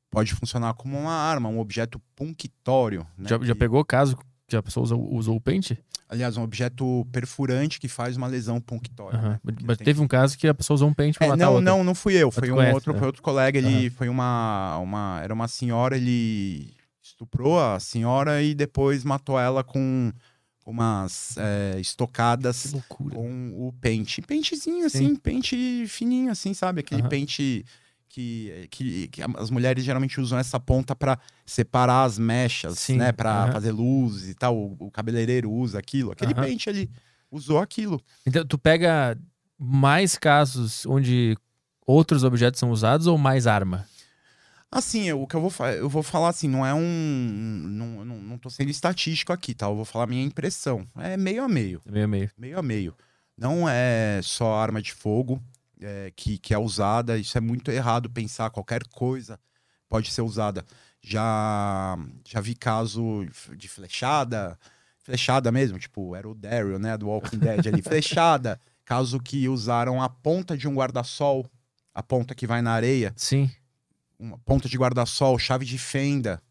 [0.10, 3.06] pode funcionar como uma arma, um objeto punctório.
[3.18, 3.28] Né?
[3.30, 4.18] Já, já pegou caso
[4.48, 5.78] que a pessoa usou, usou o pente?
[6.08, 9.18] Aliás, um objeto perfurante que faz uma lesão punctória.
[9.18, 9.30] Aham.
[9.32, 9.40] né?
[9.44, 11.46] Mas mas tem- teve um caso que a pessoa usou um pente pra É, matar
[11.46, 11.72] não, outra.
[11.72, 13.00] não, não fui eu, foi um conhece, outro, né?
[13.00, 16.72] foi outro colega, ele foi uma, uma, era uma senhora, ele
[17.02, 20.14] estuprou a senhora e depois matou ela com
[20.65, 24.22] umas é, estocadas com o pente.
[24.22, 25.07] Pentezinho, Sim.
[25.07, 26.80] assim, pente fininho, assim, sabe?
[26.81, 27.10] Aquele Aham.
[27.10, 27.65] pente
[28.07, 33.11] que, que, que as mulheres geralmente usam essa ponta pra separar as mechas, Sim, né?
[33.11, 33.52] Pra aham.
[33.52, 34.56] fazer luzes e tal.
[34.56, 36.11] O, o cabeleireiro usa aquilo.
[36.11, 36.44] Aquele Aham.
[36.44, 36.90] pente ali
[37.31, 37.99] usou aquilo.
[38.26, 39.18] Então, tu pega
[39.57, 41.35] mais casos onde
[41.85, 43.85] outros objetos são usados ou mais arma?
[44.76, 46.82] Assim, eu- o que eu vou, fa- eu vou falar assim, não é um.
[46.82, 49.68] Não, não, não tô sendo estatístico aqui, tá?
[49.68, 50.88] Eu vou falar a minha impressão.
[50.98, 51.82] É meio a meio.
[51.86, 52.32] Meio a meio.
[52.38, 52.95] meio a meio.
[53.38, 55.41] Não é só arma de fogo
[55.82, 59.40] é, que, que é usada, isso é muito errado pensar qualquer coisa
[59.90, 60.66] pode ser usada.
[61.02, 61.98] Já,
[62.28, 63.26] já vi caso
[63.56, 64.58] de flechada,
[65.04, 70.02] flechada mesmo, tipo, era o Daryl, né, do Walking Dead ali, flechada, caso que usaram
[70.02, 71.45] a ponta de um guarda-sol,
[71.94, 73.52] a ponta que vai na areia, Sim.
[74.24, 76.41] Uma ponta de guarda-sol, chave de fenda.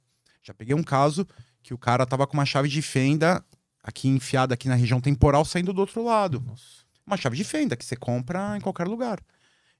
[0.43, 1.27] Já peguei um caso
[1.63, 3.45] que o cara tava com uma chave de fenda
[3.83, 6.41] aqui enfiada aqui na região temporal saindo do outro lado.
[6.41, 6.83] Nossa.
[7.07, 9.21] Uma chave de fenda que você compra em qualquer lugar.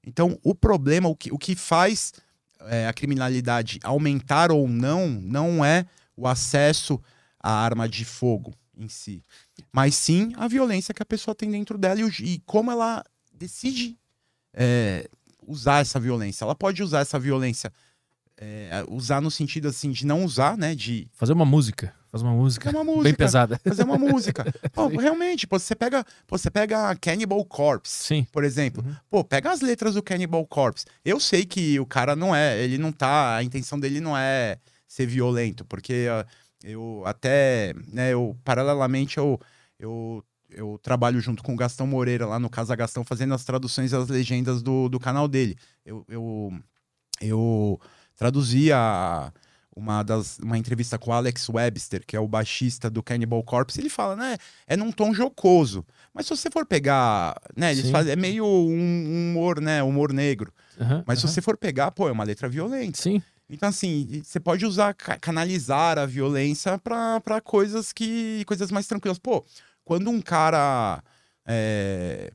[0.05, 2.13] Então, o problema, o que, o que faz
[2.61, 5.85] é, a criminalidade aumentar ou não, não é
[6.17, 7.01] o acesso
[7.39, 9.23] à arma de fogo em si,
[9.71, 13.97] mas sim a violência que a pessoa tem dentro dela e, e como ela decide
[14.53, 15.07] é,
[15.47, 16.43] usar essa violência.
[16.43, 17.71] Ela pode usar essa violência,
[18.37, 20.75] é, usar no sentido assim de não usar, né?
[20.75, 21.93] De Fazer uma música.
[22.11, 22.65] Fazer uma música.
[22.65, 23.59] fazer uma música, Bem pesada.
[23.63, 24.53] fazer uma música.
[24.71, 28.27] Pô, realmente, pô, você pega, pô, você pega Cannibal Corpse, Sim.
[28.31, 28.83] por exemplo.
[28.85, 28.95] Uhum.
[29.09, 30.85] Pô, pega as letras do Cannibal Corpse.
[31.03, 34.57] Eu sei que o cara não é, ele não tá, a intenção dele não é
[34.87, 36.23] ser violento, porque ó,
[36.63, 39.39] eu até, né, eu paralelamente eu
[39.79, 40.23] eu
[40.55, 43.95] eu trabalho junto com o Gastão Moreira lá no Casa Gastão fazendo as traduções e
[43.95, 45.57] as legendas do, do canal dele.
[45.83, 46.53] Eu, eu,
[47.19, 47.81] eu
[48.15, 49.31] traduzi a,
[49.75, 53.79] uma, das, uma entrevista com o Alex Webster, que é o baixista do Cannibal Corpse.
[53.79, 54.37] Ele fala, né?
[54.67, 55.85] É num tom jocoso.
[56.13, 57.71] Mas se você for pegar, né?
[57.71, 57.91] Eles Sim.
[57.91, 59.81] fazem, é meio um, um humor, né?
[59.81, 60.53] Humor negro.
[60.79, 61.33] Aham, Mas se aham.
[61.33, 63.01] você for pegar, pô, é uma letra violenta.
[63.01, 63.21] Sim.
[63.49, 68.43] Então, assim, você pode usar, ca- canalizar a violência pra pra coisas que.
[68.47, 69.19] coisas mais tranquilas.
[69.19, 69.43] Pô,
[69.83, 71.03] quando um cara.
[71.45, 72.31] é,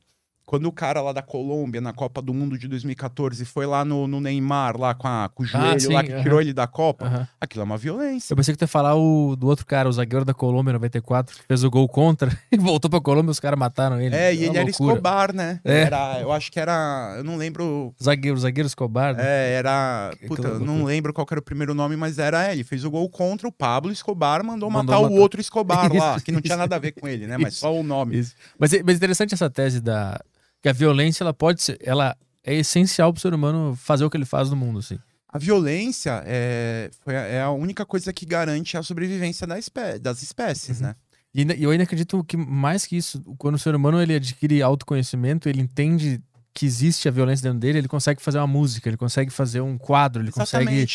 [0.49, 4.07] quando o cara lá da Colômbia, na Copa do Mundo de 2014, foi lá no,
[4.07, 6.23] no Neymar, lá com, a- com o joelho Ah, sim, lá que aham.
[6.23, 7.27] tirou ele da Copa, aham.
[7.39, 8.33] aquilo é uma violência.
[8.33, 11.35] Eu pensei que tu ia falar o, do outro cara, o zagueiro da Colômbia 94,
[11.37, 14.15] que fez o gol contra e voltou pra Colômbia e os caras mataram ele.
[14.15, 14.93] É, e Uma ele era loucura.
[14.93, 15.59] Escobar, né?
[15.63, 15.81] É.
[15.81, 17.13] Era, eu acho que era.
[17.17, 17.93] Eu não lembro.
[18.03, 19.13] Zagueiro, zagueiro Escobar.
[19.15, 19.23] né?
[19.23, 20.11] É, era.
[20.27, 22.63] Puta, eu não lembro qual era o primeiro nome, mas era ele.
[22.63, 26.25] Fez o gol contra o Pablo Escobar, mandou, Mandou matar, o outro Escobar lá, Isso,
[26.25, 27.37] que não tinha nada a ver com ele, né?
[27.37, 27.61] Mas Isso.
[27.61, 28.17] só o nome.
[28.17, 28.33] Isso.
[28.57, 30.19] Mas, é- mas interessante essa tese da
[30.61, 34.17] que a violência ela pode ser, ela é essencial pro ser humano fazer o que
[34.17, 34.97] ele faz no mundo, assim.
[35.31, 39.99] A violência é, foi a, é a única coisa que garante a sobrevivência da espé
[39.99, 40.87] das espécies, Uhum.
[40.87, 40.95] né?
[41.33, 44.61] E ainda- eu ainda acredito que mais que isso, quando o ser humano ele adquire
[44.63, 46.19] autoconhecimento, ele entende
[46.51, 49.77] que existe a violência dentro dele, ele consegue fazer uma música, ele consegue fazer um
[49.77, 50.87] quadro, ele consegue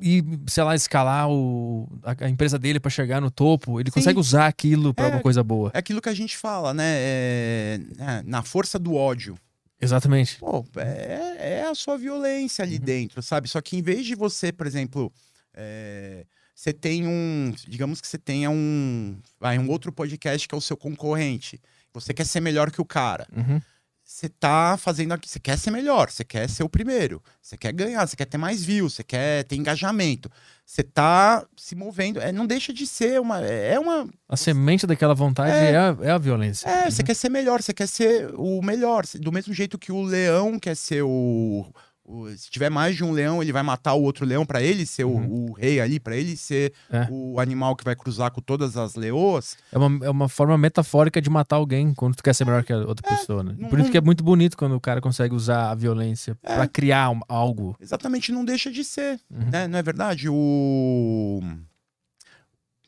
[0.00, 3.94] Ir, sei lá, escalar o, a, a empresa dele pra chegar no topo, ele Sim.
[3.94, 5.06] consegue usar aquilo pra É.
[5.06, 5.70] alguma coisa boa.
[5.72, 6.84] É aquilo que a gente fala, né?
[6.96, 9.36] É, é, na força do ódio.
[9.80, 10.38] Exatamente.
[10.38, 12.84] Pô, é, é a sua violência ali Uhum.
[12.84, 13.48] dentro, sabe?
[13.48, 15.12] Só que em vez de você, por exemplo,
[15.52, 17.52] é, você tem um.
[17.68, 19.16] Digamos que você tenha um.
[19.38, 21.60] Vai, um outro podcast que é o seu concorrente.
[21.92, 23.26] Você quer ser melhor que o cara.
[23.36, 23.60] Uhum.
[24.04, 25.28] Você tá fazendo aqui.
[25.28, 27.22] Você quer ser melhor, você quer ser o primeiro.
[27.40, 30.30] Você quer ganhar, você quer ter mais views, você quer ter engajamento.
[30.66, 32.20] Você tá se movendo.
[32.20, 33.40] É, não deixa de ser uma.
[33.40, 34.06] É uma.
[34.28, 35.72] A semente daquela vontade É.
[35.72, 36.68] é, a, é a violência.
[36.68, 39.04] É, você quer ser melhor, você quer ser o melhor.
[39.20, 41.66] Do mesmo jeito que o leão quer ser o.
[42.04, 44.84] o- se tiver mais de um leão, ele vai matar o outro leão pra ele
[44.84, 45.50] ser o- Uhum.
[45.50, 47.06] o, rei ali, pra ele ser É.
[47.10, 49.56] o animal que vai cruzar com todas as leoas.
[49.72, 52.72] É uma, é uma forma metafórica de matar alguém quando tu quer ser melhor que
[52.72, 53.54] a outra pessoa, né?
[53.58, 56.54] não- Por isso que é muito bonito quando o cara consegue usar a violência É.
[56.56, 57.76] pra criar um- algo.
[57.80, 59.18] Exatamente, não deixa de ser.
[59.30, 59.50] Uhum.
[59.50, 59.66] né?
[59.66, 60.28] Não é verdade?
[60.28, 61.40] O.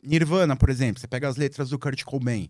[0.03, 2.49] Nirvana, por exemplo, você pega as letras do Kurt Cobain.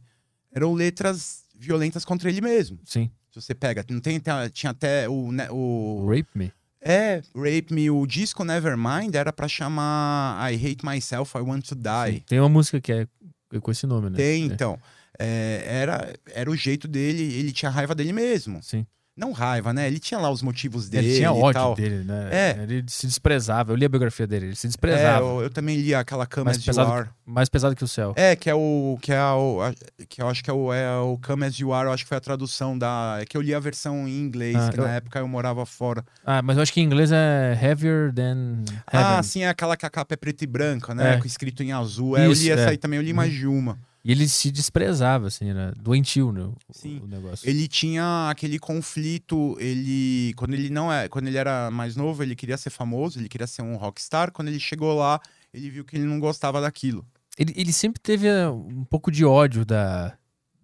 [0.51, 2.79] Eram letras violentas contra ele mesmo.
[2.85, 3.09] Sim.
[3.31, 4.21] Se você pega, não tem,
[4.51, 6.51] tinha até o, né, o Rape me.
[6.87, 11.75] É, Rape Me, o disco Nevermind era pra chamar I Hate Myself, I Want to
[11.75, 12.13] Die.
[12.15, 12.23] Sim.
[12.27, 13.07] Tem uma música que é
[13.59, 14.17] com esse nome, né?
[14.17, 14.45] Tem, É.
[14.45, 14.79] então.
[15.19, 18.61] É, era, era o jeito dele, ele tinha raiva dele mesmo.
[18.61, 18.85] Sim.
[19.17, 19.87] Não raiva, né?
[19.87, 21.73] Ele tinha lá os motivos dele Ele tinha e ódio tal.
[21.75, 22.29] dele, né?
[22.31, 22.57] É.
[22.61, 23.71] Ele se desprezava.
[23.71, 25.25] Eu li a biografia dele, ele se É, desprezava.
[25.25, 27.09] eu, eu também li aquela As You pesado Are.
[27.25, 28.13] Mais pesado que o céu.
[28.15, 28.97] É, que é o.
[29.01, 29.59] Que, é o,
[30.07, 32.07] que eu acho que é o, é o Come As You Are, eu acho que
[32.09, 33.17] foi a tradução da.
[33.19, 35.65] É que eu li a versão em inglês, Ah, que eu- na época eu morava
[35.65, 36.05] fora.
[36.23, 38.63] Ah, mas eu acho que em inglês é heavier than
[38.93, 39.17] heaven.
[39.17, 41.15] Ah, sim, é aquela que a capa é preta e branca, né?
[41.15, 41.17] É.
[41.17, 42.15] Com escrito em azul.
[42.15, 42.69] É, eu li essa é.
[42.69, 43.77] aí também, eu li mais de uma.
[44.07, 46.43] E ele se desprezava, assim, era doentio, né?
[46.43, 47.01] o- Sim.
[47.03, 47.47] O negócio.
[47.49, 52.33] Ele tinha aquele conflito, ele quando ele não é, quando ele era mais novo, ele
[52.33, 54.31] queria ser famoso, ele queria ser um rockstar.
[54.31, 55.19] Quando ele chegou lá,
[55.53, 57.05] ele viu que ele não gostava daquilo.
[57.37, 60.17] Ele, ele sempre teve eh, um pouco de ódio da,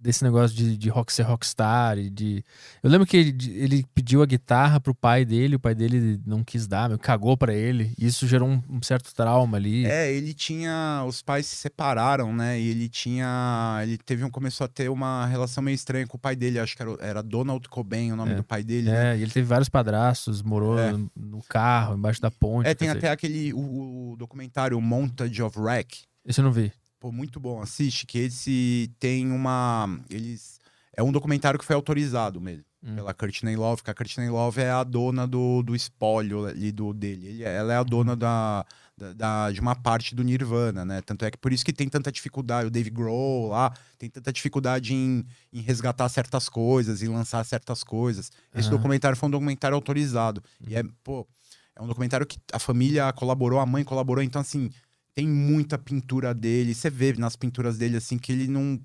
[0.03, 2.43] desse negócio de, de rock ser rockstar e de...
[2.83, 6.43] Eu lembro que ele, ele pediu a guitarra pro pai dele, o pai dele não
[6.43, 7.93] quis dar, meu, cagou pra ele.
[7.97, 9.85] E isso gerou um, um certo trauma ali.
[9.85, 12.59] É, ele tinha, os pais se separaram, né?
[12.59, 16.19] E ele tinha, ele teve um começou a ter uma relação meio estranha com o
[16.19, 18.35] pai dele, acho que era, era Donald Cobain, o nome É.
[18.35, 18.89] do pai dele.
[18.91, 19.13] né?
[19.13, 20.91] É, e ele teve vários padrastos, morou É.
[21.15, 22.67] no, carro, embaixo da ponte.
[22.67, 26.01] É, tem até aquele o, o documentário Montage of Wreck.
[26.25, 26.71] Esse eu não vi.
[27.03, 29.99] Pô, muito bom, assiste, que esse tem uma.
[30.09, 30.57] Eles.
[30.95, 32.63] É um documentário que foi autorizado mesmo.
[32.81, 32.95] Hum.
[32.95, 36.93] Pela Courtney Love, que a Courtney Love é a dona do, do espólio ali do,
[36.93, 37.27] dele.
[37.27, 38.65] Ele- ela é a dona da,
[38.97, 41.01] da, da- de uma parte do Nirvana, né?
[41.01, 42.67] Tanto é que por isso que tem tanta dificuldade.
[42.67, 47.83] O Dave Grohl lá tem tanta dificuldade em, em resgatar certas coisas, em lançar certas
[47.83, 48.31] coisas.
[48.55, 50.41] Esse documentário foi um documentário autorizado.
[50.65, 51.27] E é, pô,
[51.75, 54.69] é um documentário que a família colaborou, a mãe colaborou, então assim
[55.15, 56.73] tem muita pintura dele.
[56.73, 58.79] Você vê nas pinturas dele, assim, que ele não.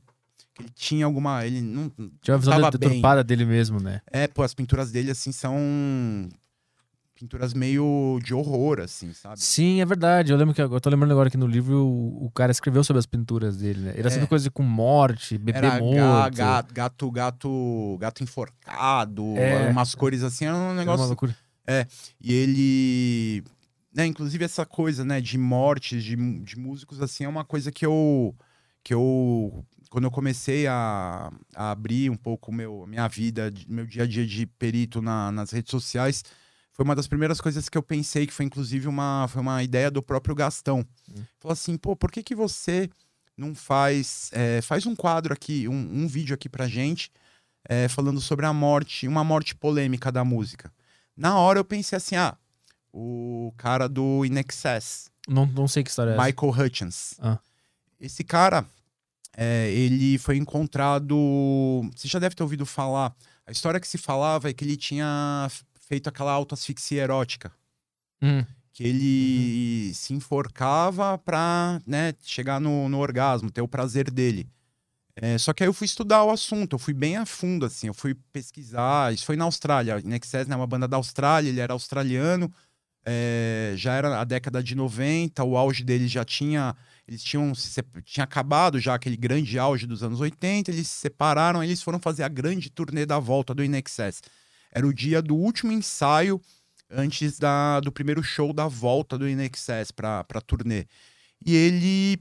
[0.54, 1.44] que ele tinha alguma.
[1.46, 1.88] Ele não.
[2.20, 4.00] Tinha uma visão deturpada dele mesmo, né?
[4.10, 6.28] É, pô, as pinturas dele, assim, são.
[7.14, 9.40] Pinturas meio de horror, assim, sabe?
[9.40, 10.30] Sim, é verdade.
[10.30, 13.00] Eu lembro que eu tô lembrando agora que no livro o, o cara escreveu sobre
[13.00, 13.92] as pinturas dele, né?
[13.96, 14.10] Era É.
[14.10, 16.36] sempre coisa com morte, bebê Era morto.
[16.36, 19.68] gato, gato, gato, gato enforcado, É.
[19.68, 21.06] umas cores assim, era um Era uma negócio.
[21.06, 21.36] loucura.
[22.20, 23.44] E ele.
[23.98, 27.84] Né, inclusive essa coisa, né, de mortes de, de músicos, assim, é uma coisa que
[27.84, 28.32] eu.
[28.84, 29.66] que eu.
[29.90, 34.24] Quando eu comecei a, a abrir um pouco meu, minha vida, meu dia a dia
[34.24, 36.22] de perito na- nas redes sociais,
[36.72, 39.90] foi uma das primeiras coisas que eu pensei, que foi inclusive uma, foi uma ideia
[39.90, 40.86] do próprio Gastão.
[41.10, 41.24] Hum.
[41.40, 42.88] Falou assim, pô, por que, que você
[43.36, 44.30] não faz.
[44.32, 47.10] é, faz um quadro aqui, um, um vídeo aqui pra gente,
[47.68, 50.72] é, falando sobre a morte, uma morte polêmica da música.
[51.16, 52.36] Na hora eu pensei assim, ah,
[53.00, 56.24] o cara do In Excess, Não, não sei que história é essa.
[56.24, 57.14] Michael Hutchins.
[57.20, 57.38] Ah.
[58.00, 58.66] Esse cara,
[59.36, 61.16] é, ele foi encontrado.
[61.94, 63.14] Você já deve ter ouvido falar.
[63.46, 65.48] A história que se falava é que ele tinha
[65.80, 67.52] feito aquela autoasfixia erótica.
[68.20, 74.48] Hum, Que ele se enforcava pra né, chegar no, no orgasmo, ter o prazer dele.
[75.14, 77.88] É, só que aí eu fui estudar o assunto, eu fui bem a fundo, assim,
[77.88, 79.12] eu fui pesquisar.
[79.12, 80.00] Isso foi na Austrália.
[80.04, 82.52] Nexus né, é uma banda da Austrália, ele era australiano.
[83.08, 86.76] É, já era a década de 90, o auge dele já tinha.
[87.06, 87.52] Eles tinham
[88.04, 92.22] tinha acabado já aquele grande auge dos anos 80, eles se separaram, eles foram fazer
[92.22, 94.20] a grande turnê da volta do Inexcess.
[94.70, 96.38] Era o dia do último ensaio
[96.90, 100.86] antes da, do primeiro show da volta do INXS pra, pra turnê.
[101.44, 102.18] E ele,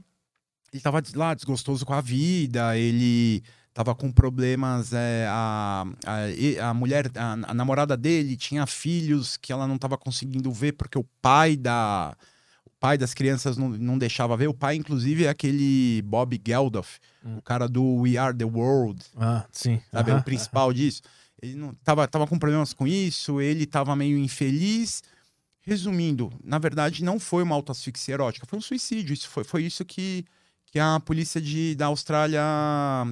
[0.72, 3.42] ele tava lá desgostoso com a vida, ele
[3.78, 9.52] tava com problemas, é, a, a, a mulher, a, a namorada dele tinha filhos que
[9.52, 12.16] ela não tava conseguindo ver porque o pai da...
[12.66, 14.48] O pai das crianças não, não deixava ver.
[14.48, 17.36] O pai, inclusive, é aquele Bob Geldof, Hum.
[17.38, 19.80] o cara do We Are the World, Ah, sim.
[19.92, 20.10] sabe?
[20.10, 20.20] Aham.
[20.20, 21.02] O principal disso.
[21.40, 25.02] Ele não tava, tava com problemas com isso, ele tava meio infeliz.
[25.60, 29.12] Resumindo, na verdade, não foi uma autoasfixia erótica, foi um suicídio.
[29.12, 30.24] Isso foi, foi isso que,
[30.70, 32.40] que a polícia de, da, Austrália,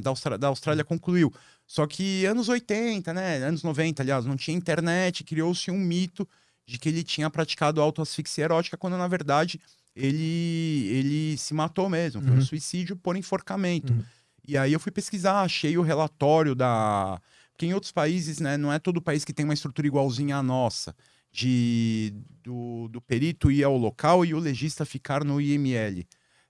[0.02, 1.32] da, Austrália, da Austrália concluiu.
[1.66, 3.38] Só que anos 80, né?
[3.38, 6.28] Anos 90, aliás, não tinha internet, criou-se um mito
[6.66, 9.60] de que ele tinha praticado autoasfixia erótica, quando na verdade
[9.94, 12.20] ele, ele se matou mesmo.
[12.22, 12.42] Foi um Uhum.
[12.42, 13.92] suicídio por enforcamento.
[13.92, 14.04] Uhum.
[14.46, 17.20] E aí eu fui pesquisar, achei o relatório da.
[17.52, 20.42] Porque em outros países, né, não é todo país que tem uma estrutura igualzinha à
[20.42, 20.94] nossa,
[21.32, 22.12] de
[22.44, 26.06] do, do perito ir ao local e o legista ficar no IML.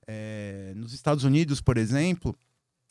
[0.07, 2.37] É, nos Estados Unidos, por exemplo,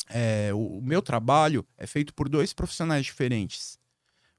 [0.10, 3.80] é, o, o meu trabalho é feito por dois profissionais diferentes.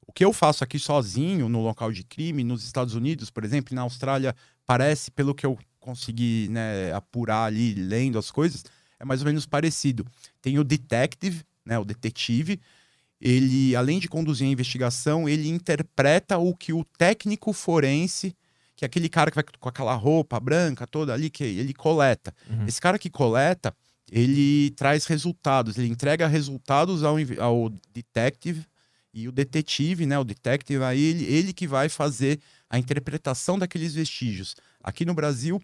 [0.06, 3.74] O que eu faço aqui sozinho no local de crime, nos Estados Unidos, por exemplo,
[3.74, 8.64] na Austrália, parece, pelo que eu consegui né, apurar ali, lendo as coisas,
[8.98, 10.06] é mais ou menos parecido.
[10.40, 12.60] Tem o detective, né, o detetive,
[13.20, 18.34] ele, além de conduzir a investigação, ele interpreta o que o técnico forense,
[18.76, 22.32] que é aquele cara que vai com aquela roupa branca toda ali, que ele coleta.
[22.48, 22.66] Uhum.
[22.66, 23.74] Esse cara que coleta,
[24.12, 28.64] ele traz resultados, ele entrega resultados ao, ao detective
[29.14, 32.38] e o detetive, né, o detective, aí ele, ele que vai fazer
[32.68, 34.54] a interpretação daqueles vestígios.
[34.82, 35.60] Aqui no Brasil,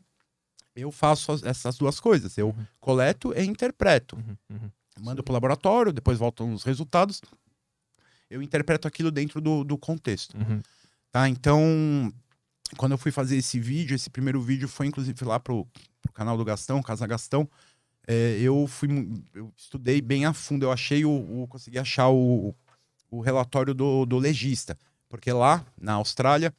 [0.74, 2.38] eu faço as- essas duas coisas.
[2.38, 2.66] Eu Uhum.
[2.80, 4.16] coleto e interpreto.
[4.16, 4.70] Uhum, uhum.
[5.00, 7.20] Mando para o laboratório, depois voltam os resultados.
[8.30, 10.34] Eu interpreto aquilo dentro do, do contexto.
[10.36, 10.62] Uhum.
[11.10, 11.28] Tá?
[11.28, 12.10] Então,
[12.76, 15.66] quando eu fui fazer esse vídeo, esse primeiro vídeo foi inclusive lá pro,
[16.00, 17.48] pro canal do Gastão, Casa Gastão.
[18.06, 18.88] é, eu fui,
[19.34, 20.64] eu estudei bem a fundo.
[20.64, 21.10] Eu achei o,
[21.42, 22.54] o- consegui achar o,
[23.10, 24.76] o relatório do, do legista,
[25.08, 26.52] porque lá na Austrália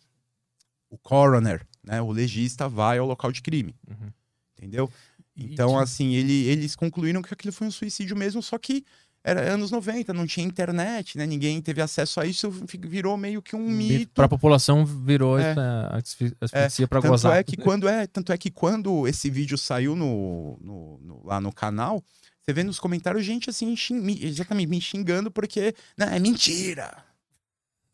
[0.89, 4.11] o coroner, né, o legista vai ao local de crime, Uhum.
[4.57, 4.89] entendeu?
[5.35, 8.85] Então, assim, ele- eles concluíram que aquilo foi um suicídio mesmo, só que
[9.23, 11.25] era anos 90, não tinha internet, né?
[11.25, 12.51] Ninguém teve acesso a isso,
[12.81, 14.11] virou meio que um mito.
[14.13, 15.51] Pra população virou É.
[15.51, 17.37] essa asfixia asfixia pra Tanto gozar.
[17.37, 21.39] é que quando é, tanto é que quando esse vídeo saiu no, no- no- lá
[21.39, 22.03] no canal,
[22.41, 26.93] você vê nos comentários gente assim, xin- me- exatamente me xingando porque não, é mentira.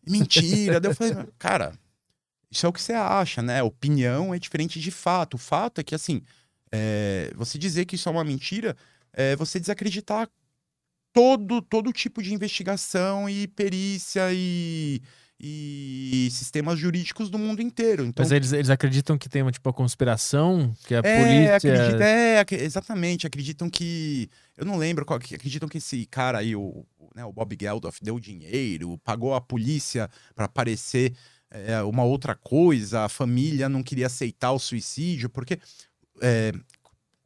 [0.07, 0.80] É Mentira.
[0.80, 1.73] Daí eu falei, cara,
[2.49, 3.61] isso é o que você acha, né?
[3.61, 5.35] Opinião é diferente de fato.
[5.35, 6.22] O fato é que assim,
[6.72, 8.76] é, você dizer que isso é uma mentira,
[9.14, 10.27] é você desacreditar
[11.14, 15.02] todo todo tipo de investigação e perícia e
[15.41, 18.03] e sistemas jurídicos do mundo inteiro.
[18.06, 21.56] Então, Mas eles, eles acreditam que tem uma, tipo, a conspiração, que a é, polícia...
[21.56, 23.26] acredita- é, ac- exatamente.
[23.26, 24.30] Acreditam que.
[24.57, 25.18] Eu não lembro qual.
[25.18, 29.34] que- Acreditam que esse cara aí, o, o, né, o Bob Geldof, deu dinheiro, pagou
[29.34, 31.14] a polícia para aparecer
[31.49, 35.57] é, uma outra coisa, a família não queria aceitar o suicídio, porque.
[36.22, 36.52] é,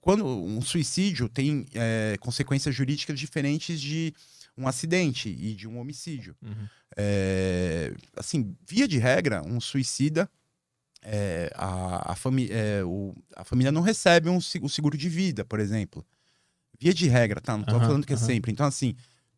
[0.03, 4.13] quando um suicídio tem é, consequências jurídicas diferentes de
[4.57, 6.35] um acidente e de um homicídio.
[6.41, 6.69] Uhum.
[6.97, 10.30] É, assim, via de regra, um suicida,
[11.03, 12.15] é, a, a,
[12.51, 16.05] é, o- a família não recebe um, o seguro de vida, por exemplo.
[16.80, 17.57] Via de regra, tá?
[17.57, 18.17] Não tô Aham, falando que é aham.
[18.17, 18.51] sempre.
[18.51, 18.95] Então, assim,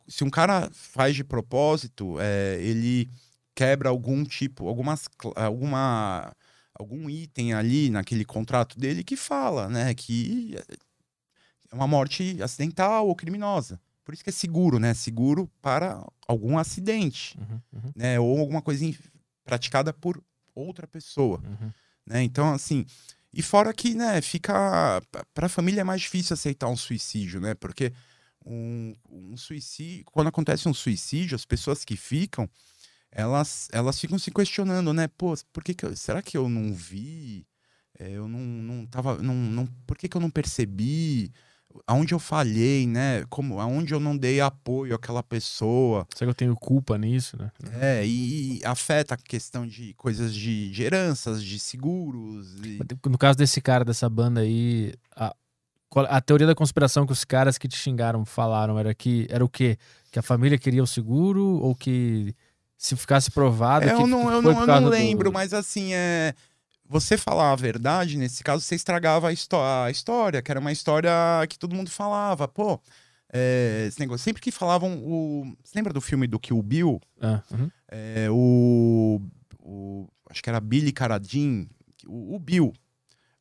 [0.08, 3.10] se um cara faz de propósito, é, ele
[3.56, 6.34] quebra algum tipo, algumas, alguma,
[6.76, 10.56] algum item ali naquele contrato dele que fala, né, que
[11.72, 13.80] é uma morte acidental ou criminosa.
[14.04, 14.94] Por isso que é seguro, né?
[14.94, 18.20] Seguro para algum acidente Uhum, uhum, né?
[18.20, 18.86] Ou alguma coisa
[19.44, 20.24] praticada por
[20.54, 21.72] outra pessoa, uhum.
[22.06, 22.22] né?
[22.22, 22.86] Então, assim,
[23.34, 25.02] e fora que, né, fica
[25.34, 27.56] para a família é mais difícil aceitar um suicídio, né?
[27.56, 27.92] Porque
[28.46, 32.48] um, um suicídio, quando acontece um suicídio, as pessoas que ficam,
[33.16, 35.08] elas elas ficam se questionando, né?
[35.08, 37.48] Pô, por que, que eu- será que eu não vi?
[37.98, 41.32] É, eu não, não tava, não, não, por que, que eu não percebi?
[41.88, 43.24] Aonde eu falhei, né?
[43.30, 46.06] Como, aonde eu não dei apoio àquela pessoa?
[46.16, 47.52] Será que eu tenho culpa nisso, né?
[47.82, 52.56] É, e, e afeta a questão de coisas de, de heranças, de seguros.
[52.64, 52.80] e-
[53.10, 55.34] No caso desse cara, dessa banda aí, a,
[56.10, 59.50] a teoria da conspiração que os caras que te xingaram falaram era que era o
[59.50, 59.78] quê?
[60.12, 62.34] Que a família queria o seguro ou que
[62.86, 65.94] se ficasse provado É, que eu não, eu não, eu não do- lembro, mas assim,
[65.94, 66.34] é.
[66.88, 71.12] Você falar a verdade, nesse caso, você estragava a, a história, que era uma história
[71.50, 72.48] que todo mundo falava.
[72.48, 72.80] Pô,
[73.34, 74.24] é, esse negócio.
[74.24, 75.46] Sempre que falavam o.
[75.64, 77.02] Você lembra do filme do Kill Bill?
[77.20, 77.72] Ah, uhum.
[77.90, 79.20] É, o,
[79.62, 81.68] o acho que era Billy Caradin,
[82.06, 82.72] o, o Bill.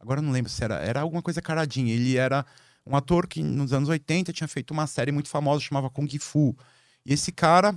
[0.00, 1.88] Agora eu não lembro se era, era alguma coisa Caradin.
[1.88, 2.46] Ele era
[2.86, 6.56] um ator que nos anos 80 tinha feito uma série muito famosa chamava Kung Fu.
[7.04, 7.74] E esse cara,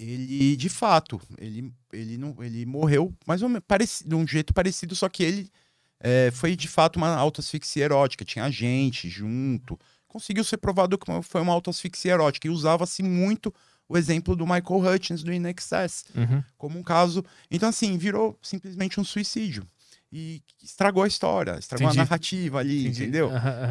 [0.00, 4.54] ele de fato, ele, ele, não, ele morreu mais ou menos parecido, de um jeito
[4.54, 5.50] parecido, só que ele
[6.00, 9.78] é, foi de fato uma autoasfixia erótica, tinha gente junto.
[10.08, 13.54] Conseguiu ser provado que foi uma autoasfixia erótica e usava-se muito
[13.88, 16.42] o exemplo do Michael Hutchins do In Excess Uhum.
[16.56, 17.24] como um caso.
[17.50, 19.66] Então, assim, virou simplesmente um suicídio.
[20.12, 22.00] E estragou a história, estragou Entendi.
[22.00, 23.02] a narrativa ali, Entendi.
[23.02, 23.30] entendeu?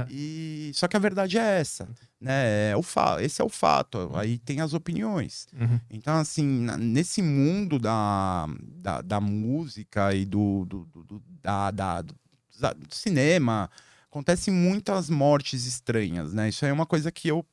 [0.10, 1.90] E só que a verdade é essa,
[2.20, 2.72] né?
[2.72, 3.22] É o fa...
[3.22, 4.10] Esse é o fato.
[4.16, 5.48] Aí tem as opiniões.
[5.54, 5.80] Uhum.
[5.90, 6.46] Então, assim,
[6.80, 12.16] nesse mundo da, da, da música e do, do, do- do- da, da- do,
[12.58, 13.70] da- do cinema,
[14.10, 16.48] acontecem muitas mortes estranhas, né?
[16.48, 17.46] Isso aí é uma coisa que eu,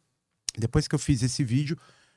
[0.57, 1.77] depois que eu fiz esse vídeo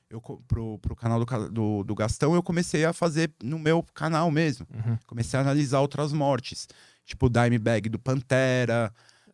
[0.10, 4.30] eu, pro, pro canal do, do, do Gastão, eu comecei a fazer no meu canal
[4.32, 4.66] mesmo.
[4.74, 4.98] Uhum.
[5.06, 6.68] Comecei a analisar outras mortes,
[7.06, 8.92] tipo o Dimebag do Pantera.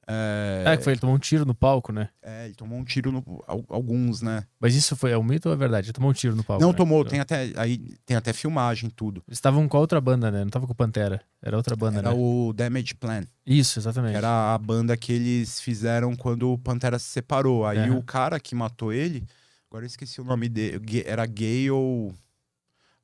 [0.07, 2.09] É, É, que foi, ele tomou um tiro no palco, né?
[2.21, 3.23] é, ele tomou um tiro no.
[3.47, 4.43] al- Alguns, né?
[4.59, 5.87] Mas isso foi é um mito ou é verdade?
[5.87, 6.61] Ele tomou um tiro no palco.
[6.61, 6.77] Não né?
[6.77, 9.23] tomou, tem até, aí, tem até filmagem, tudo.
[9.27, 10.43] Eles estavam com a outra banda, né?
[10.43, 11.21] Não tava com o Pantera.
[11.41, 12.15] Era outra banda, Era né?
[12.15, 14.15] o Damage Plan, Isso, exatamente.
[14.15, 17.65] era a banda que eles fizeram quando o Pantera se separou.
[17.65, 17.97] Aí Aham.
[17.97, 19.23] o cara que matou ele,
[19.69, 22.13] agora eu esqueci o nome dele, era Gale,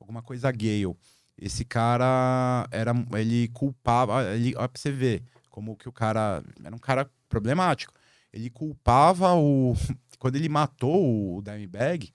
[0.00, 0.96] alguma coisa Gale.
[1.36, 6.74] Esse cara era, ele culpava, ele, ó, pra você ver como que o cara era
[6.74, 7.92] um cara problemático.
[8.32, 9.74] Ele culpava o
[10.18, 12.12] quando ele matou o Dimebag,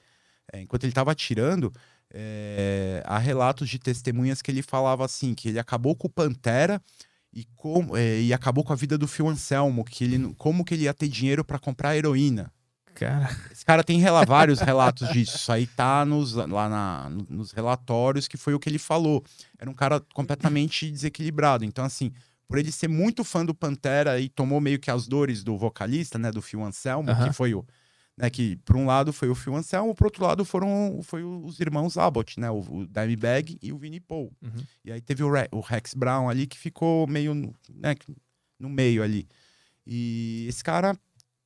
[0.53, 1.74] é, enquanto ele estava atirando,
[2.14, 6.82] é, há relatos de testemunhas que ele falava assim que ele acabou com o Pantera
[7.34, 10.74] e, como, é, e acabou com a vida do Phil Anselmo, que ele, como que
[10.74, 12.52] ele ia ter dinheiro para comprar heroína.
[12.99, 15.36] Cara, Esse cara tem rela- vários relatos disso.
[15.36, 19.24] Isso aí tá nos, lá na- no- nos relatórios que foi o que ele falou.
[19.60, 21.64] Era um cara completamente desequilibrado.
[21.64, 22.11] Então, assim,
[22.48, 26.18] por ele ser muito fã do Pantera e tomou meio que as dores do vocalista,
[26.18, 27.28] né, do Phil Anselmo, Aham.
[27.28, 27.65] que foi o.
[28.19, 31.60] Né, que por um lado foi o Phil Anselmo, por outro lado foram foi os
[31.60, 34.34] irmãos Abbott, né, o, o Dimebag e o Vinnie Paul.
[34.41, 34.64] Uhum.
[34.84, 37.94] E aí teve o, Re- o Rex Brown ali que ficou meio né,
[38.60, 39.28] no meio ali.
[39.86, 40.98] E esse cara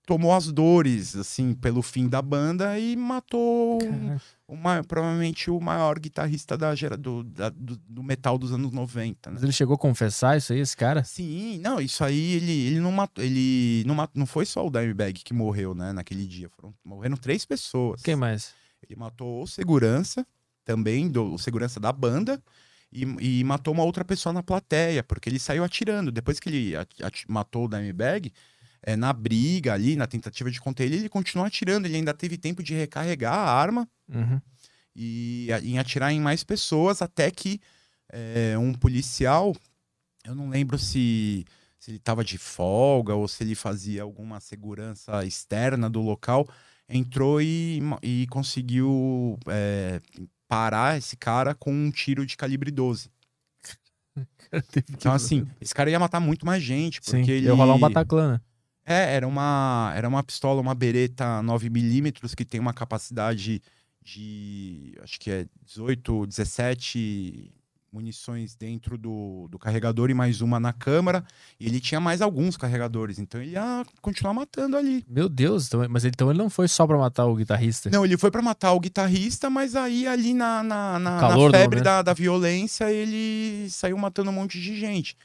[0.06, 3.78] tomou as dores, assim, pelo fim da banda e matou
[4.48, 4.58] o
[4.88, 9.34] provavelmente o maior guitarrista da, gera, do, da- do, do metal dos anos 90, né?
[9.36, 11.04] mas ele chegou a confessar isso aí, esse cara?
[11.04, 14.70] Sim, não, isso aí ele, ele não matou, ele não, matou, não foi só o
[14.70, 18.02] Dimebag que morreu, né, naquele dia, foram morreram três pessoas.
[18.02, 18.54] Quem mais?
[18.88, 20.26] Ele matou o segurança,
[20.66, 22.42] também, do, o segurança da banda,
[22.92, 23.04] e,
[23.40, 26.12] e matou uma outra pessoa na plateia, porque ele saiu atirando.
[26.12, 26.74] Depois que ele
[27.28, 28.34] matou o Dimebag,
[28.84, 31.86] é, na briga ali, na tentativa de conter ele, ele continuou atirando.
[31.88, 34.42] Ele ainda teve tempo de recarregar a arma Uhum.
[34.96, 37.60] e em atirar em mais pessoas, até que
[38.12, 39.56] é, um policial,
[40.26, 41.46] eu não lembro se,
[41.80, 46.48] se ele estava de folga ou se ele fazia alguma segurança externa do local,
[46.90, 50.02] entrou e, e conseguiu é,
[50.48, 53.10] parar esse cara com um tiro de calibre 12.
[54.52, 57.46] Cara, teve que- Então, assim, esse cara ia matar muito mais gente, Sim, porque ele...
[57.48, 58.42] ia rolar um Bataclan, né?
[58.92, 63.62] É, era uma, era uma pistola, uma bereta 9mm que tem uma capacidade
[64.04, 67.52] de, acho que é 18, 17
[67.94, 71.26] munições dentro do, do carregador e mais uma na câmara.
[71.60, 75.04] E ele tinha mais alguns carregadores, então ele ia continuar matando ali.
[75.10, 77.90] Meu Deus, então- mas então ele não foi só pra matar o guitarrista.
[77.90, 81.60] Não, ele foi pra matar o guitarrista, mas aí ali na, na, na, na febre
[81.60, 81.84] momento.
[81.84, 85.16] da, da violência ele saiu matando um monte de gente.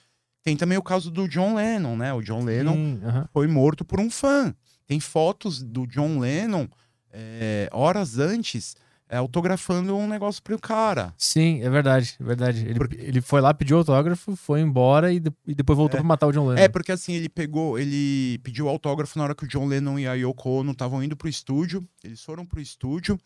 [0.46, 2.14] Tem também o caso do John Lennon, né?
[2.14, 3.28] O John Lennon Sim, aham.
[3.32, 4.54] foi morto por um fã.
[4.86, 6.68] Tem fotos do John Lennon
[7.12, 8.76] é, horas antes
[9.08, 11.12] é, autografando um negócio pro cara.
[11.18, 12.64] Sim, é verdade, é verdade.
[12.64, 16.00] Ele, Porque- ele foi lá, pediu autógrafo, foi embora e, de- e depois voltou É.
[16.00, 16.60] pra matar o John Lennon.
[16.62, 20.06] É, porque assim, ele pegou, ele pediu autógrafo na hora que o John Lennon e
[20.06, 21.84] a Yoko Ono estavam indo pro estúdio.
[22.04, 23.18] Eles foram pro estúdio.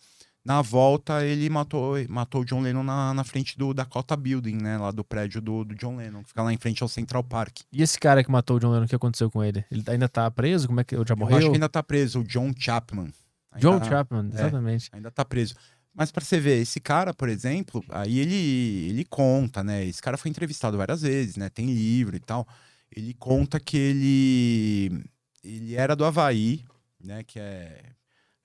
[0.44, 4.78] Na volta, ele matou, matou o John Lennon na, na frente do Dakota Building, né?
[4.78, 7.58] Lá do prédio do, do John Lennon, que fica lá em frente ao Central Park.
[7.70, 9.62] E esse cara que matou o John Lennon, o que aconteceu com ele?
[9.70, 10.66] Ele ainda tá preso?
[10.66, 11.36] Como é que ele já Eu morreu?
[11.36, 13.12] acho que ainda tá preso, o John Chapman.
[13.52, 14.34] Ainda- John Chapman, é.
[14.34, 14.88] exatamente.
[14.92, 15.54] ainda tá preso.
[15.94, 19.84] Mas pra você ver, esse cara, por exemplo, aí ele, ele conta, né?
[19.84, 21.50] Esse cara foi entrevistado várias vezes, né?
[21.50, 22.46] Tem livro e tal.
[22.94, 25.04] Ele conta que ele,
[25.44, 26.64] ele era do Havaí,
[27.02, 27.22] né?
[27.24, 27.82] Que é,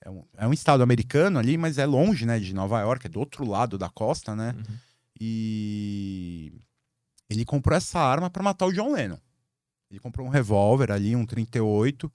[0.05, 2.39] é, um, é um estado americano ali, mas é longe, né?
[2.39, 4.55] De Nova York, é do outro lado da costa, né?
[4.57, 4.75] Uhum.
[5.19, 6.53] E
[7.29, 9.17] ele comprou essa arma pra matar o John Lennon.
[9.89, 12.11] Ele comprou um revólver ali, um 38.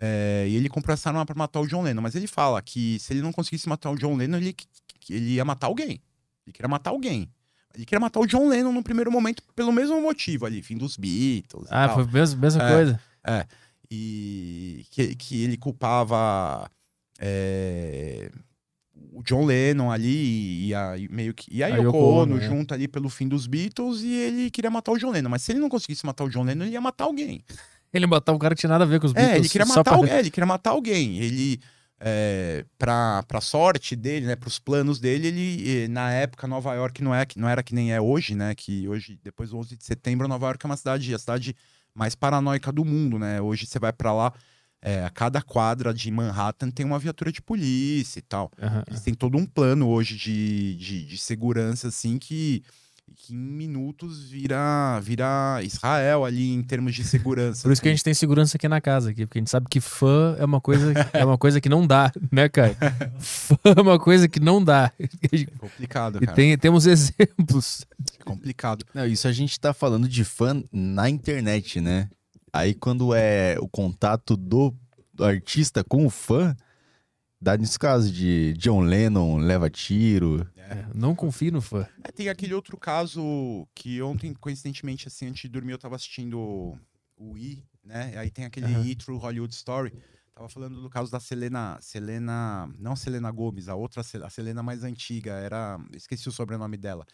[0.00, 2.02] é, e ele comprou essa arma pra matar o John Lennon.
[2.02, 5.34] Mas ele fala que se ele não conseguisse matar o John Lennon, ele, que ele
[5.34, 6.00] ia matar alguém.
[6.46, 7.28] Ele queria matar alguém.
[7.74, 10.96] Ele queria matar o John Lennon no primeiro momento pelo mesmo motivo ali, fim dos
[10.96, 11.64] Beatles.
[11.66, 12.72] e Ah, foi a mesma, mesma É.
[12.74, 13.00] coisa.
[13.90, 16.70] E que, que ele culpava
[17.18, 18.30] é,
[19.12, 21.46] o John Lennon ali e a, e meio que.
[21.54, 22.46] E a, A Yoko, Yoko Ono Ono, é.
[22.46, 25.28] junto ali pelo fim dos Beatles e ele queria matar o John Lennon.
[25.30, 27.42] Mas se ele não conseguisse matar o John Lennon, ele ia matar alguém.
[27.94, 29.34] Ele botar um cara que tinha nada a ver com os Beatles.
[29.34, 30.14] É, ele queria matar pra- alguém.
[30.18, 31.18] Ele queria matar alguém.
[31.18, 31.60] Ele.
[32.00, 37.14] É, pra, pra sorte dele, né, pros planos dele, ele, na época, Nova York não,
[37.14, 40.26] é, não era que nem é hoje, né, que hoje, depois do 11 de setembro,
[40.26, 41.54] Nova York é uma cidade, a cidade
[41.94, 44.32] mais paranoica do mundo, né, hoje você vai pra lá,
[44.84, 48.52] é, a cada quadra de Manhattan tem uma viatura de polícia e tal.
[48.60, 48.84] Aham.
[48.86, 52.62] Eles têm todo um plano hoje de, de, de segurança, assim, que,
[53.16, 57.62] que em minutos vira, vira Israel ali em termos de segurança.
[57.62, 57.96] Por isso que a assim.
[57.96, 60.60] gente tem segurança aqui na casa, aqui, porque a gente sabe que fã é uma
[60.60, 62.76] coisa, é uma coisa que não dá, né, cara?
[63.18, 64.92] Fã é uma coisa que não dá.
[65.00, 66.36] É complicado, E cara.
[66.36, 67.86] tem, temos exemplos.
[68.20, 68.84] É complicado.
[68.92, 72.10] Não, isso a gente tá falando de fã na internet, né?
[72.54, 74.72] Aí quando é o contato do,
[75.12, 76.56] do artista com o fã,
[77.40, 80.48] dá nesse caso de John Lennon leva tiro.
[80.56, 81.84] É, não confie no fã.
[82.04, 86.78] É, tem aquele outro caso que ontem, coincidentemente, assim, antes de dormir, eu tava assistindo
[87.16, 88.16] o I, né?
[88.16, 88.86] Aí tem aquele Aham.
[88.86, 89.92] I True Hollywood Story.
[90.32, 91.76] Tava falando do caso da Selena.
[91.80, 92.72] Selena.
[92.78, 95.32] Não Selena Gomes, a outra, a Selena mais antiga.
[95.32, 95.76] Era.
[95.92, 97.04] Esqueci o sobrenome dela.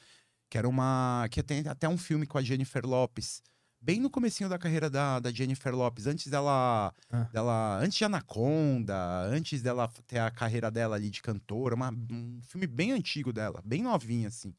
[0.51, 1.27] Que era uma.
[1.31, 3.43] Que tem até um filme com a Jennifer Lopes.
[3.83, 7.23] Bem no comecinho da carreira da, da Jennifer Lopes, antes dela, Ah.
[7.33, 7.79] dela.
[7.79, 8.95] Antes de Anaconda,
[9.25, 13.63] antes dela ter a carreira dela ali de cantora, uma- um filme bem antigo dela,
[13.65, 14.55] bem novinha, assim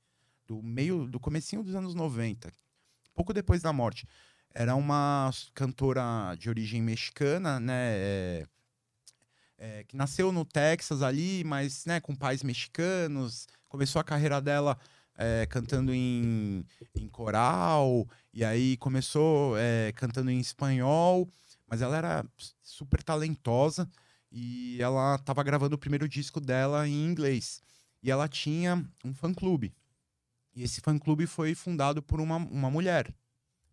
[0.48, 2.52] do meio do comecinho dos anos 90,
[3.14, 4.06] pouco depois da morte.
[4.54, 8.46] Era uma cantora de origem mexicana, né, é,
[9.58, 13.48] é, que nasceu no Texas ali, mas né, com pais mexicanos.
[13.70, 14.78] Começou a carreira dela
[15.18, 16.66] é, cantando em,
[16.96, 21.30] em coral, e aí começou é, cantando em espanhol,
[21.68, 22.26] mas ela era
[22.62, 23.90] super talentosa
[24.32, 27.62] e ela estava gravando o primeiro disco dela em inglês.
[28.02, 29.74] E ela tinha um fã-clube.
[30.56, 33.14] E esse fã-clube foi fundado por uma, uma mulher.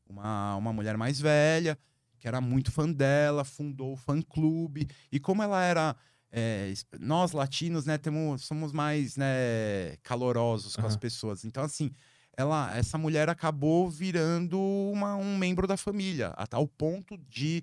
[0.07, 1.79] Uma, uma mulher mais velha,
[2.19, 4.89] que era muito fã dela, fundou o fã-clube.
[5.11, 5.97] E como ela era...
[6.31, 11.01] é, nós, latinos, né, temos, somos mais né, calorosos com as Aham.
[11.01, 11.45] pessoas.
[11.45, 11.91] Então, assim,
[12.37, 17.63] ela, essa mulher acabou virando uma, um membro da família, a tal ponto de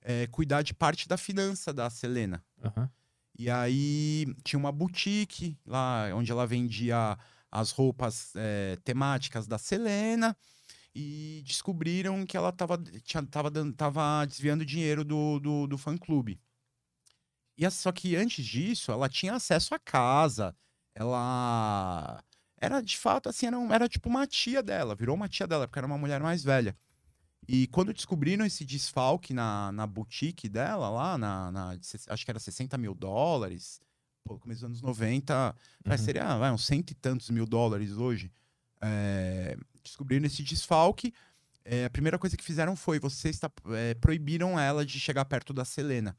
[0.00, 2.42] é, cuidar de parte da finança da Selena.
[2.62, 2.90] Aham.
[3.36, 7.18] E aí tinha uma boutique lá onde ela vendia
[7.50, 10.36] as roupas eh, temáticas da Selena
[10.94, 12.76] e descobriram que ela estava
[13.30, 16.40] tava, tava desviando dinheiro do, do, do fã-clube.
[17.56, 20.54] E só que antes disso, ela tinha acesso à casa.
[20.94, 22.22] Ela
[22.60, 25.66] era de fato assim, era, um- era tipo uma tia dela, virou uma tia dela,
[25.66, 26.76] porque era uma mulher mais velha.
[27.46, 31.76] E quando descobriram esse desfalque na, na boutique dela, lá, na, na-
[32.08, 33.80] acho que era 60 mil dólares,
[34.24, 35.54] pô, começo dos anos 90,
[35.84, 36.04] vai, Uhum.
[36.04, 38.32] seria vai, uns cento e tantos mil dólares hoje.
[38.80, 41.12] É, descobriram esse desfalque.
[41.66, 45.52] é, a primeira coisa que fizeram foi, vocês tá- é, proibiram ela de chegar perto
[45.54, 46.14] da Selena.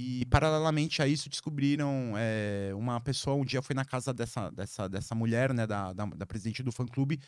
[0.00, 4.88] E, paralelamente a isso, descobriram é, uma pessoa, um dia foi na casa dessa, dessa,
[4.88, 7.18] dessa mulher, né, da, da, da presidente do fã-clube,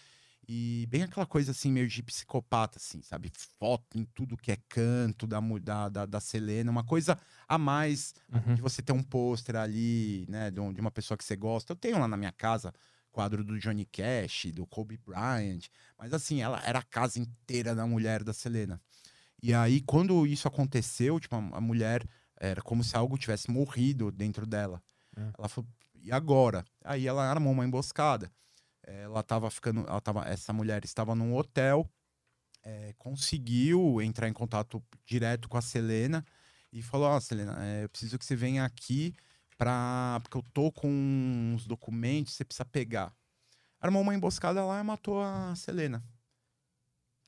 [0.48, 3.32] e bem aquela coisa assim, meio de psicopata, assim, sabe?
[3.58, 7.18] Foto em tudo que é canto da, da, da, da Selena, uma coisa
[7.48, 8.54] a mais Uhum.
[8.54, 11.72] de você ter um pôster ali, né, de, de uma pessoa que você gosta.
[11.72, 12.72] Eu tenho lá na minha casa
[13.10, 15.66] quadro do Johnny Cash, do Kobe Bryant,
[15.98, 18.80] mas assim, ela era a casa inteira da mulher da Selena.
[19.42, 22.06] E aí, quando isso aconteceu, tipo, a, a mulher
[22.40, 24.82] era como se algo tivesse morrido dentro dela.
[25.16, 25.30] É.
[25.38, 26.64] Ela falou, e agora?
[26.82, 28.32] Aí ela armou uma emboscada.
[28.82, 31.88] Ela tava ficando, ela tava, essa mulher estava num hotel,
[32.62, 36.24] é, conseguiu entrar em contato direto com a Selena
[36.72, 39.14] e falou: Ó, Selena, é, eu preciso que você venha aqui
[39.58, 43.14] pra, porque eu tô com uns documentos, você precisa pegar.
[43.78, 46.02] Armou uma emboscada lá e matou a Selena.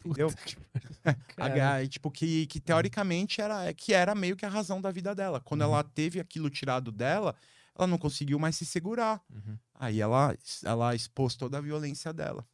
[0.04, 0.32] Entendeu?
[1.38, 5.14] A tipo, que, que teoricamente era, é, que era meio que a razão da vida
[5.14, 5.40] dela.
[5.40, 5.68] Quando Uhum.
[5.68, 7.34] ela teve aquilo tirado dela,
[7.76, 9.20] ela não conseguiu mais se segurar.
[9.30, 9.56] Uhum.
[9.74, 12.46] Aí ela, ela expôs toda a violência dela.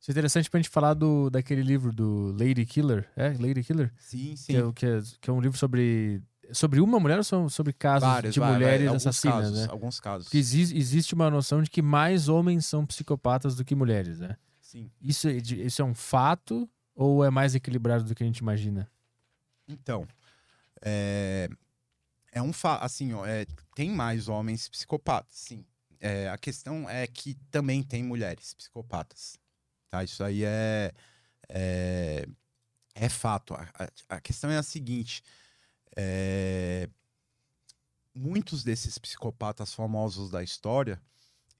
[0.00, 3.08] Isso é interessante pra gente falar do, daquele livro do Lady Killer.
[3.16, 3.92] É, Lady Killer?
[3.98, 4.52] Sim, sim.
[4.52, 6.22] Que é, que, é, que é um livro sobre.
[6.52, 9.58] Sobre uma mulher ou so- sobre casos Vários, de vai, vai, mulheres alguns assassinas, casos,
[9.60, 9.66] né?
[9.70, 10.26] Alguns casos.
[10.26, 14.36] Porque exi- existe uma noção de que mais homens são psicopatas do que mulheres, né?
[14.60, 14.90] Sim.
[15.00, 18.90] Isso, é isso é um fato ou é mais equilibrado do que a gente imagina?
[19.68, 20.06] Então,
[20.80, 21.48] é,
[22.32, 25.64] é um fa assim, ó, é, tem mais homens psicopatas, sim.
[26.00, 29.38] É, a questão é que também tem mulheres psicopatas.
[29.88, 30.02] tá?
[30.02, 30.92] Isso aí é,
[31.48, 32.26] é,
[32.94, 33.54] é fato.
[33.54, 33.68] A,
[34.08, 35.22] a, questão é a seguinte:
[35.96, 36.88] é,
[38.12, 41.00] muitos desses psicopatas famosos da história,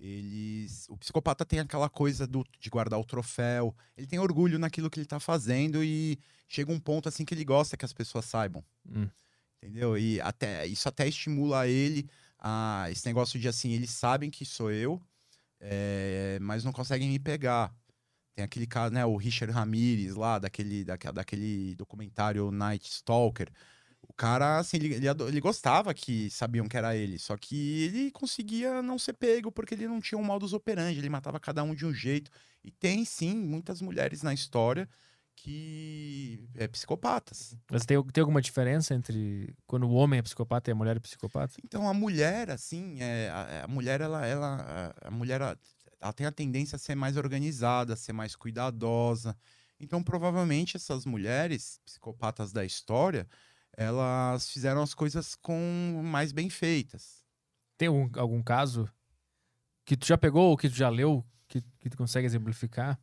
[0.03, 4.91] eles, o psicopata tem aquela coisa do, de guardar o troféu, ele tem orgulho naquilo
[4.91, 6.19] que ele tá fazendo e
[6.49, 8.65] chega um ponto assim que ele gosta que as pessoas saibam.
[8.85, 9.09] Hum.
[9.59, 9.97] Entendeu?
[9.97, 14.73] E até isso até estimula ele a esse negócio de assim, eles sabem que sou
[14.73, 15.01] eu,
[15.61, 17.73] é, mas não conseguem me pegar.
[18.35, 23.49] Tem aquele caso, né, o Richard Ramirez lá, daquele, daquele, daquele documentário Night Stalker.
[24.09, 28.11] O cara, assim, ele, ele, ele gostava que sabiam que era ele, só que ele
[28.11, 31.75] conseguia não ser pego porque ele não tinha um modus operandi, ele matava cada um
[31.75, 32.31] de um jeito.
[32.65, 34.89] E tem, sim, muitas mulheres na história
[35.35, 37.57] que é psicopatas.
[37.71, 41.01] Mas tem, tem alguma diferença entre quando o homem é psicopata e a mulher é
[41.01, 41.55] psicopata?
[41.65, 45.59] Então a mulher, assim, é, a, a mulher, ela, ela, a, mulher, ela,
[46.01, 49.37] ela tem a tendência a ser mais organizada, a ser mais cuidadosa.
[49.81, 53.27] Então, provavelmente, essas mulheres psicopatas da história,
[53.77, 57.25] elas fizeram as coisas com mais bem feitas.
[57.77, 58.89] Tem algum, algum caso
[59.85, 62.99] que tu já pegou ou que tu já leu que, que tu consegue exemplificar?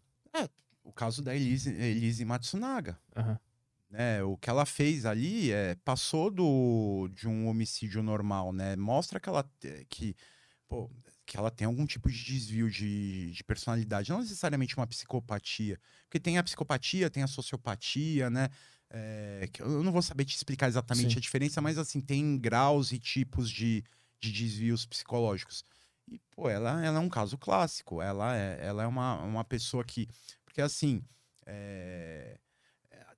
[0.83, 2.99] O caso da Elise, Elise Matsunaga.
[3.15, 3.39] Aham.
[3.91, 4.23] né?
[4.23, 8.75] O que ela fez ali é, passou do, de um homicídio normal, né?
[8.75, 9.47] Mostra que ela,
[9.87, 10.15] que,
[10.67, 10.89] pô,
[11.27, 15.79] que ela tem algum tipo de desvio de, de personalidade, não necessariamente uma psicopatia.
[16.05, 18.49] Porque tem a psicopatia, tem a sociopatia, né?
[18.91, 21.17] É, que eu não vou saber te explicar exatamente Sim.
[21.17, 23.83] a diferença, mas assim, tem graus e tipos de,
[24.19, 25.63] de desvios psicológicos.
[26.07, 28.01] E, pô, ela, ela é um caso clássico.
[28.01, 30.07] Ela é, ela é uma, uma pessoa que.
[30.43, 31.03] Porque assim.
[31.45, 32.39] é,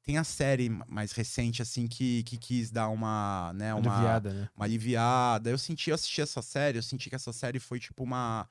[0.04, 4.50] tem a série mais recente, assim, que, que quis dar uma, né, uma, Aliviada, né?
[4.56, 5.50] uma aliviada.
[5.50, 8.50] Eu senti, eu assisti essa série, eu senti que essa série foi tipo uma,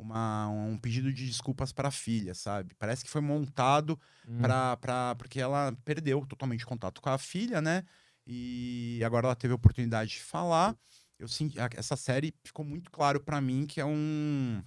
[0.00, 2.74] uma um pedido de desculpas para a filha, sabe?
[2.78, 4.38] Parece que foi montado Hum.
[4.40, 7.84] pra, pra, porque ela perdeu totalmente contato com a filha, né?
[8.26, 10.76] E agora ela teve a oportunidade de falar.
[11.18, 14.62] Eu senti, essa série ficou muito claro pra mim que é um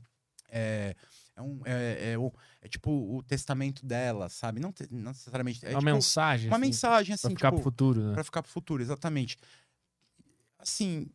[0.50, 0.96] é,
[1.36, 2.32] é um é, é, o-
[2.62, 4.60] é tipo o testamento dela, sabe?
[4.60, 6.50] Não, te- não necessariamente é uma tipo, mensagem.
[6.50, 8.14] uma assim, mensagem assim, ficar tipo, pro futuro, né?
[8.14, 9.38] Pra ficar pro futuro, exatamente.
[10.60, 11.08] Assim,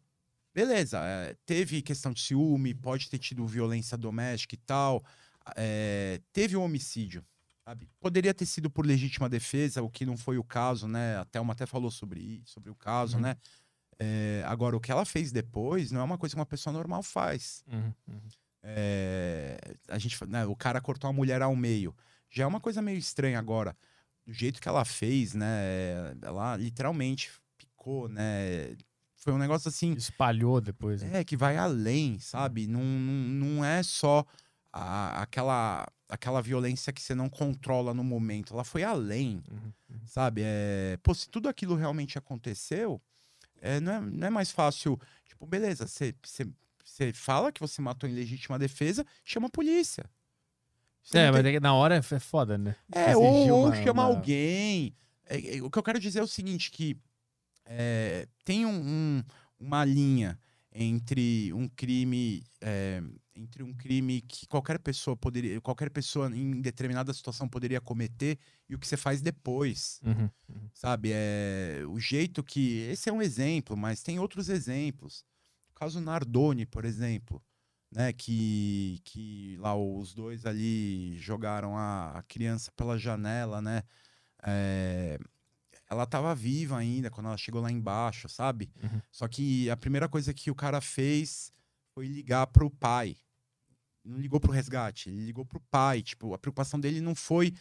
[0.59, 5.05] beleza, é, teve questão de ciúme, pode ter tido violência doméstica e tal,
[5.55, 7.25] é, teve um homicídio,
[7.65, 7.89] sabe?
[8.01, 11.17] Poderia ter sido por legítima defesa, o que não foi o caso, né?
[11.17, 13.23] A Thelma até falou sobre isso, sobre o caso, Uhum.
[13.23, 13.37] né?
[14.01, 17.05] É, agora, o que ela fez depois não é uma coisa que uma pessoa normal
[17.05, 17.63] faz.
[17.71, 18.21] Uhum, uhum.
[18.63, 21.95] É, a gente, né, o cara cortou a mulher ao meio.
[22.29, 23.77] Já é uma coisa meio estranha agora.
[24.27, 26.15] Do jeito que ela fez, né?
[26.23, 28.77] Ela literalmente picou, né?
[29.19, 29.93] Foi um negócio assim.
[29.95, 31.03] Espalhou depois.
[31.03, 31.21] né?
[31.21, 32.67] É, que vai além, sabe?
[32.67, 33.13] Não, não,
[33.57, 34.25] não é só
[34.73, 38.55] a- aquela, aquela violência que você não controla no momento.
[38.55, 40.01] Ela foi além, Uhum, uhum.
[40.07, 40.43] sabe?
[40.45, 43.01] É, pô, se tudo aquilo realmente aconteceu,
[43.61, 44.99] é, não, é, não é mais fácil.
[45.27, 46.47] Tipo, beleza, você, você,
[46.85, 50.05] você fala que você matou em legítima defesa, chama a polícia.
[51.03, 52.77] Você É, mas tem- é na hora é é foda, né?
[52.93, 54.95] é, exigir ou, ou uma- chama uma- alguém.
[55.27, 56.97] É, é, o que eu quero dizer é o seguinte, que
[57.69, 58.81] é, tem um-
[59.21, 59.25] um-
[59.61, 60.39] uma linha
[60.73, 63.03] entre um crime é,
[63.35, 68.39] entre um crime que qualquer pessoa poderia qualquer pessoa em determinada situação poderia cometer
[68.69, 70.29] e o que você faz depois Uhum.
[70.73, 75.25] sabe é o jeito que esse é um exemplo mas tem outros exemplos
[75.71, 77.43] o caso Nardoni por exemplo
[77.91, 83.83] né que que lá os dois ali jogaram a, a criança pela janela né
[84.43, 85.19] É,
[85.91, 89.01] ela estava viva ainda quando ela chegou lá embaixo sabe Uhum.
[89.11, 91.53] só que a primeira coisa que o cara fez
[91.95, 93.17] foi ligar pro pai
[94.05, 97.53] não ligou pro resgate ele ligou pro pai tipo a preocupação dele não foi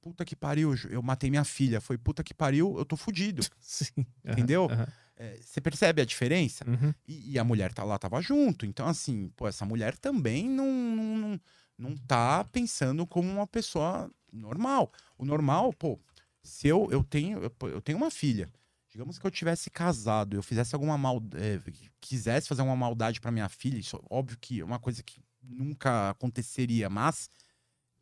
[0.00, 4.06] puta que pariu eu matei minha filha foi puta que pariu eu tô fudido Sim.
[4.24, 4.68] Entendeu?
[4.70, 4.86] aham.
[5.16, 6.64] É, Você percebe a diferença?
[6.66, 6.94] Uhum.
[7.06, 8.64] E, e a mulher tá lá, tava junto.
[8.64, 11.40] Então, assim, pô, essa mulher também não, não, não,
[11.76, 14.90] não tá pensando como uma pessoa normal.
[15.18, 16.00] O normal, pô,
[16.42, 18.48] se eu, eu tenho eu, tenho uma filha.
[18.88, 23.48] Digamos que eu tivesse casado, eu fizesse alguma maldade, quisesse fazer uma maldade pra minha
[23.48, 27.30] filha, isso óbvio que é uma coisa que nunca aconteceria, mas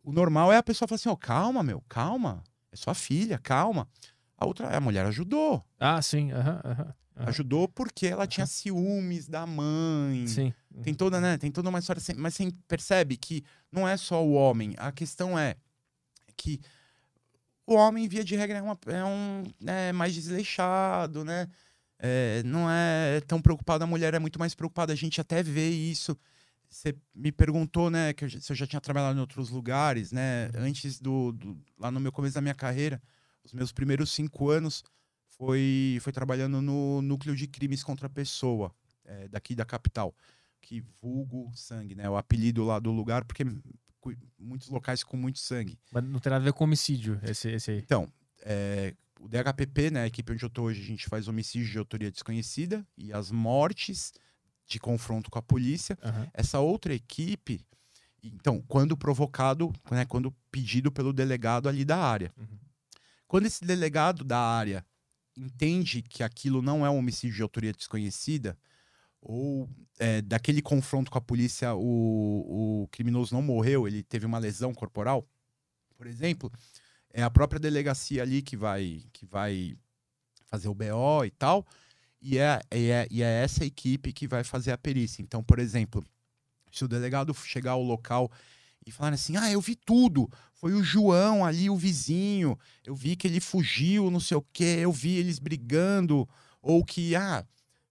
[0.03, 2.43] o normal é a pessoa falar assim, ó, calma, meu, calma,
[2.73, 3.87] é sua filha, calma.
[4.37, 5.63] A outra, a mulher ajudou.
[5.79, 6.33] Ah, sim.
[6.33, 6.95] aham.
[7.17, 10.27] Ajudou porque ela tinha ciúmes da mãe.
[10.29, 10.55] Sim.
[10.83, 11.37] Tem toda, né?
[11.37, 14.75] Tem toda uma história, assim, mas você percebe que não é só o homem.
[14.79, 15.57] A questão é
[16.37, 16.61] que
[17.75, 21.49] o homem, via de regra, é, uma- é um é mais desleixado, né?
[21.99, 23.85] É, não é tão preocupado.
[23.85, 24.93] A mulher é muito mais preocupada.
[24.93, 26.17] A gente até vê isso
[26.71, 30.51] você me perguntou, né, que eu, se eu já tinha trabalhado em outros lugares, né?
[30.55, 33.03] Antes do, do- lá no meu começo da minha carreira,
[33.45, 34.85] os meus primeiros cinco anos
[35.39, 38.75] foi foi trabalhando no núcleo de crimes contra a pessoa
[39.05, 40.15] é, daqui da capital,
[40.61, 42.09] que vulgo sangue, né?
[42.11, 43.45] O apelido lá do lugar porque
[44.39, 45.79] muitos locais com muito sangue.
[45.93, 47.79] Mas não tem nada a ver com homicídio, esse, esse aí.
[47.79, 48.11] Então,
[48.43, 51.79] é, o DHPP, né, a equipe onde eu tô hoje, a gente faz homicídio de
[51.79, 54.13] autoria desconhecida e as mortes
[54.67, 55.99] de confronto com a polícia.
[56.03, 56.29] Aham.
[56.33, 57.65] Essa outra equipe,
[58.23, 62.33] então, quando provocado, né, quando pedido pelo delegado ali da área.
[62.37, 62.59] Uhum.
[63.27, 64.85] Quando esse delegado da área
[65.37, 68.59] entende que aquilo não é um homicídio de autoria desconhecida,
[69.21, 69.69] ou
[69.99, 74.73] é, daquele confronto com a polícia o, o criminoso não morreu, ele teve uma lesão
[74.73, 75.27] corporal,
[75.97, 76.53] por exemplo,
[77.13, 79.77] é a própria delegacia ali que vai, que vai
[80.47, 81.67] fazer o BO e tal,
[82.21, 85.23] e é, é, e é essa equipe que vai fazer a perícia.
[85.23, 86.05] Então, por exemplo,
[86.71, 88.31] se o delegado chegar ao local
[88.87, 93.17] e falar assim: ah, eu vi tudo, foi o João ali, o vizinho, eu vi
[93.17, 96.29] que ele fugiu, não sei o quê, eu vi eles brigando,
[96.61, 97.45] ou que, ah,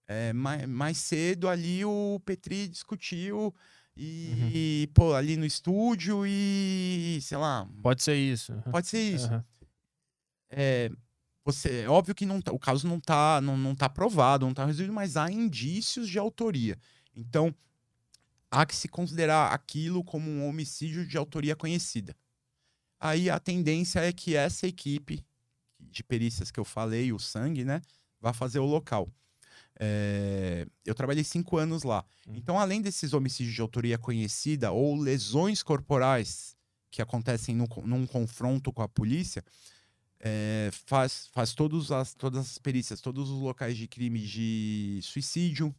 [0.08, 3.54] é, mais, mais cedo ali o Petri discutiu
[3.96, 8.52] e, pô, ali no estúdio e, sei lá, Pode ser isso.
[8.70, 9.44] Pode ser isso Aham.
[10.50, 10.90] é,
[11.44, 14.50] você, é óbvio que não tá- o caso não está não, não tá provado, não
[14.52, 16.78] está resolvido, mas há indícios de autoria.
[17.14, 17.54] Então,
[18.50, 22.14] há que se considerar aquilo como um homicídio de autoria conhecida.
[23.00, 25.24] Aí a tendência é que essa equipe
[25.78, 27.80] de perícias que eu falei, o sangue, né,
[28.20, 29.08] vá fazer o local.
[29.80, 32.04] É, eu trabalhei cinco anos lá.
[32.26, 32.34] Hum.
[32.36, 36.56] Então, além desses homicídios de autoria conhecida ou lesões corporais
[36.90, 39.44] que acontecem no, num confronto com a polícia,
[40.20, 45.74] é, faz, faz todos as, todas as perícias, todos os locais de crime de suicídio,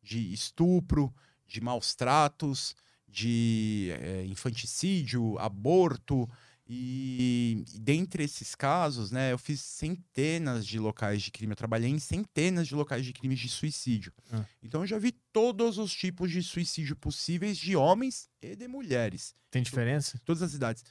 [0.00, 1.12] de estupro,
[1.46, 2.76] de maus tratos,
[3.08, 6.28] de é, infanticídio, aborto.
[6.68, 11.52] E, dentre esses casos, né, eu fiz centenas de locais de crime.
[11.52, 14.12] Eu trabalhei em centenas de locais de crimes de suicídio.
[14.32, 14.44] Ah.
[14.62, 19.34] Então eu já vi todos os tipos de suicídio possíveis de homens e de mulheres
[19.50, 20.20] Tem diferença?
[20.24, 20.84] todas as idades.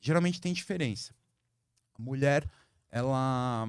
[0.00, 1.14] Geralmente tem diferença.
[1.94, 2.48] A mulher,
[2.90, 3.68] ela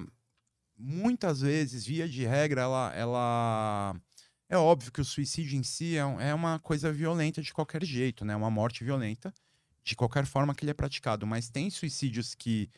[0.78, 4.02] muitas vezes, via de regra, ela, ela
[4.48, 8.24] é óbvio que o suicídio em si é, é uma coisa violenta de qualquer jeito,
[8.24, 8.36] né?
[8.36, 9.34] Uma morte violenta
[9.90, 11.26] de qualquer forma que ele é praticado.
[11.26, 12.70] Mas tem suicídios que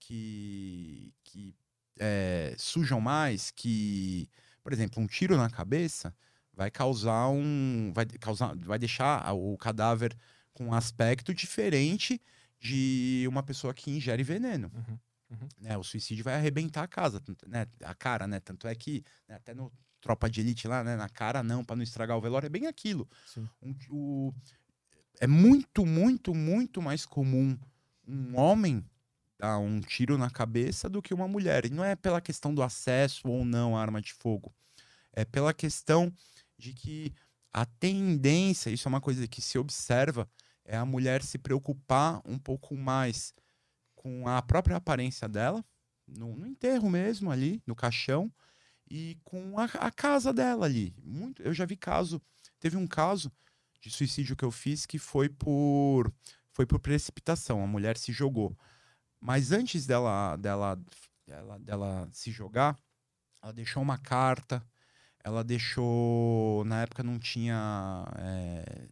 [0.00, 1.54] que, que
[1.98, 4.28] é, sujam mais, que,
[4.62, 6.14] por exemplo, um tiro na cabeça
[6.52, 10.16] vai causar um, vai causar, vai deixar o cadáver
[10.52, 12.20] com um aspecto diferente
[12.60, 14.70] de uma pessoa que ingere veneno.
[14.74, 14.98] Uhum,
[15.30, 15.48] uhum.
[15.60, 15.76] Né?
[15.76, 17.66] O suicídio vai arrebentar a casa, né?
[17.82, 18.38] a cara, né?
[18.40, 20.94] Tanto é que né, até no Tropa de Elite lá, né?
[20.96, 23.08] Na cara não, para não estragar o velório, é bem aquilo.
[23.26, 23.48] Sim.
[23.60, 24.34] Um- o-
[25.20, 27.58] é muito, muito, muito mais comum
[28.06, 28.84] um homem
[29.38, 31.64] dar um tiro na cabeça do que uma mulher.
[31.66, 34.54] E não é pela questão do acesso ou não à arma de fogo.
[35.12, 36.12] É pela questão
[36.56, 37.12] de que
[37.52, 40.28] a tendência, isso é uma coisa que se observa,
[40.64, 43.32] é a mulher se preocupar um pouco mais
[43.94, 45.64] com a própria aparência dela,
[46.06, 48.32] no, no enterro mesmo ali, no caixão,
[48.90, 50.94] e com a, a casa dela ali.
[51.02, 52.20] Muito, eu já vi caso,
[52.58, 53.30] teve um caso
[53.80, 56.12] de suicídio que eu fiz que foi por
[56.52, 58.56] foi por precipitação, a mulher se jogou.
[59.20, 60.80] Mas antes dela dela
[61.26, 62.76] dela, dela se jogar,
[63.42, 64.62] ela deixou uma carta,
[65.22, 68.88] ela deixou na época não tinha é,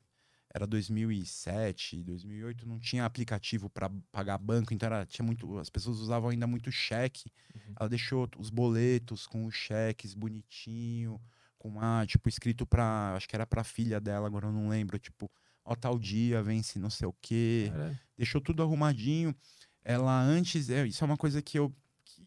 [0.56, 5.98] era 2007, 2008, não tinha aplicativo para pagar banco, então era, tinha muito, as pessoas
[5.98, 7.30] usavam ainda muito cheque.
[7.54, 7.74] Uhum.
[7.78, 11.20] Ela deixou os boletos com os cheques bonitinho,
[11.66, 14.98] com uma, tipo, escrito pra, acho que era pra filha dela, agora eu não lembro,
[14.98, 15.30] tipo,
[15.64, 17.72] ó, tal dia, vence não sei o quê.
[18.16, 19.34] Deixou tudo arrumadinho.
[19.84, 21.74] Ela antes, é, isso é uma coisa que eu
[22.04, 22.24] que,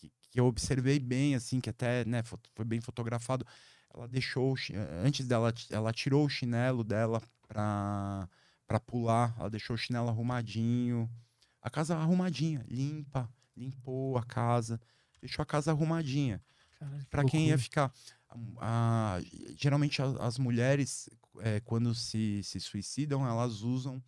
[0.00, 3.46] que- que eu observei bem, assim, que até, né, fo- foi bem fotografado.
[3.94, 4.74] Ela deixou, chi-
[5.04, 8.28] antes dela, ela tirou o chinelo dela pra,
[8.66, 11.08] pra pular, ela deixou o chinelo arrumadinho.
[11.62, 14.80] A casa arrumadinha, limpa, limpou a casa,
[15.20, 16.42] deixou a casa arrumadinha.
[16.78, 17.92] Caralho, Pra quem ia ficar.
[18.30, 19.20] A- a-
[19.56, 21.08] geralmente as mulheres,
[21.40, 24.02] é, quando se, se suicidam, elas usam,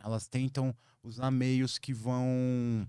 [0.00, 2.86] elas tentam usar meios que vão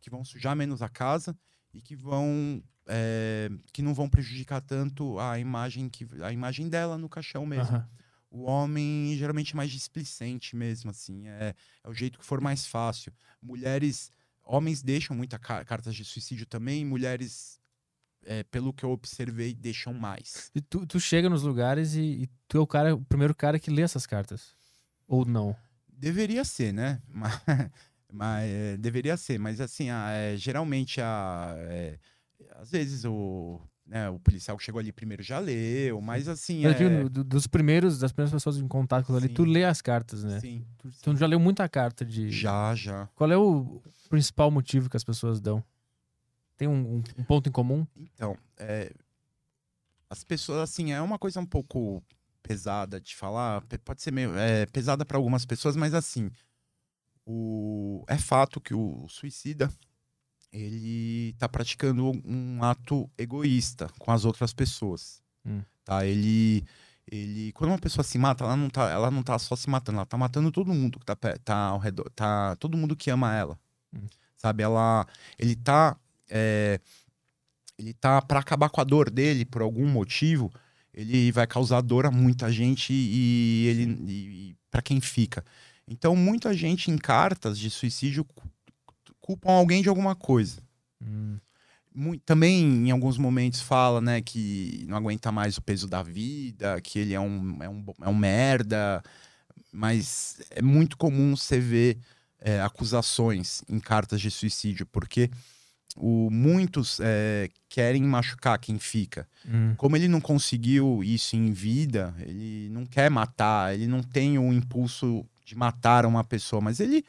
[0.00, 1.36] que vão sujar menos a casa
[1.74, 6.96] e que vão é, que não vão prejudicar tanto a imagem que a imagem dela
[6.98, 7.76] no caixão mesmo.
[7.76, 7.88] Aham.
[8.30, 11.26] O homem geralmente é mais displicente mesmo, assim.
[11.26, 13.12] É, é o jeito que for mais fácil.
[13.42, 14.12] Mulheres.
[14.42, 17.59] Homens deixam muitas cartas de suicídio também, mulheres
[18.24, 20.50] é, pelo que eu observei, deixam mais.
[20.54, 23.58] E tu, tu chega nos lugares e, e tu é o cara, o primeiro cara
[23.58, 24.54] que lê essas cartas.
[25.06, 25.56] Ou não?
[25.88, 27.00] Deveria ser, né?
[27.08, 27.40] Mas,
[28.12, 31.96] mas é, deveria ser, mas assim, a- é, geralmente a, é,
[32.56, 36.62] às vezes o, né, o policial que chegou ali primeiro já leu, mas assim.
[36.64, 39.34] Mas é, digo, do- dos primeiros, das primeiras pessoas em contato com ali, Sim.
[39.34, 40.40] tu lê as cartas, né?
[40.40, 42.28] sim, Tu, tu já leu muita carta de.
[42.30, 43.06] já, já.
[43.14, 45.62] Qual é o principal motivo que as pessoas dão?
[46.60, 47.86] Tem um, um- ponto em comum?
[47.96, 48.92] Então, é,
[50.10, 52.02] as pessoas, assim, é uma coisa um pouco
[52.42, 56.30] pesada de falar, pode ser meio é, pesada para algumas pessoas, mas assim,
[57.24, 59.72] o, é fato que o suicida
[60.52, 65.62] ele tá praticando um ato egoísta com as outras pessoas, Hum.
[65.82, 66.04] tá?
[66.04, 66.62] Ele
[67.10, 69.96] ele quando uma pessoa se mata, ela não tá, ela não tá só se matando,
[69.96, 73.34] ela tá matando todo mundo que tá, tá ao redor, tá todo mundo que ama
[73.34, 73.58] ela,
[73.94, 74.06] Hum.
[74.36, 74.62] sabe?
[74.62, 75.06] Ela,
[75.38, 75.96] ele tá
[76.30, 76.80] é,
[77.78, 80.50] ele tá para acabar com a dor dele por algum motivo,
[80.92, 85.44] ele vai causar dor a muita gente e ele para quem fica.
[85.88, 88.48] Então muita gente em cartas de suicídio cu-
[89.20, 90.62] culpam alguém de alguma coisa.
[91.02, 91.38] Hum,
[91.92, 96.80] Mui- também em alguns momentos fala, né, que não aguenta mais o peso da vida,
[96.80, 99.02] que ele é um, é um, é um merda,
[99.72, 101.98] mas é muito comum você ver
[102.40, 105.30] é, acusações em cartas de suicídio, porque
[106.00, 109.28] o, muitos é, querem machucar quem fica.
[109.46, 109.74] hum.
[109.76, 114.52] Como ele não conseguiu isso em vida, ele não quer matar, ele não tem o
[114.52, 117.04] impulso de matar uma pessoa, mas ele,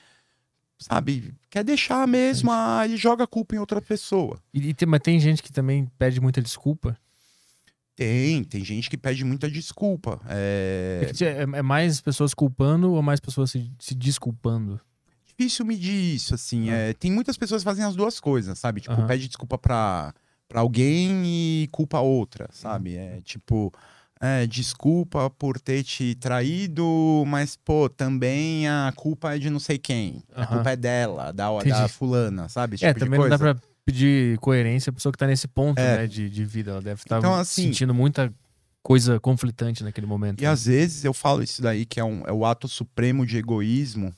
[0.77, 4.39] sabe, quer deixar mesmo, ah, ele joga a culpa em outra pessoa.
[4.53, 6.97] E, tem, mas tem gente que também pede muita desculpa.
[7.95, 10.19] Tem, tem gente que pede muita desculpa.
[10.27, 14.81] É, É é, é mais pessoas culpando ou mais pessoas se, se desculpando?
[15.41, 16.69] Difícil medir isso, assim.
[16.69, 16.73] Ah.
[16.75, 18.81] É, tem muitas pessoas que fazem as duas coisas, sabe?
[18.81, 20.13] Tipo, pede desculpa pra,
[20.47, 22.95] pra alguém e culpa outra, sabe?
[22.95, 23.01] Uhum.
[23.01, 23.73] É tipo,
[24.19, 29.77] é, desculpa por ter te traído, mas, pô, também a culpa é de não sei
[29.77, 30.23] quem.
[30.35, 32.75] A culpa é dela, da, da fulana, sabe?
[32.75, 35.79] Esse é, tipo também não dá pra pedir coerência a pessoa que tá nesse ponto,
[35.79, 35.97] É.
[35.97, 36.71] né, de, de vida.
[36.71, 38.31] Ela deve estar Então, assim- sentindo muita
[38.83, 40.41] coisa conflitante naquele momento.
[40.41, 40.49] E né?
[40.49, 44.13] às vezes eu falo isso daí, que é, um, é o ato supremo de egoísmo,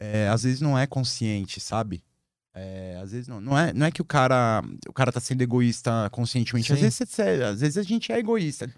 [0.00, 2.02] é, às vezes não é consciente, sabe?
[2.52, 5.42] É, às vezes não, não, é, não é que o cara, o cara tá sendo
[5.42, 6.72] egoísta conscientemente.
[6.72, 8.68] Às vezes, você- às vezes a gente é egoísta.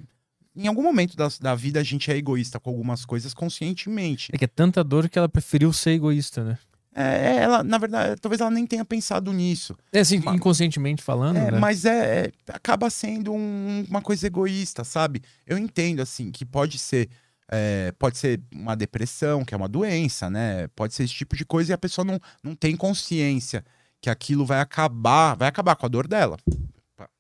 [0.55, 4.31] Em algum momento da, da vida a gente é egoísta com algumas coisas conscientemente.
[4.35, 6.59] É que é tanta dor que ela preferiu ser egoísta, né?
[6.95, 9.75] É, ela, na verdade, talvez ela nem tenha pensado nisso.
[9.91, 11.59] É assim, Ma- inconscientemente falando, É, né?
[11.59, 15.23] Mas é, é- acaba sendo um- uma coisa egoísta, sabe?
[15.47, 17.09] Eu entendo, assim, que pode ser.
[17.55, 20.69] É, pode ser uma depressão, que é uma doença, né?
[20.69, 23.63] Pode ser esse tipo de coisa e a pessoa não, não tem consciência
[24.01, 26.39] que aquilo vai acabar, vai acabar com a dor dela.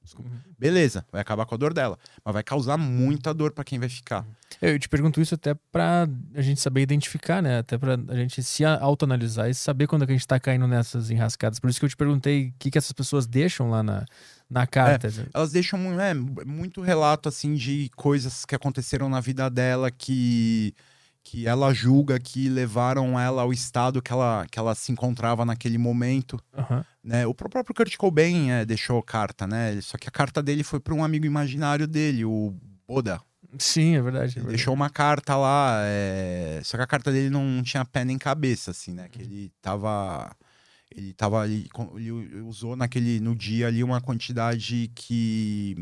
[0.02, 0.30] Desculpa.
[0.30, 0.38] Uhum.
[0.58, 3.88] Beleza, vai acabar com a dor dela, mas vai causar muita dor pra quem vai
[3.88, 4.24] ficar.
[4.60, 7.58] Eu te pergunto isso até pra a gente saber identificar, né?
[7.58, 10.66] Até pra a gente se autoanalisar e saber quando é que a gente tá caindo
[10.66, 11.58] nessas enrascadas.
[11.58, 14.04] Por isso que eu te perguntei o que, que essas pessoas deixam lá na,
[14.52, 15.08] na carta.
[15.32, 20.74] Elas deixam é, muito relato assim de coisas que aconteceram na vida dela que
[21.24, 25.78] que ela julga que levaram ela ao estado que ela, que ela se encontrava naquele
[25.78, 26.84] momento, Aham.
[27.02, 27.24] né?
[27.28, 29.80] O pró- próprio Kurt Cobain é, deixou carta, né?
[29.82, 32.52] Só que a carta dele foi para um amigo imaginário dele, o
[32.88, 33.20] Boda.
[33.56, 34.32] Sim, é verdade.
[34.32, 34.48] é verdade.
[34.56, 38.72] deixou uma carta lá, é, só que a carta dele não tinha pé nem cabeça,
[38.72, 39.08] assim, né?
[39.08, 40.34] Que ele tava,
[40.96, 45.76] ele tava ali, ele usou naquele, no dia ali uma quantidade que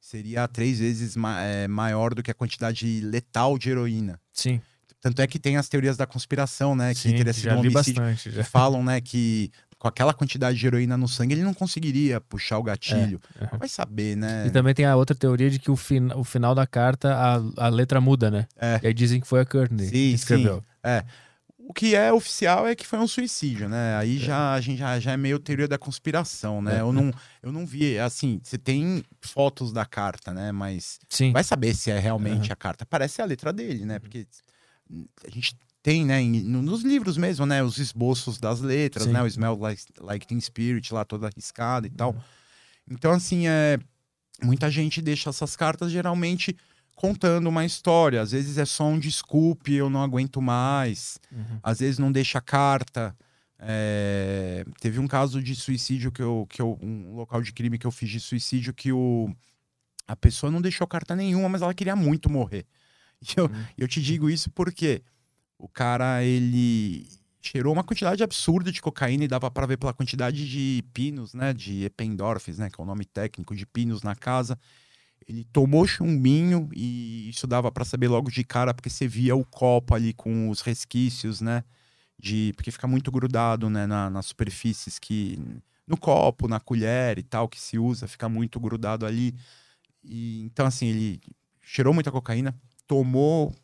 [0.00, 4.20] seria três vezes ma- é, maior do que a quantidade letal de heroína.
[4.32, 4.60] Sim,
[5.00, 6.92] Tanto é que tem as teorias da conspiração, né?
[6.92, 8.02] Que sim teria sido um homicídio.
[8.02, 8.30] bastante.
[8.30, 12.58] Que falam, né, que com aquela quantidade de heroína no sangue ele não conseguiria puxar
[12.58, 13.20] o gatilho.
[13.40, 13.58] aham.
[13.58, 14.46] Vai saber, né?
[14.46, 17.66] E também tem a outra teoria de que o, fin o final da carta, a,
[17.66, 18.46] a letra muda, né?
[18.56, 18.80] É.
[18.82, 20.64] E aí dizem que foi a Courtney Sim, que escreveu.
[21.68, 23.92] O que é oficial é que foi um suicídio, né?
[23.92, 23.96] É.
[23.96, 26.76] Aí já a gente já, já é meio teoria da conspiração, né?
[26.76, 26.80] É.
[26.80, 27.12] Eu, não,
[27.42, 30.52] eu não vi, assim, você tem fotos da carta, né?
[30.52, 31.32] Mas Sim.
[31.32, 32.86] vai saber se é realmente a carta.
[32.86, 33.98] Parece a letra dele, né?
[33.98, 34.26] Porque
[35.26, 37.62] a gente tem, né, em- no- nos livros mesmo, né?
[37.64, 39.12] Os esboços das letras, Sim.
[39.12, 39.22] né?
[39.22, 42.14] O Smell Like, like Teen Spirit lá toda arriscada e tal.
[42.88, 43.78] Então, assim, é,
[44.40, 46.56] muita gente deixa essas cartas geralmente
[46.96, 48.20] contando uma história.
[48.20, 51.60] Às vezes é só um desculpe, eu não aguento mais Uhum.
[51.62, 53.14] às vezes não deixa carta.
[53.58, 56.78] É, Teve um caso de suicídio que eu, que eu.
[56.82, 59.30] Um local de crime que eu fiz de suicídio que o,
[60.06, 62.64] a pessoa não deixou carta nenhuma, mas ela queria muito morrer.
[63.22, 63.64] E eu, Uhum.
[63.78, 65.02] eu te digo isso porque
[65.58, 67.06] o cara, ele
[67.40, 71.54] cheirou uma quantidade absurda de cocaína e dava para ver pela quantidade de pinos, né,
[71.54, 74.58] de ependorfes, né, que é o nome técnico de pinos na casa.
[75.28, 79.44] Ele tomou chumbinho e isso dava para saber logo de cara porque você via o
[79.44, 81.64] copo ali com os resquícios, né,
[82.18, 85.38] de porque fica muito grudado, né, na, nas superfícies que
[85.86, 89.34] no copo, na colher e tal que se usa, fica muito grudado ali.
[90.04, 91.20] E então assim, ele
[91.60, 92.54] cheirou muita cocaína,
[92.86, 93.54] tomou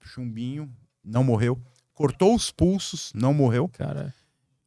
[0.00, 0.72] chumbinho,
[1.04, 1.60] não morreu
[2.00, 3.68] cortou os pulsos, não morreu.
[3.68, 4.14] Cara.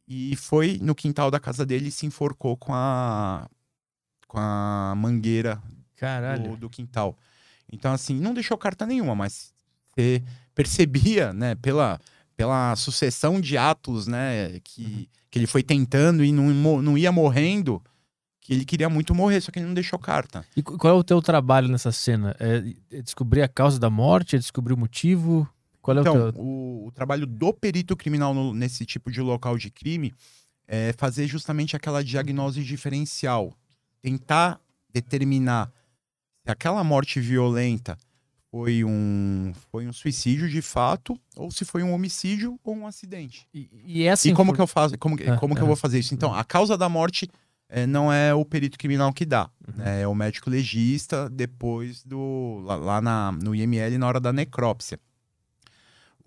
[0.06, 3.50] E foi no quintal da casa dele e se enforcou com a
[4.28, 5.60] com a mangueira
[6.42, 7.16] do, do, quintal.
[7.72, 9.52] Então, assim, não deixou carta nenhuma, mas
[9.94, 10.22] você
[10.54, 12.00] percebia, né, pela,
[12.36, 15.06] pela sucessão de atos, né, que, uhum.
[15.30, 17.82] que ele foi tentando e não, não ia morrendo,
[18.40, 20.44] que ele queria muito morrer, só que ele não deixou carta.
[20.54, 22.36] E qual é o teu trabalho nessa cena?
[22.38, 24.36] É descobrir a causa da morte?
[24.36, 25.48] É descobrir o motivo?
[25.80, 26.42] Qual é então, o, teu...
[26.42, 30.14] o, o, trabalho do perito criminal no, nesse tipo de local de crime
[30.68, 33.56] é fazer justamente aquela diagnose diferencial.
[34.02, 34.60] Tentar
[34.92, 35.72] determinar
[36.44, 37.96] se aquela morte violenta
[38.50, 43.48] foi um, foi um suicídio de fato ou se foi um homicídio ou um acidente.
[43.52, 44.96] E, e, é assim, e como que eu faço?
[44.98, 46.14] Como, ah, como ah, que eu vou fazer isso?
[46.14, 47.28] Então, a causa da morte
[47.68, 49.50] é, não é o perito criminal que dá.
[49.66, 49.74] Uhum.
[49.76, 50.02] Né?
[50.02, 52.62] É o médico legista depois do.
[52.64, 55.00] lá, lá na, no IML na hora da necrópsia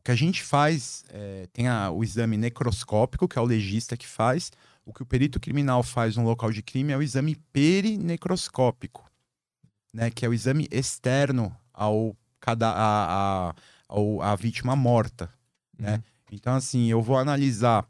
[0.08, 4.08] que a gente faz, é, tem a, o exame necroscópico, que é o legista que
[4.08, 4.54] faz.
[4.86, 9.04] O que o perito criminal faz no local de crime é o exame perinecroscópico,
[9.98, 13.56] né, que é o exame externo ao, cada, a, a,
[13.90, 15.28] ao, a vítima morta.
[15.76, 15.96] Né?
[15.96, 16.02] Uhum.
[16.34, 17.84] Então, assim, eu vou analisar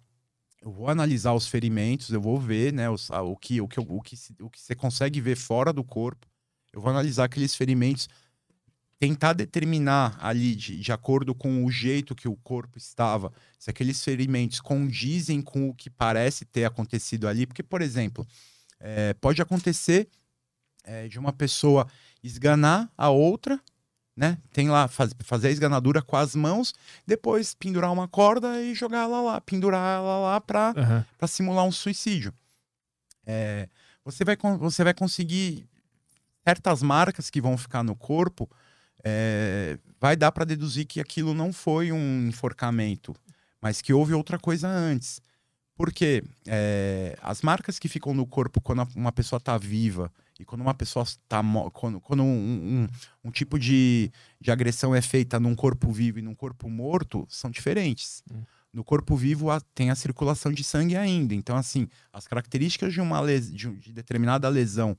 [0.61, 3.79] eu vou analisar os ferimentos, eu vou ver né, os, a, o, que, o, que,
[3.79, 6.25] o, que, o que você consegue ver fora do corpo.
[6.73, 8.07] Eu vou analisar aqueles ferimentos
[8.99, 14.03] tentar determinar ali, de, de acordo com o jeito que o corpo estava, se aqueles
[14.03, 17.45] ferimentos condizem com o que parece ter acontecido ali.
[17.45, 18.25] Porque, por exemplo,
[18.79, 20.09] é, pode acontecer
[20.87, 21.87] é, de uma pessoa
[22.23, 23.59] esganar a outra,
[24.15, 24.39] né?
[24.51, 26.73] Tem lá, faz, fazer a esganadura com as mãos,
[27.05, 31.27] depois pendurar uma corda e jogar ela lá, pendurar ela lá para uhum.
[31.27, 32.33] simular um suicídio.
[33.25, 33.69] É,
[34.03, 35.67] você, vai, você vai conseguir
[36.43, 38.49] certas marcas que vão ficar no corpo
[39.03, 43.15] é, vai dar para deduzir que aquilo não foi um enforcamento,
[43.61, 45.21] mas que houve outra coisa antes.
[45.75, 50.61] Porque é, as marcas que ficam no corpo quando uma pessoa está viva e quando
[50.61, 51.41] uma pessoa está
[51.73, 52.27] quando, quando um,
[52.83, 52.87] um,
[53.25, 57.49] um, tipo de, de agressão é feita num corpo vivo e num corpo morto são
[57.49, 58.23] diferentes.
[58.31, 58.43] Hum.
[58.73, 61.33] No corpo vivo tem a circulação de sangue ainda.
[61.33, 64.97] Então, assim, as características de uma les, de, de determinada lesão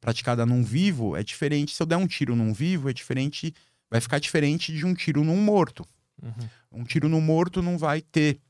[0.00, 1.74] praticada num vivo é diferente.
[1.74, 3.52] Se eu der um tiro num vivo, é diferente.
[3.90, 5.84] Vai ficar diferente de um tiro num morto.
[6.22, 6.80] Uhum.
[6.80, 8.40] Um tiro no morto não vai ter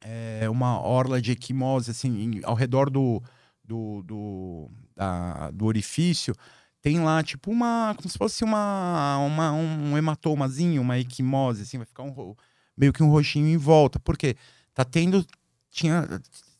[0.00, 3.22] é, uma orla de equimose assim ao redor do,
[3.64, 6.34] do, do, da, do orifício.
[6.80, 7.94] Tem lá, tipo, uma.
[7.96, 12.34] Como se fosse uma, uma, um hematomazinho, uma equimose, assim, vai ficar um,
[12.76, 13.98] meio que um roxinho em volta.
[13.98, 14.36] Porque
[14.74, 15.24] tá tendo.
[15.70, 16.06] Tinha.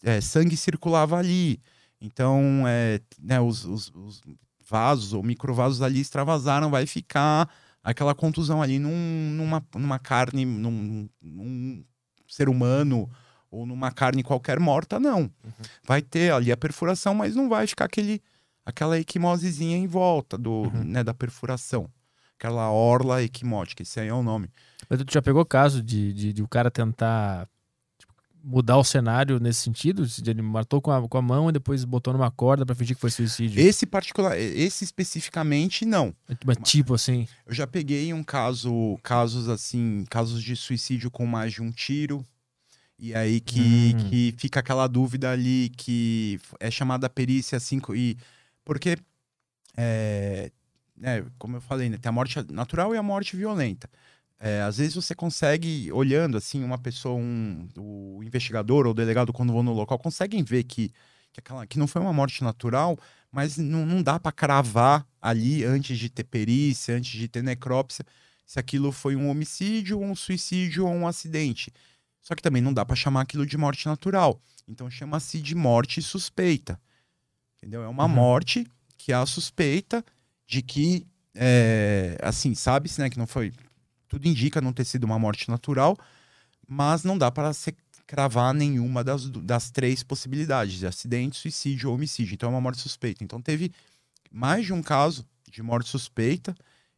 [0.03, 1.61] É, sangue circulava ali.
[2.01, 4.23] Então, é, né, os, os, os,
[4.69, 7.49] vasos ou microvasos ali extravasaram, vai ficar
[7.83, 11.85] aquela contusão ali num, numa, numa carne, num, num,
[12.27, 13.09] ser humano
[13.55, 15.21] ou numa carne qualquer morta, não.
[15.21, 15.53] Uhum.
[15.87, 18.21] Vai ter ali a perfuração, mas não vai ficar aquele,
[18.67, 20.85] aquela equimosezinha em volta do, uhum.
[20.85, 21.89] né, da perfuração.
[22.39, 24.51] Aquela orla equimótica, esse aí é o nome.
[24.89, 27.49] Mas tu já pegou caso de, de, de o cara tentar
[28.45, 30.05] mudar o cenário nesse sentido?
[30.27, 33.01] Ele matou com a, com a mão e depois botou numa corda para fingir que
[33.01, 33.59] foi suicídio?
[33.61, 36.15] Esse particular, esse especificamente não.
[36.45, 37.27] Mas tipo assim.
[37.47, 42.25] Eu já peguei um caso, casos assim, casos de suicídio com mais de um tiro.
[42.99, 44.09] E aí que, hum.
[44.09, 48.17] que fica aquela dúvida ali que é chamada perícia 5 e
[48.65, 48.97] porque
[49.77, 50.51] é,
[51.03, 53.89] é, como eu falei, né, tem a morte natural e a morte violenta.
[54.39, 59.33] É, às vezes você consegue, olhando assim, uma pessoa, um, o investigador ou o delegado,
[59.33, 60.91] quando vão no local, conseguem ver que,
[61.33, 62.99] que, aquela, que não foi uma morte natural,
[63.31, 68.05] mas não, não dá para cravar ali antes de ter perícia, antes de ter necrópsia,
[68.45, 71.73] se aquilo foi um homicídio, um suicídio ou um acidente.
[72.25, 74.41] Só que também não dá para chamar aquilo de morte natural.
[74.67, 76.81] Então chama-se de morte suspeita.
[77.59, 77.85] Entendeu?
[77.85, 78.11] É uma uhum.
[78.11, 80.03] morte que há suspeita
[80.47, 83.53] de que, é, assim, sabe-se né, que não foi
[84.09, 85.99] tudo indica não ter sido uma morte natural,
[86.67, 87.75] mas não dá para se
[88.07, 92.35] cravar nenhuma das, das três possibilidades, de acidente, suicídio ou homicídio.
[92.35, 93.25] Então é uma morte suspeita.
[93.25, 93.73] Então teve
[94.31, 96.55] mais de um caso de morte suspeita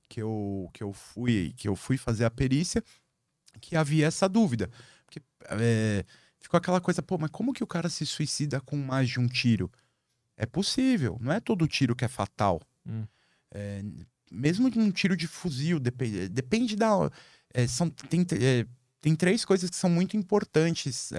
[0.09, 2.83] que eu, que eu, fui, que eu fui fazer a perícia
[3.61, 4.71] que havia essa dúvida.
[5.51, 6.05] É,
[6.39, 9.27] ficou aquela coisa, pô, mas como que o cara se suicida com mais de um
[9.27, 9.71] tiro?
[10.37, 12.61] É possível, não é todo tiro que é fatal.
[12.87, 13.07] Hum.
[13.53, 13.83] É,
[14.31, 17.11] mesmo de um tiro de fuzil, depende, depende da.
[17.55, 18.67] é, são, tem, é,
[19.01, 21.11] tem três coisas que são muito importantes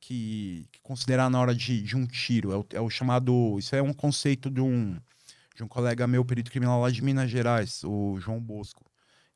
[0.00, 2.52] que, que considerar na hora de, de um tiro.
[2.52, 3.58] É o, é o chamado.
[3.58, 4.98] Isso é um conceito de um,
[5.54, 8.84] de um colega meu, perito criminal lá de Minas Gerais, o João Bosco.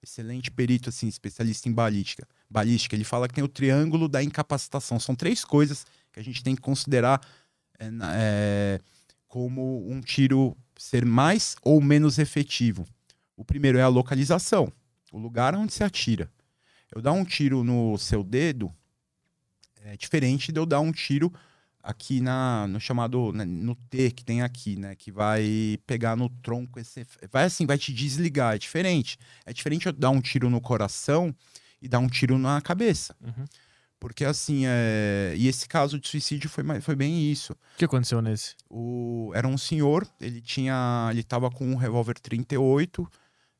[0.02, 2.26] Excelente perito, assim, especialista em balística.
[2.52, 2.94] Balística.
[2.94, 5.00] Ele fala que tem o triângulo da incapacitação.
[5.00, 7.20] São três coisas que a gente tem que considerar
[7.78, 8.80] é, é,
[9.26, 12.86] como um tiro ser mais ou menos efetivo.
[13.36, 14.72] O primeiro é a localização,
[15.10, 16.30] o lugar onde se atira.
[16.94, 18.72] Eu dar um tiro no seu dedo
[19.84, 21.32] é diferente de eu dar um tiro
[21.82, 26.28] aqui na no chamado né, no T que tem aqui, né, que vai pegar no
[26.28, 29.18] tronco esse vai assim, vai te desligar, é diferente.
[29.44, 31.34] É diferente eu dar um tiro no coração
[31.82, 33.14] e dar um tiro na cabeça.
[33.20, 33.44] Uhum.
[33.98, 35.34] Porque assim, é...
[35.36, 37.52] e esse caso de suicídio foi, foi bem isso.
[37.52, 38.54] O que aconteceu nesse?
[38.70, 39.30] O...
[39.34, 41.08] Era um senhor, ele tinha.
[41.10, 43.08] Ele tava com um revólver 38,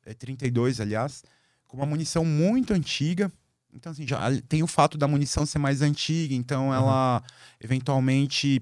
[0.05, 1.23] é, 32, aliás,
[1.67, 3.31] com uma munição muito antiga.
[3.73, 7.23] Então, assim, já tem o fato da munição ser mais antiga, então ela
[7.59, 8.61] eventualmente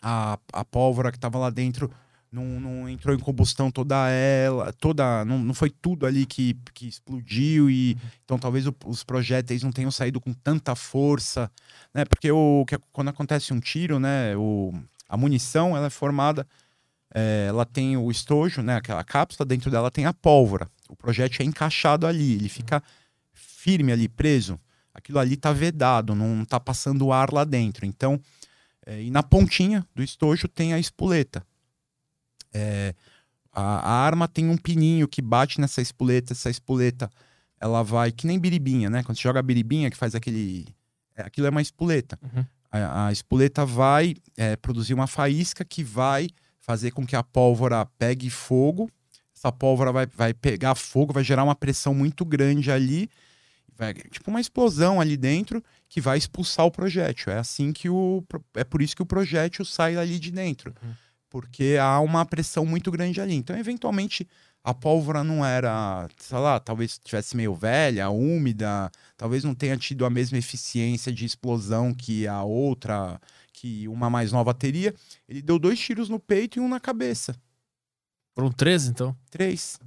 [0.00, 1.90] a, a pólvora que estava lá dentro
[2.32, 5.24] não, não entrou em combustão toda ela, toda.
[5.24, 9.72] Não, não foi tudo ali que, que explodiu e então talvez o- os projéteis não
[9.72, 11.50] tenham saído com tanta força,
[11.92, 12.04] né?
[12.04, 14.36] Porque o, que, quando acontece um tiro, né?
[14.36, 14.72] O,
[15.08, 16.46] a munição ela é formada,
[17.12, 18.76] é, ela tem o estojo, né?
[18.76, 20.70] Aquela cápsula, dentro dela tem a pólvora.
[20.88, 22.82] O projétil é encaixado ali, ele fica
[23.32, 24.58] firme ali, preso.
[24.94, 27.84] Aquilo ali tá vedado, não tá passando ar lá dentro.
[27.86, 28.20] Então,
[28.86, 31.44] é, e na pontinha do estojo tem a espoleta.
[32.52, 32.94] É,
[33.52, 37.10] a, a arma tem um pininho que bate nessa espoleta, essa espoleta
[37.60, 39.02] ela vai, que nem biribinha, né?
[39.02, 40.66] Quando você joga biribinha, que faz aquele.
[41.14, 42.18] é, aquilo é uma espoleta.
[42.22, 42.44] Uhum.
[42.72, 46.28] A, a espoleta vai é, produzir uma faísca que vai
[46.58, 48.90] fazer com que a pólvora pegue fogo.
[49.36, 53.10] Essa pólvora vai, vai pegar fogo, vai gerar uma pressão muito grande ali.
[53.76, 57.32] Vai, tipo uma explosão ali dentro que vai expulsar o projétil.
[57.32, 58.24] É assim que o.
[58.54, 60.74] É por isso que o projétil sai ali de dentro.
[60.82, 60.92] Uhum.
[61.30, 63.34] Porque há uma pressão muito grande ali.
[63.34, 64.28] Então, eventualmente,
[64.62, 70.04] a pólvora não era, sei lá, talvez tivesse meio velha, úmida, talvez não tenha tido
[70.04, 73.18] a mesma eficiência de explosão que a outra,
[73.52, 74.92] que uma mais nova teria.
[75.28, 77.34] Ele deu dois tiros no peito e um na cabeça.
[78.34, 79.16] Foram três, então?
[79.30, 79.78] Três.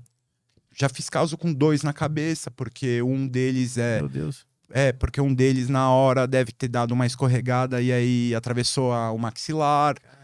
[0.75, 3.99] Já fiz caso com dois na cabeça, porque um deles é.
[3.99, 4.45] Meu Deus.
[4.71, 9.11] É, porque um deles na hora deve ter dado uma escorregada e aí atravessou a-
[9.11, 9.95] o maxilar.
[9.99, 10.22] Caralho.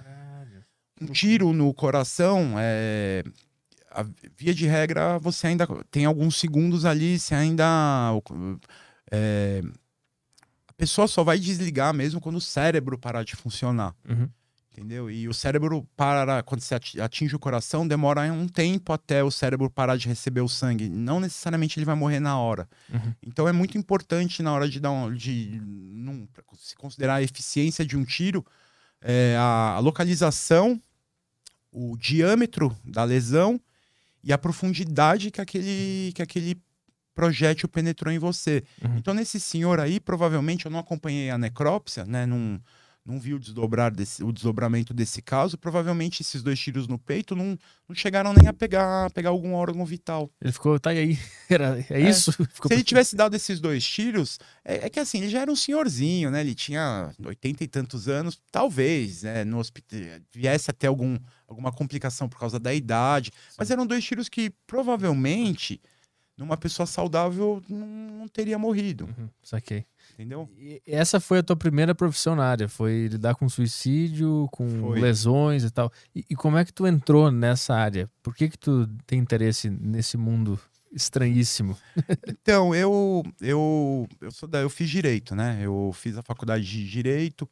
[1.02, 3.24] Um tiro no coração, é.
[3.92, 4.06] A
[4.38, 8.12] via de regra, você ainda tem alguns segundos ali, você ainda.
[9.12, 9.62] é,
[10.68, 13.96] a pessoa só vai desligar mesmo quando o cérebro parar de funcionar.
[14.08, 14.30] Uhum.
[14.72, 15.10] Entendeu?
[15.12, 19.32] E o cérebro para, quando você ati- atinge o coração, demora um tempo até o
[19.32, 20.88] cérebro parar de receber o sangue.
[20.88, 22.70] Não necessariamente ele vai morrer na hora.
[22.94, 23.14] Uhum.
[23.26, 26.28] Então é muito importante na hora de dar um, de num-
[26.58, 28.46] se considerar a eficiência de um tiro,
[29.02, 30.80] é, a, a localização,
[31.72, 33.60] o diâmetro da lesão
[34.24, 36.62] e a profundidade que aquele, que aquele
[37.14, 38.64] projétil penetrou em você.
[38.84, 38.98] Uhum.
[38.98, 42.26] Então, nesse senhor aí, provavelmente eu não acompanhei a necrópsia, né?
[42.26, 42.62] Não,
[43.06, 45.58] não vi o, desdobrar desse, o desdobramento desse caso.
[45.58, 49.84] Provavelmente esses dois tiros no peito não, não chegaram nem a pegar, pegar algum órgão
[49.86, 50.30] vital.
[50.40, 51.18] Ele ficou, tá aí?
[51.50, 52.32] Era, é, isso?
[52.54, 55.52] Ficou Se ele tivesse dado esses dois tiros, é, é que assim, ele já era
[55.52, 56.41] um senhorzinho, né?
[56.41, 59.44] Ele tinha oitenta e tantos anos, talvez, né?
[59.44, 60.00] No hospital,
[60.32, 61.18] viesse até algum,
[61.50, 63.32] alguma complicação por causa da idade.
[63.58, 65.82] Mas eram dois tiros que provavelmente,
[66.38, 69.86] numa pessoa saudável, não, teria morrido, Uhum, saquei.
[70.14, 70.48] entendeu?
[70.58, 72.70] E essa foi a tua primeira profissão na área?
[72.70, 75.00] Foi lidar com suicídio, com Foi.
[75.02, 75.92] lesões e tal.
[76.16, 78.10] E, e como é que tu entrou nessa área?
[78.22, 80.60] Por que que tu tem interesse nesse mundo
[80.92, 81.76] estranhíssimo?
[82.28, 85.60] Então, eu, eu, eu, sou da, eu fiz direito, né?
[85.62, 87.48] Eu fiz a faculdade de direito,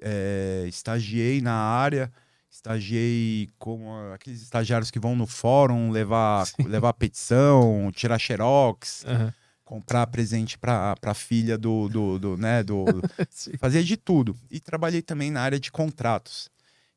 [0.00, 2.10] eh, estagiei na área,
[2.50, 6.64] estagiei com ah, aqueles estagiários que vão no fórum levar, Sim.
[6.64, 9.32] levar petição, tirar xerox, Aham.
[9.64, 12.62] comprar presente para a filha do, do, do, né?
[12.62, 13.02] Do,
[13.58, 14.36] fazia de tudo.
[14.50, 16.50] E trabalhei também na área de contratos.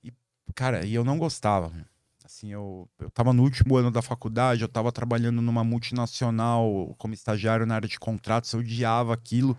[0.04, 0.12] E,
[0.56, 1.72] cara, e eu não gostava.
[2.26, 7.14] Assim, eu, eu tava no último ano da faculdade, eu tava trabalhando numa multinacional como
[7.14, 9.58] estagiário na área de contratos, eu odiava aquilo.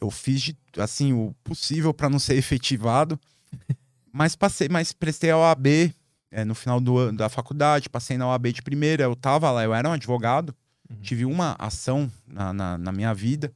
[0.00, 3.18] Eu fiz, de, assim, o possível para não ser efetivado.
[4.12, 5.92] mas passei, mas prestei a OAB
[6.30, 9.64] é, no final do, ano da faculdade, passei na OAB de primeira, eu tava lá,
[9.64, 10.54] eu era um advogado,
[10.90, 11.00] Uhum.
[11.02, 13.52] tive uma ação na, na, na minha vida.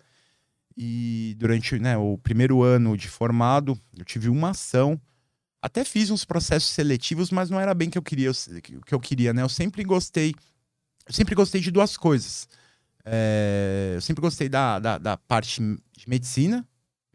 [0.77, 5.01] E durante né, o primeiro ano de formado, eu tive uma ação.
[5.61, 8.95] Até fiz uns processos seletivos, mas não era bem o que eu queria, o que
[8.95, 9.43] eu queria, né?
[9.43, 10.35] Eu sempre gostei,
[11.07, 12.49] eu sempre gostei de duas coisas.
[13.05, 16.67] É, eu sempre gostei da, da, da, parte de medicina.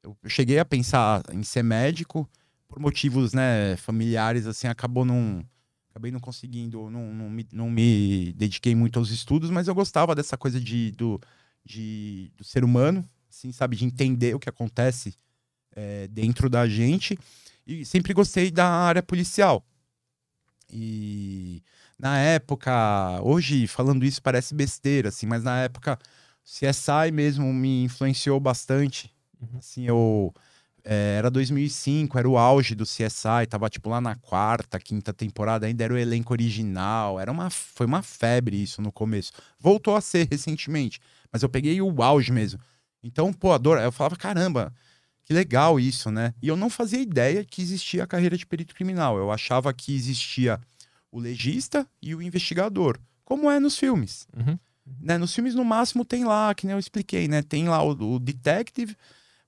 [0.01, 2.29] Eu cheguei a pensar em ser médico
[2.67, 5.43] por motivos, né, familiares, assim, acabou não
[5.89, 10.13] acabei não conseguindo, não, não, me, não me dediquei muito aos estudos, mas eu gostava
[10.13, 11.19] dessa coisa de, do,
[11.65, 15.15] de, do ser humano, assim, sabe, de entender o que acontece
[15.75, 17.17] é, dentro da gente.
[17.65, 19.65] E sempre gostei da área policial.
[20.71, 21.63] E
[21.97, 25.97] na época, hoje falando isso parece besteira, assim, mas na época
[26.43, 29.11] CSI mesmo me influenciou bastante.
[29.41, 29.57] Uhum.
[29.57, 30.33] Assim, eu
[30.89, 35.67] é, era 2005, era o auge do CSI, tava tipo lá na quarta, quinta temporada,
[35.67, 39.33] ainda era o elenco original, era uma, foi uma febre isso no começo.
[39.59, 42.57] Voltou a ser recentemente, mas eu peguei o auge mesmo.
[43.03, 44.73] Então, pô, adoro, eu falava, caramba,
[45.25, 46.33] que legal isso, né?
[46.41, 49.17] E eu não fazia ideia que existia a carreira de perito criminal.
[49.17, 50.57] Eu achava que existia
[51.11, 54.25] o legista e o investigador, como é nos filmes.
[54.33, 54.57] Uhum.
[55.01, 55.17] Né?
[55.17, 57.41] Nos filmes, no máximo, tem lá, que nem eu expliquei, né?
[57.41, 58.95] Tem lá o, o detective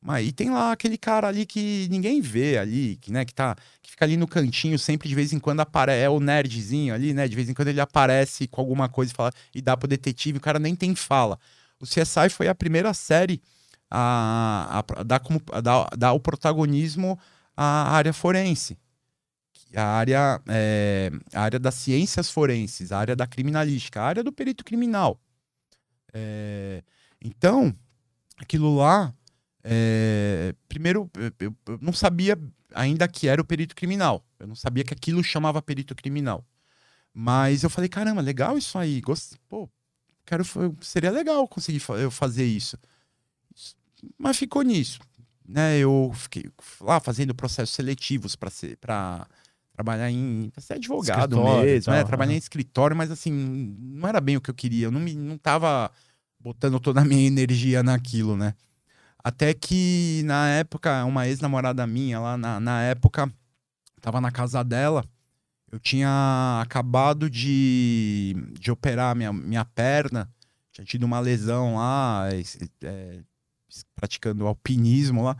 [0.01, 3.55] mas e tem lá aquele cara ali que ninguém vê ali, que, né, que, tá,
[3.81, 7.13] que fica ali no cantinho, sempre de vez em quando aparece, é o nerdzinho ali,
[7.13, 7.27] né?
[7.27, 10.37] De vez em quando ele aparece com alguma coisa e, fala, e dá pro detetive,
[10.37, 11.37] o cara nem tem fala.
[11.81, 13.41] O CSI foi a primeira série
[13.91, 17.19] a, a, a dar, como, a dar, dar o protagonismo
[17.55, 18.77] à área forense.
[19.75, 24.31] A área, é, a área das ciências forenses, a área da criminalística, a área do
[24.31, 25.19] perito criminal.
[26.13, 26.83] É,
[27.21, 27.75] então,
[28.37, 29.13] aquilo lá
[29.63, 31.09] é, primeiro,
[31.39, 32.37] eu, eu, não sabia
[32.73, 34.23] ainda que era o perito criminal.
[34.39, 36.45] Eu não sabia que aquilo chamava perito criminal.
[37.13, 39.01] Mas eu falei, caramba, legal isso aí.
[39.01, 39.33] Gost...
[39.47, 39.69] Pô,
[40.25, 40.43] quero,
[40.81, 42.77] seria legal conseguir eu fazer isso.
[44.17, 44.99] Mas ficou nisso.
[45.45, 45.79] Né?
[45.79, 46.45] Eu fiquei
[46.79, 49.27] lá fazendo processos seletivos para ser para
[49.73, 52.03] trabalhar em pra ser advogado escritório, mesmo, né?
[52.03, 53.31] trabalhar em escritório, mas assim,
[53.79, 54.85] não era bem o que eu queria.
[54.85, 55.91] Eu não me não tava
[56.39, 58.53] botando toda a minha energia naquilo, né?
[59.23, 63.31] Até que na época, uma ex-namorada minha lá, na, na época,
[63.99, 65.03] tava na casa dela.
[65.71, 70.27] Eu tinha acabado de, de operar minha, minha perna,
[70.71, 72.27] tinha tido uma lesão lá,
[72.81, 73.19] é,
[73.95, 75.37] praticando alpinismo lá.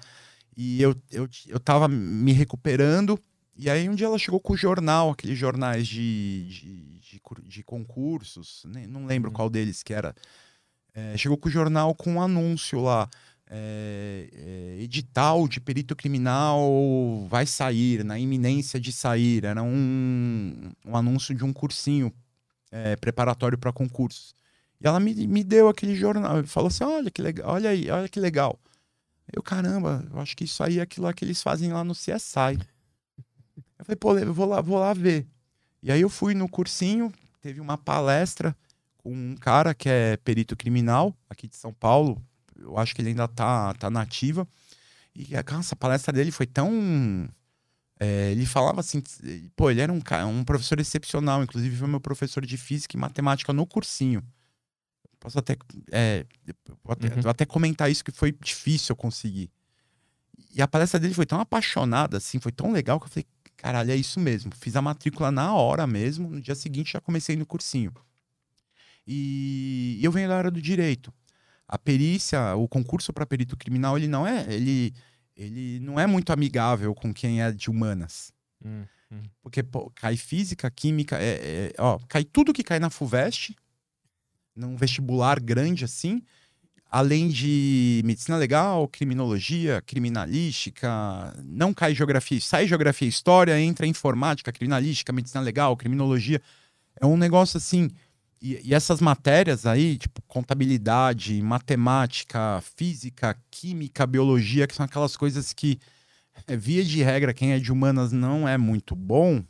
[0.56, 3.20] E eu, eu, eu tava me recuperando.
[3.56, 7.64] E aí um dia ela chegou com o jornal, aqueles jornais de, de, de, de
[7.64, 9.36] concursos, nem, não lembro uhum.
[9.36, 10.14] qual deles que era.
[10.94, 13.10] É, chegou com o jornal com um anúncio lá
[13.50, 19.44] é, é, edital de perito criminal vai sair, na iminência de sair.
[19.44, 22.14] Era um, um anúncio de um cursinho
[22.72, 24.36] é, preparatório para concursos.
[24.80, 28.08] E ela me, me deu aquele jornal, falou assim: olha que legal, olha aí, olha
[28.08, 28.60] que legal.
[29.32, 32.60] Eu, caramba, eu acho que isso aí é aquilo que eles fazem lá no CSI.
[33.78, 35.28] Eu falei, pô, eu vou lá, vou lá ver.
[35.82, 38.56] E aí eu fui no cursinho, teve uma palestra
[38.98, 42.22] com um cara que é perito criminal aqui de São Paulo,
[42.62, 44.48] eu acho que ele ainda tá, tá nativa.
[45.16, 47.30] E essa palestra dele foi tão.
[48.00, 49.04] É, ele falava assim,
[49.56, 53.52] pô, ele era um, um professor excepcional, inclusive foi meu professor de física e matemática
[53.52, 54.24] no cursinho.
[55.20, 55.58] Posso até,
[55.92, 56.26] é,
[56.88, 57.30] até, uhum.
[57.30, 59.52] até comentar isso que foi difícil eu conseguir.
[60.56, 63.26] E a palestra dele foi tão apaixonada, assim, foi tão legal que eu falei,
[63.58, 64.50] caralho, é isso mesmo.
[64.56, 67.92] Fiz a matrícula na hora mesmo, no dia seguinte já comecei no cursinho.
[69.06, 71.12] E eu venho da área do direito
[71.70, 74.92] a perícia, o concurso para perito criminal, ele não é, ele,
[75.38, 78.34] ele não é muito amigável com quem é de humanas.
[78.66, 79.22] Hum, hum.
[79.44, 83.56] Porque pô, cai física, química, é, é, ó, cai tudo que cai na FUVEST,
[84.56, 86.24] num vestibular grande assim,
[86.90, 90.90] além de medicina legal, criminologia, criminalística,
[91.46, 96.42] não cai geografia, sai geografia e história, entra informática, criminalística, medicina legal, criminologia.
[97.00, 97.92] É um negócio assim,
[98.42, 105.54] e, e, essas matérias aí, tipo contabilidade, matemática, física, química, biologia, que são aquelas coisas
[105.54, 105.80] que,
[106.48, 109.44] é, via de regra, quem é de humanas não é muito bom,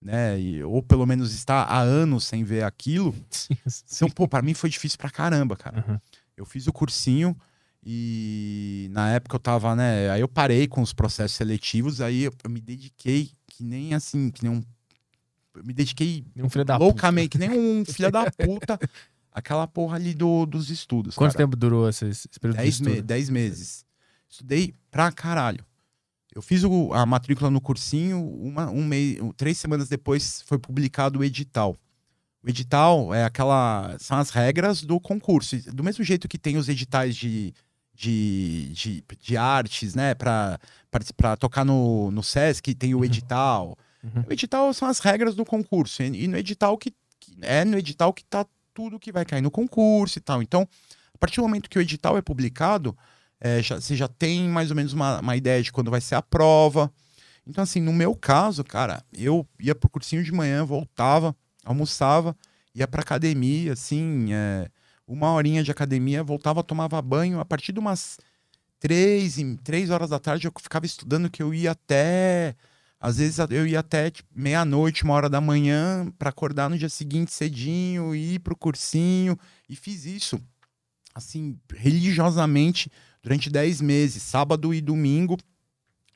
[0.00, 0.38] né?
[0.38, 3.14] E, ou pelo menos está há anos sem ver aquilo.
[3.30, 3.84] Sim, sim.
[3.96, 5.84] Então, pô, para mim foi difícil pra caramba, cara.
[5.86, 5.98] Uhum.
[6.36, 7.36] Eu fiz o cursinho
[7.84, 10.10] e na época eu tava, né?
[10.10, 14.30] Aí eu parei com os processos seletivos, aí eu, eu me dediquei que nem assim,
[14.30, 14.62] que nem um
[15.64, 18.78] me dediquei um filho da loucamente, que nem um filho da puta,
[19.32, 21.14] aquela porra ali do, dos estudos.
[21.14, 21.44] Quanto cara.
[21.44, 23.84] tempo durou esse, esse período dez, me dez meses.
[24.28, 25.64] Estudei pra caralho.
[26.34, 31.20] Eu fiz o, a matrícula no cursinho, uma, um mês, três semanas depois foi publicado
[31.20, 31.76] o edital.
[32.42, 33.96] O edital é aquela.
[33.98, 35.56] são as regras do concurso.
[35.72, 37.52] Do mesmo jeito que tem os editais de,
[37.94, 40.14] de, de, de artes, né?
[40.14, 40.58] Para
[41.38, 43.04] tocar no, no Sesc, tem o Uhum.
[43.04, 43.76] edital.
[44.14, 44.24] Uhum.
[44.28, 46.02] O edital são as regras do concurso.
[46.02, 46.90] E, no edital que.
[47.20, 50.42] que- É no edital que tá tudo que vai cair no concurso e tal.
[50.42, 50.68] Então,
[51.14, 52.96] a partir do momento que o edital é publicado,
[53.40, 56.14] é, já- você já tem mais ou menos uma, uma ideia de quando vai ser
[56.14, 56.92] a prova.
[57.46, 61.34] Então, assim, no meu caso, cara, eu ia pro cursinho de manhã, voltava,
[61.64, 62.36] almoçava,
[62.74, 64.68] ia pra academia, assim, é,
[65.06, 67.38] uma horinha de academia, voltava, tomava banho.
[67.40, 68.18] A partir de umas
[68.78, 72.54] três, três horas da tarde, eu ficava estudando que eu ia até.
[72.98, 76.88] Às vezes eu ia até tipo, meia-noite, uma hora da manhã, pra acordar no dia
[76.88, 79.38] seguinte cedinho, ir pro cursinho.
[79.68, 80.40] E fiz isso,
[81.14, 82.90] assim, religiosamente,
[83.22, 85.36] durante dez meses, sábado e domingo.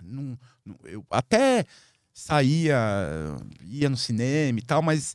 [0.03, 1.67] Num- num- eu até
[2.13, 2.77] saía,
[3.63, 5.15] ia no cinema e tal, mas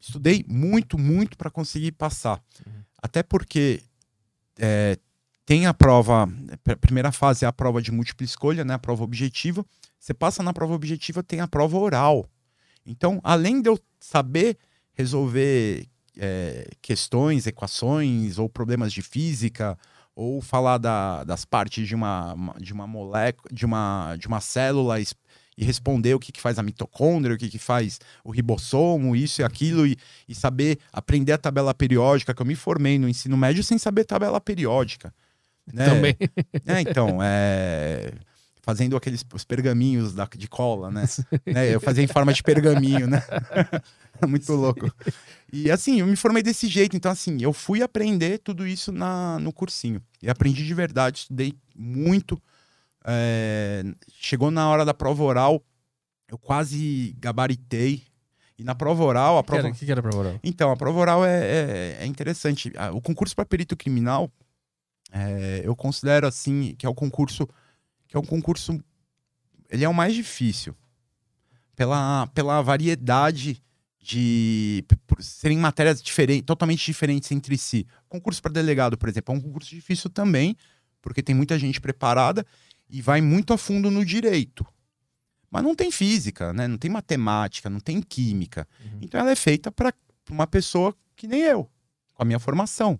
[0.00, 2.42] estudei muito, muito para conseguir passar.
[3.00, 3.80] Até porque
[4.58, 4.98] é,
[5.46, 6.28] tem a prova,
[6.68, 9.64] a primeira fase é a prova de múltipla escolha, né, a prova objetiva.
[9.98, 12.26] Você passa na prova objetiva, tem a prova oral.
[12.86, 14.56] Então, além de eu saber
[14.94, 15.86] resolver
[16.20, 19.78] é, questões, equações ou problemas de física,
[20.16, 24.98] ou falar da- das partes de uma, de uma molécula, de uma, de uma célula
[25.00, 25.06] e
[25.64, 29.44] responder o que, que faz a mitocôndria, o que, que faz o ribossomo, isso e
[29.44, 29.96] aquilo, e,
[30.28, 34.04] e saber aprender a tabela periódica, que eu me formei no ensino médio sem saber
[34.04, 35.14] tabela periódica.
[35.72, 35.84] né?
[35.84, 36.16] Também.
[36.66, 38.12] É, então, é,
[38.68, 41.06] fazendo aqueles os pergaminhos da, de cola, né?
[41.46, 43.22] Né, Eu fazia em forma de pergaminho, né?
[44.28, 44.92] Muito louco.
[45.50, 46.94] E assim, eu me formei desse jeito.
[46.94, 50.02] Então, assim, eu fui aprender tudo isso na, no cursinho.
[50.22, 52.38] E aprendi de verdade, estudei muito.
[53.06, 53.84] É,
[54.20, 55.64] chegou na hora da prova oral,
[56.30, 58.02] eu quase gabaritei.
[58.58, 59.68] E na prova oral, a O que, prova.
[59.68, 60.40] era, que que era prova oral?
[60.42, 62.70] Então, a prova oral é, é, é interessante.
[62.92, 64.30] O concurso para perito criminal,
[65.10, 67.48] é, eu considero assim que é o concurso
[68.08, 68.82] que é um concurso,
[69.70, 70.74] ele é o mais difícil
[71.76, 73.62] pela, pela variedade
[74.00, 77.86] de por serem matérias diferentes, totalmente diferentes entre si.
[78.08, 80.56] Concurso para delegado, por exemplo, é um concurso difícil também,
[81.02, 82.44] porque tem muita gente preparada
[82.88, 84.66] e vai muito a fundo no direito.
[85.50, 86.66] Mas não tem física, né?
[86.66, 88.66] Não tem matemática, não tem química.
[88.84, 88.98] Uhum.
[89.02, 89.92] Então ela é feita para
[90.30, 91.68] uma pessoa que nem eu,
[92.14, 92.98] com a minha formação.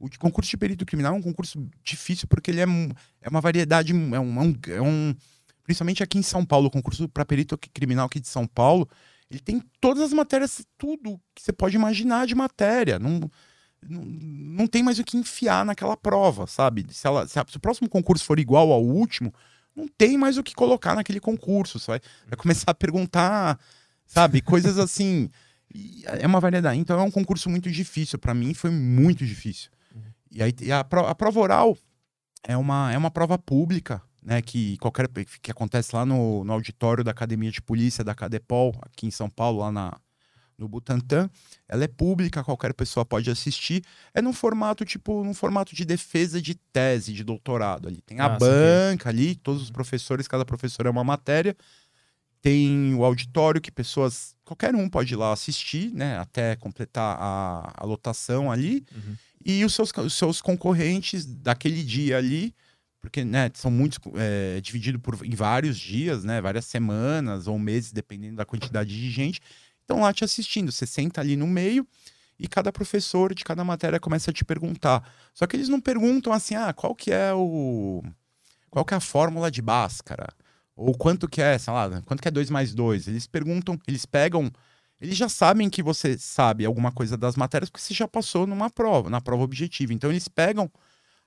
[0.00, 3.40] O concurso de perito criminal é um concurso difícil porque ele é, mu- é uma
[3.40, 5.14] variedade, é um, é um- é um-
[5.62, 8.88] principalmente aqui em São Paulo, o concurso para perito criminal aqui de São Paulo,
[9.30, 12.98] ele tem todas as matérias, tudo que você pode imaginar de matéria.
[12.98, 13.20] Não,
[13.86, 16.86] não, não tem mais o que enfiar naquela prova, sabe?
[16.90, 19.32] Se, ela- se a- se o próximo concurso for igual ao último,
[19.76, 21.78] não tem mais o que colocar naquele concurso.
[21.86, 23.60] Vai, vai começar a perguntar,
[24.06, 24.40] sabe?
[24.40, 25.30] Coisas assim.
[26.18, 26.80] É uma variedade.
[26.80, 28.18] Então é um concurso muito difícil.
[28.18, 29.70] Para mim foi muito difícil.
[30.32, 31.76] E aí e a, a prova oral
[32.44, 34.40] é uma, é uma prova pública, né?
[34.42, 35.08] Que qualquer
[35.42, 39.28] que acontece lá no, no auditório da Academia de Polícia da Cadepol, aqui em São
[39.28, 39.98] Paulo, lá na,
[40.56, 41.28] no Butantã.
[41.68, 43.82] Ela é pública, qualquer pessoa pode assistir.
[44.14, 48.00] É num formato, tipo, num formato de defesa de tese, de doutorado ali.
[48.02, 48.46] Tem a Ah, saquei.
[48.46, 51.56] banca ali, todos os professores, cada professor é uma matéria.
[52.42, 56.18] Tem o auditório que pessoas, qualquer um pode ir lá assistir, né?
[56.18, 58.82] Até completar a, a lotação ali.
[58.94, 59.16] Uhum.
[59.44, 62.54] E os seus, os seus concorrentes daquele dia ali,
[63.00, 66.40] porque né, são muitos, é, dividido em vários dias, né?
[66.40, 69.40] Várias semanas ou meses, dependendo da quantidade de gente.
[69.80, 70.70] Estão lá te assistindo.
[70.70, 71.86] Você senta ali no meio
[72.38, 75.02] e cada professor de cada matéria começa a te perguntar.
[75.34, 78.02] Só que eles não perguntam assim, ah, qual que é o.
[78.70, 80.28] Qual que é a fórmula de Bhaskara?
[80.76, 83.08] Ou quanto que é, sei lá, quanto que é 2 mais 2?
[83.08, 84.50] Eles perguntam, eles pegam.
[85.00, 88.68] Eles já sabem que você sabe alguma coisa das matérias porque você já passou numa
[88.68, 89.92] prova, na prova objetiva.
[89.92, 90.70] Então eles pegam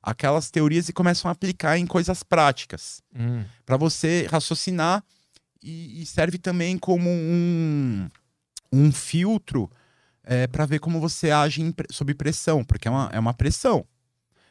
[0.02, 3.44] aquelas teorias e começam a aplicar em coisas práticas Hum.
[3.66, 5.04] para você raciocinar
[5.62, 8.10] e, e serve também como um,
[8.72, 9.70] um filtro
[10.52, 13.86] para ver como você age em sob pressão, porque é uma, é uma pressão.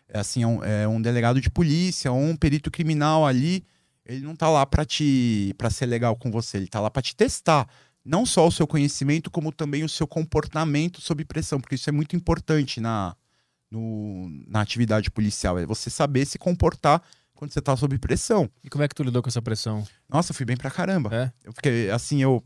[0.09, 3.65] É assim, é um, é um delegado de polícia ou um perito criminal ali,
[4.05, 7.01] ele não tá lá para te para ser legal com você, ele tá lá para
[7.01, 7.67] te testar.
[8.05, 11.92] Não só o seu conhecimento, como também o seu comportamento sob pressão, porque isso é
[11.92, 13.14] muito importante na,
[13.70, 15.58] no- na atividade policial.
[15.58, 17.02] É você saber se comportar
[17.34, 18.50] quando você tá sob pressão.
[18.64, 19.86] E como é que tu lidou com essa pressão?
[20.08, 21.10] Nossa, eu fui bem pra caramba.
[21.14, 21.32] É?
[21.44, 22.42] Eu fiquei, assim, eu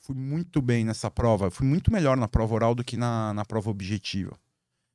[0.00, 1.46] fui muito bem nessa prova.
[1.46, 4.36] Eu fui muito melhor na prova oral do que na, na prova objetiva.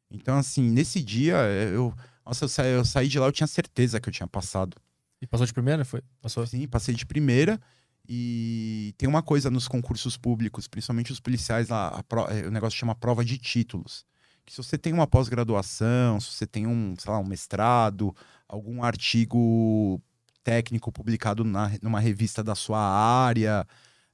[0.09, 1.35] Então, assim, nesse dia,
[1.73, 1.93] eu.
[2.25, 4.75] Nossa, eu, sa- eu saí de lá, eu tinha certeza que eu tinha passado.
[5.21, 5.85] E passou de primeira?
[5.85, 6.01] Foi?
[6.21, 6.45] Passou?
[6.45, 7.59] Sim, passei de primeira.
[8.07, 12.77] E tem uma coisa nos concursos públicos, principalmente os policiais lá, pro- é, o negócio
[12.77, 14.05] chama prova de títulos.
[14.45, 18.13] que se você tem uma pós-graduação, se você tem um, sei lá, um mestrado,
[18.47, 20.01] algum artigo
[20.43, 23.65] técnico publicado na, numa revista da sua área,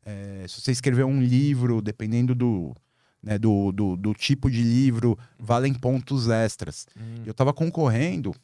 [0.05, 2.75] é, se você escreveu um livro, dependendo do,
[3.23, 6.85] né, do, do, do, tipo de livro, valem pontos extras.
[6.95, 7.23] Hum.
[7.25, 8.35] Eu estava concorrendo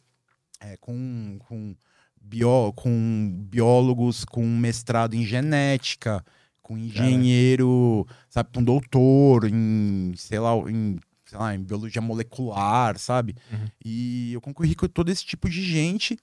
[0.59, 1.75] é, com, com,
[2.23, 6.23] bio, com biólogos com mestrado em genética,
[6.61, 13.35] com engenheiro, sabe, com doutor em, sei lá, em, sei lá, em biologia molecular, sabe?
[13.51, 13.67] Uhum.
[13.83, 16.17] E eu concorri com todo esse tipo de gente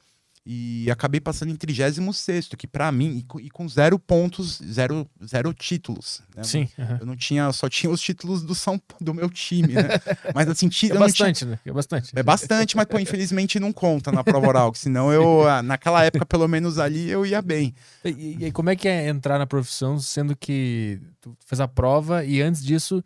[0.52, 6.22] e acabei passando em 36 que para mim, e com zero pontos, zero, zero títulos.
[6.34, 6.42] Né?
[6.42, 6.68] Sim.
[6.76, 6.96] Uhum.
[6.98, 9.90] Eu não tinha, só tinha os títulos do, São, do meu time, né?
[10.34, 11.50] Mas assim, é bastante, tinha...
[11.52, 11.58] né?
[11.64, 12.12] É bastante.
[12.16, 16.26] É bastante, mas pô, infelizmente não conta na prova oral, senão eu, ah, naquela época,
[16.26, 17.72] pelo menos ali, eu ia bem.
[18.04, 22.24] E, e como é que é entrar na profissão, sendo que tu fez a prova
[22.24, 23.04] e antes disso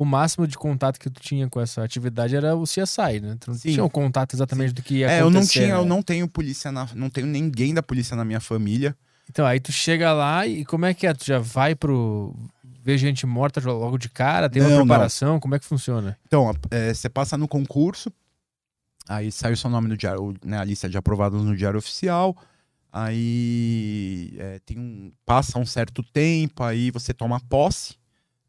[0.00, 3.36] o máximo de contato que tu tinha com essa atividade era o CSI, né?
[3.38, 3.72] Tu não Sim.
[3.72, 4.74] tinha o contato exatamente Sim.
[4.76, 5.26] do que ia é, acontecer.
[5.26, 5.74] eu não tinha, né?
[5.74, 8.96] eu não tenho polícia na, não tenho ninguém da polícia na minha família.
[9.28, 11.12] Então, aí tu chega lá e como é que é?
[11.12, 12.34] Tu já vai pro
[12.82, 14.48] ver gente morta logo de cara?
[14.48, 15.34] Tem não, uma preparação?
[15.34, 15.40] Não.
[15.40, 16.16] Como é que funciona?
[16.26, 18.10] Então, é, você passa no concurso,
[19.06, 22.34] aí sai o seu nome no diário, né, a lista de aprovados no diário oficial.
[22.90, 27.99] Aí é, tem um, passa um certo tempo, aí você toma posse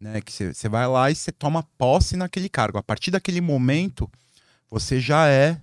[0.02, 0.20] né?
[0.20, 2.80] Que você vai lá e você toma posse naquele cargo.
[2.80, 4.10] A partir daquele momento,
[4.70, 5.62] você já é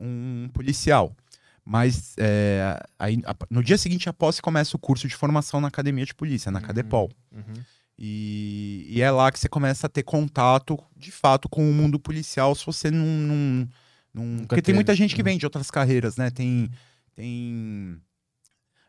[0.00, 1.14] um policial.
[1.62, 6.04] Mas é, aí, no dia seguinte, a posse começa o curso de formação na academia
[6.04, 7.10] de polícia, na uhum, Cadepol.
[7.30, 7.62] Uhum.
[7.98, 11.98] E, e, é lá que você começa a ter contato, de fato, com o mundo
[11.98, 13.06] policial, se você não.
[13.06, 13.68] não,
[14.12, 14.46] não...
[14.46, 15.26] Porque tem muita gente que uhum.
[15.26, 16.30] vem de outras carreiras, né?
[16.30, 16.70] Tem.
[17.14, 18.00] tem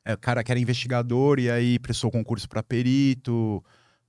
[0.04, 3.64] é, o cara que era investigador e aí prestou concurso para perito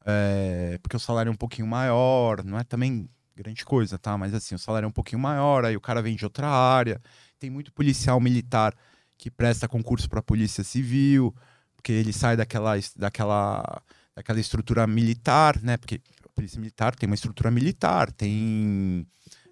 [0.06, 4.16] é, porque o salário é um pouquinho maior, não é também grande coisa, tá?
[4.16, 7.00] Mas assim, o salário é um pouquinho maior, aí o cara vem de outra área.
[7.38, 8.74] Tem muito policial militar
[9.18, 11.34] que presta concurso para polícia civil,
[11.74, 13.82] porque ele sai daquela, daquela,
[14.14, 15.76] daquela estrutura militar, né?
[15.76, 19.06] Porque a polícia militar tem uma estrutura militar, tem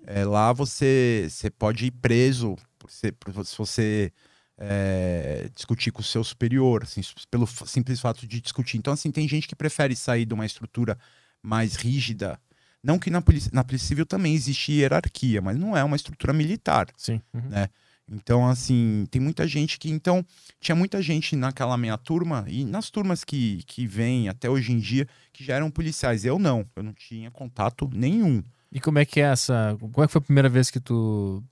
[0.06, 4.12] é, lá você, você pode ir preso por ser, por, se você
[4.58, 7.00] é, discutir com o seu superior, assim,
[7.30, 8.78] pelo simples fato de discutir.
[8.78, 10.98] Então, assim, tem gente que prefere sair de uma estrutura
[11.42, 12.38] mais rígida.
[12.82, 16.32] Não que na polícia, na polícia civil também existe hierarquia, mas não é uma estrutura
[16.32, 16.86] militar.
[16.96, 17.20] Sim.
[17.32, 17.48] Uhum.
[17.48, 17.68] Né?
[18.10, 19.90] Então, assim, tem muita gente que.
[19.90, 20.24] Então,
[20.60, 24.78] tinha muita gente naquela minha turma, e nas turmas que, que vêm até hoje em
[24.78, 26.24] dia, que já eram policiais.
[26.24, 28.42] Eu não, eu não tinha contato nenhum.
[28.70, 29.74] E como é que é essa.
[29.80, 31.42] Como é que foi a primeira vez que tu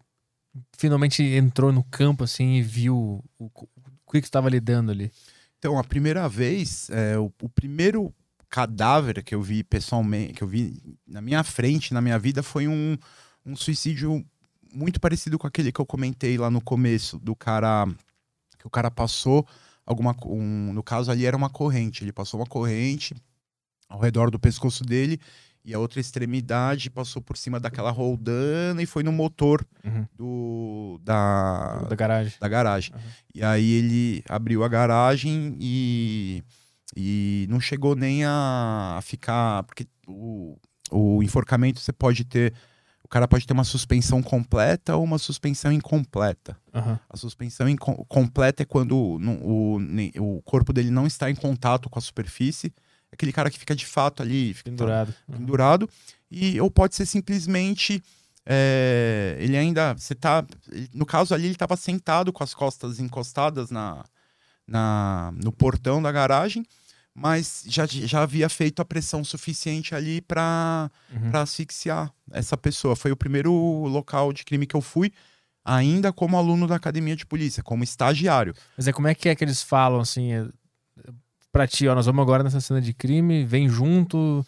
[0.77, 5.11] finalmente entrou no campo assim e viu o, o, que estava lidando ali?
[5.59, 8.13] Então, a primeira vez, é, o, o, primeiro
[8.49, 12.69] cadáver que eu vi pessoalmente, que eu vi na minha frente, na minha vida, foi
[12.69, 12.99] um,
[13.47, 14.25] um suicídio
[14.75, 17.87] muito parecido com aquele que eu comentei lá no começo, do cara
[18.59, 19.47] que o cara passou
[19.85, 23.15] alguma um, no caso ali era uma corrente, ele passou uma corrente
[23.89, 25.21] ao redor do pescoço dele
[25.65, 30.07] e a outra extremidade passou por cima daquela roldana e foi no motor uhum.
[30.17, 32.35] do da, da garagem.
[32.41, 32.95] Da garagem.
[32.95, 33.01] Uhum.
[33.35, 36.43] E aí ele abriu a garagem e,
[36.97, 39.63] e não chegou nem a, ficar.
[39.65, 40.57] Porque o,
[40.91, 42.53] o enforcamento você pode ter.
[43.05, 46.57] O cara pode ter uma suspensão completa ou uma suspensão incompleta.
[46.75, 46.99] Uhum.
[47.09, 51.91] A suspensão inco completa é quando o, o, o corpo dele não está em contato
[51.91, 52.73] com a superfície
[53.13, 55.13] aquele cara que fica de fato ali, fica pendurado.
[55.13, 55.91] Tá, pendurado.
[56.31, 58.03] E, ou pode ser simplesmente.
[58.45, 59.95] É, ele ainda.
[59.95, 60.45] Você tá.
[60.95, 64.05] No caso ali, ele estava sentado com as costas encostadas na,
[64.67, 66.65] na, no portão da garagem,
[67.15, 71.31] mas já, já havia feito a pressão suficiente ali para uhum.
[71.35, 72.97] asfixiar essa pessoa.
[72.97, 75.13] Foi o primeiro local de crime que eu fui
[75.65, 78.55] ainda como aluno da academia de polícia, como estagiário.
[78.77, 80.31] Mas é como é que é que eles falam assim?
[81.53, 84.45] Pra ti, ó, nós vamos agora nessa cena de crime, vem junto.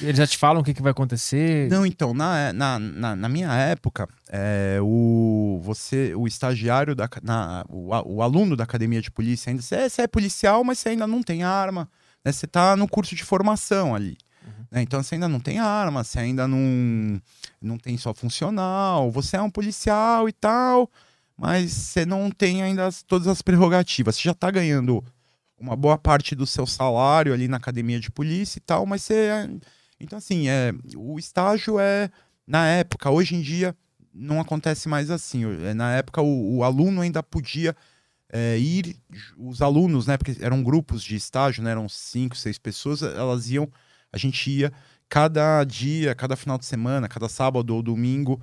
[0.00, 1.70] Eles já te falam o que, que vai acontecer?
[1.70, 7.64] Não, então, na, na, na, na minha época, é, o, você, o estagiário, da, na,
[7.68, 10.90] o, o aluno da academia de polícia, ainda você é, você é policial, mas você
[10.90, 11.88] ainda não tem arma.
[12.24, 12.32] Né?
[12.32, 14.16] Você tá no curso de formação ali.
[14.44, 14.64] Uhum.
[14.70, 14.82] Né?
[14.82, 17.20] Então você ainda não tem arma, você ainda não,
[17.60, 20.90] não tem só funcional, você é um policial e tal,
[21.36, 24.16] mas você não tem ainda as, todas as prerrogativas.
[24.16, 25.04] Você já tá ganhando
[25.58, 29.14] uma boa parte do seu salário ali na academia de polícia e tal, mas você.
[29.14, 29.50] É,
[29.98, 32.10] então, assim, é, o estágio é.
[32.46, 33.74] Na época, hoje em dia,
[34.14, 35.44] não acontece mais assim.
[35.64, 37.74] É, na época, o, o aluno ainda podia
[38.32, 38.96] é, ir,
[39.36, 40.16] os alunos, né?
[40.16, 41.72] Porque eram grupos de estágio, né?
[41.72, 43.68] Eram cinco, seis pessoas, elas iam
[44.12, 44.72] A gente ia
[45.08, 48.40] cada dia, cada final de semana, cada sábado ou domingo,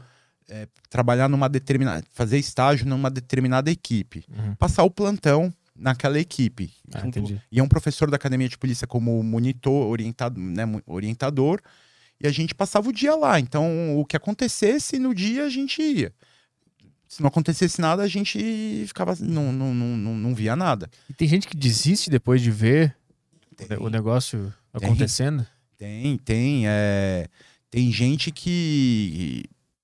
[0.50, 2.04] é, trabalhar numa determinada.
[2.12, 4.26] fazer estágio numa determinada equipe.
[4.30, 4.56] Uhum.
[4.56, 6.72] Passar o plantão naquela equipe.
[6.94, 11.60] Ah, Junto- e é um professor da academia de polícia como monitor, orientado, né, orientador,
[12.22, 13.40] e a gente passava o dia lá.
[13.40, 16.14] Então, o que acontecesse no dia, a gente ia.
[17.08, 19.16] Se não acontecesse nada, a gente ficava.
[19.20, 20.90] Não, não, não, não, via nada.
[21.08, 22.96] E tem gente que desiste depois de ver
[23.56, 25.46] Tem, o negócio acontecendo?
[25.78, 26.18] tem.
[26.18, 27.28] tem, é,
[27.70, 29.44] tem gente que.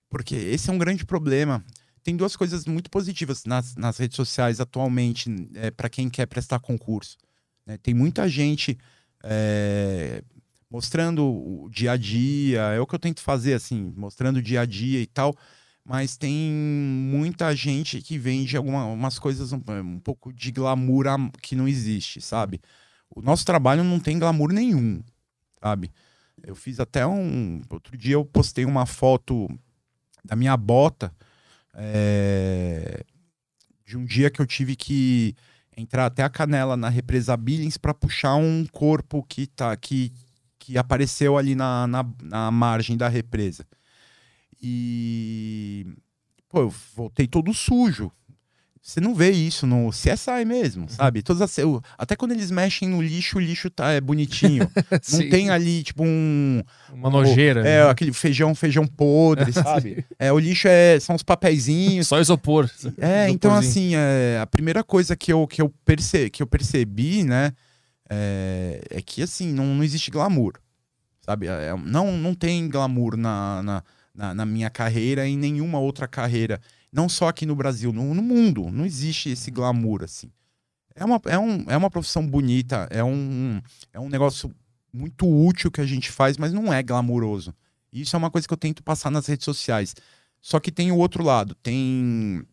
[0.10, 1.64] Porque esse é um grande problema.
[2.04, 5.30] Tem duas coisas muito positivas nas, nas redes sociais atualmente,
[5.76, 7.18] para quem quer prestar concurso.
[7.66, 7.78] né?
[7.78, 8.78] Tem muita gente
[9.24, 10.24] é,
[10.70, 14.62] mostrando o dia a dia, é o que eu tento fazer, assim, mostrando o dia
[14.62, 15.36] a dia e tal.
[15.84, 21.06] Mas tem muita gente que vende algumas coisas um, um pouco de glamour
[21.42, 22.62] que não existe, sabe?
[23.10, 25.02] O nosso trabalho não tem glamour nenhum,
[25.60, 25.92] sabe?
[26.44, 27.62] Eu fiz até um.
[27.70, 29.50] Outro dia eu postei uma foto
[30.24, 31.12] da minha bota
[31.74, 33.04] é,
[33.86, 35.36] de um dia que eu tive que
[35.76, 40.12] entrar até a canela na represa Billings para puxar um corpo que tá que,
[40.58, 43.66] que apareceu ali na, na, na margem da represa.
[44.62, 45.88] E
[46.50, 48.12] pô, eu voltei todo sujo.
[48.82, 51.22] Você não vê isso no CSI mesmo, sabe?
[51.22, 51.56] Todas as,
[51.98, 54.70] até quando eles mexem no lixo, o lixo tá é bonitinho.
[55.12, 57.60] Não tem ali tipo um Uma nojeira.
[57.60, 57.90] é, né?
[57.90, 60.06] aquele feijão, feijão podre, sabe?
[60.18, 62.08] É, o lixo é, são os papeizinhos.
[62.08, 62.70] Só isopor.
[62.98, 67.24] É, então assim, é, a primeira coisa que eu, que eu, perce, que eu percebi,
[67.24, 67.52] né,
[68.10, 70.54] é, é que assim, não, não existe glamour,
[71.22, 71.48] sabe?
[71.48, 73.84] É, não, não tem glamour na, na,
[74.16, 76.60] na, na minha carreira e em nenhuma outra carreira,
[76.92, 80.32] não só aqui no Brasil, no, no mundo, não existe esse glamour, assim.
[80.96, 83.62] É uma, é, um, é uma profissão bonita, é um,
[83.94, 84.54] é um negócio
[84.92, 87.54] muito útil que a gente faz, mas não é glamuroso.
[87.92, 89.96] E Isso é uma coisa que eu tento passar nas redes sociais.
[90.42, 92.46] Só que tem o outro lado, tem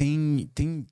[0.00, 0.86] tem, tem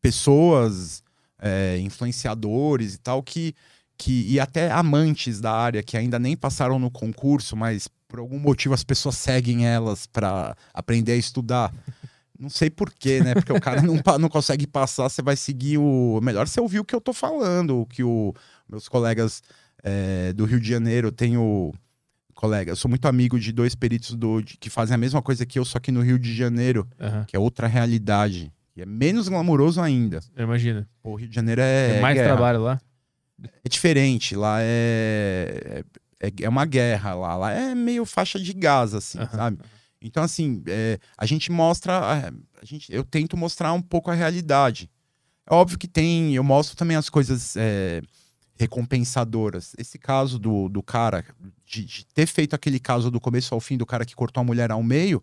[0.00, 1.02] pessoas,
[1.40, 3.56] é, influenciadores e tal, que,
[3.98, 4.24] que.
[4.30, 8.72] E até amantes da área que ainda nem passaram no concurso, mas por algum motivo
[8.72, 11.74] as pessoas seguem elas para aprender a estudar.
[12.42, 13.34] Não sei porquê, né?
[13.34, 16.18] Porque o cara não, não consegue passar, você vai seguir o.
[16.20, 18.34] Melhor você ouvir o que eu tô falando, o que o,
[18.68, 19.40] meus colegas
[19.82, 21.72] é, do Rio de Janeiro têm o.
[22.34, 25.46] Colega, eu sou muito amigo de dois peritos do, de- que fazem a mesma coisa
[25.46, 28.50] que eu, só que no Rio de Janeiro Aham, que é outra realidade.
[28.74, 30.18] E é menos glamuroso ainda.
[30.36, 30.88] Imagina.
[31.04, 32.28] O Rio de Janeiro é, Tem mais guerra.
[32.28, 32.80] trabalho lá.
[33.64, 34.34] É diferente.
[34.34, 35.84] Lá é,
[36.20, 37.14] é, é uma guerra.
[37.14, 39.28] Lá, lá é meio faixa de gás, assim, Aham.
[39.30, 39.58] sabe?
[40.02, 41.98] Então, assim, é, a gente mostra.
[41.98, 44.90] A, a gente, eu tento mostrar um pouco a realidade.
[45.48, 46.34] É óbvio que tem.
[46.34, 48.02] Eu mostro também as coisas é,
[48.58, 49.74] recompensadoras.
[49.78, 51.24] Esse caso do, do cara,
[51.66, 54.44] de, de ter feito aquele caso do começo ao fim, do cara que cortou a
[54.44, 55.22] mulher ao meio,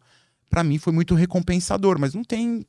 [0.49, 2.65] pra mim foi muito recompensador, mas não tem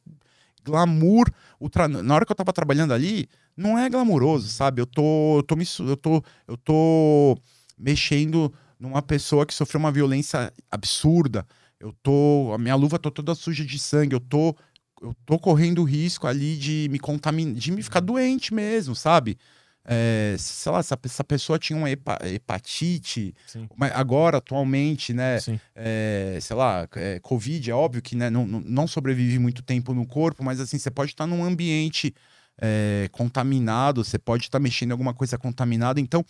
[0.65, 1.31] glamour.
[1.59, 4.81] O tra- Na hora que eu tava trabalhando ali, não é glamuroso, sabe?
[4.81, 7.39] Eu tô, eu tô, eu tô, eu tô
[7.79, 11.47] mexendo numa pessoa que sofreu uma violência absurda.
[11.81, 14.15] Eu tô, a minha luva tá toda suja de sangue.
[14.15, 14.55] Eu tô,
[15.01, 19.39] eu tô correndo o risco ali de me contaminar, de me ficar doente mesmo, sabe?
[19.83, 23.67] É, sei lá, se essa, pessoa tinha uma hepa- hepatite, Sim.
[23.75, 25.39] mas agora, atualmente, né?
[25.75, 30.07] É, sei lá, é, Covid, é óbvio que né, não, não- sobrevive muito tempo no
[30.07, 32.15] corpo, mas assim, você pode estar num ambiente
[32.61, 36.23] é, contaminado, você pode estar mexendo em alguma coisa contaminada, então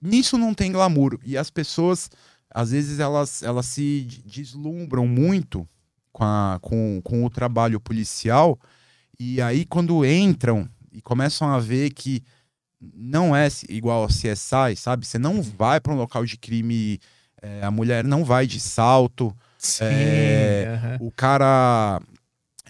[0.00, 1.18] nisso não tem glamour.
[1.24, 2.10] E as pessoas,
[2.54, 5.66] às vezes, elas, elas se de- deslumbram muito
[6.12, 8.58] com, a- com, com o trabalho policial,
[9.18, 12.22] e aí quando entram e começam a ver que
[12.94, 15.06] não é igual ao CSI, sabe?
[15.06, 16.98] Você não vai para um local de crime,
[17.40, 19.84] é, a mulher não vai de salto, Sim.
[19.88, 20.96] É, aham.
[21.00, 22.00] o cara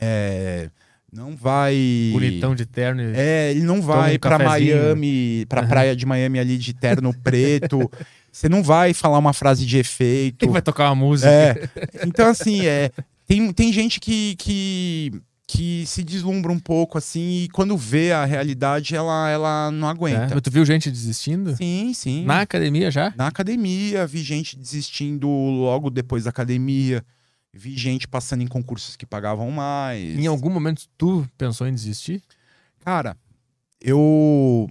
[0.01, 0.69] é,
[1.11, 2.11] não vai.
[2.13, 3.01] Bonitão de terno.
[3.15, 4.77] É, ele não vai um pra cafezinho.
[4.77, 5.69] Miami, pra Aham.
[5.69, 7.91] praia de Miami ali de terno preto.
[8.33, 10.39] Você não vai falar uma frase de efeito.
[10.39, 11.31] Quem vai tocar uma música?
[11.31, 11.69] É.
[12.07, 12.91] Então, assim, é,
[13.27, 15.13] tem, tem gente que, que,
[15.47, 19.91] que se deslumbra um pouco, assim, e quando vê a realidade, ela, ela não É,
[19.91, 20.29] aguenta.
[20.33, 21.55] Mas tu viu gente desistindo?
[21.55, 22.25] Sim, sim.
[22.25, 23.13] Na academia já?
[23.17, 27.05] Na academia, vi gente desistindo logo depois da academia.
[27.53, 30.19] Vi gente passando em concursos que pagavam mais.
[30.19, 32.23] Em algum momento tu pensou em desistir?
[32.83, 33.15] Cara,
[33.79, 34.71] eu.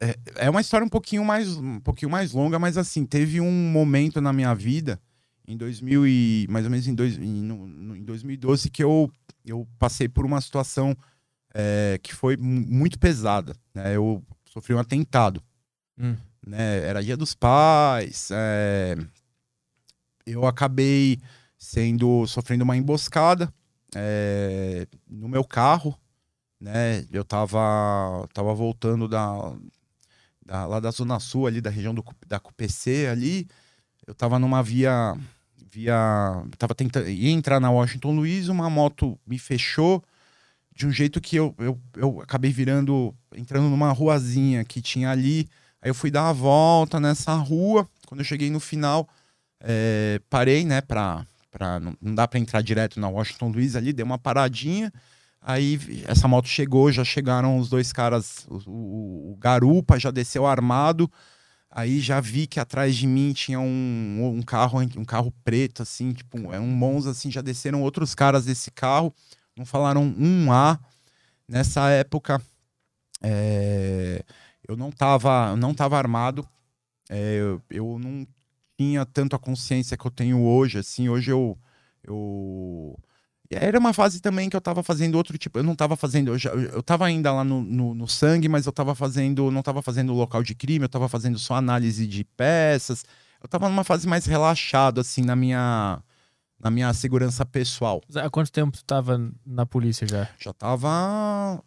[0.00, 3.50] É, é uma história um pouquinho, mais, um pouquinho mais longa, mas assim, teve um
[3.50, 5.00] momento na minha vida,
[5.46, 9.10] em 2000 e, mais ou menos em, dois, em, no- em 2012, que eu,
[9.44, 10.96] eu passei por uma situação
[11.54, 13.56] é, que foi mu- muito pesada.
[13.74, 13.96] né?
[13.96, 15.42] Eu sofri um atentado.
[15.98, 16.14] Hum.
[16.46, 16.78] né?
[16.86, 18.28] Era dia dos pais.
[18.30, 18.94] é,
[20.26, 21.18] Eu acabei
[21.58, 23.52] sendo sofrendo uma emboscada
[23.96, 25.98] é, no meu carro,
[26.60, 27.04] né?
[27.10, 29.56] Eu tava, tava voltando da,
[30.48, 33.46] da- lá da Zona Sul, ali da região do, da CUPC ali.
[34.06, 35.14] Eu tava numa via.
[35.70, 37.08] via tava tentando.
[37.08, 40.02] ia entrar na Washington Luiz, uma moto me fechou
[40.74, 43.14] de um jeito que eu, eu, eu acabei virando.
[43.36, 45.46] entrando numa ruazinha que tinha ali.
[45.82, 47.86] Aí eu fui dar a volta nessa rua.
[48.06, 49.06] Quando eu cheguei no final,
[49.60, 51.26] é, parei, né, pra.
[51.50, 54.90] pra não, não dá pra entrar direto na Washington Luiz ali, dei uma paradinha.
[55.48, 60.46] Aí essa moto chegou, já chegaram os dois caras, o, o- o garupa já desceu
[60.46, 61.10] armado.
[61.70, 66.12] Aí já vi que atrás de mim tinha um, um carro, um carro preto, assim,
[66.12, 69.14] tipo, é um Monza, assim, já desceram outros caras desse carro,
[69.56, 70.78] não falaram um A.
[71.48, 72.42] Nessa época,
[73.22, 74.24] é,
[74.68, 76.46] eu não tava, eu não tava armado,
[77.10, 78.26] é, eu, eu não
[78.78, 81.58] tinha tanto a consciência que eu tenho hoje, assim, hoje eu,
[82.04, 82.98] eu
[83.50, 85.58] era uma fase também que eu tava fazendo outro tipo.
[85.58, 86.32] Eu não tava fazendo.
[86.32, 89.50] Eu, já, eu tava ainda lá no, no, no sangue, mas eu tava fazendo.
[89.50, 93.04] Não tava fazendo local de crime, eu tava fazendo só análise de peças.
[93.42, 96.02] Eu tava numa fase mais relaxado, assim, na minha.
[96.60, 98.02] Na minha segurança pessoal.
[98.16, 100.28] Há quanto tempo tu tava na polícia já?
[100.40, 101.62] Já tava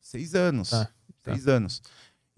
[0.00, 0.70] seis anos.
[0.70, 1.32] Tá, tá.
[1.32, 1.82] Seis anos.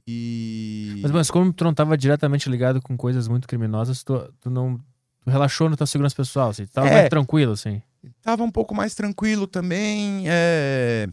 [0.07, 1.01] E.
[1.03, 4.79] Mas, mas como tu não tava diretamente ligado com coisas muito criminosas, tu, tu não.
[5.23, 6.65] Tu relaxou na tua segurança pessoal, assim.
[6.65, 6.95] Tu tava É.
[6.95, 7.83] mais tranquilo, assim.
[8.23, 10.25] Tava um pouco mais tranquilo também.
[10.27, 11.09] é,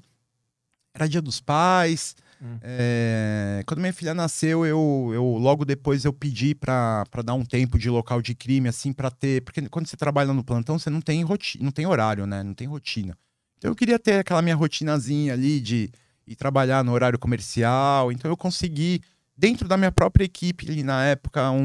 [0.94, 2.16] Era dia dos pais.
[2.42, 2.58] Hum.
[2.62, 7.78] É, Quando minha filha nasceu, eu, eu logo depois eu pedi pra dar um tempo
[7.80, 9.42] de local de crime, assim, pra ter.
[9.42, 11.62] Porque quando você trabalha no plantão, você não tem, roti...
[11.62, 12.44] não tem horário, né?
[12.44, 13.18] Não tem rotina.
[13.58, 15.90] Então eu queria ter aquela minha rotinazinha ali de
[16.28, 18.12] ir trabalhar no horário comercial.
[18.12, 19.02] Então eu consegui,
[19.38, 21.60] dentro da minha própria equipe ali na época, um,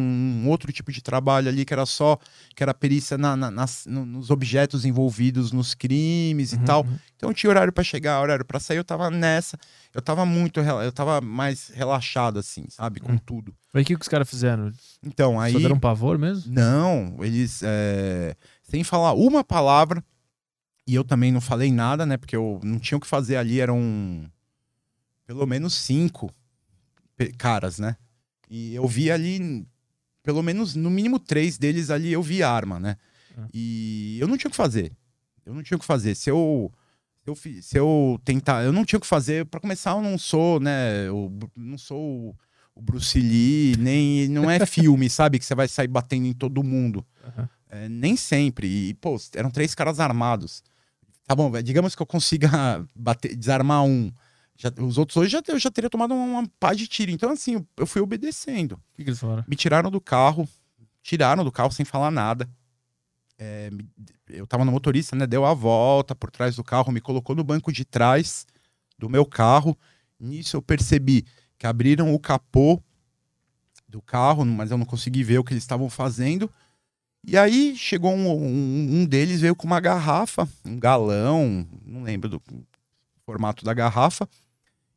[0.45, 2.19] um outro tipo de trabalho ali que era só,
[2.57, 6.85] que era perícia na- na- nas- no- nos objetos envolvidos nos crimes e Uhum, tal.
[6.85, 6.99] uhum.
[7.17, 9.57] Então eu tinha horário pra chegar, horário pra sair, eu tava nessa.
[9.95, 13.19] Eu tava muito, eu tava mais relaxado assim, sabe, com Hum.
[13.19, 13.55] tudo.
[13.73, 14.73] Aí o que, que os caras fizeram?
[15.03, 16.53] Então aí Só deram um pavor mesmo?
[16.53, 18.35] não, eles é,
[18.65, 20.03] sem falar uma palavra
[20.87, 22.17] e eu também não falei nada, né?
[22.17, 24.29] Porque eu não tinha o que fazer ali, eram
[25.25, 26.33] pelo menos cinco
[27.29, 27.97] caras, né?
[28.49, 29.67] E eu vi ali,
[30.23, 32.97] pelo menos, no mínimo três deles ali, eu vi arma, né?
[33.37, 33.47] Ah.
[33.55, 34.93] E eu não tinha o que fazer.
[35.47, 36.15] Eu não tinha o que fazer.
[36.15, 36.73] Se eu,
[37.25, 39.47] se eu, se eu tentar, eu não tinha o que fazer.
[39.47, 41.07] Pra começar, eu não sou, né?
[41.07, 42.37] Eu não sou o-
[42.83, 45.39] Bruce Lee, nem não é filme, sabe?
[45.39, 47.05] Que você vai sair batendo em todo mundo.
[47.25, 47.49] Aham.
[47.69, 48.67] É, nem sempre.
[48.67, 50.63] E, pô, eram três caras armados.
[51.27, 52.49] Tá bom, digamos que eu consiga
[52.97, 54.11] bater, desarmar um.
[54.63, 57.11] Já- os outros hoje já, eu já teria tomado uma, uma pá de tiro.
[57.11, 58.73] Então, assim, eu, fui obedecendo.
[58.73, 59.43] O que, que eles falaram?
[59.49, 60.47] Me tiraram do carro,
[61.03, 62.47] tiraram do carro sem falar nada.
[63.39, 63.71] É,
[64.29, 65.27] eu tava no motorista, né?
[65.27, 68.47] Deu a volta por trás do carro, me colocou no banco de trás
[68.99, 69.75] do meu carro.
[70.19, 71.25] Nisso eu percebi
[71.57, 72.83] que abriram o capô
[73.89, 76.53] do carro, mas eu não consegui ver o que eles estavam fazendo.
[77.27, 82.29] E aí chegou um, um- um deles, veio com uma garrafa, um galão, não lembro
[82.29, 82.43] do
[83.25, 84.29] formato da garrafa.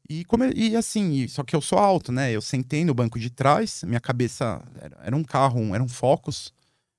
[0.10, 2.32] E, come- e assim, só que eu sou alto, né?
[2.32, 4.62] Eu sentei no banco de trás, minha cabeça
[5.02, 6.54] era, um carro, era um Focus.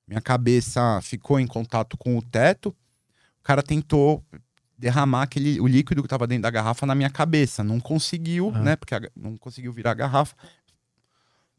[0.07, 2.69] Minha cabeça ficou em contato com o teto.
[3.39, 4.23] O cara tentou
[4.77, 7.63] derramar aquele, o líquido que estava dentro da garrafa na minha cabeça.
[7.63, 8.75] Não conseguiu, né?
[8.75, 10.35] Porque a não conseguiu virar a garrafa.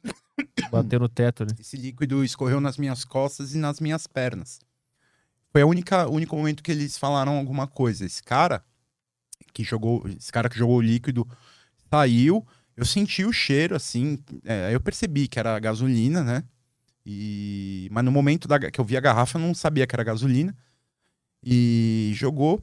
[0.71, 1.53] Bateu no teto ali.
[1.59, 4.61] Esse líquido escorreu nas minhas costas e nas minhas pernas.
[5.51, 8.05] Foi a única, o único momento que eles falaram alguma coisa.
[8.05, 8.65] Esse cara
[9.57, 11.27] que jogou, esse cara que jogou o líquido
[11.91, 12.47] saiu.
[12.77, 14.19] Eu senti o cheiro, assim.
[14.45, 16.45] é, eu percebi que era gasolina, né?
[17.07, 20.05] E, mas no momento da, que eu vi a garrafa, eu não sabia que era
[20.05, 20.55] gasolina.
[21.43, 22.61] E jogou.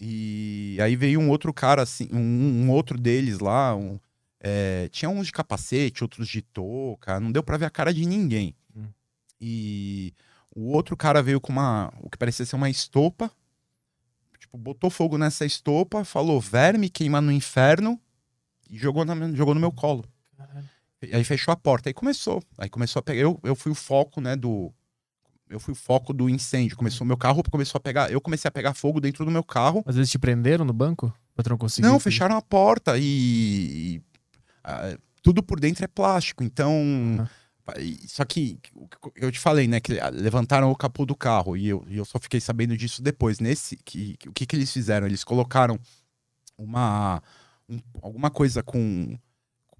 [0.00, 2.18] E aí veio um outro cara, assim, um,
[2.66, 3.74] um outro deles lá.
[3.74, 3.98] um-
[4.40, 7.18] é, tinha uns de capacete, outros de touca.
[7.18, 8.54] Não deu pra ver a cara de ninguém.
[8.76, 8.86] Hum.
[9.40, 10.14] E
[10.54, 13.28] o outro cara veio com uma, o que parecia ser uma estopa.
[14.48, 18.00] Tipo, botou fogo nessa estopa, falou verme queima no inferno
[18.70, 20.04] e jogou, na, jogou no meu colo.
[21.02, 21.90] E aí fechou a porta.
[21.90, 22.42] Aí começou.
[22.56, 23.20] Aí começou a pegar.
[23.20, 24.72] Eu, eu fui o foco, né, do.
[25.48, 26.76] Eu fui o foco do incêndio.
[26.76, 28.10] Começou meu carro, começou a pegar.
[28.10, 29.82] Eu comecei a pegar fogo dentro do meu carro.
[29.86, 31.12] Mas eles te prenderam no banco?
[31.34, 33.04] Pra tu não fecharam a porta e.
[33.04, 34.02] e,
[34.64, 36.42] ah, tudo por dentro é plástico.
[36.42, 37.28] Então.
[38.06, 38.58] Só que
[39.16, 39.80] eu te falei, né?
[39.80, 43.38] Que levantaram o capô do carro e eu, eu só fiquei sabendo disso depois.
[43.40, 45.06] Nesse, que, que- o que, que eles fizeram?
[45.06, 45.78] Eles colocaram
[46.56, 47.22] uma
[47.68, 49.18] um- alguma coisa com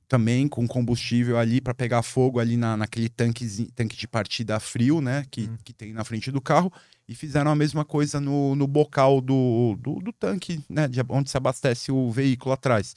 [0.06, 5.00] também com combustível ali para pegar fogo ali na, naquele tanque, tanque de partida frio,
[5.02, 5.24] né?
[5.30, 5.56] Que, hum.
[5.62, 6.72] que tem na frente do carro.
[7.06, 10.88] E fizeram a mesma coisa no, no bocal do, do, do tanque, né?
[10.88, 12.94] De onde se abastece o veículo atrás.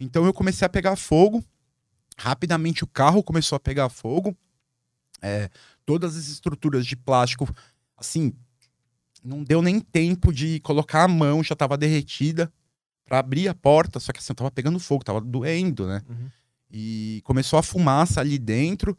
[0.00, 1.44] Então eu comecei a pegar fogo.
[2.18, 4.36] Rapidamente o carro começou a pegar fogo.
[5.22, 5.48] É,
[5.86, 7.48] todas as estruturas de plástico,
[7.96, 8.32] assim,
[9.24, 12.52] não deu nem tempo de colocar a mão, já estava derretida
[13.04, 16.02] para abrir a porta, só que assim, tava pegando fogo, tava doendo, né?
[16.08, 16.28] Uhum.
[16.70, 18.96] E começou a fumaça ali dentro.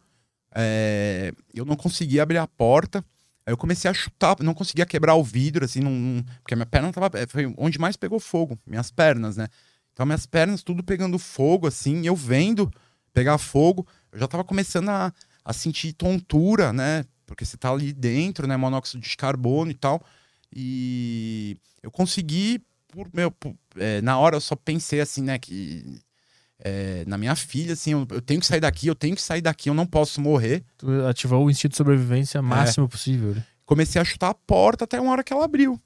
[0.55, 3.05] É, eu não conseguia abrir a porta.
[3.45, 6.91] Aí eu comecei a chutar, não conseguia quebrar o vidro, assim, não, porque minha perna
[6.91, 7.09] tava.
[7.19, 9.47] É, foi onde mais pegou fogo, minhas pernas, né?
[9.93, 12.71] Então, minhas pernas tudo pegando fogo, assim, eu vendo
[13.19, 13.85] pegar fogo.
[14.11, 17.03] Eu já tava começando a, a sentir tontura, né?
[17.25, 18.55] Porque você tá ali dentro, né?
[18.55, 20.01] Monóxido de carbono e tal.
[20.55, 25.37] E eu consegui, por meu, por, é, na hora eu só pensei assim, né?
[25.37, 25.99] Que
[26.59, 29.41] é, na minha filha, assim, eu, eu, tenho que sair daqui, eu tenho que sair
[29.41, 30.63] daqui, eu não posso morrer.
[30.77, 32.89] Tu ativou o instinto de sobrevivência máximo é.
[32.89, 33.35] possível.
[33.35, 33.45] Né?
[33.65, 35.79] Comecei a chutar a porta até uma hora que ela abriu.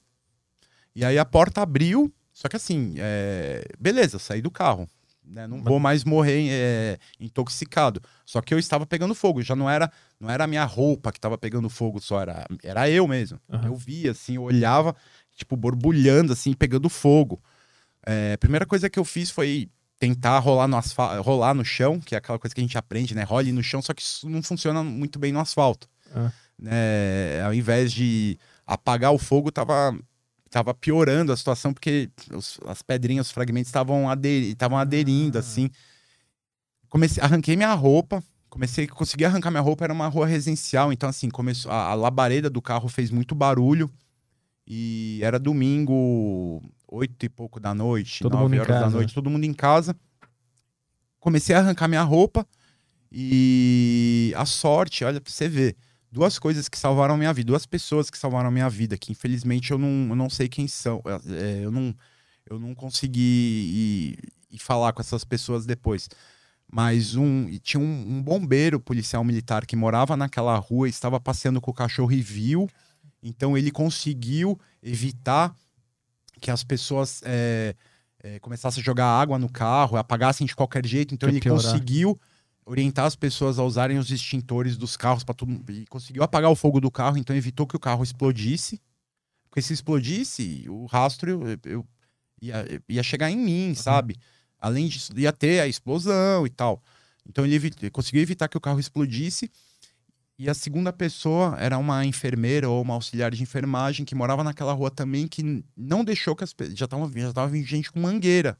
[0.94, 3.64] E aí a porta abriu, só que assim, é...
[3.78, 4.88] beleza, saí do carro.
[5.24, 5.46] Né?
[5.46, 8.00] Não vou mais morrer é, intoxicado.
[8.26, 11.18] Só que eu estava pegando fogo, já não era não era a minha roupa que
[11.18, 13.40] estava pegando fogo só, era, era eu mesmo.
[13.48, 13.66] Uhum.
[13.66, 14.94] Eu via, assim, eu olhava,
[15.36, 17.42] tipo, borbulhando, assim, pegando fogo.
[18.06, 22.00] É, a primeira coisa que eu fiz foi tentar rolar no asfalto, rolar no chão,
[22.00, 23.22] que é aquela coisa que a gente aprende, né?
[23.22, 25.88] Role no chão, só que isso não funciona muito bem no asfalto.
[26.14, 26.30] Ah.
[26.58, 27.42] Né?
[27.42, 29.96] Ao invés de apagar o fogo, tava,
[30.54, 35.40] tava piorando a situação, porque os, as pedrinhas, os fragmentos estavam ader, aderindo, ah.
[35.40, 35.68] assim.
[36.88, 41.28] Comecei, arranquei minha roupa, comecei, consegui arrancar minha roupa, era uma rua residencial, então assim,
[41.28, 43.90] começou, a, a labareda do carro fez muito barulho,
[44.64, 49.42] e era domingo, oito e pouco da noite, todo nove horas da noite, todo mundo
[49.42, 49.96] em casa.
[51.18, 52.46] Comecei a arrancar minha roupa
[53.10, 55.74] e a sorte, olha pra você ver,
[56.14, 59.78] duas coisas que salvaram minha vida, duas pessoas que salvaram minha vida, que infelizmente eu
[59.78, 61.94] não, eu não sei quem são, é, eu não,
[62.48, 64.16] eu não consegui
[64.50, 66.08] ir, ir falar com essas pessoas depois
[66.72, 71.70] mas um tinha um, um, bombeiro policial militar que morava naquela rua, estava passeando com
[71.70, 72.68] o cachorro e viu
[73.24, 75.54] então ele conseguiu evitar
[76.40, 77.74] que as pessoas é,
[78.22, 81.14] é, começassem a jogar água no carro, apagassem de qualquer jeito.
[81.14, 81.62] Então ele piorar.
[81.62, 82.20] conseguiu
[82.66, 86.56] orientar as pessoas a usarem os extintores dos carros para tudo e conseguiu apagar o
[86.56, 88.80] fogo do carro, então evitou que o carro explodisse.
[89.48, 91.86] Porque se explodisse, o rastro eu, eu
[92.40, 93.74] ia, ia, chegar em mim, uhum.
[93.74, 94.16] sabe?
[94.58, 96.82] Além disso, ia ter a explosão e tal.
[97.28, 99.50] Então ele, ele conseguiu evitar que o carro explodisse
[100.36, 104.72] e a segunda pessoa era uma enfermeira ou uma auxiliar de enfermagem que morava naquela
[104.72, 108.58] rua também, que não deixou que as já tava já tava vindo gente com mangueira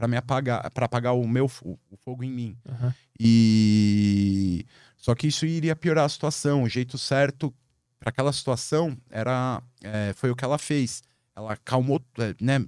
[0.00, 2.56] para me apagar, para apagar o meu o fogo em mim.
[2.66, 2.90] Uhum.
[3.20, 4.64] E
[4.96, 6.62] só que isso iria piorar a situação.
[6.62, 7.52] O jeito certo
[7.98, 11.02] para aquela situação era é, foi o que ela fez.
[11.36, 12.64] Ela calmou, é, né?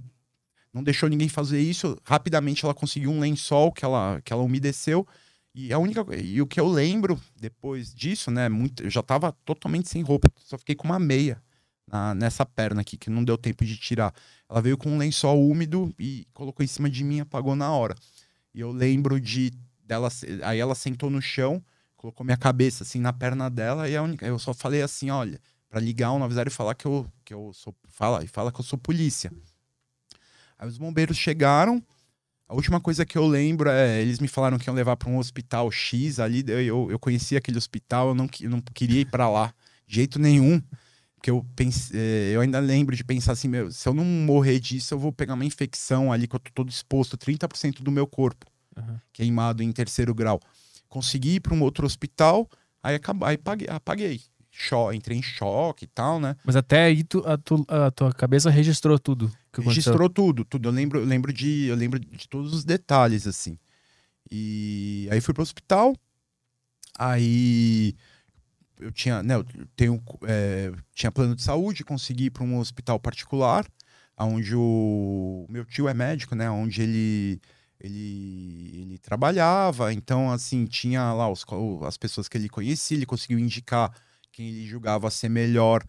[0.71, 1.97] Não deixou ninguém fazer isso.
[2.03, 5.07] Rapidamente ela conseguiu um lençol que ela que ela umedeceu
[5.55, 9.31] e a única e o que eu lembro depois disso, né, muito, eu já tava
[9.43, 11.41] totalmente sem roupa, só fiquei com uma meia
[11.87, 14.13] na, nessa perna aqui que não deu tempo de tirar.
[14.53, 17.95] Ela veio com um lençol úmido e colocou em cima de mim, apagou na hora.
[18.53, 19.51] E eu lembro de
[19.83, 20.09] dela,
[20.43, 21.59] aí ela sentou no chão,
[21.97, 25.41] colocou minha cabeça assim na perna dela e a única, eu só falei assim, olha,
[25.67, 28.59] para ligar o 90 e falar que eu que eu sou fala e fala que
[28.59, 29.31] eu sou polícia.
[30.59, 31.83] Aí os bombeiros chegaram,
[32.47, 35.17] a última coisa que eu lembro é, eles me falaram que iam levar para um
[35.17, 39.27] hospital X ali, eu, eu conhecia aquele hospital, eu não, eu não queria ir para
[39.27, 39.51] lá
[39.87, 40.61] de jeito nenhum.
[41.23, 44.59] Porque eu, pense, é, eu ainda lembro de pensar assim, meu, se eu não morrer
[44.59, 48.05] disso, eu vou pegar uma infecção ali que eu tô todo exposto, 30% do meu
[48.05, 48.45] corpo
[48.75, 48.99] uhum.
[49.13, 50.37] queimado em terceiro grau.
[50.89, 52.45] Consegui ir para um outro hospital,
[52.83, 54.21] aí, acabei, aí paguei, apaguei.
[54.51, 56.35] Cho entrei em choque e tal, né?
[56.43, 59.31] Mas até aí tu, a, tu, a tua cabeça registrou tudo.
[59.57, 60.67] registrou tudo, tudo.
[60.67, 63.57] Eu lembro, eu lembro de, eu lembro de todos os detalhes assim.
[64.29, 65.95] E aí fui pro hospital.
[66.99, 67.95] Aí
[68.83, 69.45] eu tinha, né, eu
[69.75, 73.65] tenho, é, tinha plano de saúde, consegui ir para um hospital particular,
[74.17, 77.41] onde o meu tio é médico, né, onde ele
[77.79, 81.43] ele, ele trabalhava, então assim tinha lá os,
[81.85, 83.91] as pessoas que ele conhecia, ele conseguiu indicar
[84.31, 85.83] quem ele julgava ser melhor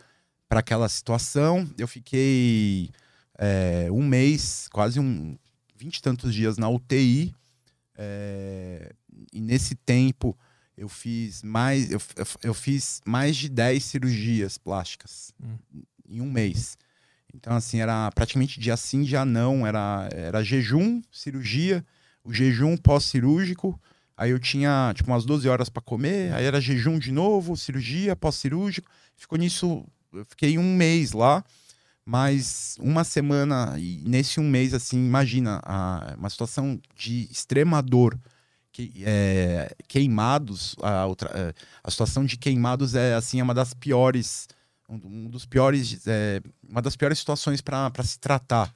[0.48, 1.68] para aquela situação.
[1.78, 2.90] Eu fiquei
[3.38, 5.38] é, um mês, quase um
[5.76, 7.34] vinte e tantos dias na UTI.
[7.96, 8.92] É,
[9.32, 10.36] e nesse tempo
[10.76, 12.00] eu fiz mais eu,
[12.42, 15.56] eu, fiz mais de 10 cirurgias plásticas hum.
[16.08, 16.76] em um mês.
[17.34, 19.66] Então, assim, era praticamente dia sim, dia não.
[19.66, 21.84] Era, era jejum, cirurgia,
[22.22, 23.78] o jejum pós-cirúrgico,
[24.16, 28.14] aí eu tinha tipo umas 12 horas para comer, aí era jejum de novo, cirurgia,
[28.14, 28.88] pós-cirúrgico.
[29.16, 31.44] Ficou nisso, eu fiquei um mês lá,
[32.04, 38.18] mas uma semana, e nesse um mês, assim, imagina, a, uma situação de extrema dor.
[38.74, 43.72] Que, é, queimados, a, outra, é, a situação de queimados é assim é uma das
[43.72, 44.48] piores,
[44.88, 48.74] um, dos piores, é, uma das piores situações para se tratar.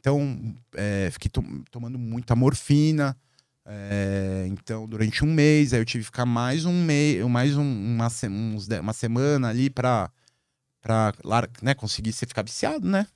[0.00, 3.16] Então, é, fiquei to tomando muita morfina.
[3.64, 7.62] É, então, durante um mês, aí eu tive que ficar mais um mês, mais um,
[7.62, 10.10] uma, uns, uma semana ali para
[10.82, 13.06] para né, conseguir você ficar viciado, né?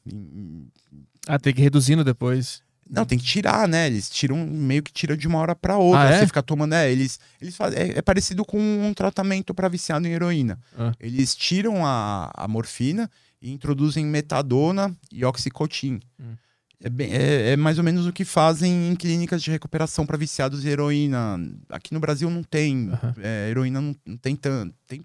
[1.27, 2.63] Ah, tem que ir reduzindo depois.
[2.91, 3.87] Não, tem que tirar, né?
[3.87, 6.09] Eles tiram, meio que tira de uma hora para outra.
[6.09, 6.19] Ah, é?
[6.19, 6.75] Você fica tomando.
[6.75, 10.59] É, eles, eles fazem, é, é parecido com um tratamento para viciado em heroína.
[10.77, 10.93] Ah.
[10.99, 13.09] Eles tiram a, a morfina
[13.41, 16.01] e introduzem metadona e oxicotin.
[16.19, 16.35] Hum.
[16.83, 20.17] É, bem, é, é mais ou menos o que fazem em clínicas de recuperação para
[20.17, 21.39] viciados de heroína.
[21.69, 22.91] Aqui no Brasil não tem.
[23.23, 24.75] É, heroína não, não tem tanto.
[24.87, 25.05] Tem,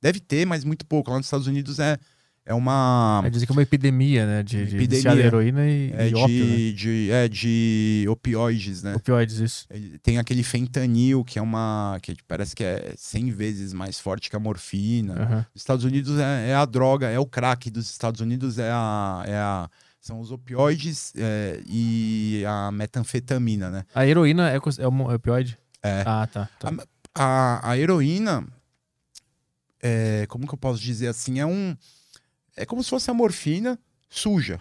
[0.00, 1.10] deve ter, mas muito pouco.
[1.10, 1.98] Lá nos Estados Unidos é,
[2.44, 3.22] é uma.
[3.24, 4.42] É dizer que é uma epidemia, né?
[4.42, 5.12] De, de Epidemia.
[5.14, 6.72] em heroína e, É e de, ópio, né?
[6.72, 8.94] de, é de opioides, né?
[8.96, 9.66] Opioides, isso.
[9.70, 11.98] Ele tem aquele fentanil, que é uma.
[12.02, 15.14] que parece que é 100 vezes mais forte que a morfina.
[15.22, 15.46] Aham.
[15.54, 19.24] Os Estados Unidos é, é a droga, é o crack dos Estados Unidos, é a.
[19.26, 23.84] É a são os opioides é, e a metanfetamina, né?
[23.94, 25.56] A heroína é, é um opioide?
[25.80, 26.02] É.
[26.04, 26.48] Ah, tá.
[26.58, 26.72] tá.
[27.14, 28.44] A, a heroína,
[29.80, 31.38] é, como que eu posso dizer assim?
[31.38, 31.76] É um.
[32.56, 34.58] É como se fosse a morfina suja,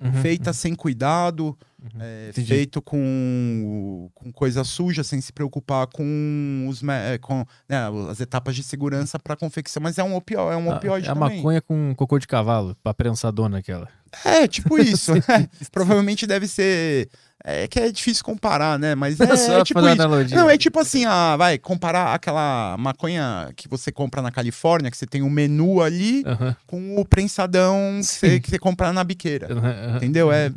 [0.00, 2.00] Uhum, feita sem cuidado, uhum.
[2.00, 8.20] é, feito com, com coisa suja, sem se preocupar com, os, é, com né, as
[8.20, 9.82] etapas de segurança para confecção.
[9.82, 11.38] Mas é um opioide, é um Ah, opioide é a também.
[11.38, 13.88] maconha com cocô de cavalo, pra prensadona aquela.
[14.24, 15.12] É, tipo isso.
[15.72, 17.08] Provavelmente deve ser.
[17.44, 18.94] É que é difícil comparar, né?
[18.94, 19.88] Mas é, Só é tipo isso.
[19.88, 20.36] analogia.
[20.36, 24.96] Não, é tipo assim, ah, vai, comparar aquela maconha que você compra na Califórnia, que
[24.96, 29.04] você tem um menu ali, Aham, com o prensadão que você, que você compra na
[29.04, 29.52] biqueira.
[29.52, 29.96] aham, aham.
[29.96, 30.32] Entendeu?
[30.32, 30.52] É.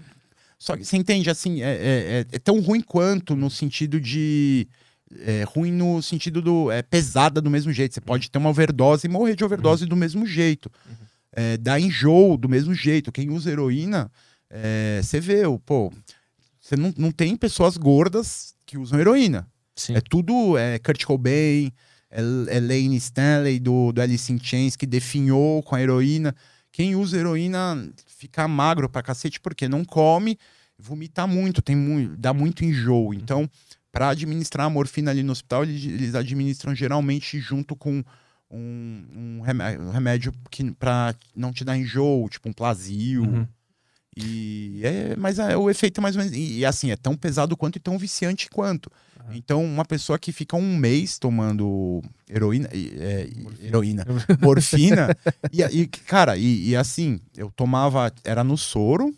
[0.57, 4.67] Só que você entende, assim, é, é, é- é tão ruim quanto no sentido de.
[5.25, 6.71] É ruim no sentido do.
[6.71, 7.93] É pesada do mesmo jeito.
[7.95, 10.69] Você pode ter uma overdose e morrer de overdose do mesmo jeito.
[11.33, 13.11] É, dá enjoo do mesmo jeito.
[13.11, 14.09] Quem usa heroína,
[14.49, 15.91] é, você vê, o- pô.
[16.71, 19.45] Você não, não tem pessoas gordas que usam heroína.
[19.75, 19.95] Sim.
[19.95, 21.69] É tudo é Kurt Cobain,
[22.09, 26.33] é, é Lane Stanley do, do Alice in Chains que definhou com a heroína.
[26.71, 30.37] Quem usa heroína fica magro pra cacete porque não come,
[30.79, 33.13] vomita muito, tem muito, dá muito enjoo.
[33.13, 33.49] Então,
[33.91, 38.01] para administrar a morfina ali no hospital, eles, administram geralmente junto com
[38.49, 43.23] um, um remé- um remédio que para não te dar enjoo, tipo um Plasil.
[43.23, 43.47] Uhum.
[44.17, 46.35] E é, mas é, o efeito é mais ou menos.
[46.37, 48.91] E, e, assim, é tão pesado quanto e tão viciante quanto.
[49.19, 49.35] Aham.
[49.35, 52.67] Então, uma pessoa que fica um mês tomando heroína.
[52.73, 53.29] é,
[53.61, 54.05] e- heroína.
[54.41, 55.15] Morfina.
[55.51, 58.11] e, e, cara, e, e assim, eu tomava.
[58.23, 59.13] Era no soro,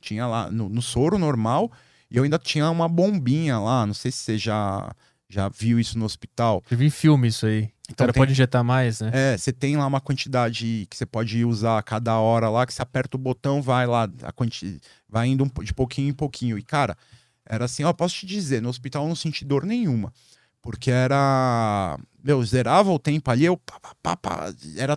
[0.00, 1.70] tinha lá, no, no soro normal,
[2.10, 3.86] e eu ainda tinha uma bombinha lá.
[3.86, 4.92] Não sei se você já,
[5.28, 6.64] já viu isso no hospital.
[6.68, 7.70] Eu vi em filme isso aí.
[7.92, 9.10] O Então cara tem- pode injetar mais, né?
[9.12, 12.72] É, você tem lá uma quantidade que você pode usar a cada hora lá, que
[12.72, 14.80] você aperta o botão, vai lá, a quanti...
[15.08, 16.56] vai indo um de pouquinho em pouquinho.
[16.58, 16.96] E, cara,
[17.44, 20.12] era assim, ó, posso te dizer, no hospital eu não senti dor nenhuma.
[20.62, 21.98] Porque era.
[22.22, 23.56] Meu, zerava o tempo ali, eu.
[23.56, 24.96] pá, pá, pá, era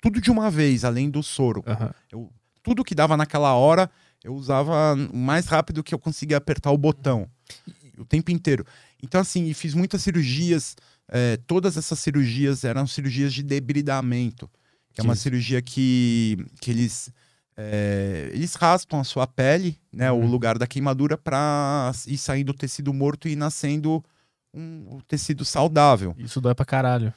[0.00, 1.62] tudo de uma vez, além do soro.
[1.66, 1.90] Aham.
[2.10, 3.90] Eu, tudo que dava naquela hora,
[4.22, 7.28] eu usava o mais rápido que eu conseguia apertar o botão.
[7.98, 8.64] O tempo inteiro.
[9.02, 10.76] Então, assim, fiz muitas cirurgias.
[11.08, 14.50] É, todas essas cirurgias eram cirurgias de debridamento.
[14.92, 15.22] Que é uma Sim.
[15.22, 17.10] cirurgia que, que eles.
[17.56, 20.26] é, eles raspam a sua pele, né, o Uhum.
[20.26, 24.04] lugar da queimadura, para ir saindo o tecido morto e nascendo
[24.52, 26.14] um, um tecido saudável.
[26.18, 27.12] Isso dói pra caralho.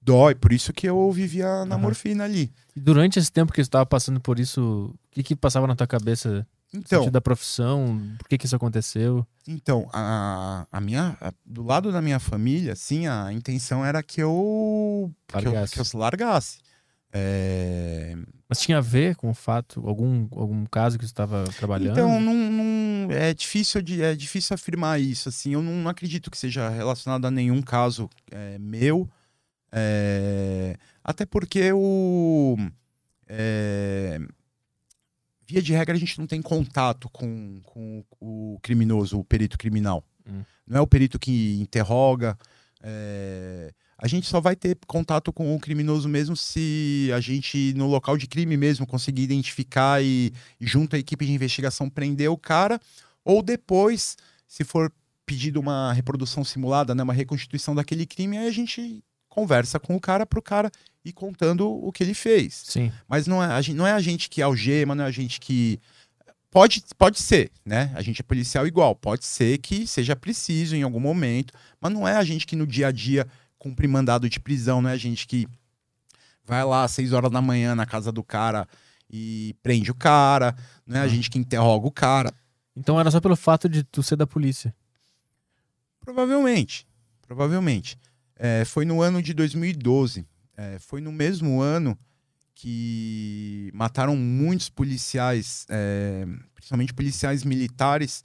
[0.00, 1.78] Dói, por isso que eu vivia na Aham.
[1.78, 2.52] morfina ali.
[2.76, 5.76] E durante esse tempo que você estava passando por isso, o que que passava na
[5.76, 6.46] tua cabeça?
[6.74, 8.00] Então, da profissão?
[8.18, 9.26] Por que que isso aconteceu?
[9.46, 14.22] Então, a, a minha, a- do lado da minha família, sim, a intenção era que
[14.22, 15.74] eu, que eu, Largasse.
[15.74, 16.58] que eu se largasse.
[17.14, 18.16] É,
[18.48, 21.92] Mas tinha a ver com o fato, algum, algum caso que você estava trabalhando?
[21.92, 25.28] Então, não, não- é, difícil é difícil afirmar isso.
[25.28, 29.06] Assim, eu não acredito que seja relacionado a nenhum caso é, meu.
[29.70, 32.56] É, até porque o.
[33.28, 34.18] é,
[35.46, 40.04] via de regra, a gente não tem contato com, com o criminoso, o perito criminal.
[40.26, 40.42] Hum.
[40.66, 42.38] Não é o perito que interroga.
[42.82, 43.72] é,
[44.02, 48.16] a gente só vai ter contato com o criminoso mesmo se a gente, no local
[48.16, 52.80] de crime mesmo, conseguir identificar e, e junto à equipe de investigação, prender o cara.
[53.24, 54.16] Ou depois,
[54.48, 54.92] se for
[55.24, 60.00] pedido uma reprodução simulada, né, uma reconstituição daquele crime, aí a gente conversa com o
[60.00, 60.70] cara pro cara
[61.04, 62.62] ir contando o que ele fez.
[62.66, 62.92] Sim.
[63.08, 65.40] Mas não é, a gente, não é a gente que algema, não é a gente
[65.40, 65.80] que.
[66.50, 67.90] Pode, pode ser, né?
[67.94, 68.94] A gente é policial igual.
[68.94, 72.66] Pode ser que seja preciso em algum momento, mas não é a gente que no
[72.66, 73.26] dia a dia
[73.58, 75.48] cumpre mandado de prisão, não é a gente que
[76.44, 78.68] vai lá às seis horas da manhã na casa do cara
[79.10, 80.54] e prende o cara,
[80.86, 81.08] não é a Ah.
[81.08, 82.32] gente que interroga o cara.
[82.76, 84.74] Então era só pelo fato de tu ser da polícia.
[86.00, 86.86] Provavelmente.
[87.26, 87.96] Provavelmente.
[88.36, 90.24] É, foi no ano de 2012.
[90.56, 91.98] É, foi no mesmo ano
[92.54, 98.22] que mataram muitos policiais, é, principalmente policiais militares.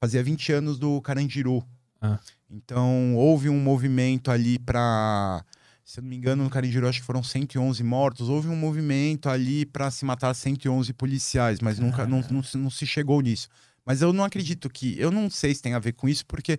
[0.00, 1.64] Fazia 20 anos do Carandiru.
[2.00, 2.18] Ah.
[2.50, 5.44] Então houve um movimento ali para.
[5.84, 8.28] Se eu não me engano, no Carandiru acho que foram 111 mortos.
[8.28, 12.70] Houve um movimento ali para se matar 111 policiais, mas nunca não, não, se- não
[12.70, 13.48] se chegou nisso.
[13.84, 14.98] Mas eu não acredito que.
[14.98, 16.58] Eu não sei se tem a ver com isso, porque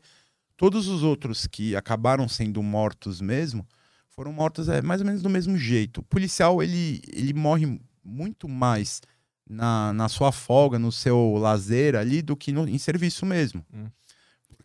[0.57, 3.65] todos os outros que acabaram sendo mortos mesmo
[4.09, 5.99] foram mortos é, mais ou menos do mesmo jeito.
[5.99, 8.99] O policial, ele, ele morre muito mais
[9.47, 13.63] na, na sua folga, no seu lazer ali, do que no, em serviço mesmo.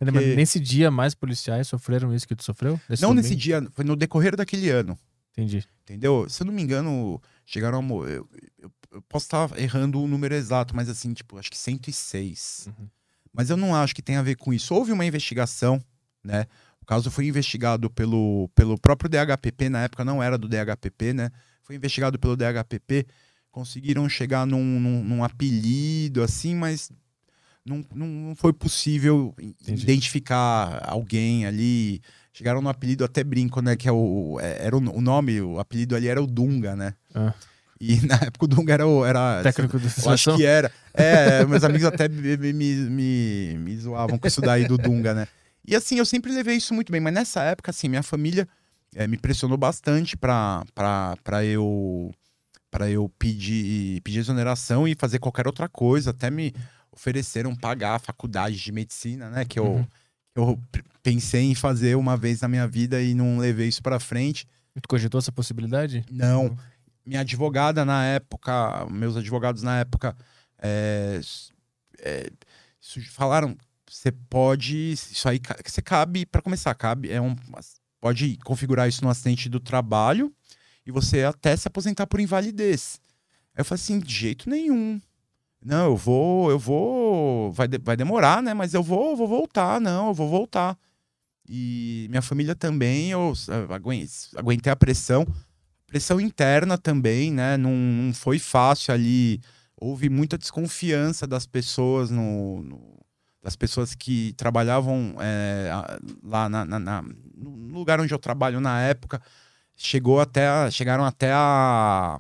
[0.00, 2.80] Mas Porque- Nesse dia, mais policiais sofreram isso que tu sofreu?
[2.88, 3.22] Nesse Não domingo?
[3.28, 4.98] nesse dia, foi no decorrer daquele ano.
[5.32, 5.64] Entendi.
[5.84, 6.26] Entendeu?
[6.28, 8.08] Se eu não me engano, chegaram a.
[8.08, 12.68] Eu, eu- eu posso estar errando o número exato, mas assim, tipo, acho que 106.
[12.68, 12.88] Uhum.
[13.32, 14.74] Mas eu não acho que tem a ver com isso.
[14.74, 15.82] Houve uma investigação,
[16.22, 16.46] né?
[16.80, 21.30] O caso foi investigado pelo, pelo próprio DHPP, na época não era do DHPP, né?
[21.62, 23.06] Foi investigado pelo DHPP.
[23.50, 26.90] Conseguiram chegar num, num, num apelido, assim, mas
[27.64, 29.82] não, não foi possível Entendi.
[29.82, 32.00] identificar alguém ali.
[32.32, 33.76] Chegaram no apelido, até brinco, né?
[33.76, 36.94] Que é o, é- era o, o nome, o apelido ali era o Dunga, né?
[37.14, 37.32] Ah.
[37.82, 38.84] E na época o Dunga era.
[38.84, 40.36] Era, Técnico de eu acho seleção?
[40.36, 40.70] que era.
[40.94, 45.26] É, meus amigos até me, me, me, zoavam com isso daí do Dunga, né?
[45.66, 48.46] E assim, eu sempre levei isso muito bem, mas nessa época, assim, minha família
[48.94, 52.12] eh, me pressionou bastante pra, pra, pra eu
[52.70, 56.10] para eu pedir, pedir exoneração e fazer qualquer outra coisa.
[56.10, 56.54] Até me
[56.90, 59.44] ofereceram pagar a faculdade de medicina, né?
[59.44, 59.86] Que eu, Uhum.
[60.36, 60.58] eu
[61.02, 64.46] pensei em fazer uma vez na minha vida e não levei isso pra frente.
[64.80, 66.02] Tu cogitou essa possibilidade?
[66.10, 66.56] Não.
[67.04, 70.16] Minha advogada na época, meus advogados na época,
[70.58, 71.20] é,
[72.00, 72.30] é,
[73.10, 73.56] falaram:
[73.88, 74.92] você pode.
[74.92, 77.10] Isso aí você cabe, para começar, cabe.
[77.10, 77.34] É um,
[78.00, 80.32] pode configurar isso no acidente do trabalho
[80.86, 83.00] e você até se aposentar por invalidez.
[83.54, 85.00] Aí eu falei assim: de jeito nenhum.
[85.64, 87.52] Não, eu vou, eu vou.
[87.52, 88.54] Vai, de- vai demorar, né?
[88.54, 90.76] Mas eu vou, vou voltar, não, eu vou voltar.
[91.48, 93.32] E minha família também, eu
[93.68, 94.06] aguen-
[94.36, 95.26] aguentei a pressão
[95.92, 97.58] pressão interna também, né?
[97.58, 99.40] Não, não foi fácil ali.
[99.76, 102.98] Houve muita desconfiança das pessoas no, no-
[103.42, 105.68] das pessoas que trabalhavam é,
[106.22, 107.02] lá na, na- na-
[107.36, 109.20] no lugar onde eu trabalho na época.
[109.76, 112.18] Chegou até a- chegaram até a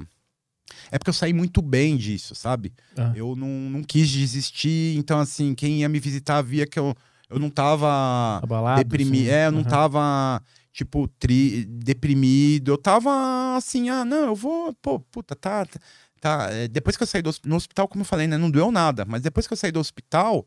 [0.90, 2.74] é porque eu saí muito bem disso, sabe?
[2.96, 3.12] Ah.
[3.14, 6.94] Eu não, não quis desistir, então assim, quem ia me visitar via que eu,
[7.30, 8.82] eu não tava Abalado?
[8.84, 9.28] deprimido.
[9.30, 9.68] É, eu não Aham.
[9.70, 10.42] tava,
[10.72, 11.64] tipo, tri...
[11.66, 12.72] deprimido.
[12.72, 15.66] Eu tava assim, ah, não, eu vou, pô, puta, tá.
[15.66, 15.80] tá-
[16.20, 16.48] tá.
[16.50, 19.04] É, depois que eu saí do no hospital, como eu falei, né, não doeu nada.
[19.04, 20.46] Mas depois que eu saí do hospital,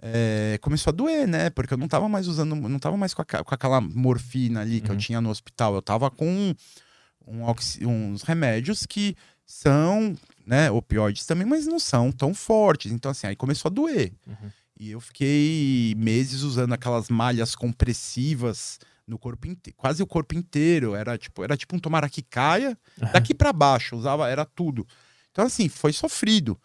[0.00, 1.50] é, começou a doer, né?
[1.50, 4.80] Porque eu não tava mais usando, não tava mais com, aca- com aquela morfina ali
[4.80, 4.98] que eu Uhum.
[4.98, 5.74] tinha no hospital.
[5.74, 6.54] Eu tava com
[7.26, 9.14] um oxi- uns remédios que
[9.44, 10.14] são,
[10.46, 12.92] né, opioides também, mas não são tão fortes.
[12.92, 14.12] Então, assim, aí começou a doer.
[14.26, 14.50] Uhum.
[14.80, 20.94] E eu fiquei meses usando aquelas malhas compressivas no corpo inteiro, quase o corpo inteiro.
[20.94, 22.78] Era tipo, era tipo um tomara que caia,
[23.12, 24.86] daqui pra baixo, usava, era tudo.
[25.32, 26.60] Então, assim, foi sofrido.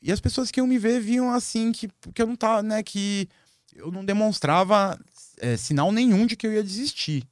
[0.00, 2.82] E as pessoas que iam me ver viam assim que, que eu não tava, né,
[2.82, 3.28] que
[3.74, 4.98] eu não demonstrava
[5.38, 7.24] é, sinal nenhum de que eu ia desistir.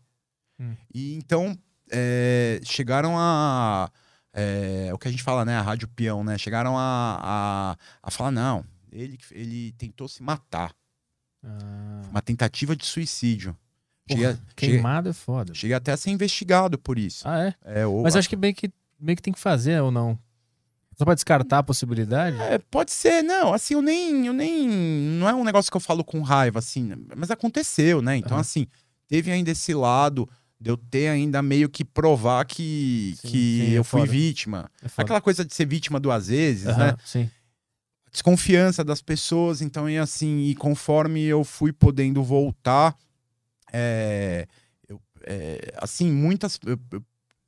[0.59, 0.75] Hum.
[0.93, 1.57] E então
[1.91, 3.91] é, chegaram a.
[4.33, 5.57] é, o que a gente fala, né?
[5.57, 6.37] A Rádio Peão, né?
[6.39, 10.75] Chegaram a, a, a falar, não, ele, ele tentou se matar.
[11.45, 12.03] Ah.
[12.11, 13.57] Uma tentativa de suicídio.
[14.09, 15.53] Porra, Queimado é foda.
[15.55, 17.27] cheguei até a ser investigado por isso.
[17.27, 17.81] Ah, é?
[17.81, 18.71] É, ou- Mas acho que meio que,
[19.01, 20.19] meio que tem que fazer ou não.
[20.97, 22.41] Só pra descartar a possibilidade?
[22.41, 25.81] É, pode ser, não, assim, eu nem, eu nem, não é um negócio que eu
[25.81, 28.41] falo com raiva, assim, mas aconteceu, né, então, Aham.
[28.41, 28.67] assim,
[29.07, 30.27] teve ainda esse lado
[30.59, 34.11] de eu ter ainda meio que provar que, Sim, que sim, é eu fui foda.
[34.13, 34.71] vítima.
[34.83, 34.87] É.
[34.97, 37.31] Aquela coisa de ser vítima duas vezes, Aham, né, Sim.
[38.11, 42.97] desconfiança das pessoas, então, e assim, e conforme eu fui podendo voltar,
[43.73, 44.47] é,
[44.89, 46.79] eu- é, assim, muitas, eu-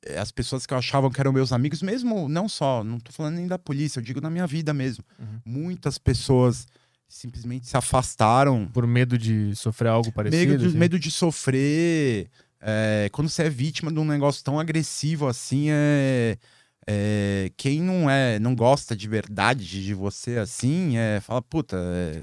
[0.05, 3.11] é, as pessoas que eu achavam que eram meus amigos, mesmo, não só, não tô
[3.11, 5.39] falando nem da polícia, eu digo na minha vida mesmo, Uhum.
[5.45, 6.67] muitas pessoas
[7.07, 8.67] simplesmente se afastaram.
[8.67, 10.51] Por medo de sofrer algo parecido?
[10.51, 10.77] Medo de, assim?
[10.77, 12.29] medo de sofrer.
[12.61, 16.37] é, quando você é vítima de um negócio tão agressivo assim, é,
[16.85, 22.21] é, quem não é, não gosta de verdade de, você assim, é, fala, puta, é,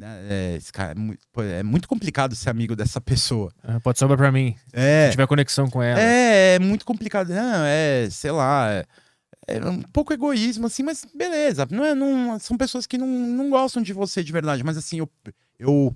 [0.00, 3.52] é, esse cara é, mui- pô, é muito complicado ser amigo dessa pessoa.
[3.62, 4.54] Ah, Pode sobrar pra mim.
[4.68, 6.00] Se É, tiver conexão com ela.
[6.00, 7.28] é, é muito complicado.
[7.28, 8.84] Não, é, sei lá, é,
[9.46, 11.66] é um pouco egoísmo, assim, mas beleza.
[11.70, 14.64] Não é, não, são pessoas que não, não gostam de você de verdade.
[14.64, 15.08] Mas assim, eu,
[15.58, 15.94] eu,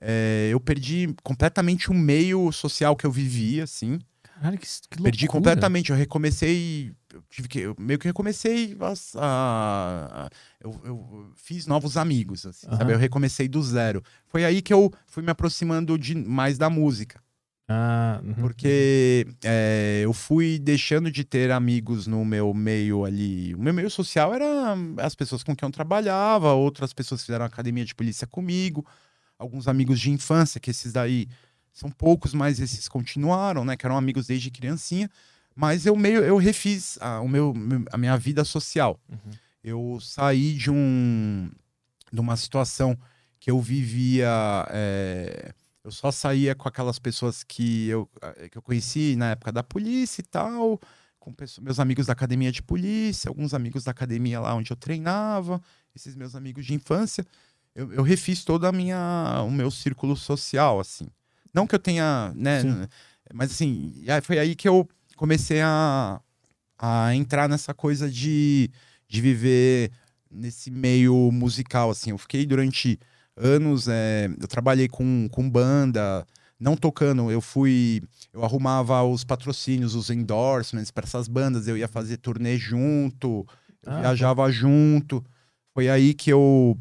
[0.00, 3.98] é, eu perdi completamente o meio social que eu vivia, assim.
[4.22, 5.90] Caralho, que, que Perdi completamente.
[5.90, 6.92] Eu recomecei.
[7.12, 7.58] Eu tive que.
[7.60, 8.76] Eu meio que recomecei.
[9.16, 10.30] a- a-
[10.60, 12.76] eu, eu fiz novos amigos, assim, Aham.
[12.78, 12.92] sabe?
[12.92, 14.02] Eu recomecei do zero.
[14.26, 17.20] Foi aí que eu fui me aproximando de, mais da música.
[17.72, 18.34] Ah, uhum.
[18.34, 23.54] Porque é, eu fui deixando de ter amigos no meu meio ali.
[23.54, 27.84] O meu meio social era as pessoas com quem eu trabalhava, outras pessoas fizeram academia
[27.84, 28.84] de polícia comigo,
[29.38, 31.28] alguns amigos de infância, que esses daí
[31.72, 33.76] são poucos, mas esses continuaram, né?
[33.76, 35.08] Que eram amigos desde criancinha.
[35.54, 37.54] Mas eu meio eu refiz a, o meu,
[37.92, 38.98] a minha vida social.
[39.08, 39.18] Uhum.
[39.62, 41.50] Eu saí de um
[42.12, 42.96] de uma situação
[43.38, 44.28] que eu vivia.
[44.70, 45.52] é,
[45.84, 48.08] eu só saía com aquelas pessoas que eu,
[48.50, 50.78] que eu conheci na época da polícia e tal,
[51.18, 54.76] com pesso- meus amigos da academia de polícia, alguns amigos da academia lá onde eu
[54.76, 55.60] treinava,
[55.96, 57.24] esses meus amigos de infância.
[57.74, 61.06] Eu, eu refiz toda a minha o meu círculo social assim.
[61.54, 62.86] Não que eu tenha, né, Sim.
[63.32, 64.86] mas assim, foi aí que eu
[65.20, 66.18] comecei a,
[66.78, 68.70] a entrar nessa coisa de,
[69.06, 69.92] de viver
[70.30, 72.08] nesse meio musical, assim.
[72.08, 72.98] Eu fiquei durante
[73.36, 76.26] anos, é, eu trabalhei com, com banda,
[76.58, 78.00] não tocando, eu fui,
[78.32, 83.46] eu arrumava os patrocínios, os endorsements para essas bandas, eu ia fazer turnê junto,
[83.84, 85.22] Ah, viajava junto.
[85.74, 86.78] Foi aí que eu.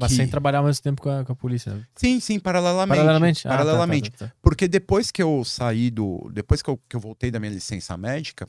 [0.00, 1.86] Mas que- sem trabalhar ao mesmo tempo com a, com a polícia.
[1.96, 2.98] Sim, sim, paralelamente.
[2.98, 3.48] Paralelamente?
[3.48, 4.10] Ah, tá, tá, Paralelamente.
[4.10, 4.32] tá, tá.
[4.42, 6.30] Porque depois que eu saí do.
[6.32, 8.48] Depois que eu, que eu voltei da minha licença médica,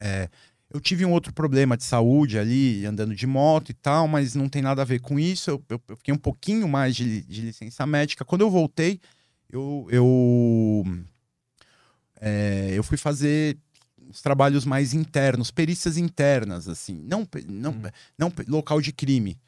[0.00, 0.28] é,
[0.70, 4.48] eu tive um outro problema de saúde ali, andando de moto e tal, mas não
[4.48, 5.50] tem nada a ver com isso.
[5.50, 8.24] Eu, eu- eu fiquei um pouquinho mais de, de licença médica.
[8.24, 9.00] Quando eu voltei,
[9.50, 9.86] eu.
[9.90, 10.84] eu
[12.20, 13.56] é, eu fui fazer
[14.08, 17.82] os trabalhos mais internos, perícias internas, assim, não, não, Hum.
[18.18, 19.38] não local de crime.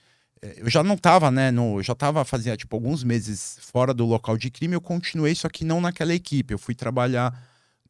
[0.56, 4.04] Eu já não tava, né, no, eu já tava fazia tipo alguns meses fora do
[4.04, 6.52] local de crime, eu continuei, só que não naquela equipe.
[6.52, 7.32] Eu fui trabalhar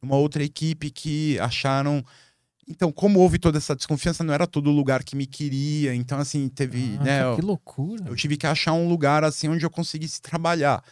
[0.01, 2.03] numa outra equipe que acharam
[2.67, 5.93] então, como houve toda essa desconfiança, não era todo lugar que me queria.
[5.93, 8.03] Então, assim, teve, Ah, né, cara, eu- que loucura.
[8.07, 10.83] eu tive que achar um lugar assim onde eu conseguisse trabalhar.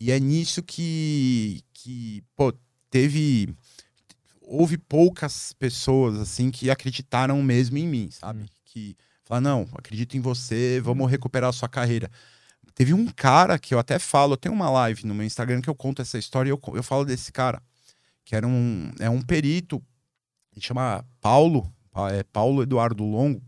[0.00, 2.52] E é nisso que, que pô,
[2.90, 3.54] teve.
[4.40, 8.42] Houve poucas pessoas assim que acreditaram mesmo em mim, sabe?
[8.42, 8.46] Hum.
[8.64, 8.96] Que
[9.30, 12.10] falaram, não, acredito em você, vamos recuperar a sua carreira.
[12.74, 15.70] Teve um cara que eu até falo, eu tenho uma live no meu Instagram que
[15.70, 17.62] eu conto essa história e eu, eu falo desse cara,
[18.24, 19.82] que era um, é um perito,
[20.52, 23.40] ele chama Paulo, Pa- é Paulo Eduardo Longo,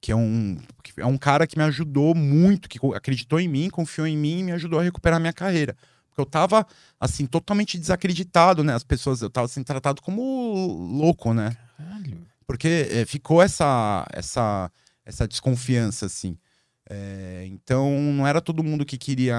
[0.00, 3.70] que é um, que é um cara que me ajudou muito, que acreditou em mim,
[3.70, 5.74] confiou em mim e me ajudou a recuperar minha carreira.
[6.08, 6.66] Porque eu tava,
[7.00, 8.74] assim, totalmente desacreditado, né?
[8.74, 11.56] As pessoas, eu tava sendo tratado como louco, né?
[11.76, 12.26] Caralho.
[12.46, 14.70] Porque é, ficou essa, essa,
[15.04, 16.36] essa desconfiança, assim.
[16.88, 19.34] É, então, não era todo mundo que queria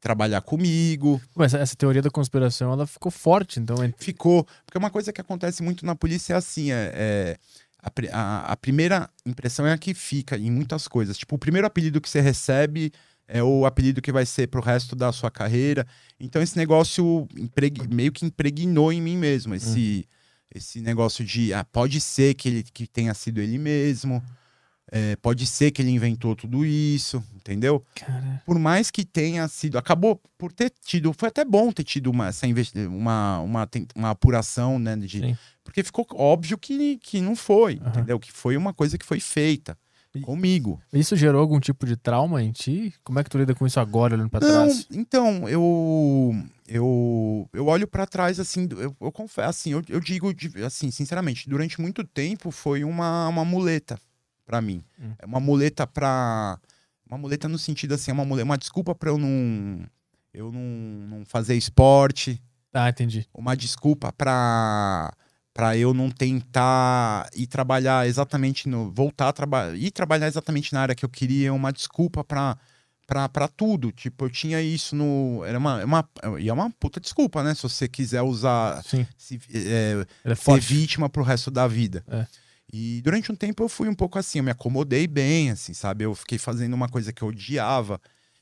[0.00, 1.20] trabalhar comigo.
[1.34, 3.82] Mas essa, teoria da conspiração, ela ficou forte, então.
[3.82, 4.44] é- Ficou.
[4.66, 7.36] Porque uma coisa que acontece muito na polícia é assim: é, é,
[7.82, 11.16] a, a- a primeira impressão é a que fica em muitas coisas.
[11.16, 12.92] Tipo, o primeiro apelido que você recebe
[13.26, 15.86] é o apelido que vai ser pro resto da sua carreira.
[16.20, 19.54] Então, esse negócio impreg- meio que impregnou em mim mesmo.
[19.54, 20.06] Esse,
[20.54, 24.22] esse negócio de ah, pode ser que ele que tenha sido ele mesmo.
[24.96, 27.84] É, pode ser que ele inventou tudo isso, entendeu?
[27.96, 28.40] Cara.
[28.46, 32.28] por mais que tenha sido, acabou por ter tido, foi até bom ter tido uma,
[32.28, 32.46] essa
[32.88, 34.94] uma, uma, uma apuração, né?
[34.94, 35.36] De, Sim.
[35.64, 37.88] porque ficou óbvio que, que não foi, Aham.
[37.88, 38.20] entendeu?
[38.20, 39.76] Que foi uma coisa que foi feita
[40.22, 40.80] comigo.
[40.92, 42.94] Isso gerou algum tipo de trauma em ti?
[43.02, 44.86] Como é que tu lida com isso agora, olhando pra Não, trás?
[44.92, 46.32] então, eu
[46.68, 50.32] eu, eu olho pra trás, assim, eu, eu confesso, assim, eu, eu digo,
[50.64, 53.98] assim, sinceramente, durante muito tempo foi uma, uma muleta
[54.44, 54.82] pra mim.
[55.00, 55.12] Hum.
[55.18, 56.58] É uma muleta pra...
[57.06, 59.86] Uma muleta no sentido, assim, é uma, muleta, uma desculpa pra eu não...
[60.32, 60.60] Eu não,
[61.18, 62.42] não fazer esporte,
[62.72, 63.26] Ah, entendi.
[63.32, 65.12] uma desculpa pra
[65.56, 70.80] para eu não tentar ir trabalhar exatamente no voltar a trabalhar ir trabalhar exatamente na
[70.80, 72.58] área que eu queria uma desculpa pra
[73.06, 76.08] pra pra tudo tipo eu tinha isso no era uma é uma
[76.40, 79.06] e é uma puta desculpa né se você quiser usar Sim.
[79.16, 80.66] se, é, é ser forte.
[80.74, 82.26] vítima pro resto da vida É.
[82.76, 86.04] E durante um tempo eu fui um pouco assim, eu me acomodei bem, assim, sabe?
[86.04, 88.00] Eu fiquei fazendo uma coisa que eu odiava,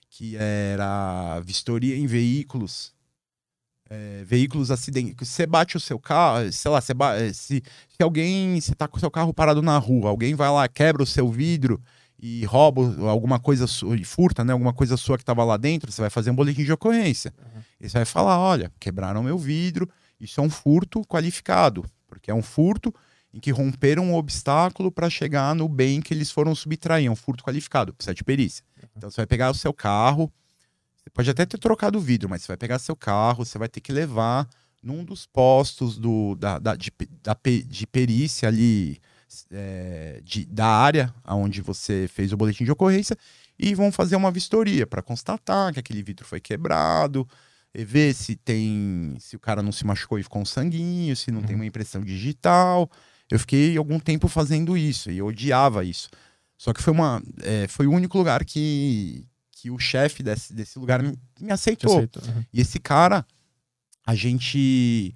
[0.08, 2.94] que era vistoria em veículos.
[3.90, 5.28] É, veículos acidentes.
[5.28, 7.14] Você bate o seu carro, sei lá, você ba...
[7.34, 8.58] se, se alguém.
[8.58, 11.30] Você tá com o seu carro parado na rua, alguém vai lá, quebra o seu
[11.30, 11.78] vidro
[12.18, 14.54] e rouba alguma coisa sua, e furta, né?
[14.54, 17.34] Alguma coisa sua que estava lá dentro, você vai fazer um boletim de ocorrência.
[17.38, 17.62] Uhum.
[17.82, 19.86] E você vai falar: olha, quebraram meu vidro,
[20.18, 22.94] isso é um furto qualificado, porque é um furto
[23.32, 27.16] em que romperam um obstáculo para chegar no bem que eles foram subtrair, é um
[27.16, 28.64] furto qualificado, precisa de perícia.
[28.82, 28.88] Uhum.
[28.96, 30.32] Então você vai pegar o seu carro,
[30.96, 33.68] você pode até ter trocado o vidro, mas você vai pegar seu carro, você vai
[33.68, 34.48] ter que levar
[34.82, 37.36] num dos postos do, da, da, de, da,
[37.66, 39.00] de perícia ali,
[39.50, 43.16] é, de, da área onde você fez o boletim de ocorrência,
[43.58, 47.26] e vão fazer uma vistoria para constatar que aquele vidro foi quebrado,
[47.74, 49.16] ver se tem.
[49.18, 51.46] se o cara não se machucou e ficou um sanguinho, se não uhum.
[51.46, 52.90] tem uma impressão digital.
[53.32, 56.10] Eu fiquei algum tempo fazendo isso e eu odiava isso.
[56.58, 60.78] Só que foi, uma, é, foi o único lugar que, que o chefe desse, desse
[60.78, 62.00] lugar me, me aceitou.
[62.00, 62.44] Uhum.
[62.52, 63.24] E esse cara,
[64.06, 65.14] a gente.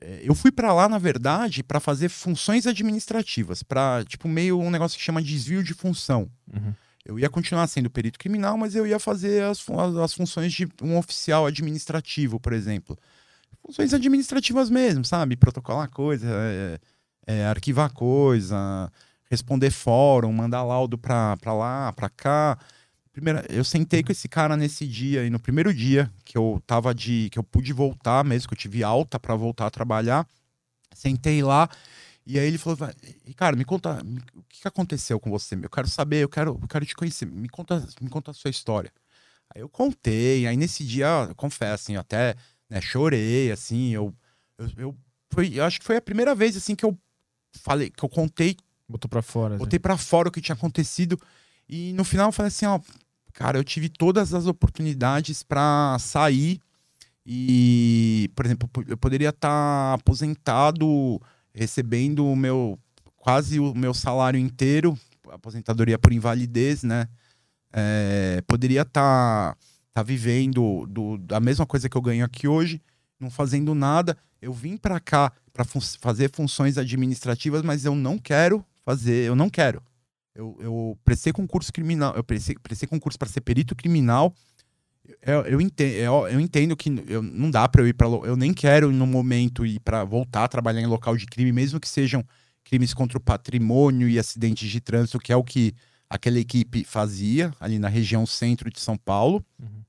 [0.00, 4.70] É, eu fui para lá, na verdade, para fazer funções administrativas, para tipo meio um
[4.70, 6.30] negócio que chama desvio de função.
[6.54, 6.72] Uhum.
[7.04, 10.68] Eu ia continuar sendo perito criminal, mas eu ia fazer as, as, as funções de
[10.80, 12.96] um oficial administrativo, por exemplo.
[13.66, 15.34] Funções administrativas mesmo, sabe?
[15.34, 16.78] Protocolar coisa, é,
[17.30, 18.90] é, arquivar coisa,
[19.30, 22.58] responder fórum, mandar laudo para lá, para cá
[23.12, 26.94] primeira, eu sentei com esse cara nesse dia e no primeiro dia que eu tava
[26.94, 30.26] de que eu pude voltar mesmo, que eu tive alta para voltar a trabalhar,
[30.94, 31.68] sentei lá
[32.26, 32.78] e aí ele falou:
[33.36, 34.02] "Cara, me conta,
[34.34, 35.54] o que aconteceu com você?
[35.54, 37.26] Eu quero saber, eu quero, eu quero te conhecer.
[37.26, 38.92] Me conta, me conta a sua história".
[39.54, 42.36] Aí eu contei, aí nesse dia, eu confesso, assim, eu até
[42.68, 44.14] né, chorei, assim, eu,
[44.58, 44.96] eu, eu,
[45.30, 46.96] foi, eu acho que foi a primeira vez, assim, que eu
[47.52, 48.56] falei, que eu contei.
[48.88, 49.56] Botou pra fora.
[49.56, 49.82] Botei assim.
[49.82, 51.18] pra fora o que tinha acontecido.
[51.68, 52.80] E no final eu falei assim, ó,
[53.32, 56.60] cara, eu tive todas as oportunidades para sair
[57.24, 61.20] e, por exemplo, eu poderia estar tá aposentado,
[61.54, 62.78] recebendo o meu
[63.16, 64.98] quase o meu salário inteiro,
[65.30, 67.06] aposentadoria por invalidez, né?
[67.72, 69.56] É, poderia estar tá,
[69.92, 72.82] tá vivendo do, da mesma coisa que eu ganho aqui hoje,
[73.18, 74.16] não fazendo nada.
[74.40, 79.36] Eu vim para cá para fun fazer funções administrativas, mas eu não quero fazer, eu
[79.36, 79.82] não quero.
[80.34, 84.34] Eu, eu prestei concurso criminal, eu prestei, prestei concurso para ser perito criminal.
[85.22, 88.06] Eu, eu, entendo, eu, eu entendo que eu, não dá para eu ir para.
[88.06, 91.78] Eu nem quero, no momento, ir para voltar a trabalhar em local de crime, mesmo
[91.78, 92.24] que sejam
[92.64, 95.74] crimes contra o patrimônio e acidentes de trânsito, que é o que
[96.08, 99.44] aquela equipe fazia ali na região centro de São Paulo.
[99.58, 99.82] Uhum.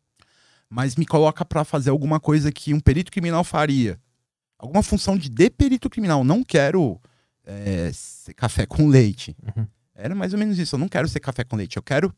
[0.69, 3.99] Mas me coloca para fazer alguma coisa que um perito criminal faria.
[4.61, 6.23] Alguma função de, de perito criminal.
[6.23, 7.01] Não quero
[7.43, 7.91] é,
[8.35, 9.35] café com leite.
[9.57, 9.65] Uhum.
[9.95, 10.75] Era mais ou menos isso.
[10.75, 11.77] Eu não quero ser café com leite.
[11.77, 12.13] Eu quero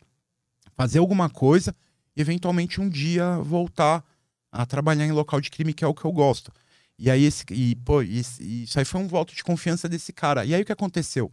[0.76, 1.74] fazer alguma coisa
[2.14, 4.04] e eventualmente um dia voltar
[4.52, 6.52] a trabalhar em local de crime, que é o que eu gosto.
[7.00, 10.44] E aí, esse, e, pô, isso, isso aí foi um voto de confiança desse cara.
[10.44, 11.32] E aí o que aconteceu?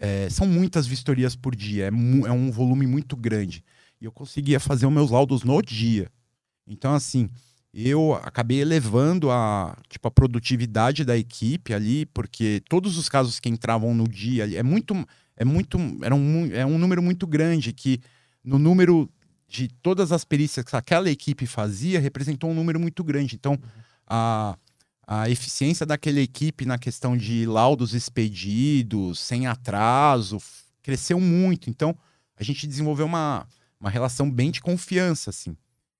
[0.00, 3.64] É, são muitas vistorias por dia, é, é, um volume muito grande.
[4.00, 6.10] E eu conseguia fazer os meus laudos no dia.
[6.66, 7.30] Então, assim,
[7.74, 13.48] eu acabei elevando a, tipo, a produtividade da equipe ali, porque todos os casos que
[13.48, 14.94] entravam no dia é muito
[15.36, 18.00] é muito era um, é um número muito grande que
[18.44, 19.10] no número
[19.48, 23.34] de todas as perícias que aquela equipe fazia representou um número muito grande.
[23.34, 23.58] Então,
[24.06, 24.56] a,
[25.06, 30.38] a eficiência daquela equipe na questão de laudos expedidos, sem atraso,
[30.82, 31.70] cresceu muito.
[31.70, 31.96] Então,
[32.36, 33.46] a gente desenvolveu uma,
[33.80, 35.56] uma relação bem de confiança, assim.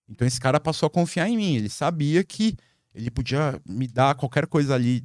[0.09, 1.57] Então, esse cara passou a confiar em mim.
[1.57, 2.57] Ele sabia que
[2.95, 5.03] ele podia me dar qualquer coisa ali,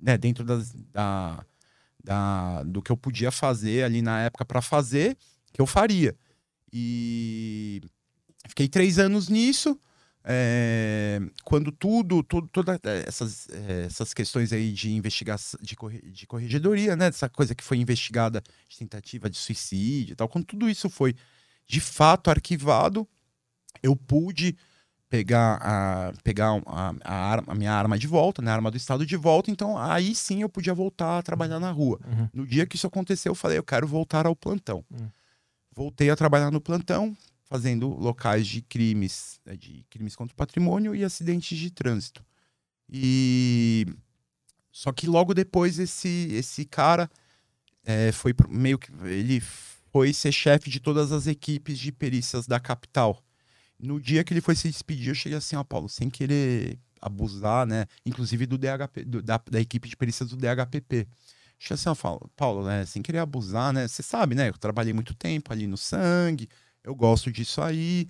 [0.00, 1.44] né, dentro da,
[2.02, 5.16] da, do que eu podia fazer ali na época para fazer,
[5.52, 6.16] que eu faria.
[6.72, 7.82] E
[8.48, 9.78] fiquei três anos nisso.
[10.28, 13.48] É, quando tudo, tudo todas essas,
[13.86, 15.76] essas questões aí de investigação, de,
[16.10, 17.06] de corregedoria, né?
[17.06, 21.14] Essa coisa que foi investigada de tentativa de suicídio e tal, quando tudo isso foi
[21.64, 23.08] de fato arquivado,
[23.82, 24.56] eu pude
[25.08, 28.76] pegar a, pegar a, a, arma, a, minha arma de volta, né, a arma do
[28.76, 32.00] Estado de volta, então aí sim eu podia voltar a trabalhar na rua.
[32.04, 32.28] Uhum.
[32.32, 34.84] No dia que isso aconteceu, eu falei, eu quero voltar ao plantão.
[34.90, 35.08] Uhum.
[35.74, 40.94] Voltei a trabalhar no plantão, fazendo locais de crimes, né, de crimes contra o patrimônio
[40.94, 42.24] e acidentes de trânsito.
[42.88, 43.86] E
[44.70, 47.10] só que logo depois esse esse cara
[47.84, 49.40] é, foi meio que ele
[49.92, 53.22] foi ser chefe de todas as equipes de perícias da capital.
[53.78, 57.66] No dia que ele foi se despedir, eu cheguei assim, ó, Paulo, sem querer abusar,
[57.66, 57.86] né?
[58.04, 61.06] Inclusive do DHP, do, da, da equipe de perícias do DHPP.
[61.58, 63.88] Que assim, eu falo, Paulo, né, sem querer abusar, né?
[63.88, 64.48] Você sabe, né?
[64.48, 66.48] Eu trabalhei muito tempo ali no sangue,
[66.82, 68.08] eu gosto disso aí.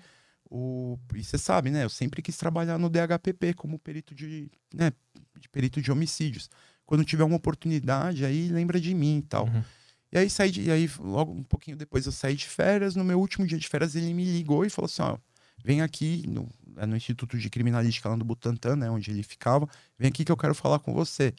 [0.49, 1.85] O, e você sabe, né?
[1.85, 4.93] Eu sempre quis trabalhar no DHPP como perito de, né,
[5.39, 6.49] de perito de homicídios.
[6.85, 9.47] Quando tiver uma oportunidade, aí lembra de mim e tal.
[9.47, 9.65] Uhum.
[10.13, 12.95] E aí saí de, e aí logo um pouquinho depois eu saí de férias.
[12.95, 15.19] No meu último dia de férias ele me ligou e falou assim, ó,
[15.65, 19.69] vem aqui no, é no Instituto de Criminalística lá no Butantã, né, onde ele ficava.
[19.99, 21.33] Vem aqui que eu quero falar com você.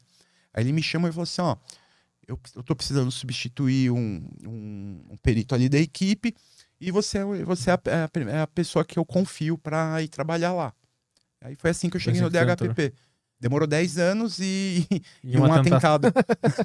[0.54, 1.56] Aí ele me chamou e falou assim, ó,
[2.28, 6.34] eu, eu tô precisando substituir um, um, um perito ali da equipe
[6.80, 10.08] e você, é você é a, é a- é pessoa que eu confio para ir
[10.10, 10.74] trabalhar lá.
[11.42, 12.46] Aí foi assim que eu cheguei assim no.
[12.74, 12.94] DHPP.
[13.40, 14.86] Demorou 10 anos e,
[15.24, 16.12] E e um, atentado.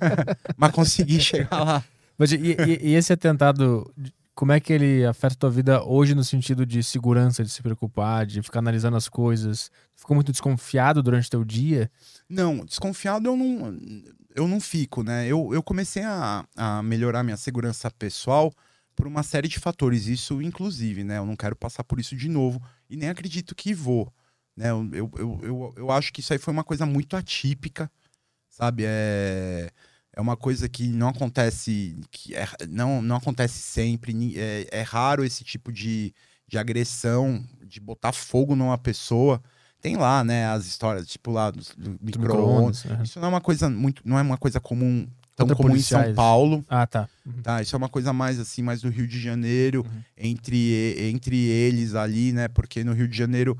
[0.56, 1.84] Mas consegui chegar lá.
[2.16, 3.92] Mas e, e- e esse atentado,
[4.34, 7.62] como é que ele afeta a tua vida hoje no sentido de segurança, de se
[7.62, 9.70] preocupar, de ficar analisando as coisas?
[9.94, 11.90] Ficou muito desconfiado durante teu dia?
[12.28, 13.78] Não, desconfiado eu não,
[14.34, 15.26] eu não fico, né?
[15.26, 18.52] Eu, eu comecei a, a melhorar minha segurança pessoal
[18.96, 21.18] por uma série de fatores, isso inclusive, né?
[21.18, 24.12] Eu não quero passar por isso de novo e nem acredito que vou,
[24.56, 24.70] né?
[24.70, 25.10] Eu, eu,
[25.42, 27.90] eu, eu, acho que isso aí foi uma coisa muito atípica,
[28.48, 28.84] sabe?
[28.86, 29.70] É,
[30.14, 35.24] é uma coisa que não acontece, que é- não, não acontece sempre, é, é raro
[35.24, 36.12] esse tipo de,
[36.46, 39.42] de agressão, de botar fogo numa pessoa.
[39.80, 42.84] Tem lá, né, as histórias, tipo lá do, do Do micro-ondas.
[42.86, 43.02] Aham.
[43.02, 45.80] Isso não é uma coisa muito, não é uma coisa comum, tão Contra comum em
[45.82, 46.14] São policiais.
[46.14, 47.08] Paulo, Ah, tá.
[47.26, 47.42] Uhum.
[47.42, 47.62] tá?
[47.62, 50.02] Isso é uma coisa mais assim, mais do Rio de Janeiro, Uhum.
[50.16, 52.46] entre, entre eles ali, né?
[52.48, 53.58] Porque no Rio de Janeiro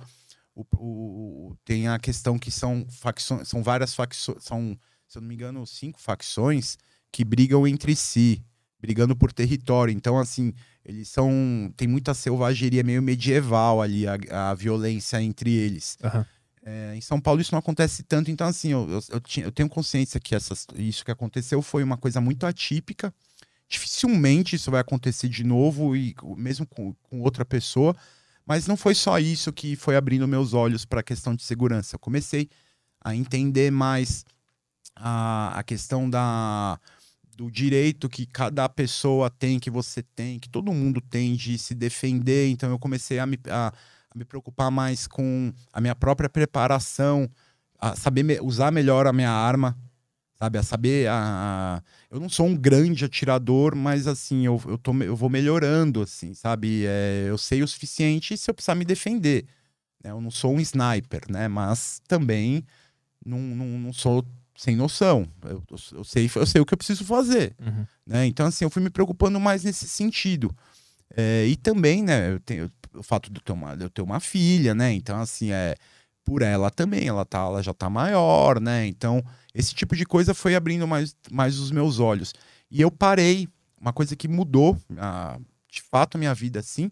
[0.54, 4.76] o, o- tem a questão que são facções, são várias facções, são,
[5.12, 6.78] se eu não me engano, cinco facções
[7.10, 8.42] que brigam entre si,
[8.80, 9.92] brigando por território.
[9.94, 11.72] Então, assim, eles são.
[11.76, 15.98] Tem muita selvageria meio medieval ali, a, a violência entre eles.
[16.02, 16.26] Aham.
[16.64, 19.50] É, em São Paulo isso não acontece tanto, então assim, eu, eu, eu tinha- eu
[19.50, 23.12] tenho consciência que essas, isso que aconteceu foi uma coisa muito atípica.
[23.68, 27.96] Dificilmente isso vai acontecer de novo, e mesmo com, com outra pessoa.
[28.46, 31.96] Mas não foi só isso que foi abrindo meus olhos para a questão de segurança.
[31.96, 32.48] Eu comecei
[33.00, 34.24] a entender mais
[34.96, 36.78] a, a questão da,
[37.36, 41.74] do direito que cada pessoa tem, que você tem, que todo mundo tem de se
[41.74, 42.48] defender.
[42.50, 47.30] Então eu comecei a me, a, a me preocupar mais com a minha própria preparação,
[47.78, 49.76] a saber me- usar melhor a minha arma,
[50.34, 50.58] sabe?
[50.58, 51.08] A saber.
[51.10, 56.02] A, eu não sou um grande atirador, mas assim, eu, eu, tô, eu vou melhorando,
[56.02, 56.84] assim, sabe?
[56.86, 59.46] É, eu sei o suficiente se eu precisar me defender.
[60.04, 60.10] né?
[60.12, 61.48] Eu não sou um sniper, né?
[61.48, 62.64] Mas também
[63.24, 64.24] não, não, não sou
[64.62, 65.26] sem noção.
[65.42, 65.60] Eu,
[65.92, 67.84] eu, sei, eu sei o que eu preciso fazer Uhum.
[68.06, 68.26] né?
[68.26, 70.54] Então, assim, eu fui me preocupando mais nesse sentido.
[71.16, 74.02] É, e também, né, eu tenho o fato de eu, ter uma, de eu ter
[74.02, 74.92] uma filha, né?
[74.92, 75.74] Então, assim, é
[76.24, 78.86] por ela também, ela, tá, ela já tá maior, né?
[78.86, 82.32] Então, esse tipo de coisa foi abrindo mais, mais os meus olhos.
[82.70, 83.48] E eu parei,
[83.80, 86.88] uma coisa que mudou, a, de fato, a minha vida, assim,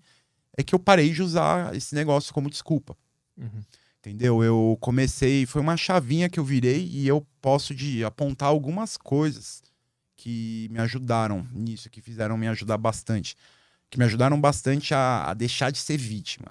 [0.59, 2.97] é que eu parei de usar esse negócio como desculpa.
[3.39, 3.63] Uhum.
[4.01, 4.43] Entendeu?
[4.43, 9.63] Eu comecei, foi uma chavinha que eu virei e eu posso de apontar algumas coisas
[10.17, 13.37] que me ajudaram nisso, que fizeram me ajudar bastante,
[13.91, 16.49] que me ajudaram bastante a, a deixar de ser vítima.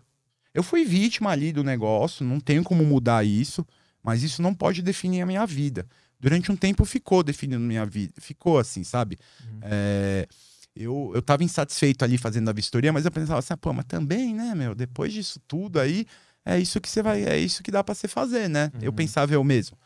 [0.53, 3.65] Eu fui vítima ali do negócio, não tenho como mudar isso,
[4.03, 5.87] mas isso não pode definir a minha vida.
[6.19, 9.17] Durante um tempo ficou definindo minha vida, ficou assim, sabe?
[9.43, 9.59] Uhum.
[9.63, 10.27] É,
[10.75, 13.85] eu, eu tava insatisfeito ali fazendo a vistoria, mas eu pensava assim, ah, pô, mas
[13.85, 16.05] também, né, meu, depois disso tudo aí,
[16.45, 18.71] é isso que você vai, é isso que dá pra você fazer, né?
[18.81, 18.95] Eu Uhum.
[18.95, 19.77] pensava eu mesmo.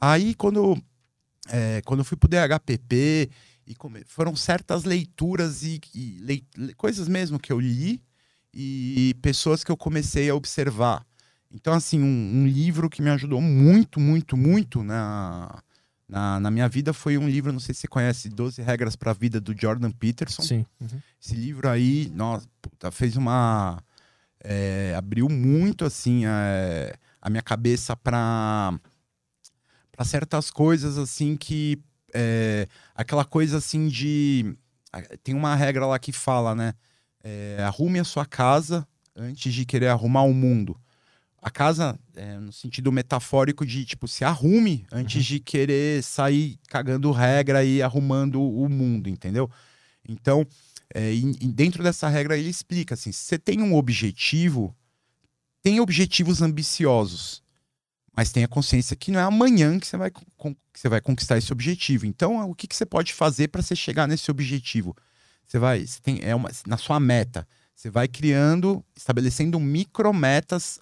[0.00, 0.76] Aí quando
[1.48, 3.30] é, quando eu fui pro DHPP
[3.66, 8.02] e come- foram certas leituras e, e coisas mesmo que eu li
[8.52, 11.04] e pessoas que eu comecei a observar.
[11.50, 15.62] Então assim, um, um livro que me ajudou muito, muito, muito na,
[16.08, 19.10] na, na minha vida foi um livro, não sei se você conhece, 12 Regras para
[19.12, 20.42] a Vida, do Jordan Peterson.
[20.42, 20.66] Sim.
[20.80, 21.00] Uhum.
[21.22, 23.82] Esse livro aí, nossa, puta, fez uma.
[24.44, 28.78] É, abriu muito, assim, é, a minha cabeça para
[29.90, 31.78] para certas coisas, assim, que.
[32.12, 34.56] é, aquela coisa, assim, de.
[35.22, 36.74] Tem uma regra lá que fala, né?
[37.24, 40.78] é, arrume a sua casa antes de querer arrumar o mundo.
[41.40, 47.10] A casa, é, no sentido metafórico de, tipo, se arrume antes de querer sair cagando
[47.10, 49.50] regra e arrumando o mundo, entendeu?
[50.08, 50.46] Então,
[50.94, 54.74] é, e- e dentro dessa regra ele explica assim: se você tem um objetivo,
[55.62, 57.42] tem objetivos ambiciosos,
[58.16, 60.20] mas tenha consciência que não é amanhã que você vai, que
[60.72, 62.06] você vai conquistar esse objetivo.
[62.06, 64.96] Então, o que, que você pode fazer para você chegar nesse objetivo?
[65.44, 70.78] Você vai, você tem, é uma, na sua meta, você vai criando, estabelecendo micrometas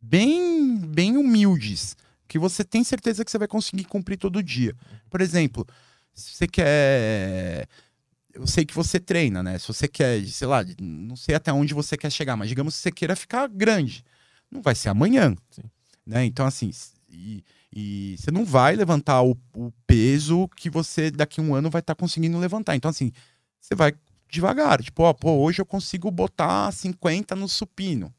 [0.00, 1.96] bem, bem humildes,
[2.28, 4.74] que você tem certeza que você vai conseguir cumprir todo dia.
[5.10, 5.66] Por exemplo,
[6.14, 7.68] se você quer.
[8.36, 9.58] Eu sei que você treina, né?
[9.58, 12.82] Se você quer, sei lá, não sei até onde você quer chegar, mas digamos que
[12.82, 14.04] você queira ficar grande.
[14.50, 15.34] Não vai ser amanhã.
[15.50, 15.62] Sim.
[16.06, 16.24] Né?
[16.26, 16.70] Então, assim,
[17.08, 17.42] e,
[17.74, 21.80] e você não vai levantar o, o peso que você daqui a um ano vai
[21.80, 22.76] estar conseguindo levantar.
[22.76, 23.10] Então, assim,
[23.58, 23.94] você vai
[24.28, 24.82] devagar.
[24.82, 28.14] Tipo, ó, pô, hoje eu consigo botar 50 no supino.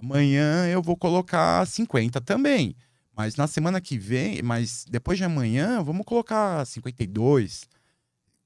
[0.00, 2.76] Amanhã eu vou colocar 50 também.
[3.16, 7.68] Mas na semana que vem, mas depois de amanhã, vamos colocar 52.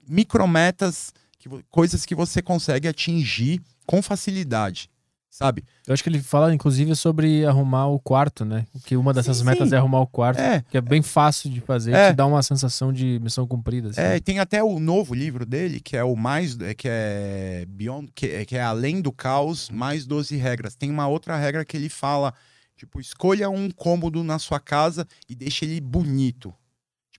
[0.08, 4.88] Micrometas, que, coisas que você consegue atingir com facilidade,
[5.28, 5.64] sabe?
[5.86, 8.66] Eu acho que ele fala, inclusive, sobre arrumar o quarto, né?
[8.84, 9.74] Que uma dessas Sim, metas sim.
[9.74, 12.10] é arrumar o quarto, É, que é bem fácil de fazer, É.
[12.10, 13.88] te dá uma sensação de missão cumprida.
[13.90, 14.00] assim.
[14.00, 18.10] É, tem até o novo livro dele, que é o mais, é, que é Beyond,
[18.14, 20.74] que, é- que é Além do Caos, mais 12 regras.
[20.76, 22.32] Tem uma outra regra que ele fala,
[22.76, 26.54] tipo, escolha um cômodo na sua casa e deixe ele bonito.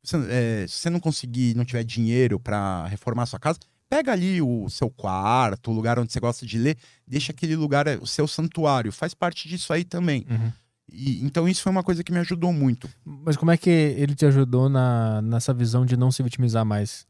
[0.04, 3.60] Tipo, você- é, se você não conseguir, não tiver dinheiro para reformar a sua casa,
[3.90, 7.88] pega ali o seu quarto, o lugar onde você gosta de ler, deixa aquele lugar,
[8.02, 10.26] o seu santuário, faz parte disso aí também.
[10.30, 10.52] Uhum.
[10.92, 12.90] E, então isso foi uma coisa que me ajudou muito.
[13.06, 17.06] Mas como é que ele te ajudou na, nessa visão de não se vitimizar mais?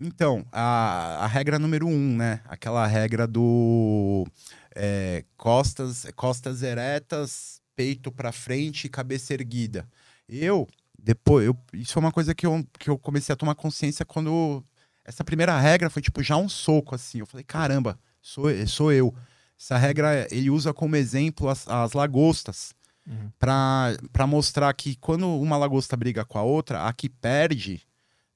[0.00, 2.40] Então, a, a regra número um, né?
[2.46, 4.26] Aquela regra do
[4.74, 9.86] é, costas, costas eretas, peito pra frente e cabeça erguida.
[10.26, 10.66] Eu,
[11.02, 14.64] depois, eu, isso é uma coisa que eu, que eu comecei a tomar consciência quando.
[15.04, 17.18] Essa primeira regra foi tipo já um soco, assim.
[17.18, 19.14] Eu falei, caramba, sou, sou eu.
[19.58, 22.72] Essa regra ele usa como exemplo as, as lagostas.
[23.06, 23.30] Uhum.
[23.38, 27.82] Pra mostrar que quando uma lagosta briga com a outra, a que perde,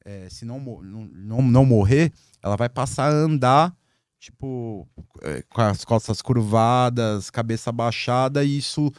[0.05, 2.13] é, se não, não, não morrer,
[2.43, 3.75] ela vai passar a andar,
[4.19, 4.89] tipo,
[5.23, 8.93] é, com as costas curvadas, cabeça baixada, e isso,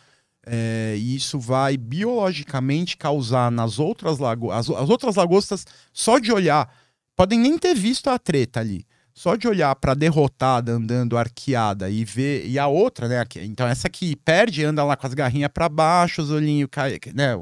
[0.45, 4.69] é, e isso vai biologicamente causar nas outras lagostas.
[4.69, 6.71] As, as outras lagostas, só de olhar,
[7.15, 8.85] podem nem ter visto a treta ali.
[9.13, 12.45] Só de olhar pra derrotada andando arqueada e ver.
[12.45, 13.23] E a outra, né?
[13.37, 17.33] Então, essa que perde anda lá com as garrinhas pra baixo, os olhinhos, cai, né?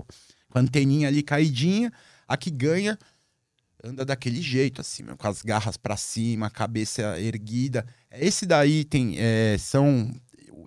[0.50, 1.92] Com a anteninha ali caidinha.
[2.28, 2.98] A que ganha
[3.84, 7.86] anda daquele jeito, assim, com as garras pra cima, a cabeça erguida.
[8.12, 9.16] Esse daí tem.
[9.18, 10.14] é, são.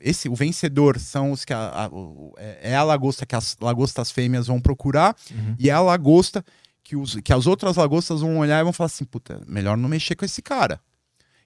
[0.01, 1.91] Esse, o vencedor são os que a, a-
[2.39, 5.57] é é a lagosta que as lagostas fêmeas vão procurar Uhum.
[5.59, 6.45] e é a lagosta
[6.83, 9.89] que, os, que as outras lagostas vão olhar e vão falar assim: puta, melhor não
[9.89, 10.81] mexer com esse cara.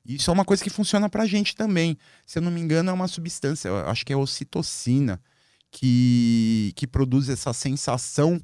[0.05, 1.97] Isso é uma coisa que funciona pra gente também.
[2.27, 5.21] Se eu não me engano, é uma substância, eu acho que é ocitocina,
[5.71, 8.41] que, que produz essa sensação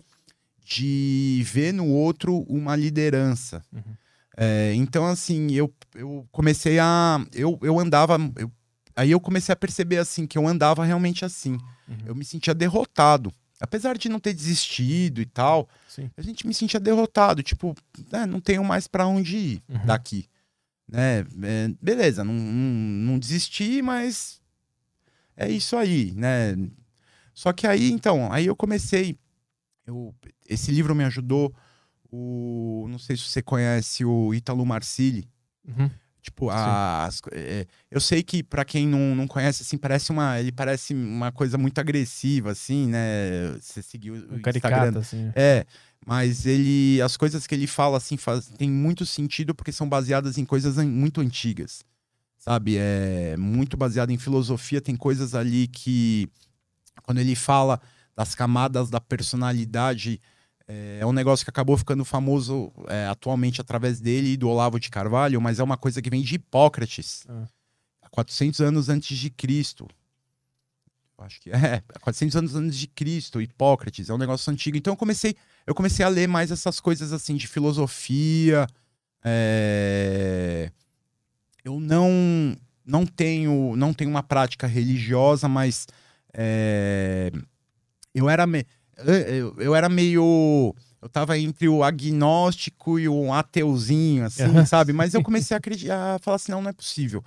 [0.64, 3.62] de ver no outro uma liderança.
[3.72, 3.80] Uhum.
[4.36, 7.24] É, então, assim, eu, eu comecei a.
[7.32, 8.18] Eu, eu andava.
[8.36, 8.50] eu-
[8.96, 11.52] aí eu comecei a perceber assim que eu andava realmente assim.
[11.88, 11.98] Uhum.
[12.06, 13.32] Eu me sentia derrotado.
[13.60, 16.10] Apesar de não ter desistido e tal, Sim.
[16.16, 17.42] a gente me sentia derrotado.
[17.42, 17.74] Tipo,
[18.12, 19.86] né, não tenho mais pra onde ir Uhum.
[19.86, 20.26] daqui.
[20.88, 21.20] Né?
[21.42, 24.40] É, beleza, não, não, não desisti, mas
[25.36, 26.54] é isso aí, né?
[27.34, 29.16] Só que aí, então, aí eu comecei.
[29.86, 30.14] Eu,
[30.48, 31.54] esse livro me ajudou.
[32.10, 35.28] O, não sei se você conhece o Ítalo Marcilli.
[35.66, 35.90] Uhum.
[36.26, 40.40] Tipo, as, é, eu sei que pra quem não, não conhece, assim, parece uma.
[40.40, 43.52] Ele parece uma coisa muito agressiva, assim, né?
[43.60, 44.60] Você seguiu o Um Instagram.
[44.60, 45.30] caricato, assim.
[45.36, 45.64] É,
[46.04, 47.00] mas ele.
[47.00, 50.76] As coisas que ele fala, assim, faz, tem muito sentido porque são baseadas em coisas
[50.84, 51.84] muito antigas.
[52.36, 52.76] Sabe?
[52.76, 54.80] É muito baseado em filosofia.
[54.80, 56.28] Tem coisas ali que.
[57.04, 57.80] Quando ele fala
[58.16, 60.20] das camadas da personalidade.
[60.68, 64.80] É, é um negócio que acabou ficando famoso é, atualmente através dele e do Olavo
[64.80, 67.46] de Carvalho, mas é uma coisa que vem de Hipócrates, Ah.
[68.02, 69.86] há 400 anos antes de Cristo.
[71.18, 74.76] Acho que é, 400 anos antes de Cristo, Hipócrates, é um negócio antigo.
[74.76, 75.34] Então eu comecei,
[75.66, 78.66] eu comecei a ler mais essas coisas assim de filosofia.
[79.24, 80.70] é,
[81.64, 85.86] Eu não não tenho não tenho uma prática religiosa, mas
[86.34, 87.32] é,
[88.14, 88.64] eu era me-
[88.98, 94.64] eu, eu era meio eu tava entre o agnóstico e o ateuzinho, assim, Aham.
[94.66, 94.92] sabe?
[94.92, 97.22] Mas eu comecei a acreditar, a falar assim, não, não é possível.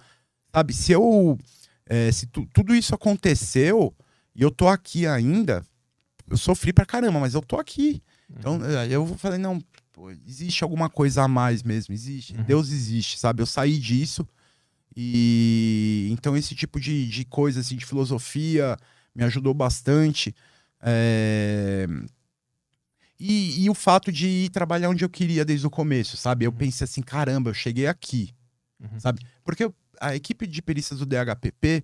[0.53, 1.37] Sabe, se eu
[1.85, 3.93] é, se tu- tudo isso aconteceu
[4.35, 5.63] e eu tô aqui ainda,
[6.29, 8.01] eu sofri pra caramba, mas eu tô aqui.
[8.37, 9.59] Então é, eu falei, não,
[9.91, 12.35] pô, existe alguma coisa a mais mesmo, existe.
[12.35, 12.43] Uhum.
[12.43, 13.41] Deus existe, sabe?
[13.41, 14.27] Eu saí disso.
[14.95, 18.75] E então esse tipo de, de coisa, assim, de filosofia,
[19.15, 20.35] me ajudou bastante.
[20.81, 21.87] É,
[23.19, 26.45] E, e o fato de ir trabalhar onde eu queria desde o começo, sabe?
[26.45, 28.33] Eu pensei assim, caramba, eu cheguei aqui,
[28.79, 28.97] Uhum.
[28.97, 29.19] sabe?
[29.43, 31.83] Porque a equipe de perícias do DHPP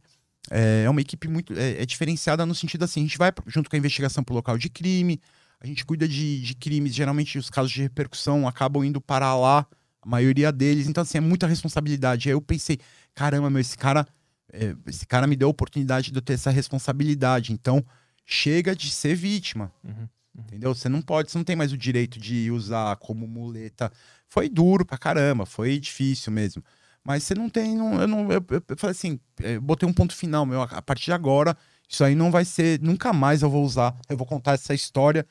[0.49, 3.69] é, é uma equipe muito é, é diferenciada no sentido assim, a gente vai junto
[3.69, 5.19] com a investigação pro local de crime,
[5.59, 9.35] a a gente cuida de, de crimes, geralmente os casos de repercussão acabam indo para
[9.35, 9.65] lá,
[10.01, 10.87] a maioria deles.
[10.87, 12.29] Então, assim, é muita responsabilidade.
[12.29, 12.77] Aí eu pensei,
[13.15, 14.05] caramba, meu, esse cara,
[14.53, 17.51] é, esse cara me deu a oportunidade de eu ter essa responsabilidade.
[17.51, 17.83] Então,
[18.25, 19.71] chega de ser vítima.
[19.83, 20.07] Uhum.
[20.37, 20.75] Entendeu?
[20.75, 23.91] Você não pode, você não tem mais o direito de usar como muleta.
[24.27, 26.63] Foi duro pra caramba, foi difícil mesmo.
[27.03, 27.75] Mas você não tem.
[27.75, 30.61] Não, eu, não, eu, eu, eu falei assim, eu botei um ponto final, meu.
[30.63, 31.55] A partir de agora,
[31.87, 32.81] isso aí não vai ser.
[32.81, 33.95] Nunca mais eu vou usar.
[34.09, 35.25] Eu vou contar essa história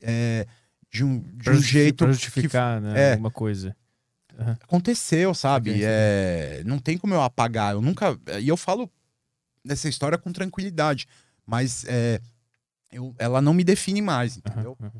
[0.00, 0.46] é,
[0.90, 1.96] de um, de um jeito.
[1.96, 3.08] Pra que justificar, né?
[3.08, 3.12] é.
[3.12, 3.76] Alguma coisa.
[4.62, 5.80] aconteceu, sabe?
[5.82, 7.74] É, não tem como eu apagar.
[7.74, 8.16] Eu nunca.
[8.40, 8.90] E eu falo
[9.64, 11.08] dessa história com tranquilidade.
[11.44, 12.20] Mas é,
[12.92, 14.76] eu- ela não me define mais, entendeu?
[14.80, 14.92] Aham.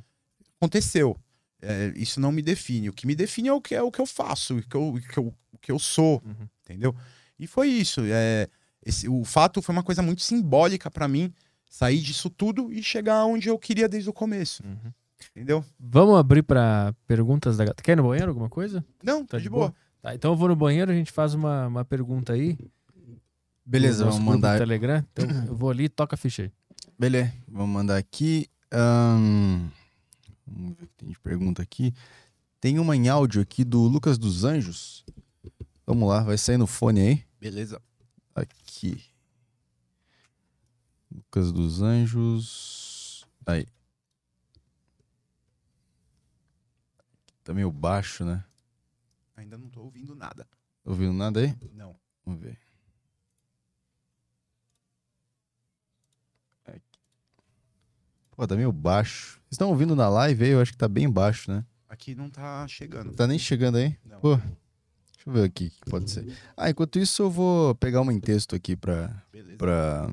[0.61, 1.17] aconteceu.
[1.61, 2.89] É, isso não me define.
[2.89, 4.89] O que me define é o que, é o que eu faço, o que eu,
[4.95, 6.49] o que eu, o que eu sou, Uhum.
[6.65, 6.95] entendeu?
[7.39, 8.01] E foi isso.
[8.05, 8.49] É,
[8.85, 11.33] esse, o fato foi uma coisa muito simbólica pra mim
[11.69, 14.93] sair disso tudo e chegar onde eu queria desde o começo, Uhum.
[15.35, 15.65] entendeu?
[15.79, 17.83] Vamos abrir pra perguntas da galera.
[17.83, 18.85] Quer ir no banheiro alguma coisa?
[19.03, 19.69] Não, Tá de, de boa.
[19.69, 19.75] boa?
[20.01, 22.57] Tá, então eu vou no banheiro, a gente faz uma, uma pergunta aí.
[23.65, 24.59] Beleza, vamos mandar.
[24.59, 25.05] Telegram.
[25.13, 26.53] Então eu vou ali e toca a ficha aí.
[26.99, 28.49] Beleza, vamos mandar aqui.
[28.73, 29.69] ahn,
[30.47, 31.93] Vamos ver o que tem de pergunta aqui.
[32.61, 35.05] Tem uma em áudio aqui do Lucas dos Anjos.
[35.87, 37.25] Vamos lá, vai sair no fone aí.
[37.39, 37.81] Beleza.
[38.35, 39.03] Aqui.
[41.13, 43.27] Lucas dos Anjos.
[43.45, 43.67] Aí.
[47.45, 48.45] Tá meio baixo, né?
[49.37, 50.45] Ainda não tô ouvindo nada.
[50.45, 51.55] Tá Ouvindo nada aí?
[51.73, 51.95] Não.
[52.25, 52.59] Vamos ver.
[58.37, 59.41] Pô, tá meio baixo.
[59.45, 60.51] Vocês estão ouvindo na live aí?
[60.51, 61.65] Eu acho que tá bem baixo, né?
[61.89, 63.15] Aqui não tá chegando.
[63.15, 63.97] Tá nem chegando aí?
[64.05, 64.21] Não.
[64.21, 66.37] Pô, deixa eu ver aqui o que pode ser.
[66.55, 69.25] Ah, enquanto isso eu vou pegar uma em texto aqui pra...
[69.33, 69.57] Beleza.
[69.57, 70.11] pra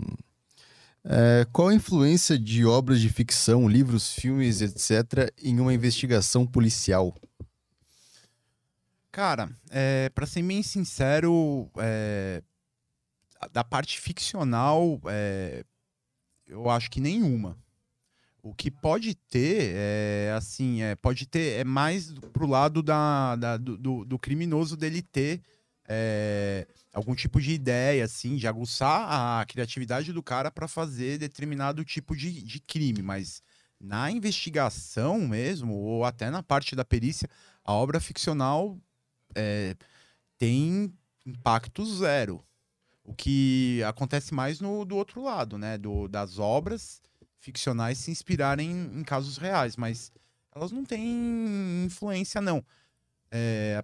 [1.04, 7.14] é, qual a influência de obras de ficção, livros, filmes, etc., em uma investigação policial?
[9.12, 12.42] Cara, é, para ser bem sincero, é,
[13.52, 15.66] da parte ficcional, é,
[16.48, 17.62] eu acho que nenhuma.
[18.46, 23.56] O que pode ter é assim, é, pode ter é mais pro lado da, da-
[23.56, 25.42] do, do- criminoso dele ter
[25.88, 31.86] é, algum tipo de ideia, assim, de aguçar a criatividade do cara para fazer determinado
[31.86, 33.42] tipo de, de crime, mas
[33.80, 37.30] na investigação mesmo, ou até na parte da perícia,
[37.64, 38.78] a obra ficcional
[39.34, 39.74] é,
[40.38, 40.94] tem
[41.26, 42.44] impacto zero.
[43.06, 45.78] O que acontece mais no do outro lado, né?
[45.78, 47.02] Do, das obras
[47.48, 50.12] ficcionais se inspirarem em casos reais, mas
[50.56, 52.64] elas não têm influência, não.
[53.30, 53.84] É,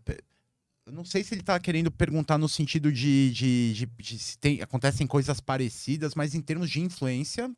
[0.85, 4.38] eu não sei se ele tá querendo perguntar no sentido de, de, de- de se
[4.38, 7.51] tem, acontecem coisas parecidas, mas em termos de influência,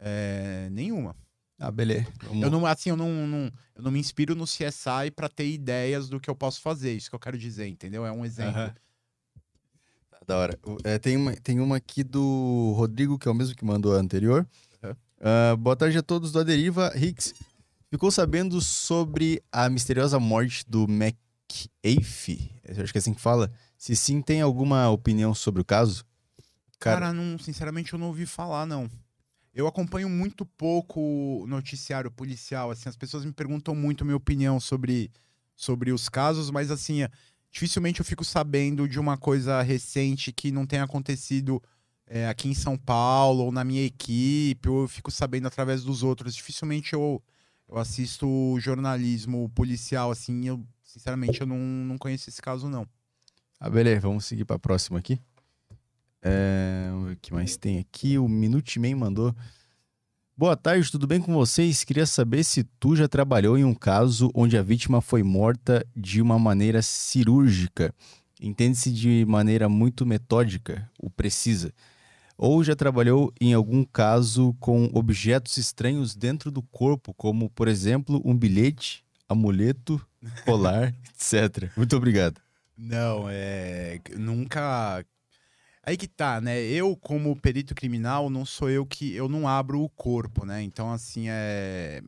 [0.00, 1.14] é, nenhuma.
[1.60, 2.06] Ah, beleza.
[2.22, 5.48] Vamos- Eu não, assim, eu não, não- eu não me inspiro no CSI pra ter
[5.48, 6.92] ideias do que eu posso fazer.
[6.96, 8.04] Isso que eu quero dizer, entendeu?
[8.04, 8.72] É um exemplo.
[10.10, 10.58] Tá Da hora.
[10.84, 13.98] É, tem, uma, tem uma aqui do Rodrigo, que é o mesmo que mandou a
[14.00, 14.46] anterior.
[15.22, 16.90] Ah, boa tarde a todos do Aderiva.
[16.96, 17.34] Hicks,
[17.90, 22.50] ficou sabendo sobre a misteriosa morte do McAfee?
[22.64, 23.52] Eu acho que é assim que fala.
[23.76, 26.06] Se sim, tem alguma opinião sobre o caso?
[26.78, 28.90] Cara, não, sinceramente, eu não ouvi falar, não.
[29.54, 30.98] Eu acompanho muito pouco
[31.42, 35.10] o noticiário policial, assim, as pessoas me perguntam muito a minha opinião sobre,
[35.54, 37.10] sobre os casos, mas assim, é,
[37.50, 41.62] dificilmente eu fico sabendo de uma coisa recente que não tenha acontecido
[42.10, 46.02] é, aqui em São Paulo ou na minha equipe, ou eu fico sabendo através dos
[46.02, 46.34] outros.
[46.34, 47.22] Dificilmente eu,
[47.68, 48.26] eu assisto
[48.58, 52.84] jornalismo policial, assim, eu, sinceramente, eu não, não conheço esse caso, não.
[53.60, 54.00] Ah, beleza.
[54.00, 55.20] Vamos seguir pra próxima aqui.
[56.20, 58.18] É, o que mais tem aqui.
[58.18, 59.34] O Minuteman mandou.
[60.36, 61.84] Boa tarde, tudo bem com vocês?
[61.84, 66.20] Queria saber se tu já trabalhou em um caso onde a vítima foi morta de
[66.20, 67.94] uma maneira cirúrgica.
[68.40, 71.72] Entende-se de maneira muito metódica, ou precisa.
[72.42, 78.18] Ou já trabalhou em algum caso com objetos estranhos dentro do corpo, como, por exemplo,
[78.24, 80.00] um bilhete, amuleto,
[80.46, 81.70] colar, etc.
[81.76, 82.40] Muito obrigado.
[82.78, 84.00] Não, é.
[84.16, 85.04] Nunca.
[85.82, 86.58] Aí que tá, né?
[86.62, 89.12] Eu, como perito criminal, não sou eu que.
[89.12, 90.62] Eu não abro o corpo, né?
[90.62, 92.00] Então, assim, é.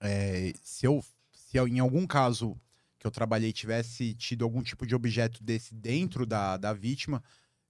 [0.00, 1.04] é, se eu.
[1.34, 2.58] Se eu, em algum caso
[2.98, 7.22] que eu trabalhei tivesse tido algum tipo de objeto desse dentro da, da vítima,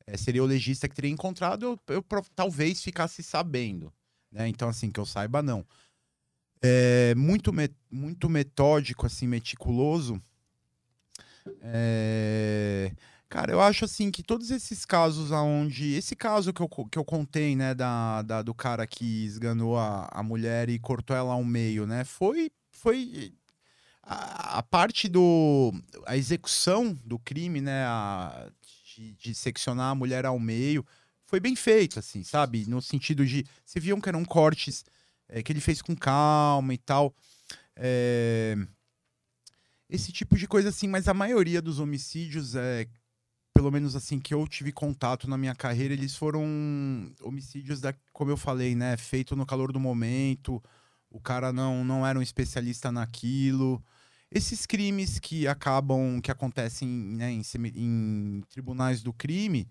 [0.07, 3.93] é, seria o legista que teria encontrado, eu, eu talvez ficasse sabendo.
[4.31, 4.49] Né?
[4.49, 5.65] Então, assim, que eu saiba, não.
[6.63, 10.21] É muito, me- muito metódico, assim, meticuloso.
[11.61, 12.91] É,
[13.29, 15.95] Cara, eu acho assim que todos esses casos aonde.
[15.95, 20.09] Esse caso que eu, que eu contei, né, da, da- do cara que esganou a,
[20.13, 22.05] a mulher e cortou ela ao meio, né?
[22.05, 22.51] Foi.
[22.71, 23.33] Foi.
[24.03, 25.73] A, a parte do.
[26.07, 27.85] A execução do crime, né?
[27.87, 28.51] A,
[28.95, 30.85] de, de seccionar a mulher ao meio.
[31.27, 32.65] Foi bem feito, assim, sabe?
[32.69, 33.45] No sentido de.
[33.65, 34.85] Você viam que eram cortes
[35.29, 37.15] é, que ele fez com calma e tal.
[37.77, 38.57] É,
[39.89, 42.87] esse tipo de coisa assim, mas a maioria dos homicídios é
[43.55, 46.45] pelo menos assim que eu tive contato na minha carreira, eles foram
[47.23, 50.63] homicídios da, como eu falei, né, feito no calor do momento.
[51.09, 53.83] O cara não não era um especialista naquilo.
[54.35, 57.43] Esses crimes que acabam, que acontecem né, em,
[57.77, 59.69] em tribunais do crime,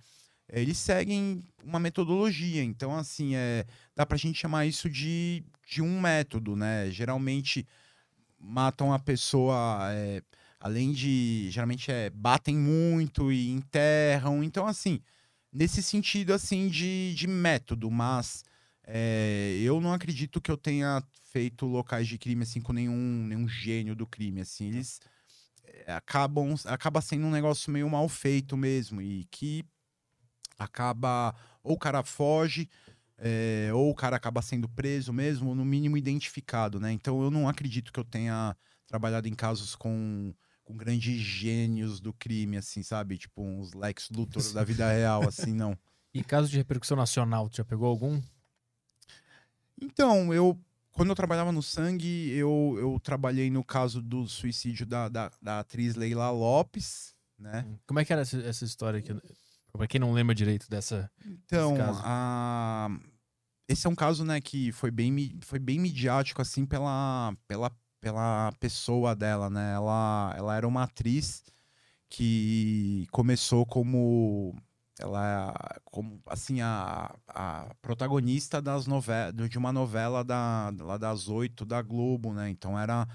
[0.48, 2.64] eles seguem uma metodologia.
[2.64, 6.90] Então, assim, é, dá pra gente chamar isso de, de um método, né?
[6.92, 7.68] Geralmente
[8.40, 10.22] matam a pessoa, é,
[10.62, 11.50] além de.
[11.52, 14.42] Geralmente é, batem muito e enterram.
[14.42, 15.02] Então, assim,
[15.52, 18.46] nesse sentido, assim, de, de método, mas
[18.86, 23.48] é, eu não acredito que eu tenha feito locais de crime, assim, com nenhum, nenhum
[23.48, 24.68] gênio do crime, assim.
[24.68, 25.00] Eles
[25.64, 26.54] é, acabam.
[26.66, 29.64] Acaba sendo um negócio meio mal feito mesmo e que
[30.58, 31.34] acaba.
[31.64, 32.70] Ou o cara foge.
[33.18, 36.92] é, ou o cara acaba sendo preso mesmo, ou no mínimo identificado, né?
[36.92, 38.56] Então eu não acredito que eu tenha
[38.86, 43.18] trabalhado em casos com, com grandes gênios do crime, assim, sabe?
[43.18, 45.78] Tipo uns Lex Luthor da vida real, assim, não.
[46.14, 48.22] E caso de repercussão nacional, tu já pegou algum?
[49.82, 50.58] Então, eu.
[50.92, 55.60] Quando eu trabalhava no sangue, eu, eu trabalhei no caso do suicídio da, da, da
[55.60, 57.66] atriz Leila Lopes, né?
[57.88, 59.12] Como é que era essa, essa história aqui?
[59.72, 61.10] Pra quem não lembra direito dessa.
[61.26, 62.90] Então, a...
[63.68, 68.52] esse é um caso, né, que foi bem, foi bem midiático, assim, pela, pela, pela
[68.60, 69.74] pessoa dela, né?
[69.74, 71.44] Ela, ela era uma atriz
[72.08, 74.56] que começou como...
[75.04, 81.28] Ela é, como, assim, a, a protagonista das novela, de uma novela da, lá das
[81.28, 82.50] oito da Globo, né?
[82.50, 83.06] Então era,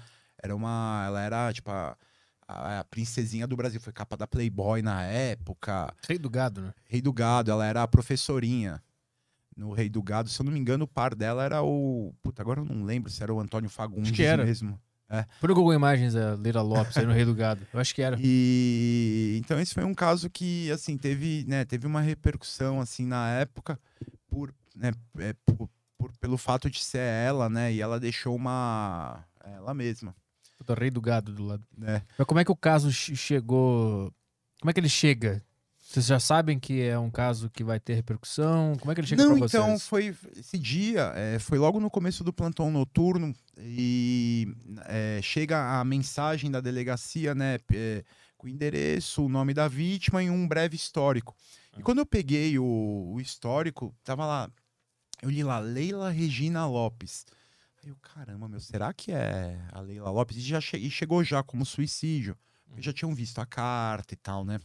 [0.41, 1.03] era uma...
[1.07, 1.97] Ela era, tipo, a,
[2.47, 3.81] a, a princesinha do Brasil.
[3.81, 5.91] Foi capa da Playboy na época.
[6.07, 6.73] Rei do gado, né?
[6.85, 8.79] Rei do Gado, ela era a professorinha
[9.57, 10.29] no Rei do Gado.
[10.29, 12.13] Se eu não me engano, o par dela era o.
[12.21, 14.45] Puta, agora eu não lembro se era o Antônio Fagundes Acho que era.
[14.45, 14.79] mesmo.
[15.41, 17.65] Por Google Imagens, a Leira Lopes aí no Rei do Gado.
[17.73, 18.15] Eu acho que era.
[18.19, 23.29] E então esse foi um caso que assim teve, né, teve uma repercussão assim na
[23.31, 23.79] época
[24.27, 29.23] por, né, é, por- por- pelo fato de ser ela, né, e ela deixou uma
[29.43, 30.15] ela mesma,
[30.57, 31.63] Puta, Rei do Gado do lado.
[31.77, 32.03] né?
[32.17, 34.13] Mas como é que o caso che- chegou.
[34.61, 35.41] Como é que ele chega?
[35.89, 38.75] Vocês já sabem que é um caso que vai ter repercussão?
[38.79, 39.87] Como é que ele chega pra então vocês?
[39.87, 44.47] foi esse dia, é, foi logo no começo do plantão noturno e
[44.85, 48.03] é, chega a mensagem da delegacia, né, é,
[48.37, 51.35] com o endereço, o nome da vítima e um breve histórico.
[51.75, 54.47] E quando eu peguei o, o histórico, tava lá,
[55.23, 57.25] eu li lá Leila Regina Lopes.
[57.83, 60.37] Aí eu, caramba, meu, será que é a Leila Lopes?
[60.37, 62.37] E já che- e chegou já como suicídio.
[62.67, 64.59] Porque já tinham visto a carta e tal, né?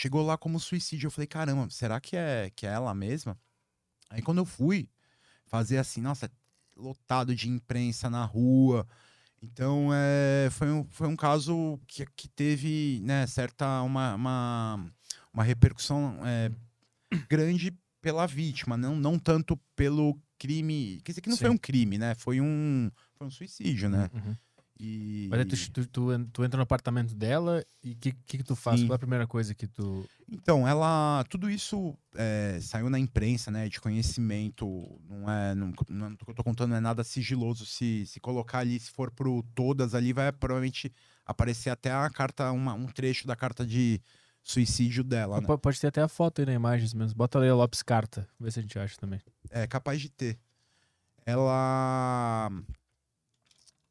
[0.00, 1.08] Chegou lá como suicídio.
[1.08, 3.38] Eu falei, caramba, será que é, que é ela mesma?
[4.08, 4.88] Aí quando eu fui
[5.44, 6.30] fazer assim, nossa,
[6.74, 8.88] lotado de imprensa na rua.
[9.42, 14.90] Então, é, foi, um, foi um caso que, que teve, né, certa, uma, uma,
[15.34, 16.50] uma repercussão é,
[17.28, 17.70] grande
[18.00, 21.02] pela vítima, não, não tanto pelo crime.
[21.04, 21.54] Quer dizer, que não foi Sim.
[21.54, 22.14] um crime, né?
[22.14, 24.08] Foi um, foi um suicídio, né?
[24.14, 24.36] Uhum.
[24.82, 25.28] E...
[25.28, 28.56] Mas aí tu, tu, tu, tu entra no apartamento dela e o que, que, tu
[28.56, 28.80] faz?
[28.80, 28.86] Sim.
[28.86, 30.08] Qual é a primeira coisa que tu.
[30.26, 31.22] Então, ela.
[31.28, 33.68] Tudo isso é, saiu na imprensa, né?
[33.68, 34.66] De conhecimento.
[35.06, 35.54] Não é.
[35.54, 37.66] Não, não, o que eu tô contando não é nada sigiloso.
[37.66, 40.90] Se, se colocar ali, se for pro todas ali, vai provavelmente
[41.26, 44.00] aparecer até a carta, uma- um trecho da carta de
[44.42, 45.46] suicídio dela, né?
[45.46, 47.18] Pode, ter até a foto aí na imagens mesmo.
[47.18, 48.26] Bota a Lopes carta.
[48.40, 49.20] Vê se a gente acha também.
[49.50, 50.38] É capaz de ter.
[51.26, 52.50] Ela.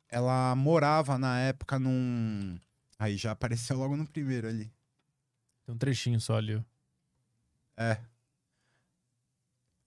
[0.09, 2.59] Ela morava na época num.
[2.97, 4.71] Aí já apareceu logo no primeiro ali.
[5.65, 6.63] Tem um trechinho só ali.
[7.77, 7.97] É.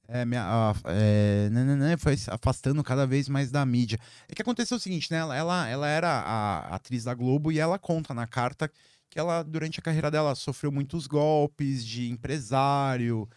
[0.09, 3.99] É, minha, a- é, nananã, foi se afastando cada vez mais da mídia.
[4.29, 5.19] É que aconteceu o seguinte, né?
[5.19, 8.71] Ela, ela, ela era a atriz da Globo e ela conta na carta
[9.09, 13.29] que ela, durante a carreira dela, sofreu muitos golpes de empresário,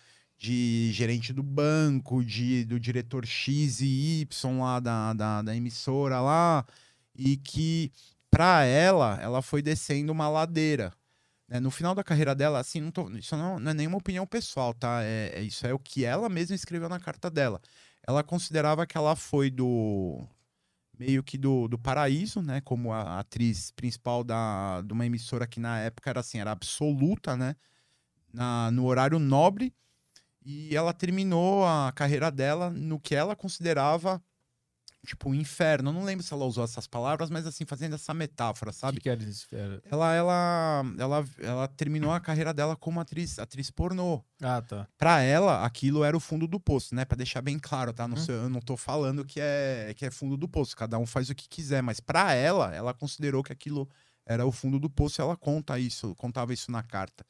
[0.45, 6.19] de gerente do banco, de, do diretor X e Y lá da, da, da emissora
[6.21, 6.65] lá,
[7.15, 7.91] e que,
[8.29, 10.93] pra ela, ela foi descendo uma ladeira
[11.47, 14.25] né, no final da carreira dela, assim, não tô- isso não, não é nenhuma opinião
[14.27, 15.03] pessoal, tá?
[15.03, 17.61] É, é- isso é o que ela mesma escreveu na carta dela.
[18.07, 20.21] Ela considerava que ela foi do
[20.97, 22.61] meio que do, do paraíso, né?
[22.61, 27.35] Como a atriz principal da, de uma emissora que na época era assim, era absoluta,
[27.37, 27.55] né?
[28.33, 29.73] Na, no horário nobre.
[30.45, 34.21] E ela terminou a carreira dela no que ela considerava
[35.05, 35.89] tipo, um inferno.
[35.89, 38.97] Eu não lembro se ela usou essas palavras, mas assim, fazendo essa metáfora, O sabe?
[38.97, 39.47] que, que era isso?
[39.89, 44.23] Ela, ela, ela, ela terminou a carreira dela como atriz, atriz pornô.
[44.41, 44.87] Ah, tá.
[44.97, 47.05] Pra ela, aquilo era o fundo do poço, né?
[47.05, 48.07] Pra deixar bem claro, tá?
[48.07, 48.23] Não Uhum.
[48.23, 50.75] sei, eu não tô falando que é, que é fundo do poço.
[50.75, 53.87] Cada um faz o que quiser, mas pra ela, ela considerou que aquilo
[54.25, 57.23] era o fundo do poço e ela conta isso, contava isso na carta.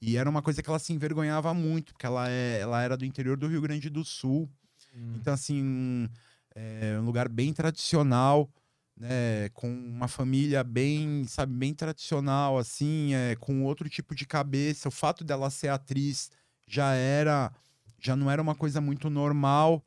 [0.00, 3.04] E era uma coisa que ela se envergonhava muito, porque ela, é, ela era do
[3.04, 4.48] interior do Rio Grande do Sul.
[4.94, 5.14] Hum.
[5.16, 6.08] Então, assim,
[6.54, 8.48] é um lugar bem tradicional,
[8.96, 9.48] né?
[9.50, 14.88] Com uma família bem, sabe, bem tradicional, assim, é, com outro tipo de cabeça.
[14.88, 16.30] O fato dela ser atriz
[16.66, 17.52] já era,
[18.00, 19.82] já não era uma coisa muito normal.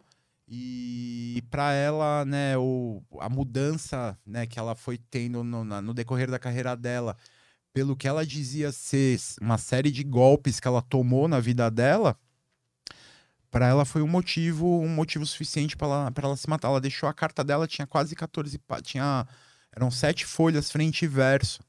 [0.48, 5.94] E para ela, né, o, a mudança, né, que ela foi tendo no, na- no
[5.94, 7.16] decorrer da carreira dela,
[7.74, 12.18] pelo que ela dizia ser uma série de golpes que ela tomou na vida dela,
[13.50, 16.70] para ela foi um motivo, um motivo suficiente para ela, pra ela se matar.
[16.70, 19.28] Ela deixou a carta dela, tinha quase 14, pá- tinha
[19.76, 21.62] eram sete folhas frente e verso.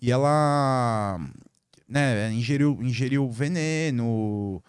[0.00, 1.18] E ela,
[1.88, 4.62] né, ingeriu, ingeriu veneno,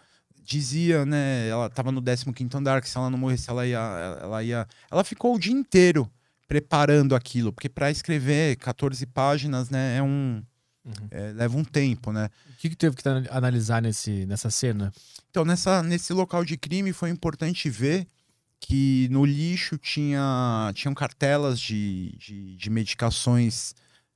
[0.44, 3.80] dizia, né, ela estava no 15º andar que se ela não morresse ela ia
[4.22, 6.10] ela ia ela ficou o dia inteiro
[6.48, 10.42] preparando aquilo, porque para escrever 14 páginas, né, é um
[10.86, 10.94] Uhum.
[11.12, 12.30] é, leva um tempo, né?
[12.54, 14.92] O que, que teve que analisar nesse, nessa cena?
[15.30, 18.08] Então, nessa, nesse local de crime foi importante ver
[18.62, 23.74] que no lixo tinha, tinham cartelas de, de, de medicações.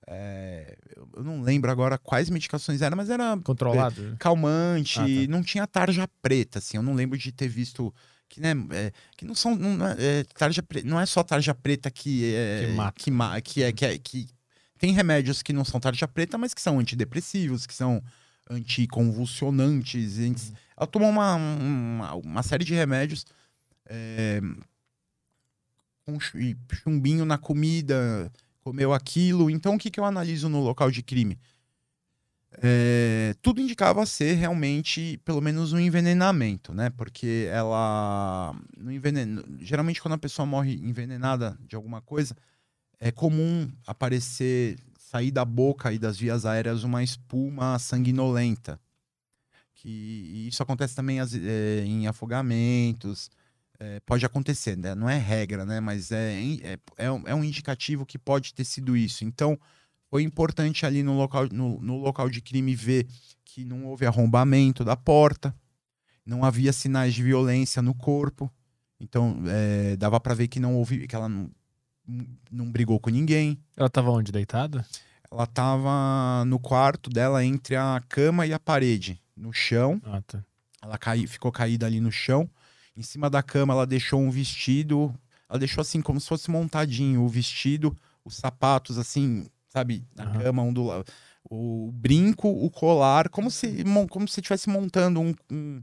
[0.08, 0.78] é,
[1.16, 4.16] eu não lembro agora quais medicações eram, mas era Controlado?
[4.20, 5.32] calmante, Ah, tá.
[5.32, 6.78] não tinha tarja preta, assim.
[6.78, 7.94] Eu não lembro de ter visto.
[8.30, 9.56] Que, né, é, que não são.
[9.56, 12.66] Não é, é, tarja pre- não é só tarja preta que é.
[12.96, 13.42] Que mata.
[13.42, 14.28] Que, que é, que é- que
[14.84, 18.04] tem remédios que não são tarja preta, mas que são antidepressivos, que são
[18.50, 20.20] anticonvulsionantes.
[20.20, 20.56] antes- Uhum.
[20.76, 23.26] Ela tomou uma, uma, uma série de remédios.
[23.86, 24.42] é,
[26.06, 26.38] com chu-
[26.84, 28.30] chumbinho na comida,
[28.62, 29.50] comeu aquilo.
[29.50, 31.40] Então, o que, que eu analiso no local de crime?
[32.62, 36.90] É, tudo indicava ser realmente, pelo menos, um envenenamento, né?
[36.90, 38.54] Porque ela.
[38.78, 39.44] No envenen...
[39.60, 42.36] Geralmente, quando a pessoa morre envenenada de alguma coisa,
[43.04, 48.80] é comum aparecer, sair da boca e das vias aéreas uma espuma sanguinolenta.
[49.76, 53.30] Que isso acontece também é, em afogamentos.
[53.78, 54.96] é, pode acontecer, né?
[54.96, 55.82] Não é regra, né?
[55.82, 56.34] Mas é,
[56.64, 59.26] é, é, um, é um indicativo que pode ter sido isso.
[59.26, 59.60] Então,
[60.10, 63.06] foi importante ali no local, no, no local de crime ver
[63.44, 65.54] que não houve arrombamento da porta,
[66.26, 68.50] não havia sinais de violência no corpo.
[68.98, 71.52] Então, é, dava para ver que não houve, que ela não,
[72.52, 73.58] não brigou com ninguém.
[73.76, 74.32] Ela tava onde?
[74.32, 74.86] Deitada?
[75.32, 80.00] Ela tava no quarto dela entre a cama e a parede, no chão.
[80.06, 80.44] Ah, tá.
[80.82, 82.50] Ela cai, ficou caída ali no chão.
[82.96, 85.14] Em cima da cama, ela deixou um vestido.
[85.50, 90.40] Ela deixou assim, como se fosse montadinho o vestido, os sapatos, assim, sabe, na Aham.
[90.44, 91.06] cama, um do lado.
[91.50, 95.34] O brinco, o colar, como se como se estivesse montando um.
[95.52, 95.82] um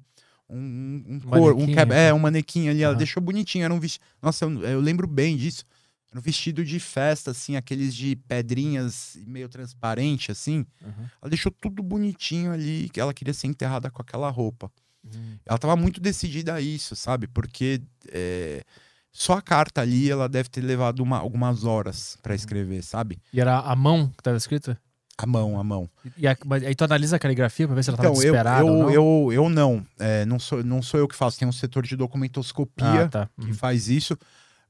[0.53, 2.07] um, um, cor, um, manequim, quebra- assim.
[2.09, 4.05] é, um manequim ali, ela deixou bonitinho, era um vestido.
[4.21, 5.65] Nossa, eu, eu lembro bem disso.
[6.11, 10.67] Era um vestido de festa, assim, aqueles de pedrinhas meio transparente, assim.
[10.85, 11.07] Uhum.
[11.23, 14.71] Ela deixou tudo bonitinho ali, que ela queria ser enterrada com aquela roupa.
[15.05, 15.37] Uhum.
[15.47, 17.29] Ela tava muito decidida a isso, sabe?
[17.29, 17.81] Porque
[18.13, 18.63] é,
[19.13, 22.23] só a carta ali, ela deve ter levado uma- algumas horas Uhum.
[22.23, 23.19] pra escrever, sabe?
[23.33, 24.77] E era a mão que tava escrita?
[25.17, 25.89] A mão, a mão.
[26.17, 28.33] E a- mas aí tu analisa a caligrafia pra ver se ela tava Então, eu,
[28.33, 28.91] desesperada ou eu, não?
[28.91, 29.87] eu, eu não.
[29.99, 31.39] É, não, sou, não sou eu que faço.
[31.39, 33.31] Tem um setor de documentoscopia Ah, tá.
[33.39, 33.55] que Uhum.
[33.55, 34.17] faz isso.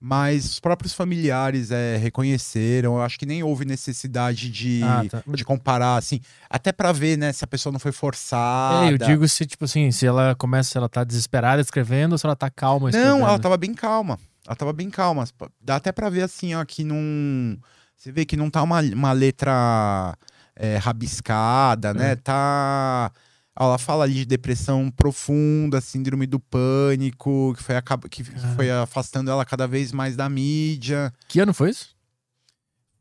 [0.03, 2.95] Mas os próprios familiares é, reconheceram.
[2.97, 5.23] Eu acho que nem houve necessidade de, Ah, tá.
[5.27, 6.21] de comparar, assim.
[6.49, 8.87] Até pra ver, né, se a pessoa não foi forçada.
[8.87, 12.19] É, eu digo se, tipo assim, se ela começa, se ela tá desesperada escrevendo ou
[12.19, 13.19] se ela tá calma escrevendo.
[13.19, 14.19] Não, ela tava bem calma.
[14.47, 15.25] Ela tava bem calma.
[15.61, 17.59] Dá até pra ver assim, ó, que não.
[17.95, 20.17] Você vê que não tá uma, uma letra
[20.57, 22.13] é, rabiscada, né?
[22.13, 22.17] É.
[22.17, 23.13] Tá.
[23.59, 27.75] Ela fala ali de depressão profunda, síndrome do pânico, que foi,
[28.09, 28.55] que Ah.
[28.55, 31.13] foi afastando ela cada vez mais da mídia.
[31.29, 31.95] Que ano foi isso?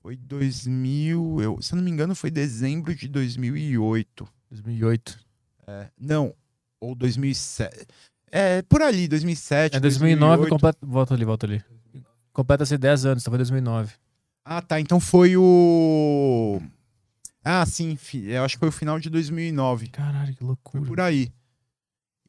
[0.02, 4.28] Foi 2000, eu, se eu não me engano, foi dezembro de 2008.
[4.50, 5.20] 2008.
[5.68, 6.34] É, não,
[6.80, 7.86] ou 2007.
[8.32, 9.76] É, por ali, 2007.
[9.76, 10.50] É 2009, 2008.
[10.50, 10.80] completa...
[10.82, 11.64] volta ali, volta ali.
[12.34, 13.94] Completa-se 10 anos, então foi 2009.
[14.46, 14.80] Ah, tá.
[14.80, 16.60] Então foi o.
[17.52, 17.98] Ah, sim.
[18.26, 19.88] Eu acho que foi o final de 2009.
[19.88, 20.86] Caralho, que Foi loucura.
[20.86, 21.32] por aí.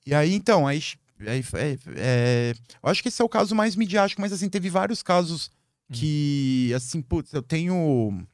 [0.06, 0.82] E aí, então, aí.
[1.26, 4.70] aí é, é, eu acho que esse é o caso mais midiático, mas assim, teve
[4.70, 5.50] vários casos
[5.92, 8.26] que, assim, putz, eu tenho.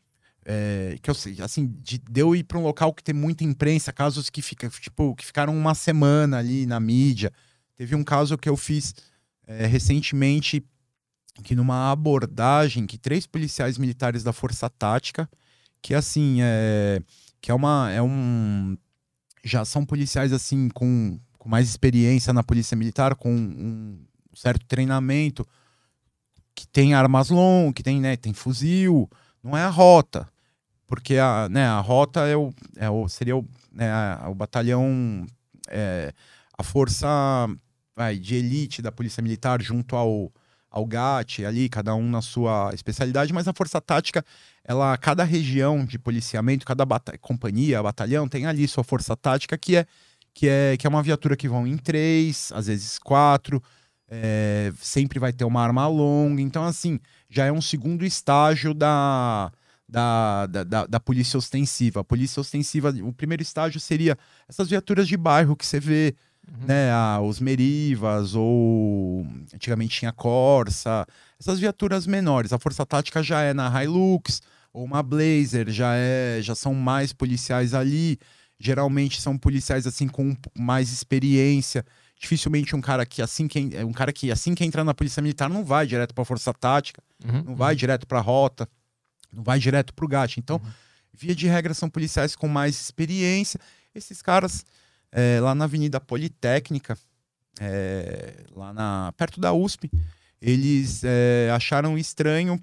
[0.44, 3.42] é, que eu sei, assim, de, de eu ir para um local que tem muita
[3.42, 7.32] imprensa, casos que, fica, tipo, que ficaram uma semana ali na mídia.
[7.74, 8.94] Teve um caso que eu fiz
[9.44, 10.64] é, recentemente,
[11.42, 15.28] que numa abordagem que três policiais militares da Força Tática,
[15.82, 17.00] que assim, é,
[17.40, 17.90] que é uma.
[17.92, 18.76] É um,
[19.44, 23.98] já são policiais assim com, com mais experiência na polícia militar, com um
[24.34, 25.46] certo treinamento,
[26.54, 29.08] que tem armas longas, que tem, né, tem fuzil,
[29.42, 30.28] não é a rota,
[30.86, 33.88] porque a, né, a rota é o, é o, seria o, né,
[34.26, 35.24] o batalhão,
[35.68, 36.12] é,
[36.58, 37.06] a força
[37.94, 40.32] vai, de elite da polícia militar junto ao,
[40.70, 44.24] ao GAT, ali, cada um na sua especialidade, mas a força tática,
[44.66, 49.76] ela, cada região de policiamento, cada bata companhia, batalhão, tem ali sua força tática, que
[49.76, 49.86] é,
[50.34, 53.62] que é, que é uma viatura que vão em três, às vezes quatro,
[54.10, 56.42] é, sempre vai ter uma arma longa.
[56.42, 56.98] Então, assim,
[57.30, 59.52] já é um segundo estágio da,
[59.88, 62.00] da, da, da, da polícia ostensiva.
[62.00, 66.16] A polícia ostensiva, o primeiro estágio seria essas viaturas de bairro que você vê,
[66.66, 66.90] né?
[66.90, 71.06] ah, os Merivas, ou antigamente tinha Corsa,
[71.38, 72.52] essas viaturas menores.
[72.52, 74.40] A Força Tática já é na Hilux,
[74.76, 78.18] ou uma Blazer, já, é, já são mais policiais ali.
[78.58, 81.84] Geralmente são policiais assim com mais experiência
[82.18, 85.20] dificilmente um cara que assim que en- um cara que assim que entra na polícia
[85.22, 87.42] militar não vai direto para força tática, Uhum.
[87.48, 88.66] não vai direto para rota,
[89.32, 90.38] não vai direto para o GAT.
[90.38, 90.60] Então,
[91.12, 93.60] via de regra são policiais com mais experiência.
[93.94, 94.64] Esses caras
[95.12, 96.96] é, lá na Avenida Politécnica,
[97.60, 99.90] é, lá na perto da USP,
[100.40, 102.58] eles é, acharam estranho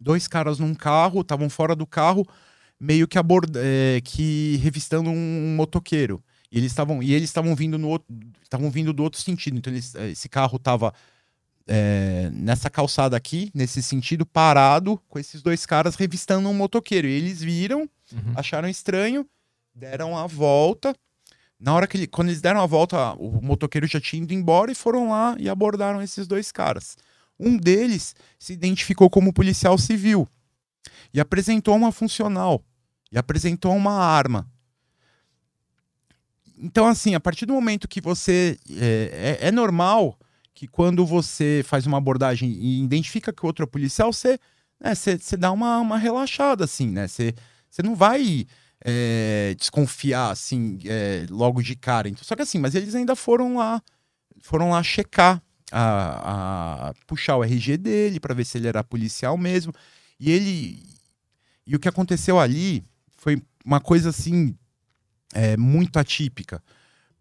[0.00, 2.26] dois caras num carro, estavam fora do carro,
[2.78, 6.22] meio que aborda, é, que revistando um motoqueiro.
[6.50, 8.06] E eles estavam e eles estavam vindo no outro,
[8.42, 9.58] estavam vindo do outro sentido.
[9.58, 10.94] Então eles, eh, esse carro estava
[12.32, 17.06] nessa calçada aqui, nesse sentido, parado com esses dois caras revistando um motoqueiro.
[17.06, 18.32] E eles viram, Uhum.
[18.34, 19.26] acharam estranho,
[19.74, 20.94] deram a volta.
[21.60, 24.70] Na hora que ele, quando eles deram a volta, o motoqueiro já tinha ido embora
[24.72, 26.96] e foram lá e abordaram esses dois caras.
[27.38, 30.28] Um deles se identificou como policial civil
[31.12, 32.64] e apresentou uma funcional
[33.12, 34.50] e apresentou uma arma.
[36.60, 38.58] Então, assim, a partir do momento que você.
[38.70, 40.18] É, é- é normal
[40.52, 44.38] que quando você faz uma abordagem e identifica que o outro é policial, você,
[44.80, 47.06] né, você, você dá uma, uma relaxada, assim, né?
[47.06, 47.32] Você,
[47.70, 48.44] você não vai
[48.84, 52.08] é, desconfiar, assim, é, logo de cara.
[52.08, 53.80] Então, só que assim, mas eles ainda foram lá,
[54.40, 55.40] foram lá checar,
[55.72, 59.72] a, a- puxar o RG dele para ver se ele era policial mesmo.
[60.18, 60.82] E ele.
[61.66, 62.82] E o que aconteceu ali
[63.16, 64.54] foi uma coisa assim
[65.34, 66.62] é, muito atípica.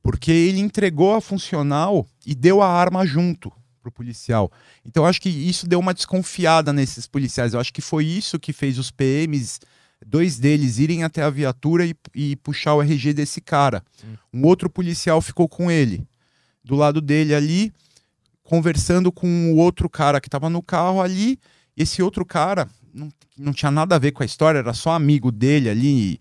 [0.01, 3.51] Porque ele entregou a funcional e deu a arma junto
[3.82, 4.50] pro policial.
[4.85, 7.53] Então eu acho que isso deu uma desconfiada nesses policiais.
[7.53, 9.59] Eu acho que foi isso que fez os PMs,
[10.06, 13.84] dois deles, irem até a viatura e, e puxar o RG desse cara.
[14.34, 16.08] Um outro policial ficou com ele.
[16.64, 17.74] Do lado dele ali,
[18.48, 21.38] conversando com o outro cara que estava no carro ali.
[21.76, 25.32] Esse outro cara não, não tinha nada a ver com a história, era só amigo
[25.32, 26.17] dele ali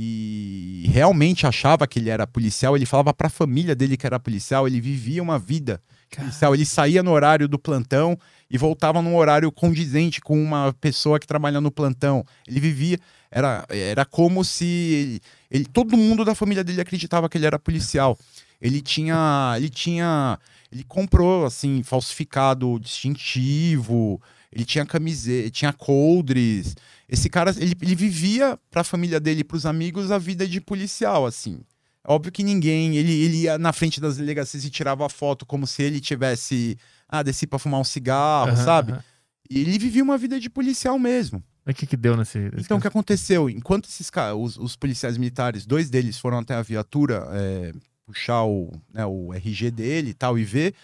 [0.00, 2.76] e realmente achava que ele era policial.
[2.76, 4.66] Ele falava para a família dele que era policial.
[4.66, 5.80] Ele vivia uma vida
[6.14, 6.54] policial.
[6.54, 8.18] Ele saía no horário do plantão
[8.50, 12.24] e voltava num horário condizente com uma pessoa que trabalha no plantão.
[12.46, 12.98] Ele vivia.
[13.30, 17.58] Era, era como se ele, ele- todo mundo da família dele acreditava que ele era
[17.58, 18.16] policial.
[18.60, 19.54] Ele tinha.
[19.56, 20.38] Ele tinha.
[20.70, 24.20] Ele comprou, assim, falsificado distintivo.
[24.52, 26.74] Ele tinha camiseta, tinha coldres.
[27.08, 31.26] Esse cara, ele, ele vivia pra família dele e pros amigos a vida de policial,
[31.26, 31.60] assim.
[32.06, 35.82] Óbvio que ninguém, ele, ele ia na frente das delegacias e tirava foto como se
[35.82, 38.92] ele tivesse, ah, desci pra fumar um cigarro, Aham, sabe?
[38.92, 39.04] aham.
[39.50, 41.42] E ele vivia uma vida de policial mesmo.
[41.66, 42.38] O que que deu nesse...
[42.38, 43.48] nesse Então, o que aconteceu?
[43.50, 47.72] Enquanto esses ca- os, os policiais militares, dois deles foram até a viatura é,
[48.08, 50.74] puxar o, né, o RG dele e tal, e ver,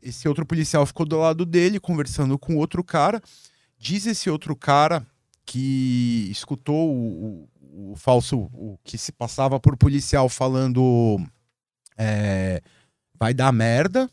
[0.00, 3.20] esse outro policial ficou do lado dele, conversando com outro cara.
[3.78, 5.04] Diz esse outro cara
[5.44, 11.18] que escutou o, o- o falso, o que se passava por policial falando
[11.98, 12.62] é,
[13.18, 14.08] vai dar merda.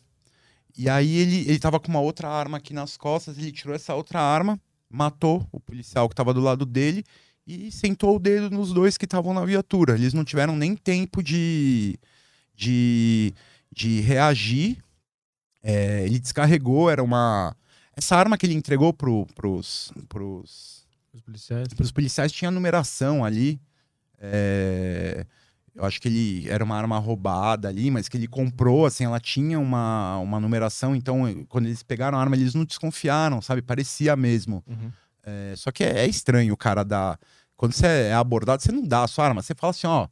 [0.77, 3.93] E aí ele, ele tava com uma outra arma aqui nas costas, ele tirou essa
[3.93, 7.03] outra arma, matou o policial que tava do lado dele
[7.45, 9.93] e sentou o dedo nos dois que estavam na viatura.
[9.95, 11.99] Eles não tiveram nem tempo de,
[12.59, 13.33] de,
[13.71, 14.77] de reagir.
[15.63, 17.55] É, ele descarregou, era uma.
[17.95, 21.67] Essa arma que ele entregou pro, pros, pros, Os policiais...
[21.73, 23.59] para os policiais tinha numeração ali.
[24.17, 25.25] É,
[25.73, 29.19] eu acho que ele era uma arma roubada ali, mas que ele comprou, assim, ela
[29.19, 33.61] tinha uma, uma numeração, então quando eles pegaram a arma, eles não desconfiaram, sabe?
[33.61, 34.63] Parecia mesmo.
[34.67, 34.91] Uhum.
[35.23, 37.17] É, só que é, é estranho o cara dar.
[37.55, 40.07] Quando você é abordado, você não dá a sua arma, você fala assim, ó,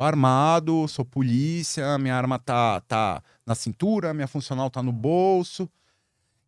[0.00, 5.68] tô armado, sou polícia, minha arma tá, tá na cintura, minha funcional tá no bolso.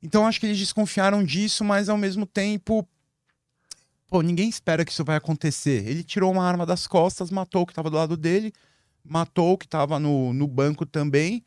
[0.02, 2.88] Então acho que eles desconfiaram disso, mas ao mesmo tempo
[4.08, 5.86] Pô, ninguém espera que isso vai acontecer.
[5.86, 8.52] Ele tirou uma arma das costas, matou o que estava do lado dele,
[9.02, 11.42] matou o que estava no, no banco também,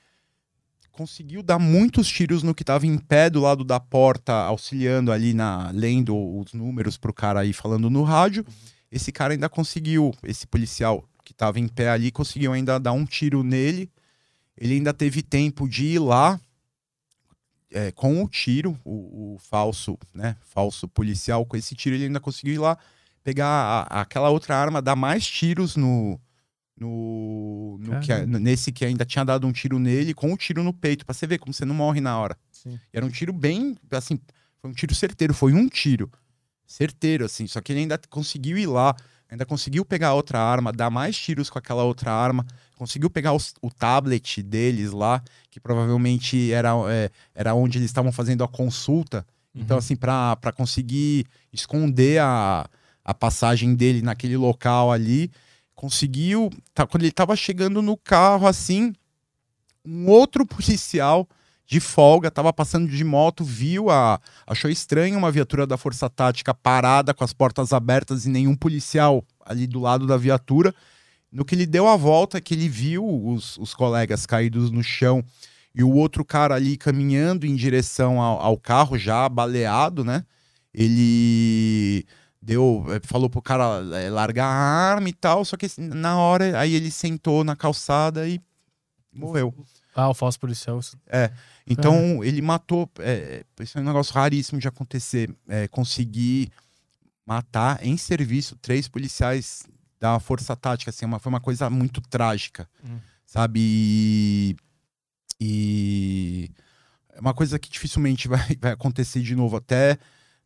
[0.91, 5.33] conseguiu dar muitos tiros no que estava em pé do lado da porta, auxiliando ali
[5.33, 8.45] na lendo os números pro cara aí falando no rádio.
[8.91, 13.05] Esse cara ainda conseguiu, esse policial que estava em pé ali, conseguiu ainda dar um
[13.05, 13.91] tiro nele.
[14.55, 16.39] Ele ainda teve tempo de ir lá
[17.71, 22.21] é, com o tiro, o, o, falso, né, falso policial, com esse tiro ele ainda
[22.21, 22.77] conseguiu ir lá
[23.21, 26.17] pegar a, aquela outra arma, dar mais tiros no,
[26.79, 30.63] no, no que, nesse que ainda tinha dado um tiro nele, com o um tiro
[30.63, 32.37] no peito, para você ver como você não morre na hora.
[32.51, 32.79] Sim.
[32.93, 34.19] era um tiro bem, assim,
[34.61, 36.09] foi um tiro certeiro, foi um tiro
[36.65, 38.95] certeiro, assim, só que ele ainda conseguiu ir lá,
[39.29, 42.45] ainda conseguiu pegar outra arma, dar mais tiros com aquela outra arma,
[42.75, 48.11] conseguiu pegar os, o tablet deles lá, que provavelmente era, é, era onde eles estavam
[48.11, 49.25] fazendo a consulta.
[49.53, 49.63] Então, uhum.
[49.63, 52.67] Então, assim, para conseguir esconder a,
[53.03, 55.31] a passagem dele naquele local ali,
[55.73, 56.49] conseguiu.
[56.73, 58.93] Tá, quando ele estava chegando no carro, assim,
[59.85, 61.27] um outro policial
[61.67, 64.19] de folga, estava passando de moto, viu a.
[64.45, 69.23] achou estranho uma viatura da Força Tática parada com as portas abertas e nenhum policial
[69.43, 70.73] ali do lado da viatura.
[71.31, 75.23] No que ele deu a volta, que ele viu os, os colegas caídos no chão
[75.73, 80.23] e o outro cara ali caminhando em direção ao, ao carro, já baleado, né?
[80.73, 82.05] Ele
[82.41, 86.17] deu, eh, falou pro cara é, largar a arma e tal, só que assim, na
[86.17, 88.39] hora aí ele sentou na calçada e
[89.11, 89.53] morreu.
[89.95, 90.79] Ah, o falso policial.
[91.07, 91.31] É.
[91.67, 92.89] Então ele matou.
[92.99, 95.33] É, isso é um negócio raríssimo de acontecer.
[95.47, 96.51] É, conseguir
[97.25, 99.63] matar em serviço três policiais
[99.99, 100.91] da força tática.
[100.91, 102.69] Assim, uma, foi uma coisa muito trágica.
[102.83, 102.99] Hum.
[103.25, 103.59] Sabe?
[103.61, 104.55] E,
[105.41, 106.51] e.
[107.13, 109.97] É uma coisa que dificilmente vai, vai acontecer de novo até.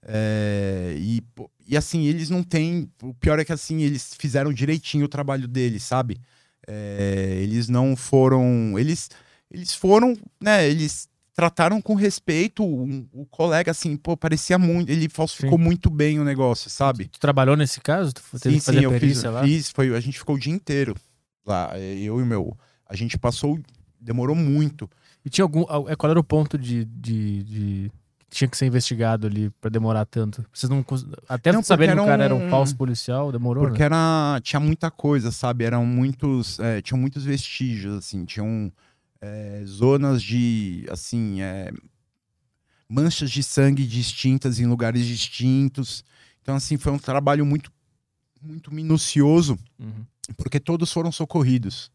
[0.02, 1.22] É, e,
[1.68, 2.90] e assim, eles não têm.
[3.04, 6.22] O pior é que assim, eles fizeram direitinho o trabalho deles, sabe?
[6.66, 8.80] É, eles não foram.
[8.80, 9.10] Eles
[9.52, 15.08] eles foram, né, eles trataram com respeito o, o colega, assim, pô, parecia muito, ele
[15.08, 15.64] falsificou sim.
[15.64, 17.06] muito bem o negócio, sabe?
[17.06, 18.14] Tu, tu trabalhou nesse caso?
[18.14, 19.44] Tu sim, sim, eu fiz, lá?
[19.44, 20.96] fiz, foi, a gente ficou o dia inteiro
[21.46, 23.58] lá, é, eu e o meu, a gente passou,
[24.00, 24.90] demorou muito.
[25.24, 27.92] E tinha algum, é, qual era o ponto de, de, de
[28.30, 30.46] tinha que ser investigado ali para demorar tanto?
[30.54, 30.86] Vocês não
[31.28, 32.26] até não, saber que o cara um...
[32.26, 33.86] era um falso policial, demorou, Porque né?
[33.86, 35.64] era tinha muita coisa, sabe?
[35.64, 38.72] Eram muitos, é, tinham muitos vestígios assim, tinham um,
[39.22, 41.72] é, zonas de, assim, é,
[42.88, 46.04] manchas de sangue distintas em lugares distintos.
[46.42, 47.72] Então, assim, foi um trabalho muito,
[48.42, 50.06] muito minucioso, uhum.
[50.38, 51.92] porque todos foram socorridos.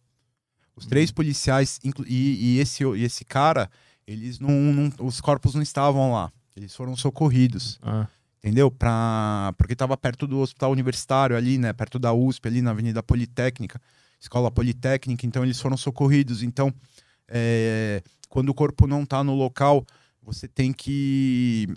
[0.77, 1.15] Os três uhum.
[1.15, 3.71] policiais e, e, esse, e esse cara,
[4.07, 6.33] eles não, não, os corpos não estavam lá.
[6.57, 7.79] Eles foram socorridos.
[7.83, 8.07] Ah.
[8.39, 8.71] Entendeu?
[8.71, 11.73] Pra, porque estava perto do hospital universitário ali, né?
[11.73, 13.81] Perto da USP, ali na Avenida Politécnica,
[14.21, 15.25] Escola Politécnica.
[15.25, 16.43] Então eles foram socorridos.
[16.43, 16.73] Então
[17.29, 19.85] é, quando o corpo não está no local,
[20.23, 21.69] você tem que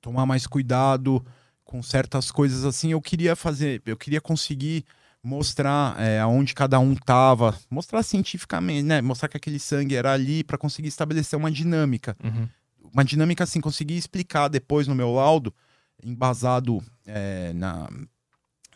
[0.00, 1.24] tomar mais cuidado
[1.64, 2.92] com certas coisas assim.
[2.92, 4.84] Eu queria fazer, eu queria conseguir
[5.22, 9.00] mostrar é, aonde cada um estava, mostrar cientificamente, né?
[9.00, 12.16] Mostrar que aquele sangue era ali para conseguir estabelecer uma dinâmica.
[12.22, 12.48] Uhum.
[12.92, 15.54] Uma dinâmica assim, conseguir explicar depois no meu laudo,
[16.02, 17.88] embasado é, na,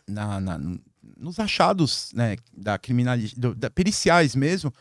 [0.06, 0.60] na, na,
[1.16, 3.34] nos achados né, da criminalidade,
[3.74, 4.72] periciais mesmo,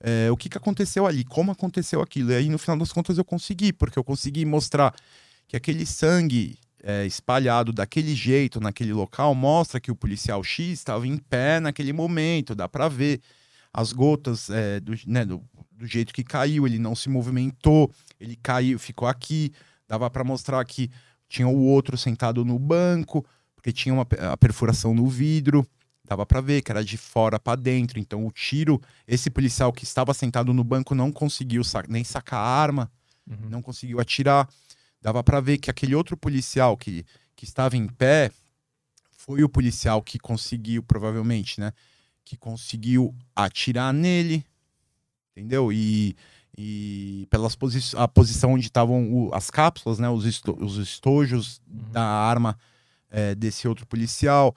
[0.00, 2.30] é, o que, que aconteceu ali, como aconteceu aquilo.
[2.30, 4.94] E aí, no final das contas, eu consegui, porque eu consegui mostrar
[5.46, 11.06] que aquele sangue é, espalhado daquele jeito naquele local mostra que o policial X estava
[11.06, 13.20] em pé naquele momento, dá para ver.
[13.70, 18.34] As gotas é, do, né, do, do, jeito que caiu, ele não se movimentou, ele
[18.42, 19.52] caiu, ficou aqui,
[19.86, 20.90] dava para mostrar que
[21.28, 25.66] tinha o outro sentado no banco, porque tinha uma a perfuração no vidro
[26.08, 27.98] dava para ver que era de fora para dentro.
[27.98, 32.48] Então o tiro, esse policial que estava sentado no banco não conseguiu nem sacar a
[32.48, 32.90] arma,
[33.28, 33.50] uhum.
[33.50, 34.48] não conseguiu atirar.
[35.02, 37.04] Dava para ver que aquele outro policial que,
[37.36, 38.30] que estava em pé
[39.10, 41.72] foi o policial que conseguiu, provavelmente, né?
[42.24, 44.44] Que conseguiu atirar nele,
[45.32, 45.70] entendeu?
[45.70, 46.16] E,
[46.56, 50.08] e pelas posi a posição onde estavam as cápsulas, né?
[50.08, 51.92] Os, esto os estojos uhum.
[51.92, 52.58] da arma
[53.10, 54.54] é, desse outro policial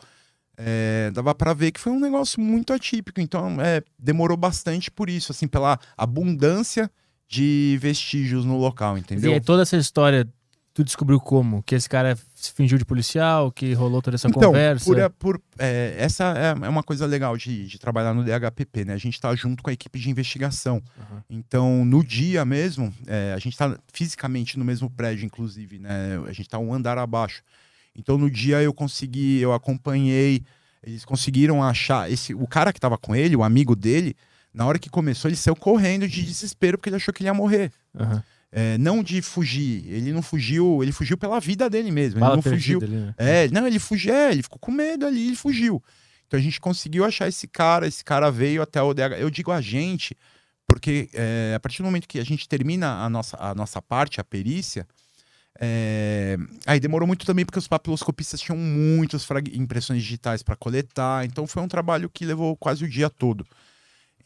[0.63, 3.19] é, dava para ver que foi um negócio muito atípico.
[3.19, 6.89] Então, é, demorou bastante por isso, assim, pela abundância
[7.27, 9.31] de vestígios no local, entendeu?
[9.31, 10.27] E aí, toda essa história,
[10.73, 11.63] tu descobriu como?
[11.63, 15.09] Que esse cara se fingiu de policial, que rolou toda essa então, conversa?
[15.11, 18.93] Por, por, é, essa é, é uma coisa legal de, de, trabalhar no DHPP, né?
[18.93, 20.81] A gente tá junto com a equipe de investigação.
[20.97, 21.21] Uhum.
[21.29, 26.21] Então, no dia mesmo, é, a gente tá fisicamente no mesmo prédio, inclusive, né?
[26.27, 27.41] A gente tá um andar abaixo.
[27.95, 30.43] Então, no dia eu consegui, eu acompanhei,
[30.83, 34.15] eles conseguiram achar esse, o cara que tava com ele, o amigo dele,
[34.53, 37.33] na hora que começou, ele saiu correndo de desespero porque ele achou que ele ia
[37.33, 37.71] morrer.
[37.93, 38.21] Uhum.
[38.51, 42.19] É, não de fugir, ele não fugiu, ele fugiu pela vida dele mesmo.
[42.19, 42.81] Ele não fugiu.
[42.81, 43.15] Ali, né?
[43.17, 45.81] É, não, ele fugiu, é, ele ficou com medo ali, ele fugiu.
[46.27, 49.19] Então a gente conseguiu achar esse cara, esse cara veio até o DH.
[49.19, 50.17] Eu digo a gente,
[50.67, 54.19] porque é, a partir do momento que a gente termina a nossa, a nossa parte,
[54.19, 54.85] a perícia,
[55.59, 56.37] é...
[56.65, 61.61] Aí demorou muito também porque os papiloscopistas tinham muitas impressões digitais para coletar, então foi
[61.61, 63.45] um trabalho que levou quase o dia todo.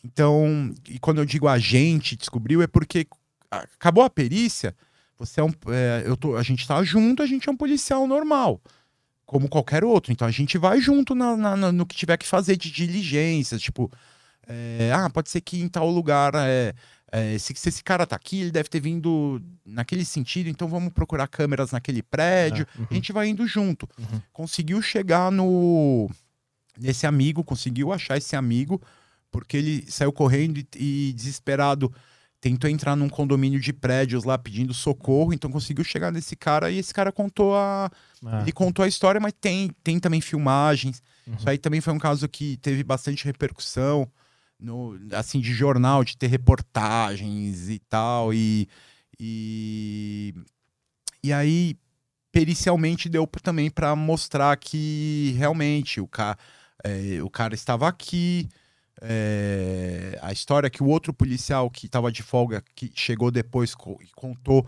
[0.04, 3.08] Então, e quando eu digo a gente descobriu, é porque
[3.50, 4.76] acabou a perícia,
[5.18, 8.06] você é um, é, eu tô, a gente está junto, a gente é um policial
[8.06, 8.62] normal,
[9.26, 10.12] como qualquer outro.
[10.12, 13.92] Então a gente vai junto na, na, no que tiver que fazer de diligências, tipo,
[14.48, 16.74] é, ah, pode ser que em tal lugar, é,
[17.12, 20.92] é, se, se, esse cara tá aqui, ele deve ter vindo naquele sentido, então vamos
[20.92, 22.68] procurar câmeras naquele prédio.
[22.76, 22.88] É, uhum.
[22.90, 23.88] A gente vai indo junto.
[23.98, 24.22] Uhum.
[24.34, 26.10] Conseguiu chegar no
[26.78, 28.82] nesse amigo, conseguiu achar esse amigo
[29.32, 31.94] porque ele saiu correndo e, e desesperado
[32.40, 36.78] tentou entrar num condomínio de prédios lá pedindo socorro, então conseguiu chegar nesse cara e
[36.78, 37.92] esse cara contou a
[38.26, 38.42] ah.
[38.42, 41.02] ele contou a história, mas tem tem também filmagens.
[41.28, 41.36] Uhum.
[41.36, 44.08] Isso aí também foi um caso que teve bastante repercussão
[44.60, 48.68] no assim de jornal, de ter reportagens e tal e
[49.20, 50.34] e,
[51.24, 51.78] e aí
[52.32, 56.38] pericialmente deu também para mostrar que realmente o cara
[56.86, 58.48] é, o cara estava aqui,
[59.02, 64.08] é, a história que o outro policial que estava de folga, que chegou depois e
[64.16, 64.68] contou,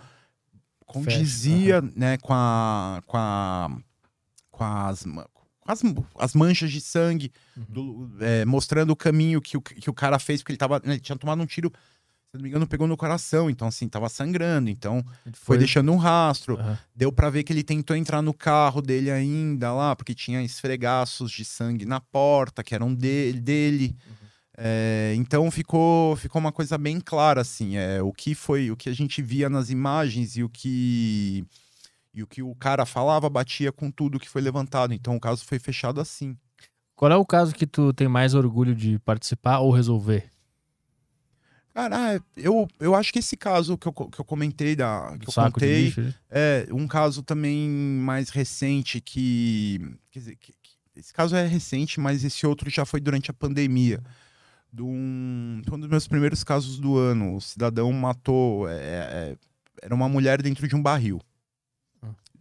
[0.85, 1.91] condizia uhum.
[1.95, 3.77] né, com, a, com, a,
[4.49, 5.05] com, as,
[5.67, 5.81] as,
[6.17, 7.65] as manchas de sangue, uhum.
[7.69, 10.93] do, é, mostrando o caminho que o, que o cara fez, porque ele, tava, né,
[10.93, 11.71] ele tinha tomado um tiro
[12.31, 15.91] se não me engano, pegou no coração, então assim, tava sangrando, então foi, foi deixando
[15.93, 16.57] um rastro.
[16.57, 16.77] Uhum.
[16.93, 21.31] Deu para ver que ele tentou entrar no carro dele ainda lá, porque tinha esfregaços
[21.31, 23.95] de sangue na porta, que eram de, dele.
[24.05, 24.27] Uhum.
[24.57, 28.89] É, então ficou, ficou uma coisa bem clara, assim, é, o que foi, o que
[28.89, 31.45] a gente via nas imagens e o que
[32.17, 34.91] e o que o cara falava batia com tudo que foi levantado.
[34.91, 36.35] Então o caso foi fechado assim.
[36.95, 40.27] Qual é o caso que tu tem mais orgulho de participar ou resolver?
[41.75, 45.33] Cara, eu, eu acho que esse caso que eu, que eu comentei, da, que eu
[45.33, 46.13] contei, lixo, né?
[46.31, 49.79] é um caso também mais recente que,
[50.09, 53.33] quer dizer, que, que, esse caso é recente, mas esse outro já foi durante a
[53.33, 54.01] pandemia.
[54.73, 57.35] De um, um dos meus primeiros casos do ano.
[57.35, 59.35] O cidadão matou, é, é,
[59.83, 61.26] era uma mulher dentro de um barril, ah.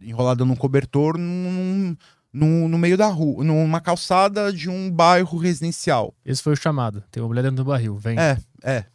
[0.01, 1.95] Enrolada num cobertor num,
[2.31, 6.13] num, no meio da rua, numa calçada de um bairro residencial.
[6.25, 7.03] Esse foi o chamado.
[7.11, 8.17] Tem uma mulher dentro do barril, vem.
[8.19, 8.85] É, é.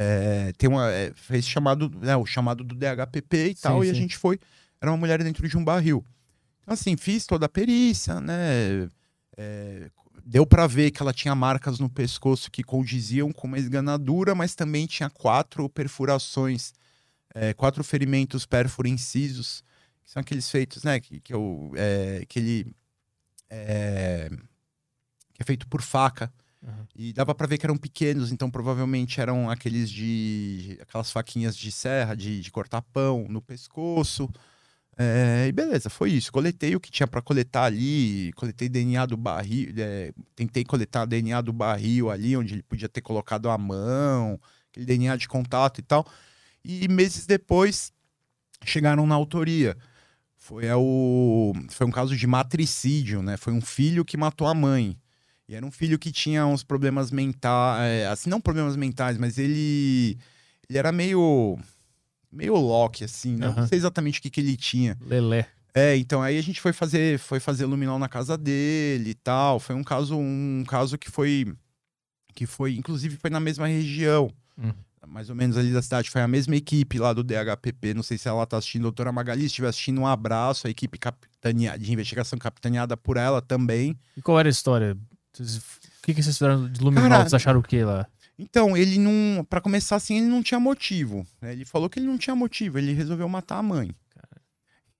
[0.00, 3.88] É, tem uma, é, fez chamado, né, o chamado do DHPP e sim, tal, sim.
[3.88, 4.38] e a gente foi.
[4.80, 6.04] Era uma mulher dentro de um barril.
[6.62, 8.88] Então, assim, fiz toda a perícia, né?
[9.36, 9.90] É,
[10.24, 14.54] deu para ver que ela tinha marcas no pescoço que condiziam com uma esganadura, mas
[14.54, 16.72] também tinha quatro perfurações,
[17.34, 19.64] é, quatro ferimentos pérfuro-incisos,
[20.08, 20.98] que são aqueles feitos, né?
[20.98, 22.74] Que, que, eu, é, que ele.
[23.50, 24.30] É,
[25.34, 26.32] que é feito por faca.
[26.62, 26.86] Uhum.
[26.96, 30.78] E dava para ver que eram pequenos, então provavelmente eram aqueles de.
[30.80, 34.30] aquelas faquinhas de serra, de, de cortar pão no pescoço.
[34.96, 36.32] É, e beleza, foi isso.
[36.32, 41.40] Coletei o que tinha para coletar ali, coletei DNA do barril, é, tentei coletar DNA
[41.42, 45.82] do barril ali, onde ele podia ter colocado a mão, aquele DNA de contato e
[45.82, 46.04] tal.
[46.64, 47.92] E meses depois
[48.64, 49.76] chegaram na autoria.
[50.48, 53.36] Foi, o, foi um caso de matricídio, né?
[53.36, 54.96] Foi um filho que matou a mãe.
[55.46, 59.36] E era um filho que tinha uns problemas mentais, é, assim, não problemas mentais, mas
[59.36, 60.16] ele
[60.66, 61.58] ele era meio
[62.32, 63.48] meio Loki assim, né?
[63.48, 63.56] Uhum.
[63.56, 64.96] Não sei exatamente o que que ele tinha.
[65.02, 65.46] Lelé.
[65.74, 69.60] É, então aí a gente foi fazer foi fazer luminol na casa dele e tal.
[69.60, 71.54] Foi um caso um caso que foi
[72.34, 74.32] que foi inclusive foi na mesma região.
[74.56, 74.72] Uhum.
[75.08, 77.94] Mais ou menos ali da cidade, foi a mesma equipe lá do DHPP.
[77.94, 80.66] Não sei se ela tá assistindo, doutora Magali, se estiver assistindo, um abraço.
[80.66, 83.98] A equipe capitania, de investigação capitaneada por ela também.
[84.16, 84.96] E qual era a história?
[85.38, 87.08] O que, que vocês fizeram de luminol?
[87.08, 88.06] Cara, vocês acharam o que lá?
[88.38, 89.44] Então, ele não.
[89.44, 91.26] para começar assim, ele não tinha motivo.
[91.40, 91.52] Né?
[91.52, 93.94] Ele falou que ele não tinha motivo, ele resolveu matar a mãe.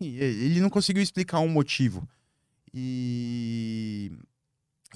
[0.00, 2.08] E ele não conseguiu explicar um motivo.
[2.72, 4.12] E.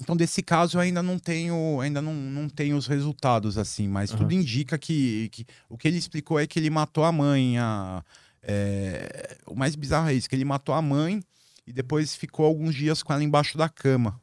[0.01, 4.09] Então, desse caso, eu ainda não tenho, ainda não, não tenho os resultados, assim, mas
[4.11, 4.19] Aham.
[4.19, 7.57] tudo indica que, que o que ele explicou é que ele matou a mãe.
[7.59, 8.03] A,
[8.41, 11.21] é, o mais bizarro é isso, que ele matou a mãe
[11.65, 14.19] e depois ficou alguns dias com ela embaixo da cama.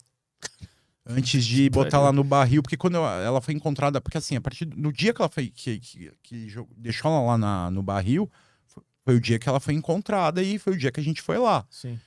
[1.06, 4.64] Antes de botar ela no barril, porque quando ela foi encontrada, porque assim, a partir
[4.64, 8.30] do no dia que ela foi que, que, que deixou ela lá na- no barril,
[8.66, 11.20] foi, foi o dia que ela foi encontrada e foi o dia que a gente
[11.22, 11.66] foi lá.
[11.70, 11.98] Sim.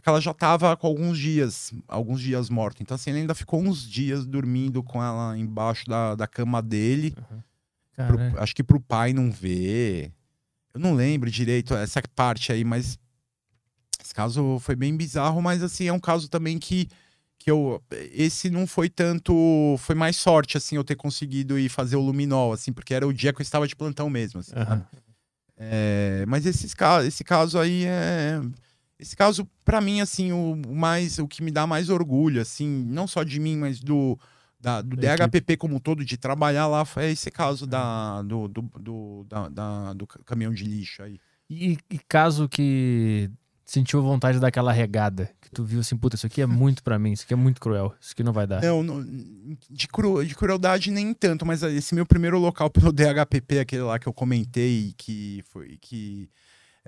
[0.00, 2.82] Que ela já tava com alguns dias, alguns dias morta.
[2.82, 7.14] Então, assim, ele ainda ficou uns dias dormindo com ela embaixo da, da cama dele.
[8.06, 10.12] pro- Cara, acho que pro pai não ver.
[10.74, 12.98] Eu não lembro direito essa parte aí, mas
[14.02, 16.88] esse caso foi bem bizarro, mas assim, é um caso também que,
[17.38, 17.82] que eu.
[18.12, 19.76] Esse não foi tanto.
[19.78, 23.12] Foi mais sorte, assim, eu ter conseguido ir fazer o luminol, assim, porque era o
[23.12, 24.40] dia que eu estava de plantão mesmo.
[24.40, 24.70] assim, sabe?
[24.72, 24.86] aham.
[25.64, 26.74] É, mas esses,
[27.06, 28.40] esse caso aí é.
[29.02, 33.06] Esse caso, pra mim, assim, o mais, o que me dá mais orgulho, assim, não
[33.06, 34.18] só de mim, mas do,
[34.60, 38.46] da- do Da DHPP como um todo, de trabalhar lá, foi esse caso da, do,
[38.48, 41.18] do, do, da- da- do ca- caminhão de lixo aí.
[41.50, 43.28] E, e caso que
[43.64, 47.12] sentiu vontade daquela regada, que tu viu assim, puta, isso aqui é muito pra mim,
[47.12, 48.62] isso aqui é muito cruel, isso aqui não vai dar.
[48.62, 49.04] Não, não-
[49.68, 53.98] de, cru, de crueldade nem tanto, mas esse meu primeiro local pelo DHPP, aquele lá
[53.98, 56.28] que eu comentei, que foi que,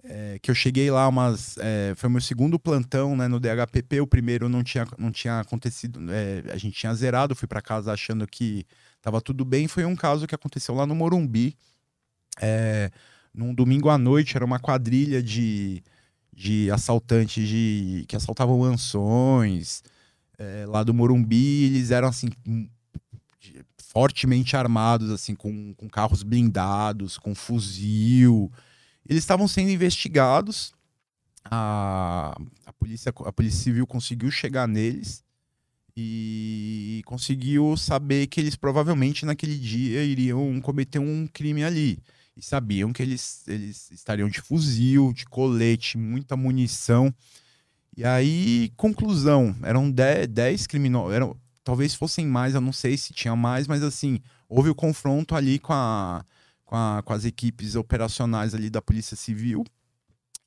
[0.02, 1.56] é, que eu cheguei lá umas.
[1.58, 6.00] é, foi meu segundo plantão né, no DHPP, o primeiro não tinha, não tinha acontecido,
[6.10, 8.66] é, a gente tinha zerado, fui para casa achando que
[9.00, 9.68] tava tudo bem.
[9.68, 11.56] Foi um caso que aconteceu lá no Morumbi,
[12.40, 12.90] é,
[13.32, 15.82] num domingo à noite, era uma quadrilha de,
[16.32, 19.82] de assaltantes de, que assaltavam mansões
[20.38, 22.68] é, lá do Morumbi, eles eram assim hum,
[23.78, 28.50] fortemente armados, assim, com, com carros blindados, com fuzil.
[29.08, 30.72] Eles estavam sendo investigados.
[31.44, 32.34] A,
[32.64, 35.22] a, polícia, a Polícia Civil conseguiu chegar neles
[35.96, 41.98] e conseguiu saber que eles provavelmente naquele dia iriam cometer um crime ali.
[42.36, 47.14] E sabiam que eles, eles estariam de fuzil, de colete, muita munição.
[47.96, 53.68] E aí, conclusão, eram 10 criminosos, talvez fossem mais, eu não sei se tinha mais,
[53.68, 56.24] mas assim, houve o confronto ali com, a,
[56.64, 59.64] com, a- com as equipes operacionais ali da Polícia Civil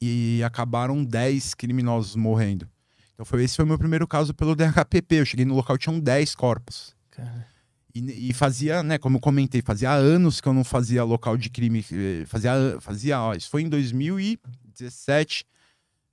[0.01, 2.67] e acabaram 10 criminosos morrendo.
[3.13, 5.99] Então foi, esse foi o meu primeiro caso pelo DHPP, eu cheguei no local, tinham
[5.99, 6.95] 10 corpos.
[7.09, 7.47] Cara,
[7.95, 11.49] E, e fazia, né, como eu comentei, fazia anos que eu não fazia local de
[11.49, 11.83] crime.
[11.91, 15.45] eh, Fazia, fazia ó, isso foi em 2017.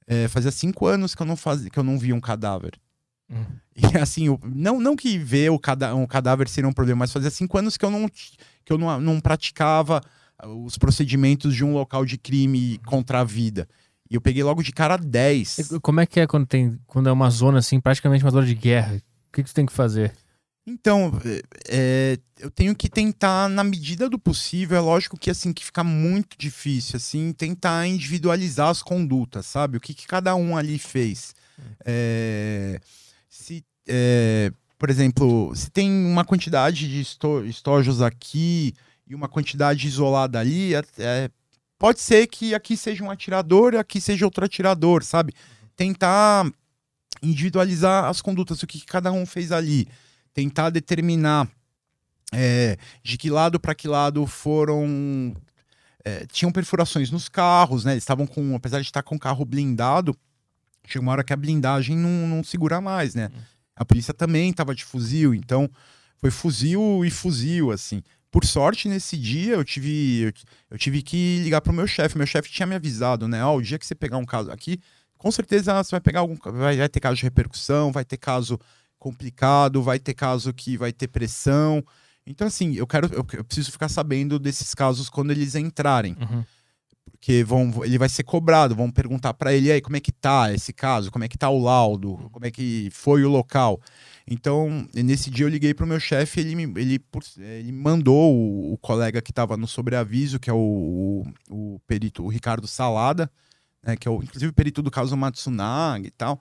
[0.06, 2.72] eh, fazia cinco anos que eu não fazia, que eu não via um cadáver.
[3.30, 3.44] Hum.
[3.74, 7.12] E assim, eu- não, não que ver o cada, um cadáver seria um problema, mas
[7.12, 8.08] fazia cinco anos que eu não,
[8.64, 10.00] que eu não, não praticava
[10.42, 13.68] os procedimentos de um local de crime contra a vida.
[14.10, 15.58] E eu peguei logo de cara 10.
[15.58, 18.46] E como é que é quando tem quando é uma zona assim, praticamente uma zona
[18.46, 18.96] de guerra?
[19.28, 20.12] O que, que tu tem que fazer?
[20.66, 25.52] Então, é, é, eu tenho que tentar, na medida do possível, é lógico que assim,
[25.52, 29.76] que fica muito difícil, assim, tentar individualizar as condutas, sabe?
[29.76, 31.34] O que, que cada um ali fez.
[31.84, 32.80] É,
[33.28, 34.50] se, é,
[34.84, 38.74] por exemplo, se tem uma quantidade de esto- estojos aqui
[39.06, 41.30] e uma quantidade isolada ali, é- é,
[41.78, 45.32] pode ser que aqui seja um atirador e aqui seja outro atirador, sabe?
[45.74, 46.44] Tentar
[47.22, 49.88] individualizar as condutas, o que, cada um fez ali
[50.34, 51.48] tentar determinar
[52.30, 55.34] é, de que lado para que lado foram.
[56.04, 57.92] é, tinham perfurações nos carros, né?
[57.92, 60.14] Eles estavam com, apesar de estar com o carro blindado,
[60.86, 63.30] chega uma hora que a blindagem não, não segura mais, né?
[63.76, 65.68] A polícia também estava de fuzil, então
[66.18, 68.02] foi fuzil e fuzil, assim.
[68.30, 70.32] Por sorte, nesse dia, eu tive,
[70.70, 72.18] eu, tive que ligar pro meu chefe.
[72.18, 73.44] Meu chefe tinha me avisado, né?
[73.44, 74.80] Ó, o dia que você pegar um caso aqui,
[75.16, 76.36] com certeza você vai pegar algum.
[76.52, 78.58] Vai, vai ter caso de repercussão, vai ter caso
[78.98, 81.84] complicado, vai ter caso que vai ter pressão.
[82.26, 86.44] Então, assim, eu quero, eu, eu preciso ficar sabendo desses casos quando eles entrarem, Uhum.
[87.24, 90.12] Porque vão, ele vai ser cobrado, vão perguntar para ele, "E aí, como é que
[90.12, 93.80] tá esse caso, como é que tá o laudo, como é que foi o local.
[94.28, 97.02] Então, nesse dia eu liguei pro meu chefe, ele me, ele,
[97.38, 102.22] ele mandou o, o colega que estava no sobreaviso, que é o, o, o perito,
[102.22, 103.30] o Ricardo Salada,
[103.82, 106.38] né, que é o, inclusive o perito do caso Matsunaga e tal,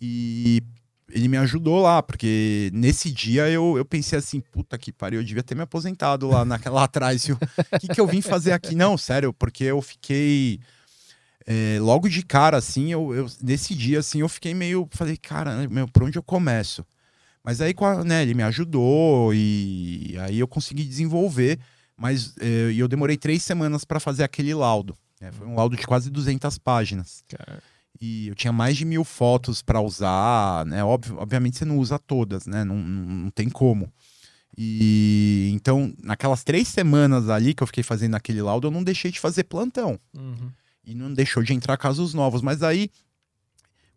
[0.00, 0.62] e
[1.10, 5.24] ele me ajudou lá, porque nesse dia eu, eu pensei assim, puta que pariu, eu
[5.24, 7.28] devia ter me aposentado lá, naquela, lá atrás.
[7.28, 7.38] O
[7.80, 8.74] que, que eu vim fazer aqui?
[8.74, 10.60] Não, sério, porque eu fiquei.
[11.46, 14.88] é, logo de cara, assim, eu, eu- nesse dia, assim, eu fiquei meio.
[14.92, 16.84] Falei, cara, meu, por onde eu começo?
[17.42, 17.74] Mas aí,
[18.06, 21.58] né, ele me ajudou e aí eu consegui desenvolver,
[21.94, 24.96] mas é, eu demorei três semanas para fazer aquele laudo.
[25.20, 25.30] né?
[25.30, 27.22] Foi um laudo de quase 200 páginas.
[27.28, 27.62] Cara,
[28.06, 30.84] E eu tinha mais de mil fotos para usar, né?
[30.84, 32.62] Óbvio, obviamente você não usa todas, né?
[32.62, 33.90] Não, não, não tem como.
[34.58, 39.10] E então, naquelas três semanas ali que eu fiquei fazendo aquele laudo, eu não deixei
[39.10, 39.98] de fazer plantão.
[40.14, 40.50] Uhum.
[40.84, 42.42] E não deixou de entrar casos novos.
[42.42, 42.90] Mas aí,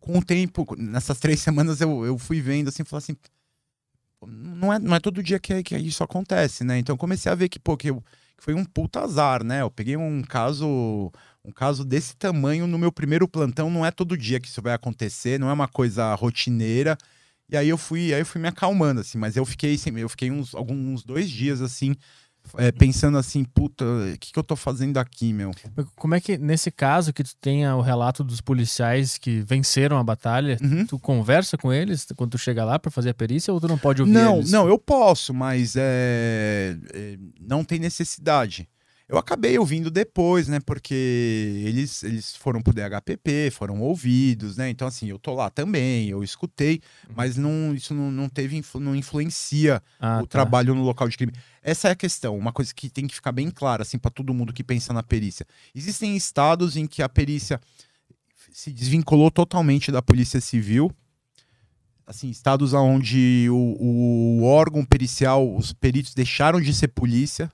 [0.00, 3.16] com o tempo, nessas três semanas, eu, eu fui vendo assim, falei assim.
[4.26, 6.78] Não é, não é todo dia que, que isso acontece, né?
[6.78, 8.02] Então comecei a ver que, pô, que, eu,
[8.38, 9.60] que foi um puta azar, né?
[9.60, 11.12] Eu peguei um caso
[11.48, 14.74] um caso desse tamanho no meu primeiro plantão não é todo dia que isso vai
[14.74, 16.96] acontecer, não é uma coisa rotineira.
[17.50, 20.30] E aí eu fui, aí eu fui me acalmando assim, mas eu fiquei, eu fiquei
[20.30, 21.96] uns alguns dois dias assim,
[22.58, 25.52] é, pensando assim, puta, o que, que eu tô fazendo aqui, meu?
[25.96, 30.04] Como é que, nesse caso, que tu tenha o relato dos policiais que venceram a
[30.04, 30.86] batalha, Uhum.
[30.86, 33.78] tu conversa com eles quando tu chega lá pra fazer a perícia ou tu não
[33.78, 34.50] pode ouvir Não, eles?
[34.50, 36.76] não, eu posso, mas é,
[37.40, 38.68] não tem necessidade.
[39.08, 40.60] Eu acabei ouvindo depois, né?
[40.60, 44.68] Porque eles, eles foram pro DHPP, foram ouvidos, né?
[44.68, 46.82] Então, assim, eu tô lá também, eu escutei,
[47.16, 50.32] mas não, isso não, não teve, não influencia Ah, o tá.
[50.32, 51.32] trabalho no local de crime.
[51.62, 54.34] Essa é a questão, uma coisa que tem que ficar bem clara, assim, para todo
[54.34, 55.46] mundo que pensa na perícia.
[55.74, 57.58] Existem estados em que a perícia
[58.52, 60.92] se desvinculou totalmente da polícia civil.
[62.06, 67.50] Assim, estados onde o, o órgão pericial, os peritos deixaram de ser polícia,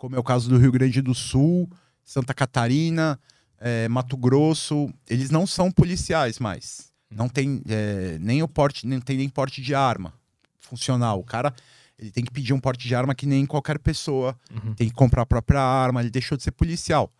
[0.00, 1.70] como é o caso do Rio Grande do Sul,
[2.02, 3.20] Santa Catarina,
[3.60, 4.90] eh, Mato Grosso.
[5.06, 6.90] Eles não são policiais mais.
[7.10, 10.14] Não tem eh, nem o porte, nem tem nem porte de arma
[10.58, 11.20] funcional.
[11.20, 11.54] O cara
[11.98, 14.34] ele tem que pedir um porte de arma que nem qualquer pessoa.
[14.50, 14.72] Uhum.
[14.72, 16.00] Tem que comprar a própria arma.
[16.00, 17.12] Ele deixou de ser policial.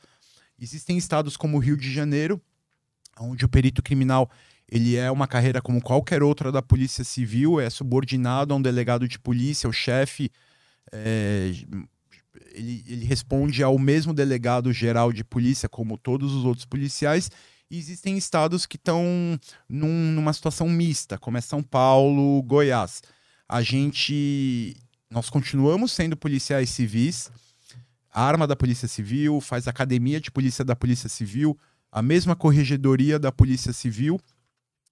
[0.59, 2.41] Existem estados como o Rio de Janeiro,
[3.19, 4.31] onde o perito criminal
[4.67, 9.07] ele é uma carreira como qualquer outra da polícia civil, é subordinado a um delegado
[9.07, 10.31] de polícia, o chefe
[10.91, 11.53] é,
[12.53, 17.31] ele, ele responde ao mesmo delegado geral de polícia, como todos os outros policiais.
[17.71, 19.05] E existem estados que estão
[19.69, 23.03] num- numa situação mista, como é São Paulo, Goiás.
[23.49, 24.77] A gente.
[25.11, 27.33] Nós continuamos sendo policiais civis,
[28.13, 31.59] a arma da Polícia Civil, faz academia de polícia da Polícia Civil,
[31.91, 34.21] a mesma corregedoria da Polícia Civil,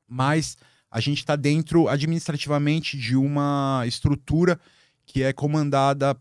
[0.08, 0.56] mas
[0.90, 4.58] a gente está dentro administrativamente de uma estrutura
[5.06, 6.16] que é comandada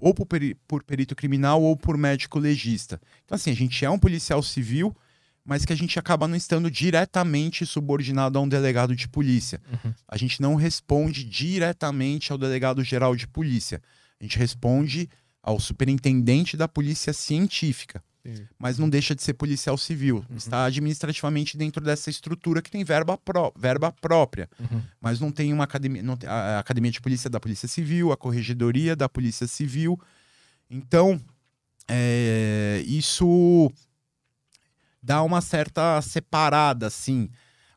[0.00, 3.00] ou por, peri- por perito criminal ou por médico legista.
[3.24, 4.96] Então, assim, a gente é um policial civil,
[5.44, 9.60] mas que a gente acaba não estando diretamente subordinado a um delegado de polícia.
[9.72, 9.92] Uhum.
[10.06, 13.82] A gente não responde diretamente ao delegado geral de polícia.
[14.20, 15.08] A gente responde
[15.42, 18.02] ao superintendente da polícia científica,
[18.58, 20.24] Mas não deixa de ser policial civil.
[20.28, 20.36] Uhum.
[20.36, 24.82] Está administrativamente dentro dessa estrutura que tem verba, pró- verba própria Uhum.
[25.00, 28.16] mas não tem uma academia, não tem- a academia de polícia da Polícia Civil, a
[28.16, 29.98] corregedoria da Polícia Civil.
[30.70, 31.20] Então,
[31.88, 33.72] é, isso
[35.02, 37.28] dá uma certa separada, assim.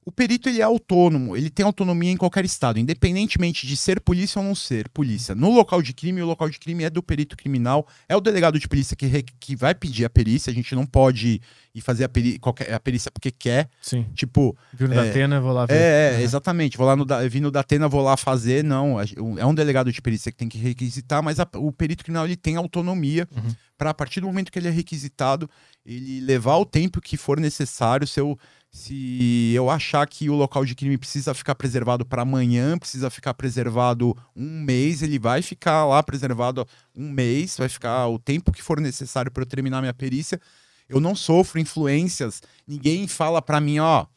[0.06, 4.40] O perito ele é autônomo, ele tem autonomia em qualquer estado, independentemente de ser polícia
[4.40, 5.33] ou não ser polícia.
[5.33, 8.59] No local de crime, o local de crime é do perito criminal, é o delegado
[8.59, 10.51] de polícia que, re- que vai pedir a perícia.
[10.51, 11.41] A gente não pode
[11.73, 13.69] ir fazer a, peri- qualquer, a perícia porque quer.
[13.82, 14.06] Sim.
[14.14, 15.06] Tipo, Viu no É.
[15.06, 15.73] Datena, vou lá ver.
[15.75, 16.23] é, é, Uhum.
[16.23, 16.77] exatamente.
[16.77, 18.64] Vou lá no, Da- vim no Datena, vou lá fazer.
[18.64, 18.98] Não,
[19.38, 22.35] é um delegado de perícia que tem que requisitar, mas a- o perito criminal ele
[22.35, 23.56] tem autonomia Uhum.
[23.77, 25.49] para, a partir do momento que ele é requisitado,
[25.85, 28.06] ele levar o tempo que for necessário.
[28.07, 28.38] Se eu,
[28.74, 33.35] se eu achar que o local de crime precisa ficar preservado para amanhã, precisa ficar
[33.35, 38.64] preservado um mês, ele vai ficar lá preservado um mês, vai ficar o tempo que
[38.64, 40.42] for necessário para eu terminar minha perícia.
[40.90, 44.08] Eu não sofro influências, ninguém fala para mim, ó,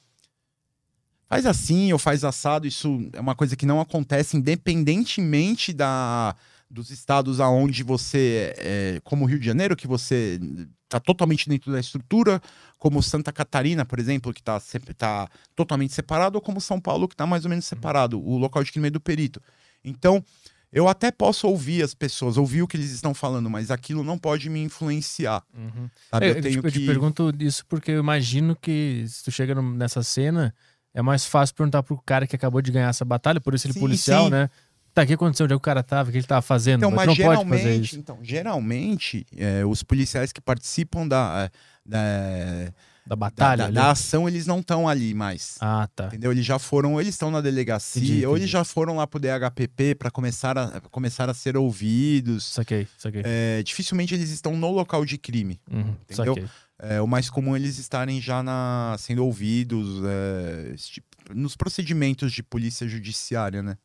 [1.28, 6.34] faz assim ou faz assado, isso é uma coisa que não acontece independentemente da,
[6.68, 10.40] dos estados aonde você, é, como o Rio de Janeiro, que você
[10.84, 12.40] está totalmente dentro da estrutura,
[12.78, 14.60] como Santa Catarina, por exemplo, que está
[14.96, 18.62] tá totalmente separado, ou como São Paulo, que está mais ou menos separado, o local
[18.62, 19.40] de crime é do perito.
[19.84, 20.24] Então,
[20.72, 24.18] eu até posso ouvir as pessoas, ouvir o que eles estão falando, mas aquilo não
[24.18, 25.42] pode me influenciar.
[25.54, 25.88] Uhum.
[26.10, 26.26] Sabe?
[26.26, 26.86] Eu eu, tenho te, eu te que...
[26.86, 30.54] pergunto isso porque eu imagino que se tu chega nessa cena,
[30.92, 33.72] é mais fácil perguntar pro cara que acabou de ganhar essa batalha, por isso ele
[33.72, 34.30] é Sim, policial, sim.
[34.30, 34.50] né?
[34.96, 35.44] Tá, o que aconteceu?
[35.44, 36.08] Onde é que o cara tava?
[36.08, 36.78] O que ele tava fazendo?
[36.78, 41.50] Então, mas mas geralmente, então, geralmente é, os policiais que participam da,
[41.84, 42.72] da, Da
[43.08, 43.74] da, batalha da- ali.
[43.74, 45.56] da ação, eles não estão ali mais.
[45.60, 46.06] Ah, tá.
[46.06, 46.32] Entendeu?
[46.32, 48.52] Eles já foram, ou eles estão na delegacia, Entendi, ou eles entendi.
[48.52, 52.44] já foram lá pro DHPP para começar a, começar a ser ouvidos.
[52.46, 53.20] Saquei, saquei.
[53.22, 55.60] É, dificilmente eles estão no local de crime.
[55.70, 56.34] Uhum, entendeu?
[56.34, 56.48] saquei.
[56.78, 62.32] É, o mais comum é eles estarem já na, sendo ouvidos é, tipo- nos procedimentos
[62.32, 63.76] de polícia judiciária, né?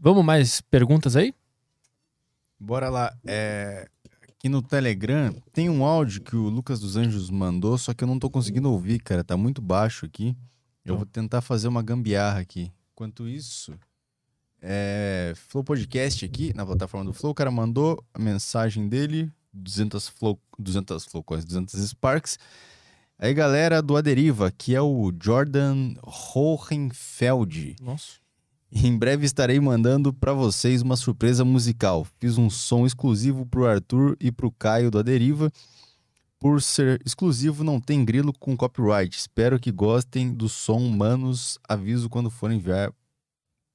[0.00, 1.34] Vamos mais perguntas aí?
[2.58, 3.16] Bora lá.
[3.26, 3.88] É,
[4.44, 8.08] Aqui no Telegram tem um áudio que o Lucas dos Anjos mandou, só que eu
[8.08, 9.24] não tô conseguindo ouvir, cara.
[9.24, 10.36] Tá muito baixo aqui.
[10.84, 12.70] Eu vou tentar fazer uma gambiarra aqui.
[12.92, 13.72] Enquanto isso,
[14.60, 20.08] é, Flow Podcast aqui, na plataforma do Flow, o cara mandou a mensagem dele, 200
[20.10, 22.38] Flow, 200 Flow Coins, 200 Sparks.
[23.18, 27.76] Aí, galera do Aderiva, que é o Jordan Hohenfeld.
[27.80, 28.23] Nossa.
[28.74, 32.04] Em breve estarei mandando para vocês uma surpresa musical.
[32.18, 35.50] Fiz um som exclusivo pro Arthur e pro Caio do Aderiva.
[36.38, 39.16] Por ser exclusivo, não tem grilo com copyright.
[39.16, 41.58] Espero que gostem do som, manos.
[41.68, 42.92] Aviso quando for enviar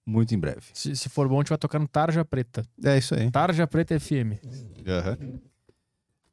[0.06, 0.68] muito em breve.
[0.74, 2.64] Se, se for bom, a gente vai tocar no Tarja Preta.
[2.84, 3.32] É isso aí.
[3.32, 4.38] Tarja Preta FM.
[4.86, 5.40] Aham.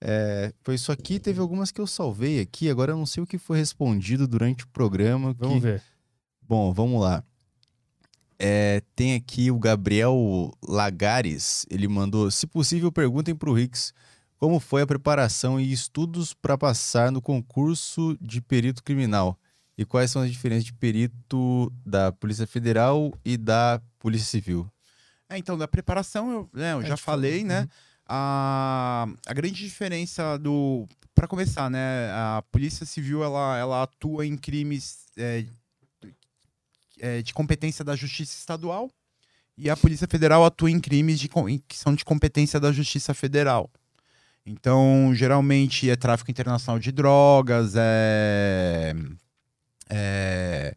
[0.00, 1.18] É, foi isso aqui.
[1.18, 2.68] Teve algumas que eu salvei aqui.
[2.68, 5.32] Agora eu não sei o que foi respondido durante o programa.
[5.34, 5.82] que- Vamos ver.
[6.42, 7.24] Bom, vamos lá.
[8.38, 11.66] É, tem aqui o Gabriel Lagares.
[11.70, 13.92] Ele mandou: se possível, perguntem para o Rix
[14.38, 19.38] como foi a preparação e estudos para passar no concurso de perito criminal
[19.78, 24.70] e quais são as diferenças de perito da Polícia Federal e da Polícia Civil.
[25.28, 27.68] É, então, da preparação, eu, né, eu É, já tipo, falei, né?
[28.06, 30.86] A, a grande diferença do.
[31.14, 32.10] Para começar, né?
[32.12, 35.06] A Polícia Civil ela, ela atua em crimes
[37.00, 38.90] é, de competência da Justiça Estadual
[39.56, 43.70] e a Polícia Federal atua em crimes de, que são de competência da Justiça Federal.
[44.44, 48.94] Então, geralmente é tráfico internacional de drogas, é,
[49.88, 50.76] é,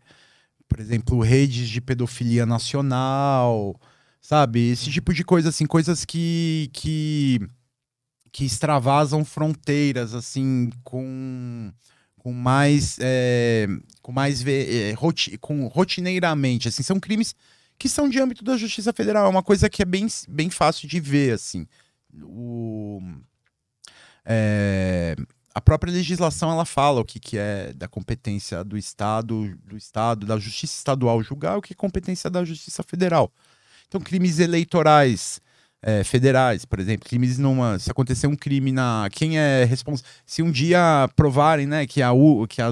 [0.68, 3.80] por exemplo, redes de pedofilia nacional,
[4.22, 4.72] sabe?
[4.72, 7.40] Esse tipo de coisa, assim, coisas que, que,
[8.32, 11.72] que extravasam fronteiras, assim, com,
[12.30, 13.68] com mais, é,
[14.04, 17.36] com mais, é, roti- com, rotineiramente, assim, são crimes
[17.76, 20.88] que são de âmbito da Justiça Federal, é uma coisa que é bem, bem fácil
[20.88, 21.66] de ver, assim.
[22.22, 23.02] O,
[24.24, 25.16] é,
[25.56, 30.28] a própria legislação ela fala o que, que é da competência do Estado, do Estado,
[30.28, 33.34] da Justiça Estadual julgar, o que é competência da Justiça Federal.
[33.88, 35.42] Então, crimes eleitorais
[35.82, 37.80] é, federais, por exemplo, crimes numa.
[37.80, 39.08] Se acontecer um crime na.
[39.12, 40.12] Quem é responsável.
[40.26, 42.12] Se um dia provarem, né, que a.
[42.12, 42.70] U, que a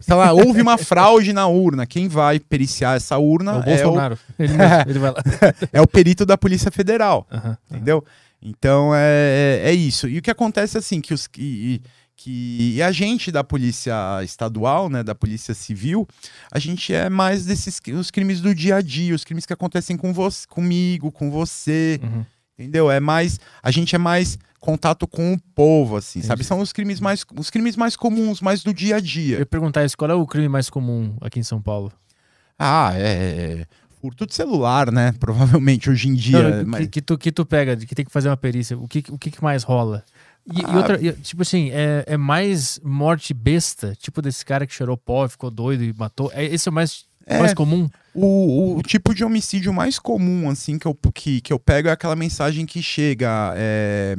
[0.00, 1.86] sei lá, houve uma fraude na urna.
[1.86, 4.18] Quem vai periciar essa É urna o é o, Bolsonaro.
[4.38, 5.06] Ele, mesmo,
[5.72, 7.26] é o perito da Polícia Federal
[7.70, 8.04] entendeu?
[8.42, 10.08] Então é, é isso.
[10.08, 11.82] E o que acontece assim que os que,
[12.22, 16.06] que e a gente da polícia estadual, né, da polícia civil,
[16.52, 19.96] a gente é mais desses os crimes do dia a dia, os crimes que acontecem
[19.96, 22.24] com você, comigo, com você, Uhum.
[22.58, 22.90] entendeu?
[22.90, 26.42] É mais a gente é mais contato com o povo, assim, sabe?
[26.42, 26.48] Entendi.
[26.48, 29.38] São os crimes mais os crimes mais comuns, mais do dia a Eu dia.
[29.38, 31.90] ia perguntar isso, qual é o crime mais comum aqui em São Paulo?
[32.58, 33.66] Ah, é, é
[34.02, 35.12] furto de celular, né?
[35.18, 36.58] Provavelmente hoje em dia.
[36.62, 38.86] Não, mas- que, que tu, que tu pega, que tem que fazer uma perícia, o
[38.86, 40.04] que, o que mais rola?
[40.46, 40.76] E, e Ah.
[40.76, 45.28] outra, e, tipo assim, é, é mais morte besta, tipo desse cara que cheirou pó,
[45.28, 46.30] ficou doido e matou.
[46.34, 47.38] É, esse é o mais, É.
[47.38, 47.88] mais comum?
[48.14, 51.92] O, o tipo de homicídio mais comum, assim, que eu, que, que eu pego é
[51.92, 53.52] aquela mensagem que chega.
[53.56, 54.16] É,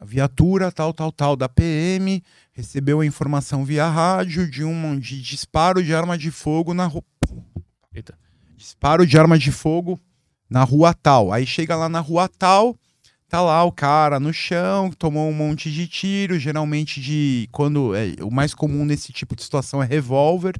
[0.00, 2.22] a viatura tal, tal, tal, da PM
[2.52, 7.04] recebeu a informação via rádio de um de disparo de arma de fogo na rua.
[7.94, 8.14] Eita.
[8.56, 10.00] Disparo de arma de fogo
[10.48, 11.30] na rua tal.
[11.30, 12.74] Aí chega lá na rua tal,
[13.30, 17.48] tá lá o cara no chão, tomou um monte de tiro, geralmente de.
[17.52, 20.54] quando é, O mais comum nesse tipo de situação é revólver.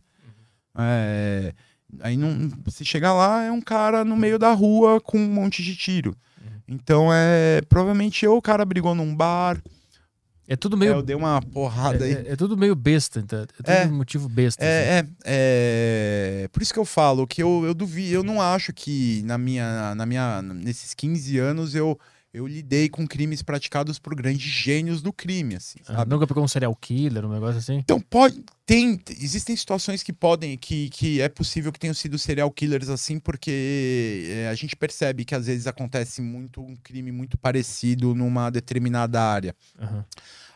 [0.78, 1.52] É,
[2.00, 5.62] aí não, você chega lá, é um cara no meio da rua com um monte
[5.62, 6.14] de tiro.
[6.68, 7.60] Então é.
[7.68, 9.60] Provavelmente ou o cara brigou num bar,
[10.48, 10.92] É tudo é, meio.
[10.92, 12.12] eu dei uma porrada aí.
[12.12, 13.86] É, é- é tudo meio besta, então, é tudo É.
[13.86, 14.64] um motivo besta.
[14.64, 14.72] assim.
[14.72, 18.72] É, é, é, por isso que eu falo que eu, eu duvido, eu não acho
[18.72, 21.98] que na minha, na minha, nesses 15 anos eu,
[22.32, 26.04] eu lidei com crimes praticados por grandes gênios do crime, assim, Ah?
[26.04, 27.78] Nunca pegou um serial killer, um negócio assim?
[27.78, 32.50] Então pode, tem, existem situações que podem, que, que é possível que tenham sido serial
[32.50, 37.36] killers assim, porque é, a gente percebe que às vezes acontece muito um crime muito
[37.36, 39.54] parecido numa determinada área.
[39.80, 40.04] Aham.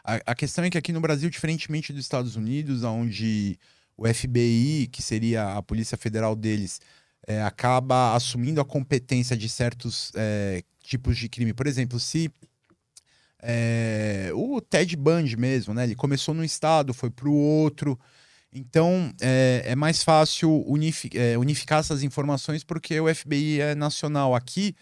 [0.05, 3.59] A, a questão é que aqui no Brasil, diferentemente dos Estados Unidos, onde
[3.97, 6.81] o FBI, que seria a Polícia Federal deles,
[7.27, 11.53] é, acaba assumindo a competência de certos é, tipos de crime.
[11.53, 12.31] Por exemplo, se
[13.43, 15.85] é, o Ted Bundy mesmo, né?
[15.85, 17.99] Ele começou num estado, foi para o outro.
[18.53, 24.35] Então é, é mais fácil unifi- é, unificar essas informações porque o FBI é nacional.
[24.35, 24.75] Aqui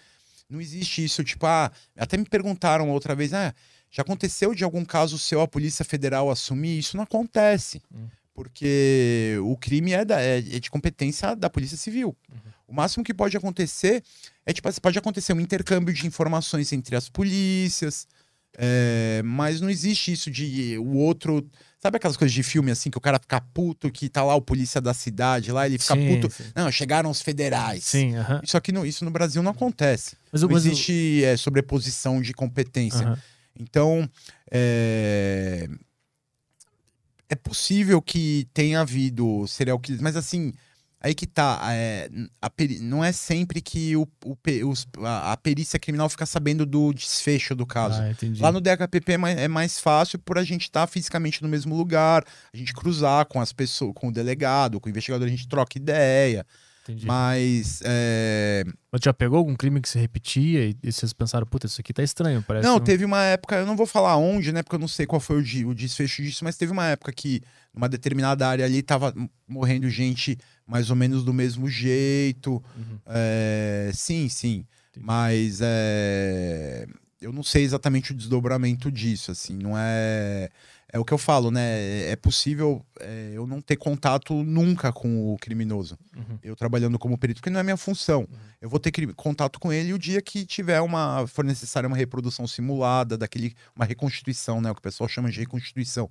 [0.49, 3.55] não existe isso, tipo, ah, até me perguntaram outra vez, ah,
[3.91, 6.79] já aconteceu de algum caso seu a Polícia Federal assumir?
[6.79, 7.81] Isso não acontece.
[7.95, 8.07] Hum.
[8.35, 12.17] Porque o crime é, da- é- é de competência da Polícia Civil.
[12.67, 14.03] O máximo que pode acontecer
[14.45, 18.07] é tipo, pode acontecer um intercâmbio de informações entre as polícias,
[18.57, 21.47] é, mas não existe isso de o outro
[21.83, 24.41] Sabe aquelas coisas de filme assim que o cara fica puto, que tá lá o
[24.41, 26.31] polícia da cidade, lá ele fica Sim, puto.
[26.33, 26.45] sim.
[26.55, 27.83] Não, chegaram os federais.
[27.83, 28.41] Sim, aham.
[28.41, 30.15] Isso aqui no, isso no Brasil não acontece.
[30.31, 33.05] Mas, Não mas existe é, sobreposição de competência.
[33.05, 33.19] aham.
[33.59, 34.09] Então,
[34.49, 35.69] é...
[37.29, 40.53] é possível que tenha havido serial killers, mas assim,
[41.03, 41.61] aí que tá.
[41.73, 42.09] é,
[42.41, 44.37] a peri- Não é sempre que o, o
[44.69, 48.01] os- a, a perícia criminal fica sabendo do desfecho do caso.
[48.01, 48.41] Ah, entendi.
[48.41, 51.75] Lá no DHPP é mais, é mais fácil por a gente estar fisicamente no mesmo
[51.77, 55.49] lugar, a gente cruzar com as pessoas, com o delegado, com o investigador, a gente
[55.49, 56.47] troca ideia.
[56.85, 57.07] entendi.
[57.07, 61.67] Mas é, Mas já pegou algum crime que se repetia e, e vocês pensaram, puta,
[61.67, 64.53] isso aqui tá estranho, parece Não, um- teve uma época, eu não vou falar onde,
[64.53, 64.63] né?
[64.63, 67.41] Porque eu não sei qual foi o, o desfecho disso, mas teve uma época que
[67.75, 69.15] numa determinada área ali tava
[69.49, 70.37] morrendo gente
[70.73, 72.53] mais ou menos do mesmo jeito.
[72.53, 72.99] Uhum.
[73.07, 74.65] É, sim, sim.
[74.91, 75.07] Entendi.
[75.07, 76.87] Mas é,
[77.21, 80.49] eu não sei exatamente o desdobramento disso, assim, não é.
[80.95, 82.11] É o que eu falo, né?
[82.11, 85.99] É possível é, eu não ter contato nunca com o criminoso.
[86.15, 86.39] Uhum.
[86.43, 88.29] Eu trabalhando como perito, porque não é minha função.
[88.61, 91.27] Eu vou ter contato com ele o dia que tiver uma.
[91.27, 93.55] for necessária uma reprodução simulada, daquele.
[93.75, 94.71] uma reconstituição, né?
[94.71, 96.11] O que o pessoal chama de reconstituição.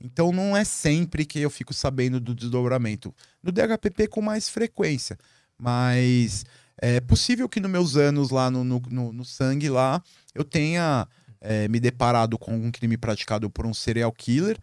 [0.00, 3.14] Então não é sempre que eu fico sabendo do desdobramento.
[3.42, 5.18] No DHPP com mais frequência.
[5.58, 6.44] Mas
[6.80, 10.02] é possível que nos meus anos lá no, no, no- no sangue lá,
[10.34, 11.06] eu tenha
[11.40, 14.56] é, me deparado com um crime praticado por um serial killer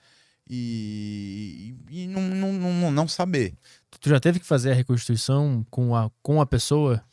[0.49, 3.53] e, e não, não, não, não saber.
[3.99, 7.03] Tu já teve que fazer a reconstituição com a, com a pessoa?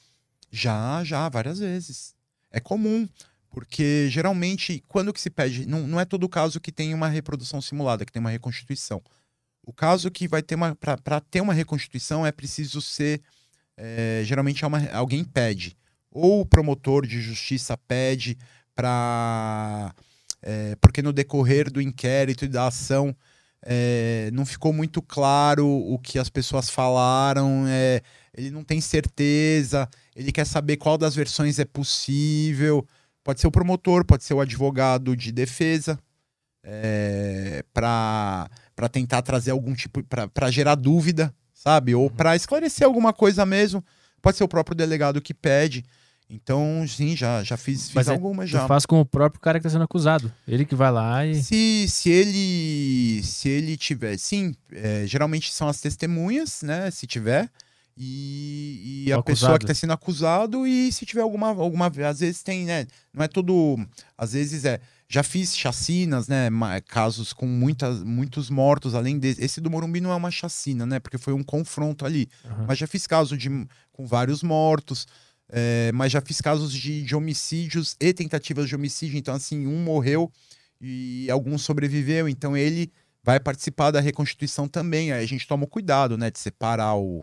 [0.51, 2.15] Já, já, várias vezes.
[2.51, 3.09] É comum,
[3.53, 7.61] porque geralmente, quando que se pede, não, não é todo caso que tem uma reprodução
[7.61, 9.03] simulada, que tem uma reconstituição.
[9.65, 10.75] O caso que vai ter uma.
[10.75, 13.21] Para ter uma reconstituição é preciso ser.
[13.77, 15.77] é, geralmente é uma- alguém pede.
[16.11, 18.37] Ou o promotor de justiça pede
[18.75, 19.95] para.
[20.81, 23.17] porque no decorrer do inquérito e da ação
[23.65, 28.03] é, não ficou muito claro o que as pessoas falaram, é,
[28.37, 32.87] ele não tem certeza, ele quer saber qual das versões é possível.
[33.25, 35.99] Pode ser o promotor, pode ser o advogado de defesa,
[36.65, 38.49] é, para
[38.91, 41.95] tentar trazer algum tipo, para gerar dúvida, sabe?
[41.95, 43.85] Ou para esclarecer alguma coisa mesmo.
[44.21, 45.85] Pode ser o próprio delegado que pede.
[46.31, 48.67] Então, sim, já, já fiz, fiz Mas é- algumas já.
[48.67, 50.33] faz com o próprio cara que tá sendo acusado.
[50.49, 51.43] Ele que vai lá e.
[51.43, 56.91] Se, se ele se ele tiver, sim, é, geralmente são as testemunhas, né?
[56.91, 57.51] Se tiver.
[57.97, 59.59] E, e a pessoa acusado.
[59.59, 61.87] que está sendo acusado, e se tiver alguma, alguma.
[62.09, 62.87] Às vezes tem, né?
[63.13, 63.77] Não é todo.
[64.17, 64.81] Às vezes é.
[65.09, 66.49] Já fiz chacinas, né?
[66.89, 69.45] Casos com muitas, muitos mortos, além desse.
[69.45, 70.99] Esse do Morumbi não é uma chacina, né?
[71.01, 72.29] Porque foi um confronto ali.
[72.47, 72.65] Aham.
[72.67, 73.51] Mas já fiz casos de,
[73.93, 75.07] com vários mortos.
[75.51, 79.19] é, mas já fiz casos de, de homicídios e tentativas de homicídio.
[79.19, 80.33] Então, assim, um morreu
[80.81, 82.27] e algum sobreviveu.
[82.27, 82.91] Então, ele
[83.23, 85.13] vai participar da reconstituição também.
[85.13, 86.31] Aí a gente toma o cuidado, né?
[86.31, 87.23] De separar o,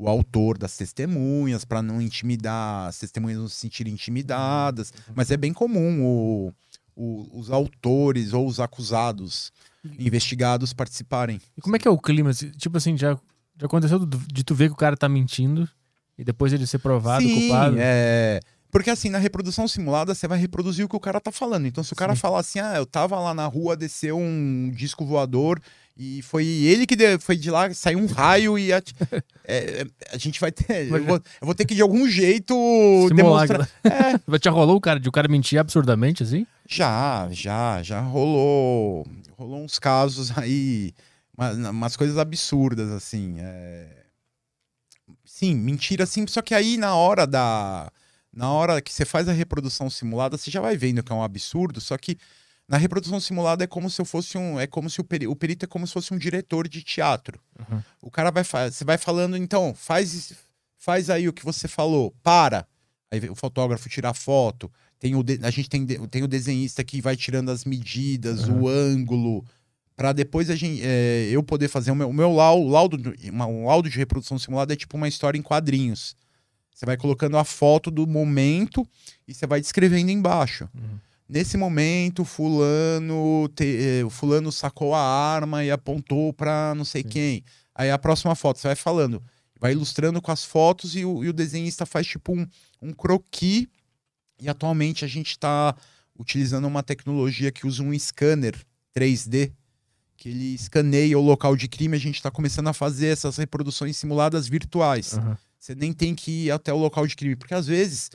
[0.00, 4.92] o autor das testemunhas, para não intimidar, as testemunhas não se sentirem intimidadas.
[5.14, 6.52] Mas é bem comum o-
[6.94, 9.52] o- os autores ou os acusados,
[9.98, 11.40] investigados, participarem.
[11.56, 12.32] E como é que é o clima?
[12.32, 13.14] Tipo assim, já,
[13.58, 15.68] já aconteceu de tu ver que o cara tá mentindo
[16.16, 17.76] e depois ele ser provado, Sim, culpado?
[17.78, 18.40] é.
[18.70, 21.66] Porque assim, na reprodução simulada, você vai reproduzir o que o cara tá falando.
[21.66, 22.20] Então, se o cara Sim.
[22.20, 25.58] falar assim, ah, eu tava lá na rua, desceu um disco voador
[25.98, 28.94] e foi ele que de- foi de lá, saiu um raio e ati-
[29.44, 30.86] é, é, a gente vai ter.
[30.90, 32.54] Eu vou, eu vou ter que de algum jeito
[33.08, 33.48] Simular.
[33.48, 33.68] demonstrar.
[33.84, 36.46] É, Mas Já rolou o cara de o cara mentir absurdamente, assim?
[36.68, 39.06] já, já, já rolou.
[39.36, 40.92] Rolou uns casos aí,
[41.36, 43.36] uma- umas coisas absurdas, assim.
[43.40, 44.04] é.
[45.24, 46.26] Sim, mentira, sim.
[46.26, 47.90] Só que aí na hora da.
[48.32, 51.22] Na hora que você faz a reprodução simulada, você já vai vendo que é um
[51.22, 52.16] absurdo, só que
[52.68, 54.60] na reprodução simulada é como se eu fosse um.
[54.60, 57.40] É como se o, peri- o perito é como se fosse um diretor de teatro.
[57.58, 57.82] Uhum.
[58.02, 60.32] O cara vai Você vai falando, então, faz,
[60.76, 62.66] faz aí o que você falou, para.
[63.10, 64.70] Aí o fotógrafo tira a foto.
[65.00, 68.62] Tem o de- a gente tem, tem o desenhista que vai tirando as medidas, Uhum.
[68.64, 69.44] o ângulo,
[69.96, 73.30] para depois a gente, é, eu poder fazer o meu, o meu lau- laudo, de-
[73.30, 76.14] uma- um laudo de reprodução simulada é tipo uma história em quadrinhos.
[76.74, 78.86] Você vai colocando a foto do momento
[79.26, 80.68] e você vai descrevendo embaixo.
[80.74, 80.98] Uhum.
[81.28, 87.02] Nesse momento, fulano, te- eh, o fulano sacou a arma e apontou para não sei
[87.02, 87.08] Sim.
[87.08, 87.44] quem.
[87.74, 89.22] Aí a próxima foto, você vai falando,
[89.60, 92.46] vai ilustrando com as fotos e o, e o desenhista faz tipo um,
[92.80, 93.66] um croquis.
[94.40, 95.76] E atualmente a gente está
[96.18, 98.54] utilizando uma tecnologia que usa um scanner
[98.96, 99.52] 3D,
[100.16, 101.96] que ele escaneia o local de crime.
[101.96, 105.12] A gente está começando a fazer essas reproduções simuladas virtuais.
[105.12, 105.36] Uhum.
[105.58, 108.10] Você nem tem que ir até o local de crime, porque às vezes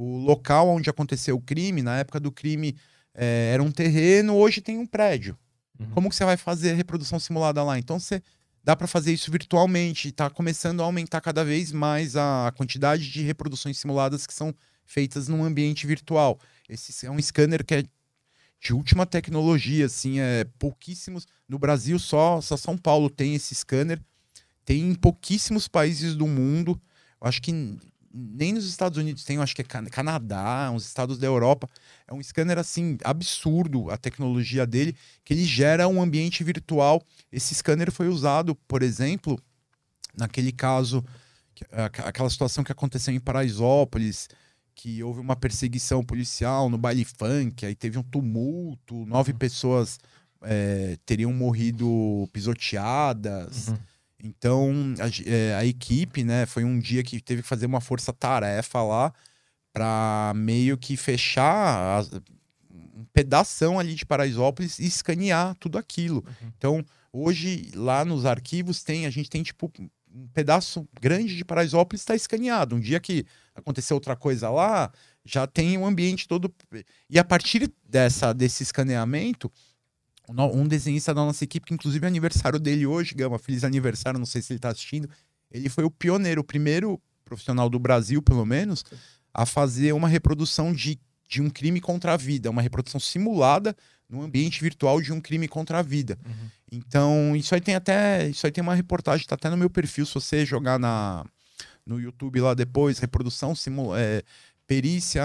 [0.00, 2.74] o local onde aconteceu o crime, na época do crime,
[3.14, 5.38] eh, era um terreno, hoje tem um prédio.
[5.78, 5.90] Uhum.
[5.90, 7.78] Como que você vai fazer a reprodução simulada lá?
[7.78, 8.22] Então você
[8.64, 10.08] dá para fazer isso virtualmente.
[10.08, 14.54] Está começando a aumentar cada vez mais a quantidade de reproduções simuladas que são
[14.86, 16.40] feitas num ambiente virtual.
[16.66, 17.84] Esse é um scanner que é
[18.62, 21.26] de última tecnologia, assim, é pouquíssimos.
[21.46, 24.00] No Brasil, só, só São Paulo tem esse scanner.
[24.64, 26.80] Tem em pouquíssimos países do mundo.
[27.20, 27.52] Eu acho que
[28.12, 31.68] nem nos Estados Unidos tem, eu acho que é Can- Canadá, uns estados da Europa.
[32.08, 37.02] É um scanner, assim, absurdo a tecnologia dele, que ele gera um ambiente virtual.
[37.30, 39.38] Esse scanner foi usado, por exemplo,
[40.16, 41.04] naquele caso,
[41.54, 44.28] que- aqu- aquela situação que aconteceu em Paraisópolis,
[44.74, 49.98] que houve uma perseguição policial no baile funk, aí teve um tumulto, nove pessoas
[50.42, 53.68] eh, teriam morrido pisoteadas.
[53.68, 53.78] Uhum.
[54.22, 58.82] Então, a, eh, a equipe, né, foi um dia que teve que fazer uma força-tarefa
[58.82, 59.12] lá
[59.72, 62.10] para meio que fechar as-
[62.70, 66.24] um pedação ali de Paraisópolis e escanear tudo aquilo.
[66.56, 69.70] Então, hoje, lá nos arquivos, tem a gente tem, tipo,
[70.12, 72.74] um pedaço grande de Paraisópolis está escaneado.
[72.76, 73.24] Um dia que
[73.54, 74.90] aconteceu outra coisa lá,
[75.24, 76.52] já tem o ambiente todo.
[77.08, 79.50] E a partir dessa, desse escaneamento,
[80.38, 84.26] um desenhista da nossa equipe, que inclusive é aniversário dele hoje, Gama, feliz aniversário, não
[84.26, 85.08] sei se ele está assistindo,
[85.50, 88.84] ele foi o pioneiro, o primeiro profissional do Brasil, pelo menos,
[89.32, 93.76] a fazer uma reprodução de, de um crime contra a vida, uma reprodução simulada
[94.08, 96.18] no ambiente virtual de um crime contra a vida.
[96.26, 96.50] Uhum.
[96.72, 100.04] Então, isso aí tem até, isso aí tem uma reportagem, tá até no meu perfil,
[100.04, 101.24] se você jogar na
[101.86, 104.22] no YouTube lá depois, reprodução simula, é,
[104.66, 105.22] perícia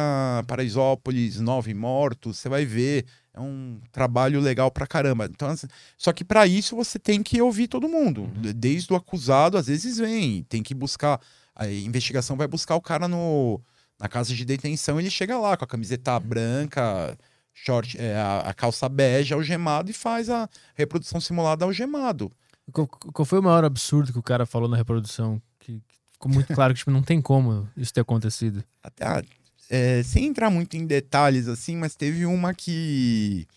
[0.48, 3.06] Paraisópolis, nove mortos, você vai ver,
[3.36, 5.26] é um trabalho legal pra caramba.
[5.26, 9.58] Então, assim, só que para isso você tem que ouvir todo mundo, desde o acusado,
[9.58, 11.20] às vezes vem, tem que buscar,
[11.54, 13.62] a investigação vai buscar o cara no
[13.98, 17.18] na casa de detenção, ele chega lá com a camiseta branca,
[17.54, 22.30] short, é, a, a calça bege, algemado e faz a reprodução simulada algemado.
[22.74, 25.42] Qual, qual foi o maior absurdo que o cara falou na reprodução?
[25.60, 28.64] Que, que ficou muito claro que tipo, não tem como isso ter acontecido.
[28.84, 29.24] Até, ah,
[29.70, 33.48] é, sem entrar muito em detalhes assim, mas teve uma que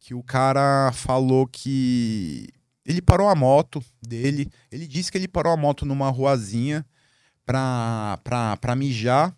[0.00, 2.46] que o cara falou que
[2.84, 6.84] ele parou a moto dele, ele disse que ele parou a moto numa ruazinha
[7.46, 9.34] pra, pra, pra mijar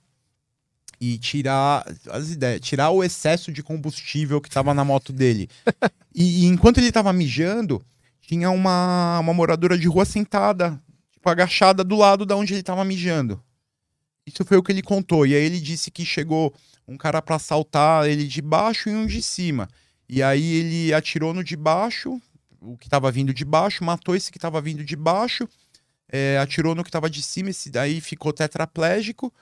[1.01, 5.49] e tirar as ideias, tirar o excesso de combustível que tava na moto dele.
[6.13, 7.81] e, e enquanto ele tava mijando,
[8.21, 10.81] tinha uma, uma moradora de rua sentada,
[11.13, 13.41] tipo, agachada do lado da onde ele tava mijando.
[14.27, 15.25] Isso foi o que ele contou.
[15.27, 16.53] E aí ele disse que chegou
[16.87, 19.69] um cara pra assaltar ele de baixo e um de cima.
[20.09, 22.21] E aí ele atirou no de baixo,
[22.61, 25.49] o que tava vindo de baixo, matou esse que tava vindo de baixo,
[26.09, 29.33] é, atirou no que tava de cima, esse daí ficou tetraplégico.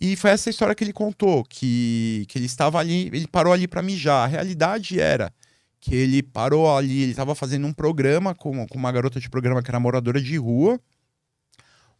[0.00, 3.66] E foi essa história que ele contou, que, que ele estava ali, ele parou ali
[3.66, 4.24] para mijar.
[4.24, 5.32] A realidade era
[5.80, 9.62] que ele parou ali, ele estava fazendo um programa com, com uma garota de programa
[9.62, 10.80] que era moradora de rua.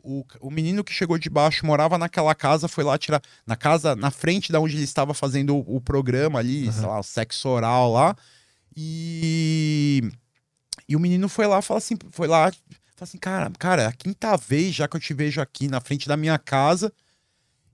[0.02, 3.20] O, o menino que chegou de baixo morava naquela casa, foi lá tirar.
[3.46, 6.72] Na casa, na frente da onde ele estava fazendo o, o programa ali, Uhum.
[6.72, 8.16] sei lá, o sexo oral lá.
[8.76, 10.02] E.
[10.88, 13.92] E o menino foi lá, fala assim, foi lá, fala assim, cara, cara, é a
[13.92, 16.90] quinta vez já que eu te vejo aqui na frente da minha casa.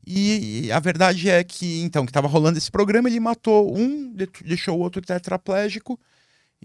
[0.07, 4.13] E, e a verdade é que, então, que tava rolando esse programa, ele matou um,
[4.13, 5.99] de- deixou o outro tetraplégico.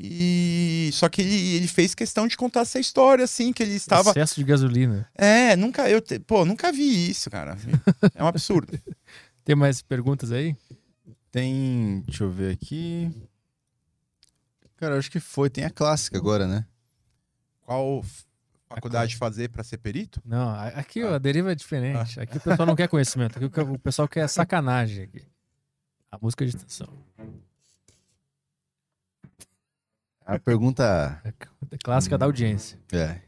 [0.01, 4.11] E só que ele, ele fez questão de contar essa história, assim, que ele estava.
[4.11, 5.05] Excesso de gasolina.
[5.13, 7.57] É, nunca eu, te- pô, nunca vi isso, cara.
[8.15, 8.79] É um absurdo.
[9.43, 10.55] Tem mais perguntas aí?
[11.29, 12.01] Tem.
[12.07, 13.11] Deixa eu ver aqui.
[14.77, 15.49] Cara, eu acho que foi.
[15.49, 16.65] Tem a clássica agora, né?
[17.61, 18.01] Qual
[18.69, 20.21] faculdade fazer para ser perito?
[20.25, 21.15] Não, aqui Ah.
[21.15, 22.19] a deriva é diferente.
[22.19, 23.37] Aqui o pessoal não quer conhecimento.
[23.43, 25.03] Aqui o pessoal quer sacanagem.
[25.03, 25.23] Aqui.
[26.09, 26.87] A música de extensão.
[30.31, 32.77] A pergunta É clássica da audiência.
[32.91, 33.21] é.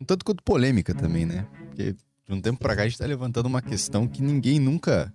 [0.00, 1.46] Um tanto quanto polêmica também, né?
[1.66, 5.12] Porque de um tempo pra cá a gente tá levantando uma questão que ninguém nunca.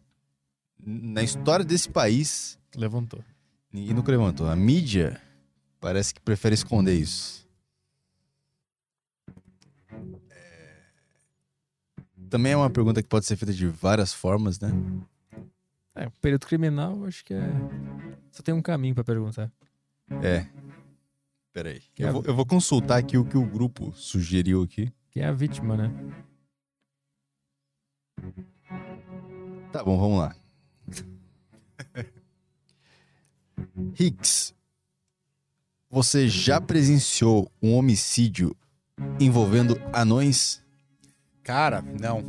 [0.85, 3.23] Na história desse país, Levantou.
[3.71, 4.49] ninguém nunca levantou.
[4.49, 5.21] A mídia
[5.79, 7.47] parece que prefere esconder isso.
[10.29, 10.81] É,
[12.29, 14.69] Também é uma pergunta que pode ser feita de várias formas, né?
[15.95, 17.41] É, período criminal, acho que é.
[18.31, 19.49] Só tem um caminho pra perguntar.
[20.21, 20.45] É.
[21.53, 21.81] Peraí.
[21.99, 24.91] É- Eu vou, eu vou consultar aqui o que o grupo sugeriu aqui.
[25.11, 25.91] Que é a vítima, né?
[29.71, 30.35] Tá bom, vamos lá.
[33.99, 34.53] Hicks,
[35.89, 38.55] você já presenciou um homicídio
[39.19, 40.61] envolvendo anões?
[41.43, 42.23] Cara, não.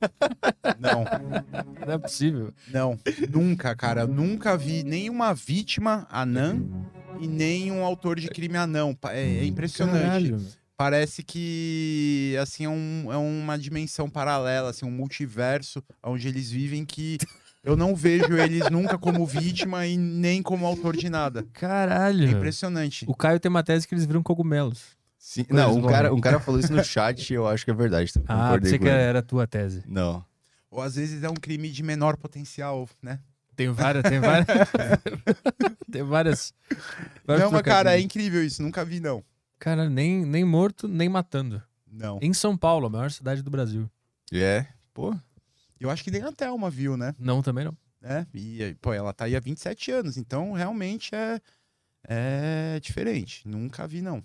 [0.78, 1.02] Não,
[1.84, 2.54] Não é possível.
[2.72, 2.96] não.
[3.28, 4.06] Nunca, cara.
[4.06, 6.56] Nunca vi nenhuma vítima anã
[7.18, 8.96] e nem um autor de crime anão.
[9.06, 10.02] É, é impressionante.
[10.02, 10.40] Caralho.
[10.76, 16.84] Parece que assim é, um- é uma dimensão paralela, assim, um multiverso onde eles vivem
[16.84, 17.18] que
[17.64, 21.40] eu não vejo eles nunca como vítima e nem como autor de nada.
[21.40, 22.30] É Caralho.
[22.30, 23.04] impressionante.
[23.08, 24.96] O Caio tem uma tese que eles viram cogumelos.
[25.18, 25.44] Sim.
[25.50, 28.12] Não, um cara, um cara falou isso no chat e eu acho que é verdade.
[28.12, 28.26] também.
[28.28, 28.90] Ah, pensei que ele.
[28.94, 29.82] era a tua tese.
[29.86, 30.24] Não.
[30.70, 33.18] Ou às vezes é um crime de menor potencial, né?
[33.58, 34.46] Tem várias, tem várias.
[35.90, 36.54] tem várias.
[37.26, 39.24] vários não, mas cara, é incrível isso, nunca vi não.
[39.58, 41.60] Cara, nem, nem morto, nem matando.
[41.90, 42.20] Não.
[42.22, 43.90] Em São Paulo, a maior cidade do Brasil.
[44.32, 44.64] É,
[44.94, 45.12] pô.
[45.80, 47.12] Eu acho que nem a Thelma viu, né?
[47.18, 47.76] Não, também não.
[48.00, 51.40] É, e pô, ela tá aí há 27 anos, então realmente é
[52.08, 53.42] é diferente.
[53.44, 54.22] Nunca vi não.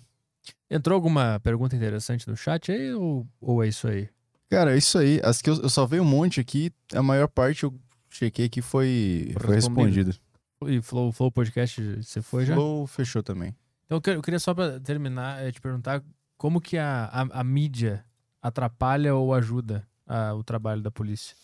[0.70, 4.08] Entrou alguma pergunta interessante no chat aí ou, ou é isso aí?
[4.48, 5.20] Cara, é isso aí.
[5.24, 7.74] As que eu, eu salvei um monte aqui, a maior parte eu
[8.16, 10.10] chequei que foi, Foi respondido.
[10.10, 10.76] respondido.
[10.78, 12.54] E Flow, Flow Podcast, você foi já?
[12.54, 13.54] Flow fechou também.
[13.84, 16.02] Então eu que- eu queria só pra terminar, eh, te perguntar
[16.38, 18.04] como que a, a, a mídia
[18.40, 21.34] atrapalha ou ajuda a- o trabalho da polícia?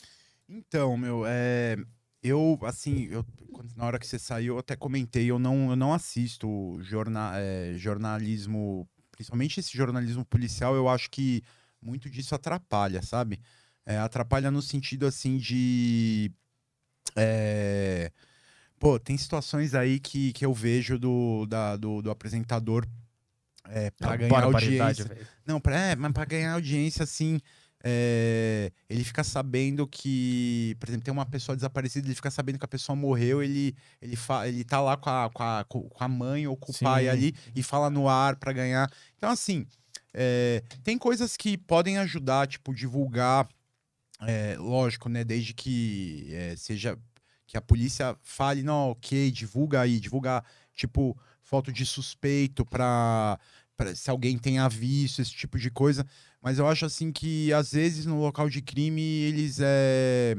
[0.48, 1.76] Então, meu, é
[2.22, 3.24] eu assim, eu
[3.76, 7.74] na hora que você saiu, eu até comentei, eu não eu não assisto jorna, é,
[7.76, 11.42] jornalismo, principalmente esse jornalismo policial, eu acho que
[11.80, 13.40] muito disso atrapalha, sabe?
[13.86, 16.30] É, atrapalha no sentido assim de
[17.16, 18.10] é,
[18.78, 22.86] Pô, tem situações aí que, que eu vejo do, da- do, do apresentador
[23.68, 25.16] é, pra Ah, ganhar audiência.
[25.46, 27.38] Não, pra, é, mas pra ganhar audiência, assim,
[27.84, 32.64] é, ele fica sabendo que, por exemplo, tem uma pessoa desaparecida, ele fica sabendo que
[32.64, 36.08] a pessoa morreu, ele, ele, fa, ele tá lá com a, com, a, com a
[36.08, 36.84] mãe ou com o Sim.
[36.84, 38.90] pai ali e fala no ar pra ganhar.
[39.18, 39.66] Então, assim,
[40.14, 43.46] é, tem coisas que podem ajudar, tipo, divulgar,
[44.26, 46.98] é, lógico, né, desde que é, seja
[47.46, 53.38] que a polícia fale, não, ok, divulga aí, divulga, tipo, foto de suspeito pra,
[53.76, 56.06] pra se alguém tenha visto, esse tipo de coisa.
[56.40, 60.36] Mas eu acho, assim, que às vezes no local de crime, eles, é...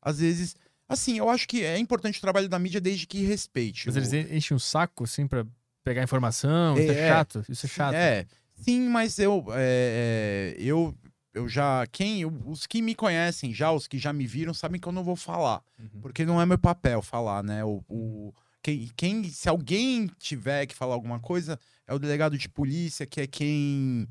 [0.00, 0.54] Às vezes...
[0.88, 3.86] Assim, eu acho que é importante o trabalho da mídia desde que respeite.
[3.88, 5.44] Mas o- eles enchem o saco, assim, pra
[5.84, 6.78] pegar informação.
[6.78, 7.44] Isso é É, chato.
[7.48, 7.94] Isso é chato.
[7.94, 10.94] É, sim, mas eu, é, é, eu,
[11.38, 14.80] eu já, quem, eu- os que me conhecem já, os que já me viram, sabem
[14.80, 16.00] que eu não vou falar, Uhum.
[16.02, 17.64] porque não é meu papel falar, né?
[17.64, 22.48] O, o- quem, quem, se alguém tiver que falar alguma coisa, é o delegado de
[22.48, 24.06] polícia, que é quem,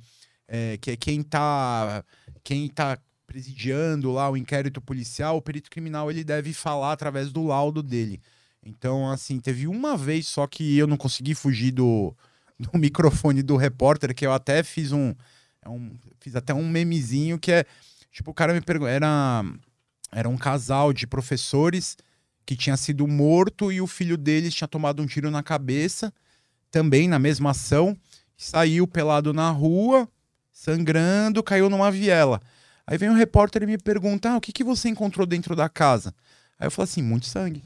[0.48, 2.04] é, que é quem tá,
[2.44, 2.98] quem tá
[3.28, 8.20] presidiando lá o inquérito policial, o perito criminal ele deve falar através do laudo dele.
[8.66, 12.16] Então, assim, teve uma vez só que eu não consegui fugir do,
[12.60, 15.14] do microfone do repórter, que eu até fiz um,
[15.64, 17.66] é um- fiz até um memezinho que é,
[18.12, 19.44] tipo, o cara me perguntou, era,
[20.12, 21.98] era um casal de professores
[22.46, 26.14] que tinha sido morto e o filho deles tinha tomado um tiro na cabeça,
[26.72, 27.98] também na mesma ação,
[28.38, 30.08] saiu pelado na rua,
[30.52, 32.42] sangrando, caiu numa viela.
[32.86, 35.68] Aí vem um repórter e me pergunta, ah, o que, que você encontrou dentro da
[35.68, 36.16] casa?
[36.58, 37.62] Aí eu falo assim, muito sangue.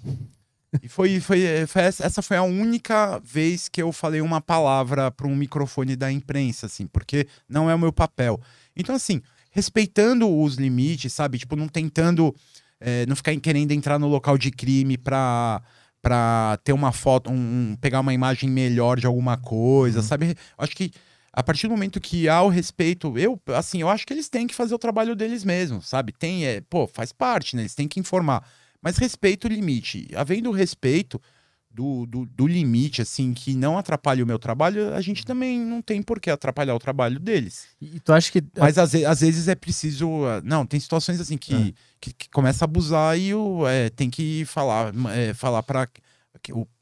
[0.81, 5.27] E foi, foi, foi essa, foi a única vez que eu falei uma palavra para
[5.27, 8.39] um microfone da imprensa, assim, porque não é o meu papel.
[8.75, 11.37] Então, assim, respeitando os limites, sabe?
[11.37, 12.33] Tipo, não tentando,
[12.79, 15.61] é, não ficar querendo entrar no local de crime pra,
[16.01, 17.33] pra ter uma foto, um,
[17.71, 20.05] um- pegar uma imagem melhor de alguma coisa, Uhum.
[20.05, 20.35] sabe?
[20.57, 20.91] Acho que
[21.33, 24.47] a partir do momento que há o respeito, eu, assim, eu acho que eles têm
[24.47, 26.13] que fazer o trabalho deles mesmos, sabe?
[26.13, 27.61] Tem, é, pô, faz parte, né?
[27.63, 28.41] Eles têm que informar.
[28.81, 30.07] Mas respeito o limite.
[30.15, 31.21] Havendo respeito
[31.69, 35.81] do, do, do limite, assim, que não atrapalhe o meu trabalho, a gente também não
[35.81, 37.67] tem por que atrapalhar o trabalho deles.
[37.79, 38.43] E tu acha que.
[38.57, 40.25] Mas às, às vezes é preciso.
[40.25, 44.09] ah, Não, tem situações assim que, que, que começa a abusar e o, é, tem
[44.09, 45.87] que falar, é, falar para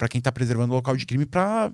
[0.10, 1.72] quem tá preservando o local de crime para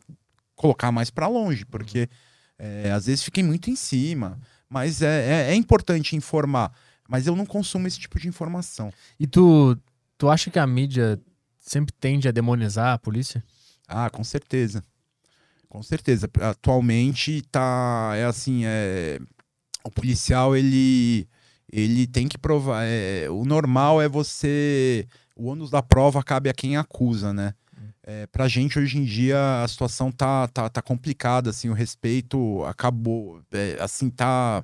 [0.56, 2.10] colocar mais para longe, porque
[2.58, 4.40] é, às vezes fiquem muito em cima.
[4.70, 6.72] Mas é, é, é importante informar.
[7.08, 8.92] Mas eu não consumo esse tipo de informação.
[9.20, 9.78] E tu,
[10.26, 11.22] tu acha que a mídia
[11.60, 13.44] sempre tende a demonizar a polícia?
[13.88, 14.84] Ah, com certeza.
[15.70, 16.28] Com certeza.
[16.42, 19.20] Atualmente tá é assim, é
[19.84, 21.28] o policial ele
[21.72, 26.54] ele tem que provar, é, o normal é você o ônus da prova cabe a
[26.54, 27.54] quem acusa, né?
[28.02, 32.64] É, pra gente hoje em dia a situação tá, tá, tá complicada, assim, o respeito
[32.66, 34.64] acabou, é, assim, tá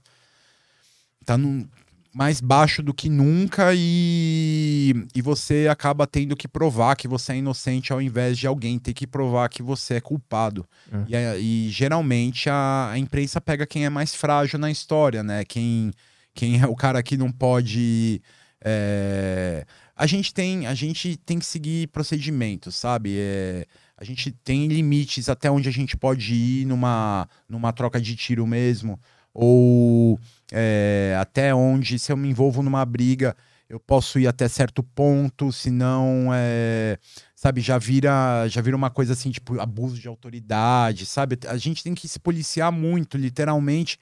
[1.24, 1.68] tá num,
[2.14, 7.38] mais baixo do que nunca e, e você acaba tendo que provar que você é
[7.38, 10.66] inocente ao invés de alguém ter que provar que você é culpado.
[11.10, 11.38] É.
[11.40, 15.46] E, e geralmente a, a imprensa pega quem é mais frágil na história, né?
[15.46, 15.94] Quem,
[16.34, 18.22] quem é o cara que não pode.
[18.64, 19.66] é,
[19.96, 23.16] a gente tem, a gente tem que seguir procedimentos, sabe?
[23.18, 23.66] É,
[23.96, 28.48] a gente tem limites até onde a gente pode ir numa, numa troca de tiro
[28.48, 29.00] mesmo,
[29.34, 30.20] ou
[30.52, 33.36] é, até onde, se eu me envolvo numa briga,
[33.70, 37.00] eu posso ir até certo ponto, senão, é,
[37.34, 41.40] sabe, já vira, já vira uma coisa assim, tipo, abuso de autoridade, sabe?
[41.48, 43.98] A gente tem que se policiar muito, literalmente,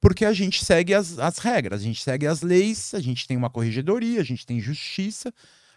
[0.00, 3.36] porque a gente segue as, as regras, a gente segue as leis, a gente tem
[3.36, 5.32] uma corregedoria, a gente tem justiça,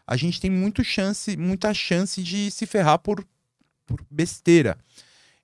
[0.08, 3.26] a gente tem muito chance, muita chance de se ferrar por,
[3.86, 4.78] por besteira.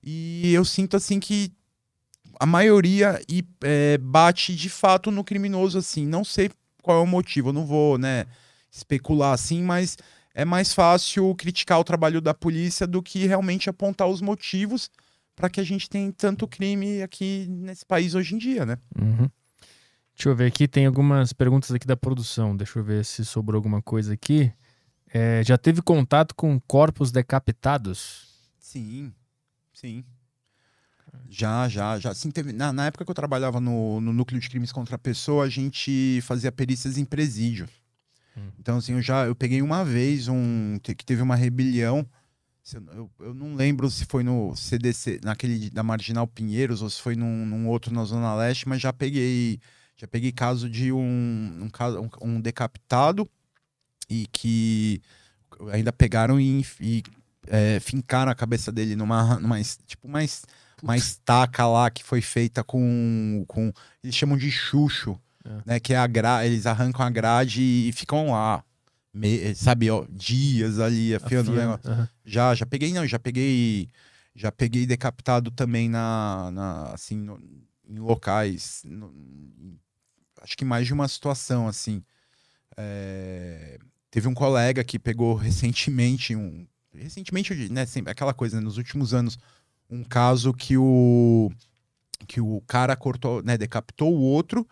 [0.02, 1.52] E eu sinto assim que
[2.40, 6.06] a maioria e, é, bate de fato no criminoso, assim.
[6.06, 6.50] Não sei
[6.82, 8.24] qual é o motivo, eu não vou, né,
[8.72, 9.98] especular assim, mas
[10.34, 14.90] é mais fácil criticar o trabalho da polícia do que realmente apontar os motivos
[15.36, 18.78] para que a gente tenha tanto crime aqui nesse país hoje em dia, né?
[18.98, 19.28] Uhum.
[20.14, 22.56] Deixa eu ver aqui, tem algumas perguntas aqui da produção.
[22.56, 24.50] Deixa eu ver se sobrou alguma coisa aqui.
[25.12, 28.28] É, já teve contato com corpos decapitados?
[28.58, 29.12] Sim,
[29.72, 30.04] sim.
[31.28, 32.14] Já, já, já.
[32.14, 34.98] Sim, teve, na, na época que eu trabalhava no, no núcleo de crimes contra a
[34.98, 37.68] pessoa, a gente fazia perícias em presídio.
[38.36, 38.50] Hum.
[38.58, 42.06] Então, assim, eu já eu peguei uma vez um que teve uma rebelião.
[42.94, 47.16] Eu, eu não lembro se foi no CDC, naquele da Marginal Pinheiros, ou se foi
[47.16, 49.58] num, num outro na Zona Leste, mas já peguei
[49.96, 53.28] já peguei caso de um, um, um decapitado
[54.08, 55.02] e que
[55.72, 57.02] ainda pegaram e, e
[57.46, 60.42] é, fincaram a cabeça dele numa, numa tipo, mais
[60.82, 63.44] uma estaca lá que foi feita com.
[63.46, 65.62] com eles chamam de chucho, é.
[65.66, 65.80] né?
[65.80, 68.64] Que é a gra, eles arrancam a grade e ficam lá.
[69.12, 72.06] Me, sabe, ó, dias ali afiando Afia, uhum.
[72.24, 73.88] Já, já peguei, não, já peguei.
[74.34, 76.50] Já peguei decapitado também na.
[76.52, 77.40] na assim, no,
[77.88, 78.82] em locais.
[78.84, 79.12] No,
[80.40, 82.02] acho que mais de uma situação, assim.
[82.76, 83.78] É,
[84.10, 86.66] teve um colega que pegou recentemente um.
[86.94, 87.86] Recentemente, né?
[87.86, 89.38] Sempre, aquela coisa, né, nos últimos anos
[89.90, 91.50] um caso que o
[92.26, 94.66] que o cara cortou, né, decapitou o outro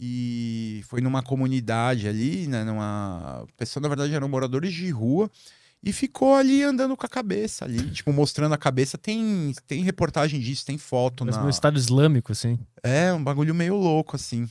[0.00, 5.30] e foi numa comunidade ali, né, numa pessoa na verdade eram moradores de rua
[5.82, 8.98] e ficou ali andando com a cabeça ali, tipo mostrando a cabeça.
[8.98, 12.58] Tem tem reportagem disso, tem foto Mas na no estado islâmico assim.
[12.82, 14.48] É, um bagulho meio louco assim.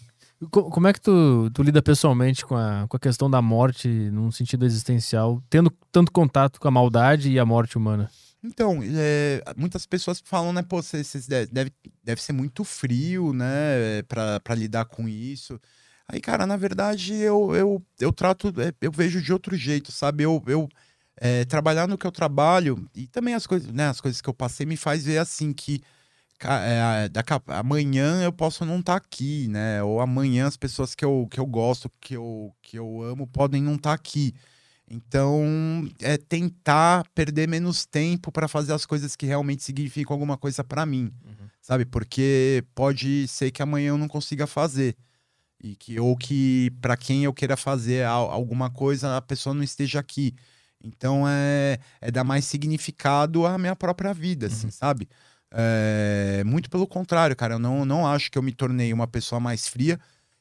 [0.52, 4.30] Como é que tu, tu lida pessoalmente com a, com a questão da morte num
[4.30, 8.08] sentido existencial, tendo tanto contato com a maldade e a morte humana?
[8.48, 11.04] Então, é, muitas pessoas falam, né, pô, você,
[11.52, 11.72] deve,
[12.04, 15.60] deve ser muito frio, né, para lidar com isso.
[16.08, 20.24] Aí, cara, na verdade, eu, eu, eu trato, é, eu vejo de outro jeito, sabe?
[20.24, 20.70] Eu, eu
[21.18, 24.34] é, trabalhar no que eu trabalho e também as coisas, né, as coisas que eu
[24.34, 25.82] passei me faz ver assim que
[26.40, 29.82] é, daqui a, amanhã eu posso não estar tá aqui, né?
[29.84, 33.62] Ou amanhã as pessoas que eu, que eu gosto, que eu, que eu amo, podem
[33.62, 34.36] não estar tá aqui.
[34.90, 35.44] Então,
[36.00, 40.86] é tentar perder menos tempo para fazer as coisas que realmente significam alguma coisa para
[40.86, 41.48] mim, uhum.
[41.62, 41.86] sabe?
[41.86, 44.96] Porque pode ser que amanhã eu não consiga fazer
[45.62, 50.00] e que ou que para quem eu queira fazer alguma coisa a pessoa não esteja
[50.00, 50.34] aqui.
[50.82, 54.72] Então é, é dar mais significado à minha própria vida, assim, uhum.
[54.72, 55.10] sabe?
[55.52, 57.56] É, muito pelo contrário, cara.
[57.56, 60.00] Eu não, não acho que eu me tornei uma pessoa mais fria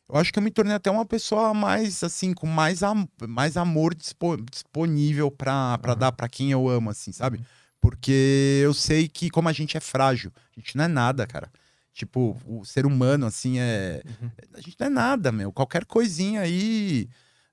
[0.09, 3.57] eu acho que eu me tornei até uma pessoa mais, assim, com mais, am mais
[3.57, 5.97] amor disponível para uhum.
[5.97, 7.39] dar para quem eu amo, assim, sabe?
[7.39, 7.45] Uhum.
[7.81, 11.51] Porque eu sei que, como a gente é frágil, a gente não é nada, cara.
[11.93, 14.03] Tipo, o ser humano, assim, é.
[14.21, 14.31] Uhum.
[14.55, 15.53] A gente não é nada, meu.
[15.53, 17.09] Qualquer coisinha aí.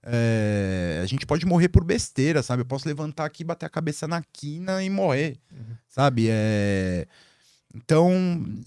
[0.05, 0.99] É...
[1.01, 2.61] a gente pode morrer por besteira, sabe?
[2.61, 5.77] Eu posso levantar aqui, bater a cabeça na quina e morrer, uhum.
[5.87, 6.27] sabe?
[6.29, 7.07] É...
[7.73, 8.11] Então,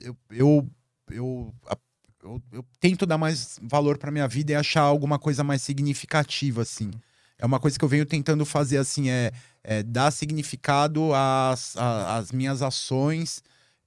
[0.01, 0.69] eu, eu,
[1.11, 1.55] eu
[2.27, 6.63] eu, eu tento dar mais valor para minha vida e achar alguma coisa mais significativa,
[6.63, 6.91] assim.
[7.39, 9.31] É uma coisa que eu venho tentando fazer, assim, é,
[9.63, 13.43] é dar significado às, às minhas ações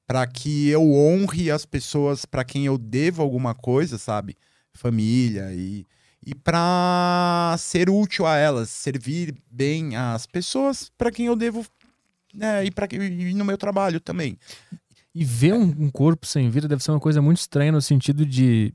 [0.07, 4.35] para que eu honre as pessoas para quem eu devo alguma coisa, sabe?
[4.73, 5.85] Família e,
[6.25, 11.65] e para ser útil a elas, servir bem às pessoas para quem eu devo
[12.33, 14.37] né, e, pra, e no meu trabalho também.
[15.13, 18.25] E ver um, um, corpo sem vida deve ser uma coisa muito estranha no sentido
[18.25, 18.73] de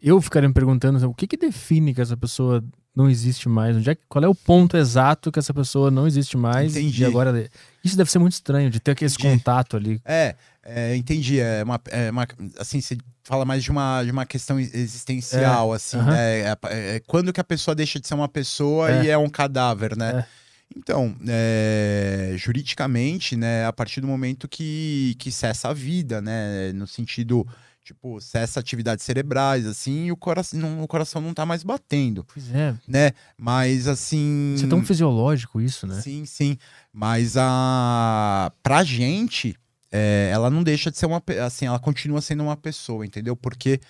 [0.00, 2.62] eu ficaria me perguntando o que que define que essa pessoa
[2.94, 3.76] não existe mais?
[3.76, 6.76] Onde é, qual é o ponto exato que essa pessoa não existe mais?
[6.76, 7.02] Entendi.
[7.02, 7.48] E agora
[7.82, 9.38] isso deve ser muito estranho de ter esse entendi.
[9.38, 10.00] contato ali.
[10.04, 11.40] É, é, entendi.
[11.40, 12.26] É uma, é uma,
[12.58, 15.76] assim, você fala mais de uma, de uma questão existencial, é.
[15.76, 16.04] assim, uhum.
[16.04, 16.40] né?
[16.40, 19.04] É, é, quando que a pessoa deixa de ser uma pessoa é.
[19.04, 20.26] e é um cadáver, né?
[20.38, 20.42] É.
[20.76, 26.86] Então, é, juridicamente, né, a partir do momento que, que cessa a vida, né, no
[26.86, 27.46] sentido
[27.84, 32.24] tipo, cessa atividades cerebrais, assim, e o coração não, o coração não tá mais batendo,
[32.32, 32.74] Pois é.
[32.86, 33.10] né?
[33.36, 34.54] Mas, assim...
[34.54, 36.00] Isso é tão fisiológico isso, né?
[36.00, 36.56] Sim, sim.
[36.92, 39.56] Mas a pra gente,
[39.90, 43.34] é, ela não deixa de ser uma, assim, ela continua sendo uma pessoa, entendeu?
[43.34, 43.80] Porque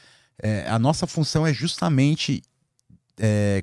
[0.43, 2.43] é, a nossa função é justamente,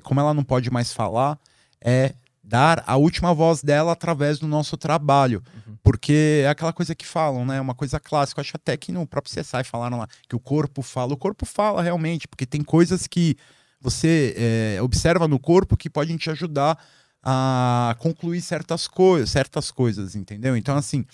[0.04, 1.38] como ela não pode mais falar,
[1.80, 2.14] é
[2.50, 5.40] dar a última voz dela através do nosso trabalho.
[5.54, 5.76] Uhum.
[5.84, 7.60] Porque é aquela coisa que falam, né?
[7.60, 8.40] Uma coisa clássica.
[8.40, 11.14] Eu acho até que no próprio CSI falaram lá que o corpo fala.
[11.14, 13.36] O corpo fala realmente, porque tem coisas que
[13.80, 16.76] você é, observa no corpo que podem te ajudar
[17.22, 20.56] a concluir certas coisas, certas coisas, entendeu?
[20.56, 21.04] Então, assim,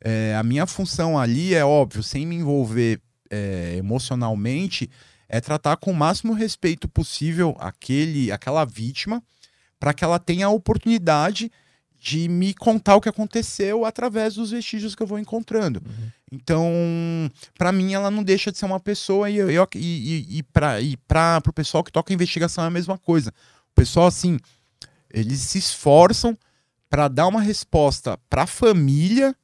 [0.00, 3.00] é, a minha função ali é óbvio, sem me envolver
[3.30, 4.88] é, emocionalmente,
[5.28, 9.22] é tratar com o máximo respeito possível aquele, aquela vítima,
[9.84, 11.52] para que ela tenha a oportunidade
[12.00, 15.82] de me contar o que aconteceu através dos vestígios que eu vou encontrando.
[15.84, 16.08] Uhum.
[16.32, 20.38] Então, para mim, ela não deixa de ser uma pessoa e, eu, eu- e, e,
[20.38, 23.30] e para pro pessoal que toca investigação é a mesma coisa.
[23.72, 24.38] O pessoal, assim,
[25.12, 26.34] eles se esforçam
[26.88, 29.36] para dar uma resposta para a família,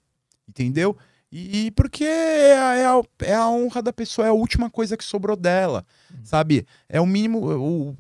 [0.49, 0.97] entendeu?
[1.31, 4.97] E, porque é a, é, a, é a honra da pessoa, é a última coisa
[4.97, 5.85] que sobrou dela,
[6.25, 6.67] sabe?
[6.89, 7.39] É o mínimo.
[7.59, 7.97] O,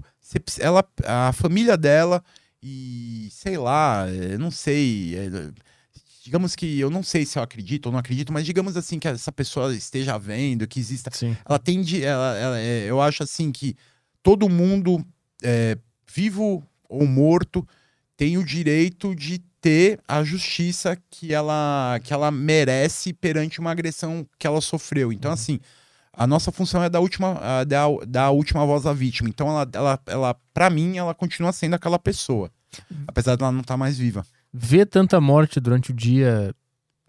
[0.59, 2.23] ela, a família dela
[2.63, 4.07] e sei lá,
[4.39, 5.17] não sei.
[5.17, 5.51] é,
[6.23, 9.09] digamos que eu não sei se eu acredito ou não acredito, mas digamos assim que
[9.09, 11.37] essa pessoa esteja vendo, que exista Sim.
[11.49, 12.05] ela tem de.
[12.05, 13.75] Ela, ela- é, eu acho assim que
[14.23, 15.05] todo mundo,
[15.43, 15.77] é,
[16.07, 17.67] vivo ou morto,
[18.17, 24.27] tem o direito de ter a justiça que ela, que ela merece perante uma agressão
[24.39, 25.13] que ela sofreu.
[25.13, 25.61] Então, assim,
[26.13, 29.29] a nossa função é da última, a- da, da última voz à vítima.
[29.29, 32.51] Então, ela, ela, ela para mim, ela continua sendo aquela pessoa.
[33.07, 34.25] Apesar de ela não estar mais viva.
[34.53, 36.55] Ver tanta morte durante o dia,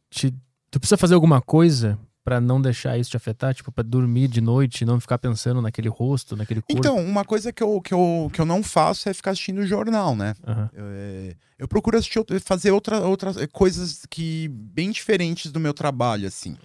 [0.10, 0.34] te-
[0.70, 3.54] tu precisa fazer alguma coisa pra não deixar isso te afetar?
[3.54, 6.78] Tipo, pra dormir de noite e não ficar pensando naquele rosto, naquele corpo?
[6.78, 9.66] Então, uma coisa que eu, que, eu, que eu não faço é ficar assistindo o
[9.68, 10.36] jornal, né?
[10.48, 10.70] Aham.
[10.74, 15.74] Eu, é, eu procuro assistir, fazer outra, outras é, coisas que bem diferentes do meu
[15.74, 16.56] trabalho, assim.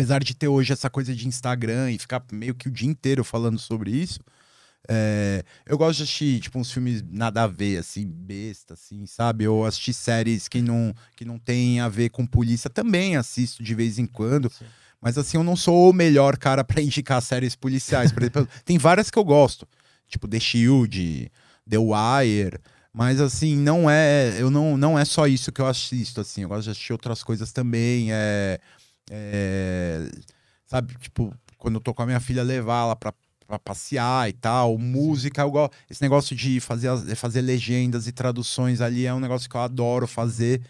[0.00, 3.22] Apesar de ter hoje essa coisa de Instagram e ficar meio que o dia inteiro
[3.22, 4.18] falando sobre isso,
[4.88, 9.46] é, eu gosto de assistir, tipo, uns filmes nada a ver, assim, besta, assim, sabe?
[9.46, 13.74] Ou assistir séries que não, que não tem a ver com polícia, também assisto de
[13.74, 14.48] vez em quando.
[14.50, 14.64] Sim.
[15.02, 18.10] Mas, assim, eu não sou o melhor cara pra indicar séries policiais.
[18.10, 19.68] Por exemplo, tem várias que eu gosto,
[20.08, 21.30] tipo The Shield,
[21.68, 22.58] The Wire...
[22.92, 26.48] Mas assim, não é, eu não, não é só isso que eu assisto, assim, eu
[26.48, 28.58] gosto de assistir outras coisas também, é,
[29.10, 30.08] é,
[30.66, 33.12] sabe, tipo, quando eu tô com a minha filha, levar ela pra,
[33.46, 38.80] pra passear e tal, música, eu gosto, esse negócio de fazer, fazer legendas e traduções
[38.80, 40.62] ali é um negócio que eu adoro fazer,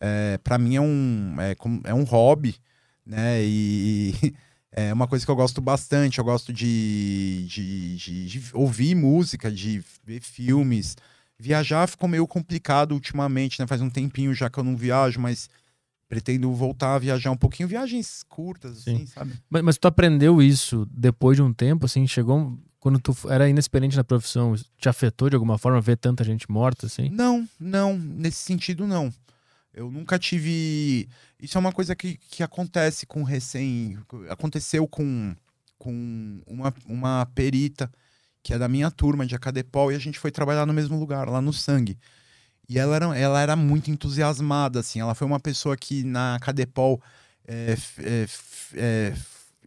[0.00, 2.56] é, para mim é um, é, é um hobby,
[3.04, 4.14] né, e
[4.72, 9.50] é uma coisa que eu gosto bastante, eu gosto de, de, de- de ouvir música,
[9.50, 10.96] de ver filmes,
[11.40, 13.66] Viajar ficou meio complicado ultimamente, né?
[13.66, 15.48] Faz um tempinho já que eu não viajo, mas
[16.08, 17.68] pretendo voltar a viajar um pouquinho.
[17.68, 18.94] Viagens curtas, Sim.
[18.94, 19.32] assim, sabe?
[19.48, 22.58] Mas, mas tu aprendeu isso depois de um tempo, assim, chegou.
[22.80, 26.86] Quando tu era inexperiente na profissão, te afetou de alguma forma ver tanta gente morta,
[26.86, 27.10] assim?
[27.10, 29.12] Não, não, nesse sentido não.
[29.74, 31.08] Eu nunca tive.
[31.40, 33.98] Isso é uma coisa que, que acontece com recém.
[34.28, 35.34] Aconteceu com,
[35.76, 37.90] com uma, uma perita
[38.42, 41.28] que é da minha turma de Acadepol e a gente foi trabalhar no mesmo lugar,
[41.28, 41.98] lá no Sangue.
[42.68, 45.00] E ela era, ela era muito entusiasmada, assim.
[45.00, 47.00] Ela foi uma pessoa que na Acadepol
[47.46, 48.26] é, é,
[48.74, 49.14] é,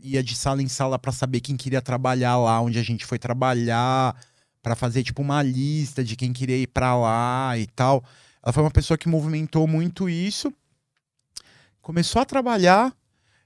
[0.04, 3.18] ia de sala em sala para saber quem queria trabalhar lá onde a gente foi
[3.18, 4.16] trabalhar,
[4.62, 8.04] para fazer tipo uma lista de quem queria ir para lá e tal.
[8.44, 10.54] Ela foi uma pessoa que movimentou muito isso.
[11.82, 12.94] Começou a trabalhar.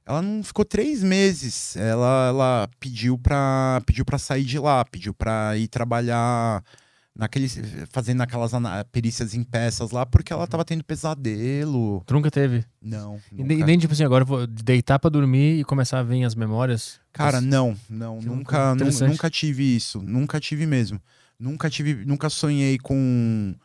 [0.06, 1.76] Ela não ficou três meses.
[1.78, 6.64] Ela, ela pediu para pediu para sair de lá, pediu para ir trabalhar
[7.16, 7.58] naqueles
[7.92, 8.52] fazendo aquelas
[8.92, 12.04] perícias em peças lá porque ela tava tendo pesadelo.
[12.06, 12.66] Tu nunca teve?
[12.82, 13.20] Não.
[13.32, 13.66] E nem, nunca.
[13.66, 17.00] nem tipo assim, agora eu vou deitar pra dormir e começar a vir as memórias?
[17.14, 18.76] Cara, não, não, Que loucura.
[18.76, 21.02] nunca, nunca tive isso, nunca tive mesmo.
[21.40, 23.56] Nunca tive, nunca sonhei com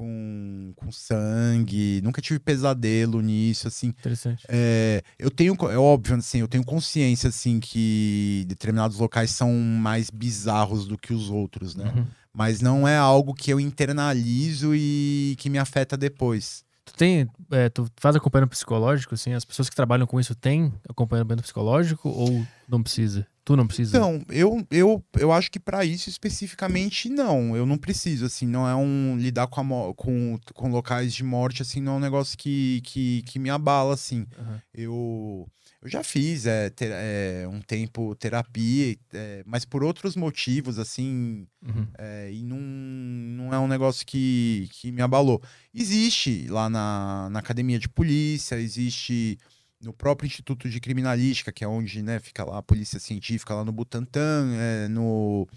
[0.00, 3.88] com, com sangue, nunca tive pesadelo nisso, assim.
[3.88, 4.46] Interessante.
[4.48, 10.08] É, eu tenho, é óbvio, assim, eu tenho consciência, assim, que determinados locais são mais
[10.08, 11.92] bizarros do que os outros, né?
[11.94, 12.06] Uhum.
[12.32, 16.64] Mas não é algo que eu internalizo e que me afeta depois.
[16.84, 17.28] Tu tem.
[17.50, 19.32] é, tu faz acompanhamento psicológico, assim?
[19.32, 22.08] As pessoas que trabalham com isso têm acompanhamento psicológico?
[22.08, 23.26] Ou Não precisa.
[23.44, 23.96] Tu não precisa.
[23.96, 27.56] Então, eu, eu, eu acho que para isso especificamente não.
[27.56, 31.62] Eu não preciso, assim, não é um lidar com, a com, com locais de morte,
[31.62, 34.26] assim, não é um negócio que, que, que me abala, assim.
[34.38, 34.62] Aham.
[34.72, 35.48] Eu,
[35.82, 41.46] eu já fiz é, ter- é, um tempo terapia, é, mas por outros motivos, assim,
[41.66, 41.86] Uhum.
[41.98, 45.42] é, e não, não é um negócio que, que me abalou.
[45.74, 49.38] Existe lá na, na academia de polícia, existe
[49.80, 53.64] no próprio Instituto de Criminalística, que é onde né, fica lá a polícia científica, lá
[53.64, 55.48] no Butantã, é, no,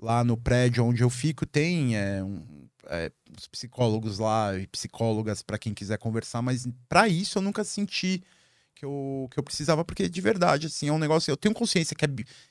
[0.00, 2.68] lá no prédio onde eu fico, tem é, um-
[3.36, 8.22] os psicólogos lá e psicólogas para quem quiser conversar, mas para isso eu nunca senti
[8.84, 11.30] que eu, que eu precisava, porque de verdade, assim, é um negócio.
[11.30, 12.08] Eu tenho consciência que, é,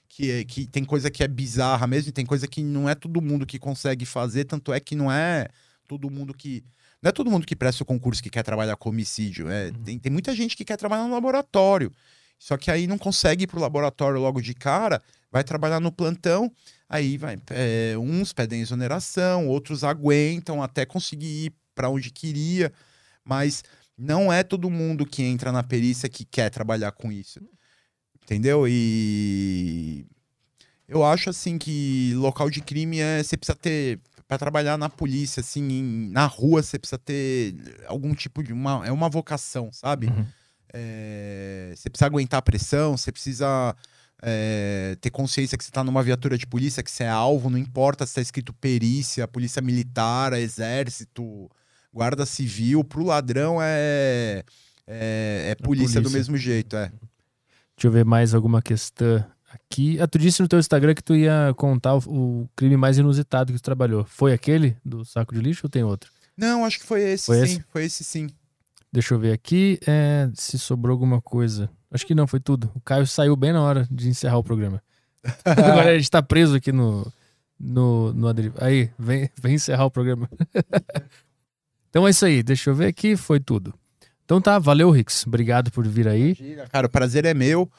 [0.09, 2.95] que, é- que tem coisa que é bizarra mesmo, e tem coisa que não é
[2.95, 5.47] todo mundo que consegue fazer, tanto é que não é
[5.87, 6.63] todo mundo que.
[7.01, 9.49] Não é todo mundo que presta o concurso que quer trabalhar com homicídio.
[9.49, 9.73] É, Uhum.
[9.83, 11.91] tem, tem muita gente que quer trabalhar no laboratório.
[12.39, 16.51] Só que aí não consegue ir pro laboratório logo de cara, vai trabalhar no plantão,
[16.89, 17.37] aí vai.
[17.51, 22.71] é, uns pedem exoneração, outros aguentam até conseguir ir para onde queria,
[23.23, 23.63] mas
[23.97, 27.39] não é todo mundo que entra na perícia que quer trabalhar com isso.
[28.23, 28.65] Entendeu?
[28.67, 30.05] E
[30.87, 35.41] eu acho assim que local de crime é você precisa ter para trabalhar na polícia
[35.41, 37.55] assim, em- na rua você precisa ter
[37.85, 40.07] algum tipo de uma é uma vocação, sabe?
[40.07, 40.25] Uhum.
[40.73, 43.75] É, você precisa aguentar a pressão, você precisa
[44.25, 47.57] é, ter consciência que você está numa viatura de polícia, que você é alvo, não
[47.57, 51.51] importa se está escrito perícia, polícia militar, exército,
[51.93, 54.43] guarda civil, pro ladrão é,
[54.87, 56.17] é, é polícia, do polícia.
[56.17, 56.91] mesmo jeito, é.
[57.75, 59.23] Deixa eu ver mais alguma questão
[59.53, 59.99] aqui.
[59.99, 63.53] Ah, tu disse no teu Instagram que tu ia contar o, o crime mais inusitado
[63.53, 64.05] que tu trabalhou.
[64.05, 66.11] Foi aquele do saco de lixo ou tem outro?
[66.35, 67.43] Não, acho que foi esse, Foi sim.
[67.43, 67.65] esse?
[67.69, 68.29] Foi esse sim.
[68.91, 71.69] Deixa eu ver aqui é, se sobrou alguma coisa.
[71.91, 72.71] Acho que não, foi tudo.
[72.75, 74.81] O Caio saiu bem na hora de encerrar o programa.
[75.45, 77.11] Agora a gente tá preso aqui no,
[77.59, 78.27] no, no
[78.59, 80.29] Aí, vem, vem encerrar o programa.
[81.93, 82.41] então é isso aí.
[82.41, 83.15] Deixa eu ver aqui.
[83.15, 83.71] Foi tudo.
[84.25, 85.27] Então tá, valeu, Rix.
[85.27, 86.35] Obrigado por vir aí.
[86.71, 87.71] Cara, o prazer é meu.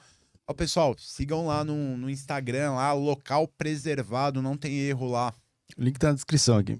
[0.47, 5.34] Ó, pessoal, sigam lá no, no Instagram, lá, local preservado, não tem erro lá.
[5.76, 6.78] O link tá na descrição aqui.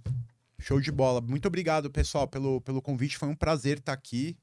[0.61, 1.21] Show de bola.
[1.21, 3.19] Muito obrigado, pessoal, pelo, pelo convite.
[3.19, 4.37] Foi um prazer estar aqui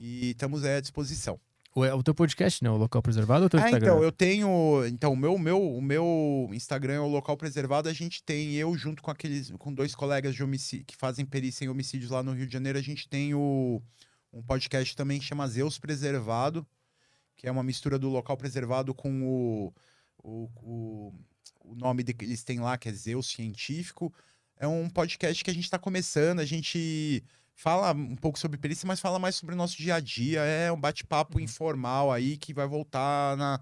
[0.00, 1.38] e estamos aí à disposição.
[1.74, 2.70] O, é o teu podcast, né?
[2.70, 3.86] O local preservado ou o teu Ah, Instagram?
[3.86, 4.84] então, eu tenho.
[4.86, 7.88] Então, o meu, meu, o meu Instagram é o local preservado.
[7.88, 11.64] A gente tem, eu junto com aqueles, com dois colegas de homicídio que fazem perícia
[11.64, 13.80] em homicídios lá no Rio de Janeiro, a gente tem o,
[14.32, 16.66] um podcast também que chama Zeus Preservado,
[17.36, 19.72] que é uma mistura do local preservado com o,
[20.22, 21.14] o, o,
[21.64, 24.12] o nome que eles têm lá, que é Zeus Científico.
[24.58, 27.24] É um podcast que a gente está começando, a gente
[27.54, 30.40] fala um pouco sobre perícia, mas fala mais sobre o nosso dia a dia.
[30.40, 33.60] É um bate-papo informal aí que vai voltar na.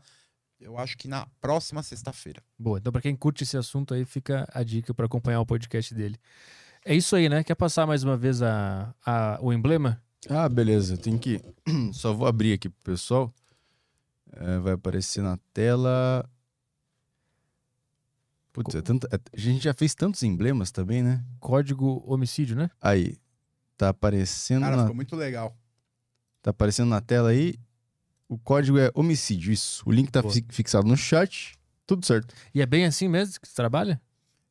[0.61, 2.43] Eu acho que na próxima sexta-feira.
[2.59, 2.79] Boa.
[2.79, 6.19] Então, pra quem curte esse assunto aí, fica a dica pra acompanhar o podcast dele.
[6.85, 7.43] É isso aí, né?
[7.43, 10.03] Quer passar mais uma vez a, a- o emblema?
[10.29, 10.99] Ah, beleza.
[10.99, 11.41] Tem que.
[11.95, 13.33] Só vou abrir aqui pro pessoal.
[14.33, 16.29] É, vai aparecer na tela.
[18.53, 21.25] Putz, é tanta- é- a gente já fez tantos emblemas também, né?
[21.39, 22.71] Código homicídio, né?
[22.81, 23.17] Aí.
[23.81, 25.57] Tá aparecendo, Cara, na, ficou muito legal.
[26.43, 27.55] tá aparecendo na tela aí.
[28.29, 29.83] O código é homicídio, isso.
[29.87, 30.35] O link tá Boa.
[30.51, 31.55] fixado no chat.
[31.87, 32.35] Tudo certo.
[32.55, 33.99] E é bem assim mesmo que você trabalha?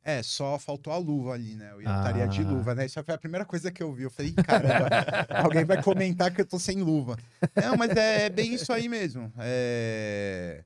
[0.04, 1.70] É, só faltou a luva ali, né?
[1.74, 1.98] Eu Ah.
[2.00, 2.88] estaria de luva, né?
[2.88, 4.02] Isso foi a primeira coisa que eu vi.
[4.02, 4.90] Eu falei, "Ih, caramba,
[5.54, 7.16] alguém vai comentar que eu tô sem luva.
[7.56, 9.32] Não, mas é, é bem isso aí mesmo.
[9.38, 10.64] É...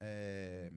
[0.00, 0.70] é,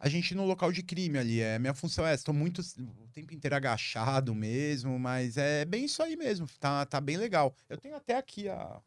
[0.00, 3.08] A gente no local de crime ali, é, minha função é essa, tô muito o
[3.12, 7.52] tempo inteiro agachado mesmo, mas é bem isso aí mesmo, tá, tá bem legal.
[7.68, 8.80] Eu tenho até aqui a...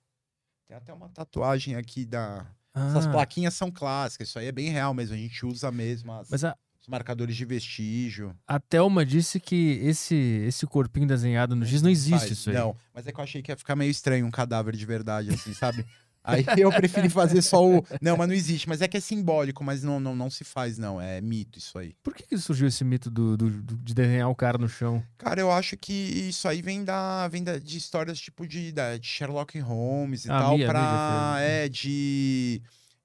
[0.67, 2.47] Tem até uma tatuagem aqui da...
[2.73, 6.13] Essas Ah, plaquinhas são clássicas, isso aí é bem real mesmo, a gente usa mesmo
[6.13, 8.33] as- mas a, os marcadores de vestígio.
[8.47, 12.31] a Thelma disse que esse, esse corpinho desenhado no giz não existe Faz.
[12.31, 12.55] isso aí.
[12.55, 15.29] Não, mas é que eu achei que ia ficar meio estranho um cadáver de verdade,
[15.33, 15.85] assim, sabe?
[16.23, 17.83] Aí eu preferi fazer só o.
[18.01, 18.69] Não, mas não existe.
[18.69, 21.01] Mas é que é simbólico, mas não, não, não se faz, não.
[21.01, 21.95] É mito isso aí.
[22.03, 25.03] Por que, que surgiu esse mito do, do- do- de desenhar o cara no chão?
[25.17, 28.97] Cara, eu acho que isso aí vem da, vem da, de histórias tipo de, da-
[28.97, 30.79] de Sherlock Holmes e Ah, tal, Mia- pra.
[30.79, 31.65] Mia né?
[31.65, 32.61] É, de.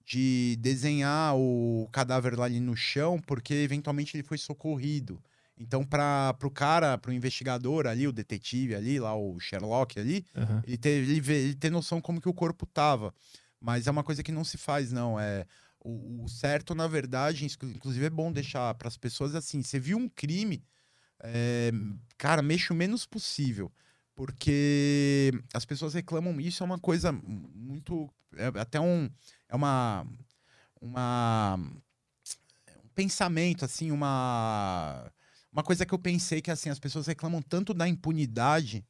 [0.08, 5.20] De desenhar o cadáver lá ali no chão, porque eventualmente ele foi socorrido.
[5.58, 10.62] Então, para pro cara, pro investigador ali, o detetive ali, lá, o Sherlock ali, Aham.
[10.66, 13.14] Ele ter, ele, vê- ele ter noção como que o corpo tava.
[13.58, 15.18] Mas é uma coisa que não se faz, não.
[15.18, 15.46] É
[15.80, 19.80] o, o certo, na verdade, inclu- inclusive é bom deixar para as pessoas assim: você
[19.80, 20.62] viu um crime,
[21.22, 21.70] é,
[22.18, 23.72] cara, mexa o menos possível.
[24.14, 28.10] Porque as pessoas reclamam, isso é uma coisa muito.
[28.36, 29.08] É até um.
[29.48, 30.06] É uma.
[30.80, 31.58] uma
[32.84, 35.10] um pensamento assim, uma
[35.56, 38.84] uma coisa que eu pensei que assim as pessoas reclamam tanto da impunidade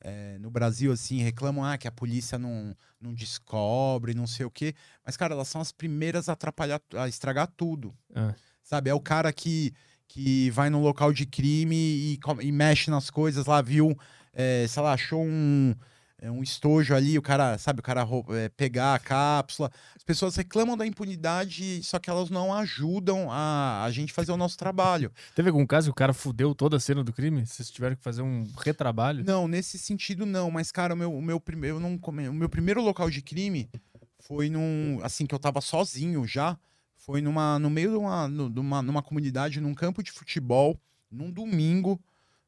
[0.00, 4.50] é, no Brasil, assim, reclamam ah, que a polícia não, não descobre, não sei o
[4.50, 4.74] quê.
[5.04, 7.94] Mas, cara, elas são as primeiras a atrapalhar, a estragar tudo.
[8.14, 8.34] É.
[8.62, 8.88] Sabe?
[8.88, 9.74] É o cara que,
[10.06, 13.94] que vai no local de crime e, e mexe nas coisas lá, viu,
[14.32, 15.74] é, sei lá, achou um
[16.20, 19.70] é um estojo ali, o cara, sabe, o cara é, pegar a cápsula.
[19.96, 24.36] As pessoas reclamam da impunidade, só que elas não ajudam a, a gente fazer o
[24.36, 25.12] nosso trabalho.
[25.34, 27.46] Teve algum caso que o cara fudeu toda a cena do crime?
[27.46, 29.24] Vocês tiveram que fazer um retrabalho?
[29.24, 30.50] Não, nesse sentido não.
[30.50, 33.70] Mas, cara, o meu, o meu, primeiro, não, o meu primeiro local de crime
[34.18, 34.98] foi num.
[35.02, 36.58] Assim, que eu tava sozinho já.
[36.96, 40.78] Foi numa, no meio de uma, numa, numa comunidade, num campo de futebol,
[41.10, 41.98] num domingo.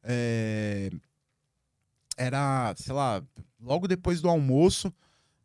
[0.02, 0.90] É,
[2.20, 3.22] era, sei lá,
[3.58, 4.92] logo depois do almoço,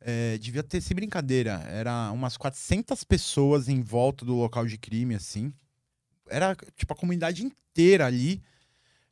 [0.01, 5.15] é, devia ter, sem brincadeira, era umas 400 pessoas em volta do local de crime,
[5.15, 5.53] assim.
[6.27, 8.43] Era, tipo, a comunidade inteira ali.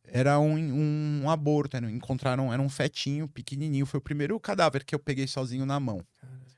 [0.03, 3.85] Era um, um, um aborto, era, encontraram, era um fetinho pequenininho.
[3.85, 6.05] Foi o primeiro cadáver que eu peguei sozinho na mão.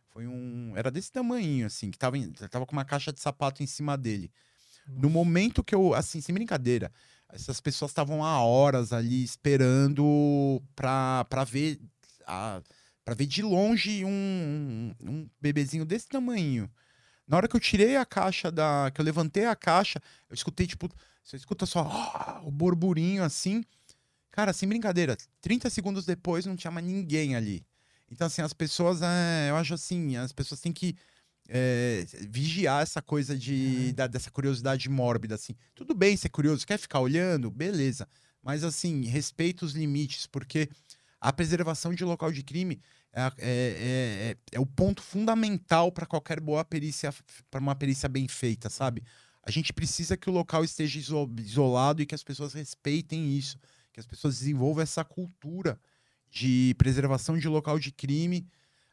[0.09, 2.17] Foi um, era desse tamanho, assim, que tava,
[2.50, 4.32] tava com uma caixa de sapato em cima dele.
[4.88, 6.92] No momento que eu, assim, sem brincadeira,
[7.29, 11.79] essas pessoas estavam há horas ali esperando para ver
[13.05, 16.69] para ver de longe um, um, bebezinho desse tamanho.
[17.27, 18.91] Na hora que eu tirei a caixa da.
[18.93, 20.89] que eu levantei a caixa, eu escutei, tipo,
[21.23, 21.87] você escuta só
[22.43, 23.63] oh, o burburinho assim.
[24.31, 27.65] Cara, sem brincadeira, 30 segundos depois não tinha mais ninguém ali.
[28.11, 30.95] Então, assim, as pessoas, é, eu acho assim, as pessoas têm que
[31.48, 35.56] é, vigiar essa coisa de, da, dessa curiosidade mórbida, assim.
[35.74, 37.51] Tudo bem ser curioso, quer ficar olhando?
[37.51, 38.07] Beleza.
[38.41, 40.69] Mas, assim, respeita os limites, porque
[41.19, 42.80] a preservação de local de crime
[43.11, 47.14] é, é, é, é, é o ponto fundamental para qualquer boa perícia,
[47.49, 49.03] para uma perícia bem feita, sabe?
[49.41, 53.57] A gente precisa que o local esteja isolado e que as pessoas respeitem isso,
[53.93, 55.80] que as pessoas desenvolvam essa cultura
[56.30, 58.45] de preservação de local de crime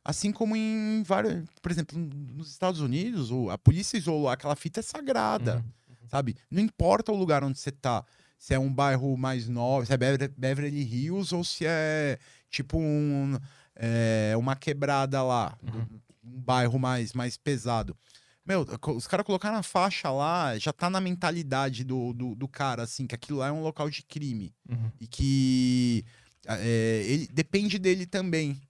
[0.04, 1.44] Assim como em vários.
[1.60, 5.56] Por exemplo, nos Estados Unidos, a polícia isolou aquela fita é sagrada.
[5.56, 6.08] Uhum.
[6.08, 6.36] Sabe?
[6.50, 8.04] Não importa o lugar onde você tá.
[8.36, 12.18] Se é um bairro mais novo, se é Beverly Hills ou se é
[12.50, 13.38] tipo um,
[13.76, 15.86] é, uma quebrada lá, uhum.
[16.24, 17.96] um bairro mais, mais pesado.
[18.44, 18.66] Meu,
[18.96, 23.06] os caras colocaram a faixa lá, já tá na mentalidade do, do, do, cara, assim,
[23.06, 24.52] que aquilo lá é um local de crime.
[24.68, 24.90] Uhum.
[25.00, 26.04] E que
[26.46, 28.60] é, ele depende dele também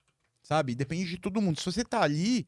[0.42, 0.74] sabe?
[0.74, 1.58] Depende de todo mundo.
[1.58, 2.46] Se você tá ali,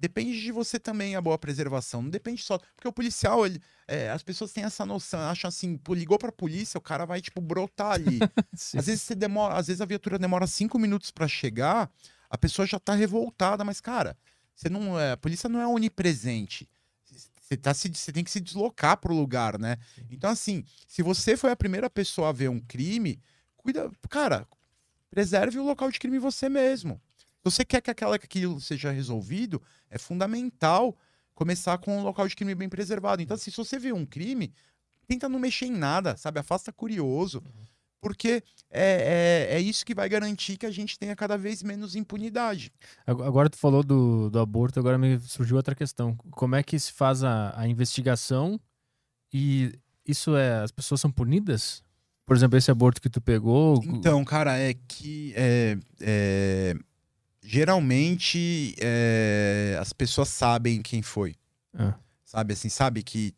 [0.00, 2.02] depende de você também a boa preservação.
[2.02, 2.58] Não depende só.
[2.74, 6.32] Porque o policial, ele, é, as pessoas têm essa noção, acham assim, pô, ligou pra
[6.32, 8.18] polícia, o cara vai, tipo, brotar ali.
[8.52, 11.90] às vezes você demora, às vezes a viatura demora cinco minutos para chegar,
[12.30, 14.16] a pessoa já tá revoltada, mas, cara,
[14.54, 15.12] você não é.
[15.12, 16.68] A polícia não é onipresente.
[17.04, 19.76] Você, tá se, você tem que se deslocar pro lugar, né?
[20.08, 23.20] Então, assim, se você foi a primeira pessoa a ver um crime,
[23.56, 23.90] cuida.
[24.08, 24.46] Cara,
[25.10, 27.00] preserve o local de crime você mesmo.
[27.42, 30.96] Se você quer que aquela, aquilo seja resolvido, é fundamental
[31.34, 33.22] começar com um local de crime bem preservado.
[33.22, 34.52] Então, assim, se você vê um crime,
[35.06, 36.38] tenta não mexer em nada, sabe?
[36.38, 37.42] Afasta curioso.
[38.00, 41.94] Porque é, é, é isso que vai garantir que a gente tenha cada vez menos
[41.94, 42.72] impunidade.
[43.06, 46.16] Agora tu falou do, do aborto, agora me surgiu outra questão.
[46.30, 48.58] Como é que se faz a, a investigação
[49.32, 49.72] e
[50.06, 50.62] isso é.
[50.62, 51.82] As pessoas são punidas?
[52.24, 53.82] Por exemplo, esse aborto que tu pegou.
[53.84, 56.74] Então, cara, é que é, é,
[57.42, 61.34] geralmente é, as pessoas sabem quem foi.
[61.74, 61.94] Ah.
[62.24, 63.34] Sabe assim, sabe que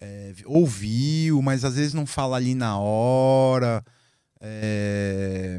[0.00, 3.84] é, ouviu, mas às vezes não fala ali na hora.
[4.40, 5.58] É...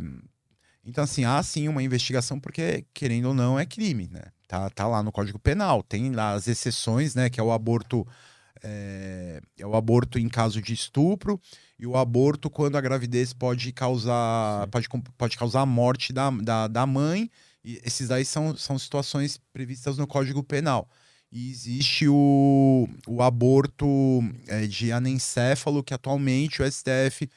[0.85, 4.23] Então, assim, há sim uma investigação, porque, querendo ou não, é crime, né?
[4.47, 5.83] Tá, tá lá no Código Penal.
[5.83, 7.29] Tem lá as exceções, né?
[7.29, 8.07] Que é o aborto.
[8.63, 11.39] É, é o aborto em caso de estupro
[11.77, 16.67] e o aborto quando a gravidez pode causar, pode, pode causar a morte da, da,
[16.67, 17.29] da mãe
[17.67, 20.89] e esses aí são, são situações previstas no Código Penal.
[21.29, 23.87] E existe o, o aborto
[24.47, 27.29] é, de anencéfalo, que atualmente o STF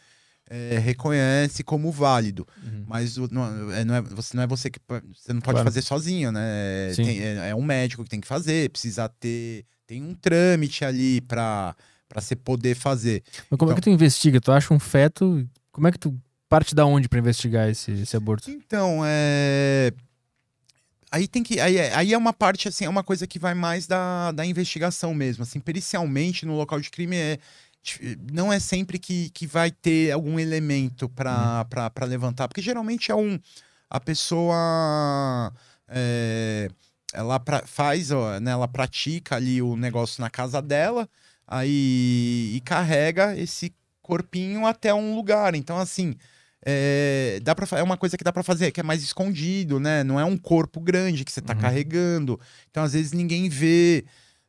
[0.48, 2.46] é, reconhece como válido.
[2.62, 2.84] Uhum.
[2.86, 4.78] Mas não, é, não, é, você, não é você que.
[5.12, 5.64] Você não pode claro.
[5.64, 6.90] fazer sozinho, né?
[6.90, 9.64] É, tem, é, é, um médico que tem que fazer, precisa ter.
[9.84, 11.74] Tem um trâmite ali para
[12.08, 13.22] para você poder fazer.
[13.48, 14.40] Mas como então, é que tu investiga?
[14.40, 15.48] Tu acha um feto?
[15.72, 16.16] Como é que tu
[16.48, 18.50] parte da onde para investigar esse, esse aborto?
[18.50, 19.92] Então, é
[21.10, 21.60] aí tem que.
[21.60, 24.46] Aí, é, aí é uma parte, assim, é uma coisa que vai mais da, da
[24.46, 25.42] investigação mesmo.
[25.42, 27.38] Assim, pericialmente, no local de crime é.
[28.30, 32.06] Não é sempre que, que vai ter algum elemento para uhum.
[32.06, 33.38] levantar, porque geralmente é um.
[33.88, 35.52] A pessoa.
[35.88, 36.68] É,
[37.12, 41.08] ela pra, faz, ó, né, ela pratica ali o negócio na casa dela,
[41.46, 45.54] aí e carrega esse corpinho até um lugar.
[45.54, 46.14] Então, assim,
[46.64, 50.04] é, dá pra, é uma coisa que dá para fazer, que é mais escondido, né?
[50.04, 51.60] Não é um corpo grande que você tá Uhum.
[51.60, 52.38] carregando.
[52.70, 54.04] Então, às vezes, ninguém vê.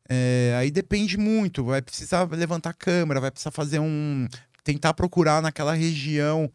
[0.10, 1.64] É, aí depende muito.
[1.64, 4.28] Vai precisar levantar a câmera, vai precisar fazer um.
[4.64, 6.52] tentar procurar naquela região.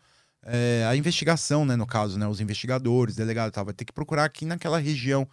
[0.49, 1.75] é, a investigação, né?
[1.75, 2.27] No caso, né?
[2.29, 5.27] Os investigadores, delegado, e tal, vai ter que procurar aqui naquela região.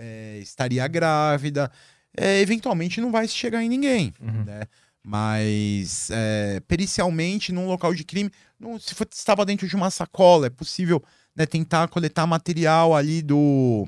[0.00, 1.70] é, estaria grávida.
[2.16, 4.44] É, eventualmente não vai chegar em ninguém, Uhum.
[4.44, 4.62] né?
[5.08, 8.30] Mas é, pericialmente, num local de crime,
[8.60, 11.02] não- se for- estava dentro de uma sacola, é possível
[11.34, 13.86] né, tentar coletar material ali do.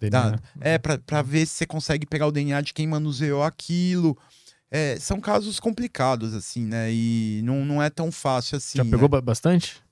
[0.00, 0.30] DNA.
[0.30, 4.16] da- é, pra, pra ver se você consegue pegar o DNA de quem manuseou aquilo.
[4.70, 6.92] É, são casos complicados, assim, né?
[6.92, 8.78] E não, não é tão fácil assim.
[8.78, 8.90] Já né?
[8.90, 9.82] pegou ba- bastante?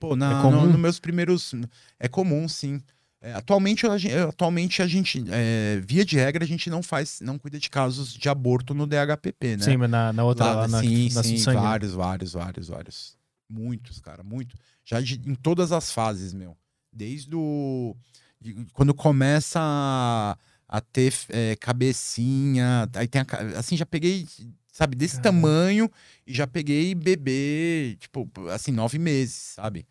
[0.00, 1.54] Pô, na, É no, no meus primeiros.
[2.00, 2.80] É comum, sim.
[3.26, 7.20] É, atualmente, a gente, atualmente, a gente é, via de regra, a gente não faz,
[7.20, 9.64] não cuida de casos de aborto no DHPP, né?
[9.64, 11.56] Sim, mas na, na outra Lá, lá, na, sim, na sim, sangue.
[11.56, 11.62] né?
[11.64, 13.18] vários, vários, vários, vários.
[13.50, 14.56] Muitos, cara, muito.
[14.84, 16.56] Já de- em todas as fases, meu.
[16.92, 17.96] Desde o.
[18.40, 20.38] de- quando começa a,
[20.68, 24.24] a ter é, cabecinha, aí tem a, assim, já peguei,
[24.70, 25.90] sabe, desse tamanho
[26.24, 29.84] e já peguei bebê, tipo, assim, nove meses, sabe?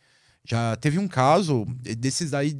[0.47, 1.65] Já teve um caso
[1.97, 2.55] desses aí,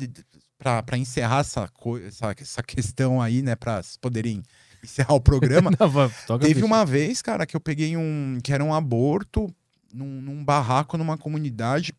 [0.86, 1.70] pra encerrar essa,
[2.06, 4.42] essa, essa questão aí, né, vocês poderem
[4.84, 5.72] encerrar o programa.
[6.30, 6.66] Não, Teve bicho.
[6.66, 8.40] uma vez, cara, que eu peguei um.
[8.44, 9.54] que era um aborto
[9.94, 11.94] num, num barraco numa comunidade.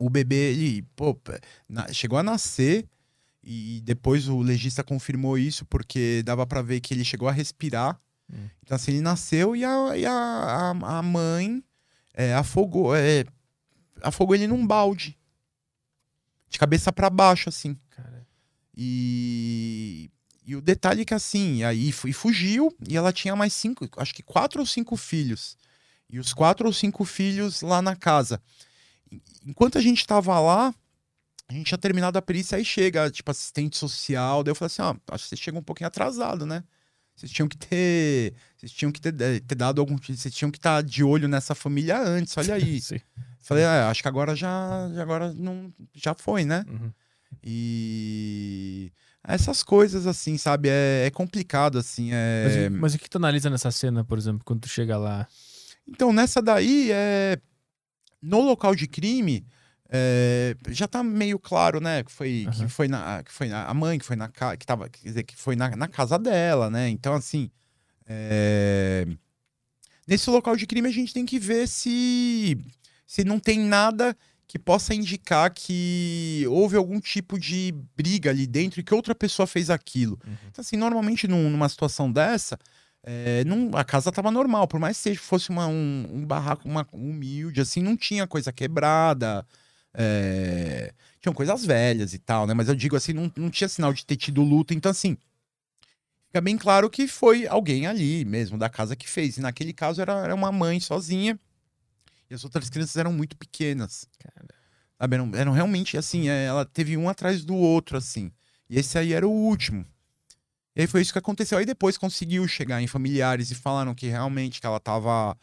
[0.00, 1.16] O bebê, ele, pô,
[1.68, 2.86] na- chegou a nascer
[3.42, 7.98] e depois o legista confirmou isso porque dava pra ver que ele chegou a respirar.
[8.32, 8.48] Hum.
[8.62, 11.62] Então, assim, ele nasceu e a, e a, a, a mãe
[12.14, 13.24] é, afogou, é,
[14.02, 15.16] afogou ele num balde.
[16.50, 17.78] De cabeça pra baixo, assim.
[17.90, 18.26] Cara,
[18.76, 20.10] E,
[20.44, 24.12] e o detalhe é que assim, aí e fugiu e ela tinha mais cinco, acho
[24.12, 25.56] que quatro ou cinco filhos.
[26.08, 28.42] E os quatro ou cinco filhos lá na casa.
[29.46, 30.74] Enquanto a gente tava lá,
[31.48, 34.42] a gente tinha terminado a perícia, aí chega, tipo, assistente social.
[34.42, 36.64] Daí eu falei assim: ó, acho que vocês chegam um pouquinho atrasado, né?
[37.20, 38.32] Vocês tinham que ter.
[38.56, 39.98] Vocês tinham que ter, ter dado algum.
[39.98, 42.80] Vocês tinham que estar de olho nessa família antes, olha aí.
[42.80, 42.98] sim.
[43.42, 44.88] Falei, é, acho que agora já.
[44.98, 45.70] Agora não.
[45.94, 46.64] Já foi, né?
[46.66, 46.90] Uhum.
[47.44, 48.90] E
[49.22, 50.70] essas coisas, assim, sabe?
[50.70, 52.08] É, é complicado, assim.
[52.10, 52.70] É...
[52.70, 55.28] Mas, mas o que tu analisa nessa cena, por exemplo, quando tu chega lá?
[55.86, 57.38] Então, nessa daí, é...
[58.22, 59.44] no local de crime,
[59.92, 62.04] é, já tá meio claro, né?
[62.04, 62.68] Que foi, que Aham.
[62.68, 65.22] foi, na, que foi na- a mãe que foi na casa, que tava, quer dizer,
[65.24, 66.88] que foi na, na casa dela, né?
[66.88, 67.50] Então, assim,
[68.06, 69.06] é,
[70.06, 72.58] nesse local de crime a gente tem que ver se,
[73.06, 78.80] se não tem nada que possa indicar que houve algum tipo de briga ali dentro
[78.80, 80.18] e que outra pessoa fez aquilo.
[80.26, 80.32] Uhum.
[80.50, 82.58] Então, assim, normalmente num- numa situação dessa,
[83.04, 86.86] é, não- a casa tava normal, por mais que fosse uma, um, um barraco uma,
[86.92, 89.46] humilde, assim, não tinha coisa quebrada,
[89.94, 92.54] é, tinham coisas velhas e tal, né?
[92.54, 95.16] Mas eu digo assim, não, não tinha sinal de ter tido luta, então assim,
[96.26, 99.36] fica bem claro que foi alguém ali mesmo, da casa que fez.
[99.36, 101.38] E naquele caso era, era uma mãe sozinha
[102.30, 104.06] e as outras crianças eram muito pequenas.
[104.18, 104.46] Cara.
[104.98, 108.30] Sabe, eram, eram realmente assim, é, ela teve um atrás do outro, assim.
[108.68, 109.84] E esse aí era o último.
[110.76, 111.58] E aí foi isso que aconteceu.
[111.58, 115.36] Aí depois conseguiu chegar em familiares e falaram que realmente que ela tava.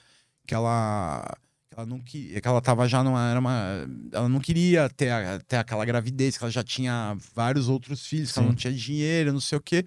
[0.45, 1.37] Que ela.
[1.77, 2.41] Ela não queria.
[2.41, 3.29] Que ela tava já numa.
[3.29, 7.69] Era uma, ela não queria ter, a- ter aquela gravidez, que ela já tinha vários
[7.69, 9.85] outros filhos, que ela não tinha dinheiro, não sei o quê.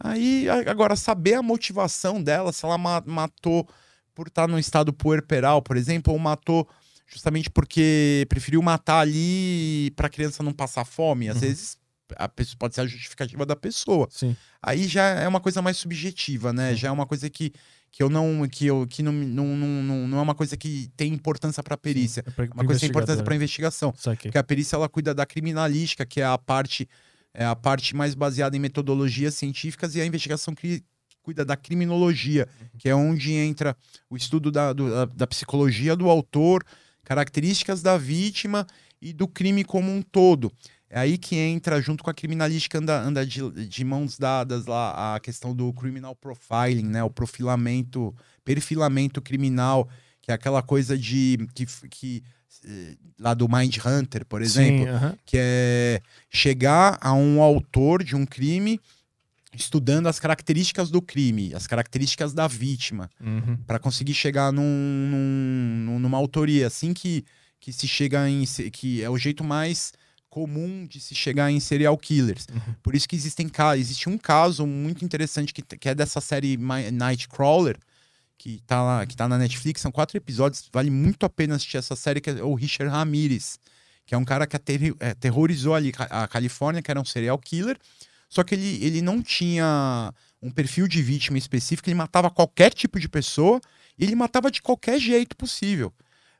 [0.00, 3.68] Aí, a- agora, saber a motivação dela, se ela ma- matou
[4.14, 6.68] por estar num estado puerperal, por exemplo, ou matou
[7.06, 11.28] justamente porque preferiu matar ali pra criança não passar fome.
[11.28, 11.40] Às Uhum.
[11.42, 11.78] vezes
[12.16, 14.08] a pessoa pode ser a justificativa da pessoa.
[14.10, 14.34] Sim.
[14.60, 16.74] Aí já é uma coisa mais subjetiva, né?
[16.74, 17.52] Já é uma coisa que,
[17.90, 21.12] que eu não que eu que não, não, não, não, é uma coisa que tem
[21.12, 22.22] importância pra perícia.
[22.26, 23.34] É pra- Uma coisa que tem importância investigador.
[23.36, 23.94] investigação.
[24.28, 26.88] Porque a perícia ela cuida da criminalística, que é a parte
[27.34, 30.82] é a parte mais baseada em metodologias científicas e a investigação que
[31.22, 33.76] cuida da criminologia, que é onde entra
[34.08, 36.64] o estudo da, do- da, da psicologia do autor,
[37.04, 38.66] características da vítima
[39.00, 40.52] e do crime como um todo.
[40.90, 45.14] É aí que entra, junto com a criminalística, anda, anda de, de mãos dadas lá
[45.16, 47.02] a questão do criminal profiling, né?
[47.02, 49.86] O profilamento, perfilamento criminal,
[50.22, 52.22] que é aquela coisa de que, que
[52.64, 55.18] eh, lá do Mind Hunter, por exemplo, Sim, aham.
[55.26, 56.00] que é
[56.30, 58.80] chegar a um autor de um crime
[59.54, 63.56] estudando as características do crime, as características da vítima, Uhum.
[63.66, 67.24] para conseguir chegar num, num- num- numa autoria assim que,
[67.60, 69.92] que se chega em que é o jeito mais
[70.30, 72.46] comum de se chegar em serial killers.
[72.52, 72.74] Uhum.
[72.82, 76.56] Por isso que existem ca- existe um caso muito interessante que, que é dessa série
[76.56, 77.78] Mi- Nightcrawler,
[78.36, 81.76] que tá, lá, que tá na Netflix, são quatro episódios, vale muito a pena assistir
[81.78, 83.58] essa série, que é o Richard Ramirez,
[84.06, 87.38] que é um cara que aterri- é, aterrorizou ali a Califórnia, que era um serial
[87.38, 87.76] killer,
[88.28, 93.00] só que ele, ele não tinha um perfil de vítima específico, ele matava qualquer tipo
[93.00, 93.60] de pessoa
[93.98, 95.92] e ele matava de qualquer jeito possível.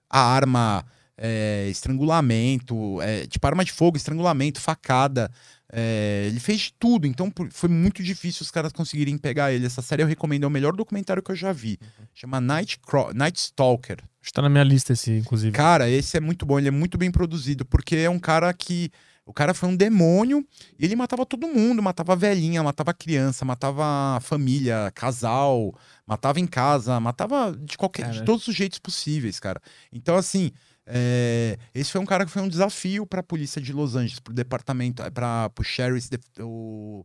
[0.09, 0.85] A arma,
[1.19, 5.31] é, estrangulamento, é, tipo arma de fogo, estrangulamento, facada.
[5.71, 9.67] é, ele fez de tudo, então por- foi muito difícil os caras conseguirem pegar ele.
[9.67, 11.79] Essa série eu recomendo, é o melhor documentário que eu já vi.
[12.15, 13.99] Chama Night, Craw- Night Stalker.
[14.23, 15.53] Está na minha lista esse, inclusive.
[15.53, 18.91] Cara, esse é muito bom, ele é muito bem produzido, porque é um cara que.
[19.27, 20.43] O cara foi um demônio
[20.79, 25.75] e ele matava todo mundo, matava velhinha, matava criança, matava família, casal,
[26.07, 28.25] matava em casa, matava de qualquer, de Cara.
[28.25, 29.61] todos os jeitos possíveis, cara.
[29.93, 30.51] Então, assim,
[30.91, 34.21] é, esse foi um cara que foi um desafio para a polícia de Los Angeles,
[34.21, 36.09] pro departamento, para o sheriff,
[36.41, 37.05] o,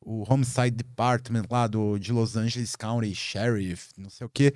[0.00, 4.52] o homicide department lá do, de Los Angeles County Sheriff, não sei o quê.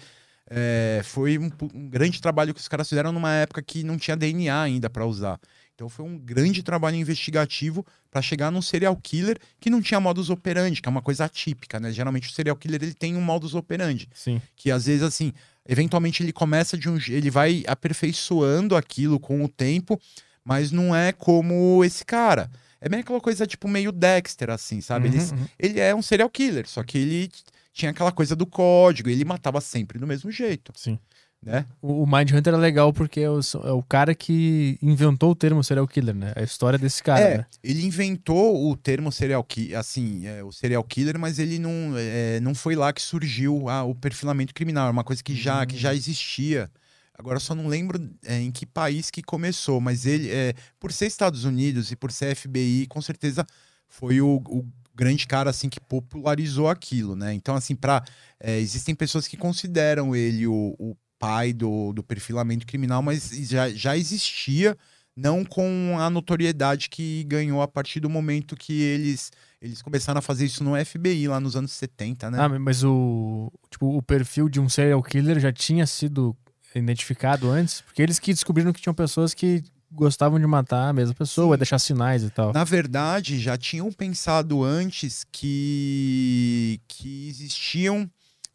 [0.48, 4.16] É, foi um, um grande trabalho que os caras fizeram numa época que não tinha
[4.16, 5.40] DNA ainda para usar.
[5.74, 10.30] Então foi um grande trabalho investigativo para chegar num serial killer que não tinha modus
[10.30, 11.92] operandi, que é uma coisa atípica, né?
[11.92, 14.40] Geralmente o serial killer ele tem um modus operandi, Sim.
[14.54, 15.32] que às vezes assim,
[15.68, 20.00] eventualmente ele começa de um, ele vai aperfeiçoando aquilo com o tempo,
[20.44, 22.50] mas não é como esse cara.
[22.80, 25.08] É bem aquela coisa tipo meio Dexter assim, sabe?
[25.08, 25.46] Ele, Uhum, uhum.
[25.58, 27.30] ele é um serial killer, só que ele
[27.72, 30.98] tinha aquela coisa do código, ele matava sempre do mesmo jeito, Sim.
[31.46, 31.64] Né?
[31.80, 35.62] O, o Mindhunter é legal porque é o, é o cara que inventou o termo
[35.62, 36.32] serial killer, né?
[36.34, 37.46] A história desse cara, é, né?
[37.62, 42.40] ele inventou o termo serial killer, assim, é, o serial killer, mas ele não, é,
[42.40, 45.76] não foi lá que surgiu a- o perfilamento criminal, é uma coisa que já, que
[45.76, 46.68] já existia.
[47.16, 51.06] Agora só não lembro é, em que país que começou, mas ele, é, por ser
[51.06, 53.46] Estados Unidos e por ser FBI, com certeza
[53.88, 57.32] foi o, o grande cara assim que popularizou aquilo, né?
[57.32, 58.02] Então, assim, para
[58.44, 63.96] existem pessoas que consideram ele o, o pai do, do perfilamento criminal, mas já, já
[63.96, 64.76] existia
[65.16, 70.22] não com a notoriedade que ganhou a partir do momento que eles, eles começaram a
[70.22, 72.38] fazer isso no FBI lá nos anos 70, né?
[72.40, 76.36] Ah, mas o, tipo, o perfil de um serial killer já tinha sido
[76.72, 77.80] identificado antes?
[77.80, 81.78] Porque eles que descobriram que tinham pessoas que gostavam de matar a mesma pessoa, deixar
[81.80, 82.52] sinais e tal.
[82.52, 88.08] Na verdade, já tinham pensado antes que, que existiam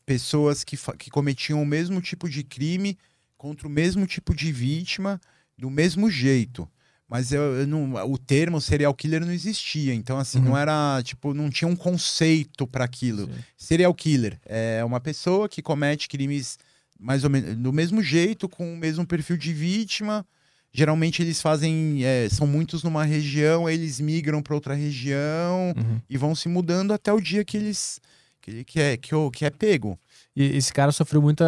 [0.06, 2.98] pessoas que, que cometiam o mesmo tipo de crime
[3.38, 5.20] contra o mesmo tipo de vítima
[5.58, 6.68] do mesmo jeito.
[7.08, 9.94] Mas eu, eu não, o termo serial killer não existia.
[9.94, 10.46] Então, assim, Uhum.
[10.46, 13.26] não era, tipo, não tinha um conceito para aquilo.
[13.26, 13.34] Sim.
[13.58, 16.58] Serial killer é uma pessoa que comete crimes
[16.98, 20.26] mais ou menos do mesmo jeito, com o mesmo perfil de vítima.
[20.72, 26.00] Geralmente eles fazem, é, são muitos numa região, eles migram para outra região Uhum.
[26.10, 28.00] e vão se mudando até o dia que eles
[28.42, 29.98] que que é que, que é pego.
[30.36, 31.46] E esse cara sofreu muita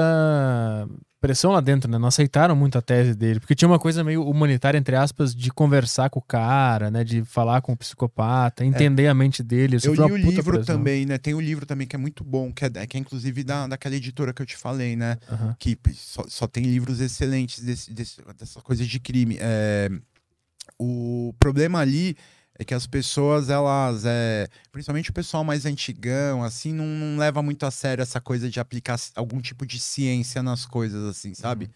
[1.20, 1.98] pressão lá dentro, né?
[1.98, 5.50] Não aceitaram muito a tese dele, porque tinha uma coisa meio humanitária, entre aspas, de
[5.52, 7.02] conversar com o cara, né?
[7.04, 9.78] De falar com o psicopata, entender a mente dele.
[9.78, 9.90] Ele É.
[9.90, 10.76] Eu li o livro pressão.
[10.78, 11.18] também, né?
[11.18, 13.96] Tem o livro também que é muito bom, que é, que é inclusive da, daquela
[13.96, 15.18] editora que eu te falei, né?
[15.32, 15.56] Aham.
[15.58, 19.38] que só, só tem livros excelentes desse, desse- dessa coisa de crime.
[19.40, 19.90] É,
[20.78, 22.18] o problema ali
[22.58, 27.42] é que as pessoas, elas, é, principalmente o pessoal mais antigão, assim, não, não leva
[27.42, 31.70] muito a sério essa coisa de aplicar algum tipo de ciência nas coisas, assim, sabe?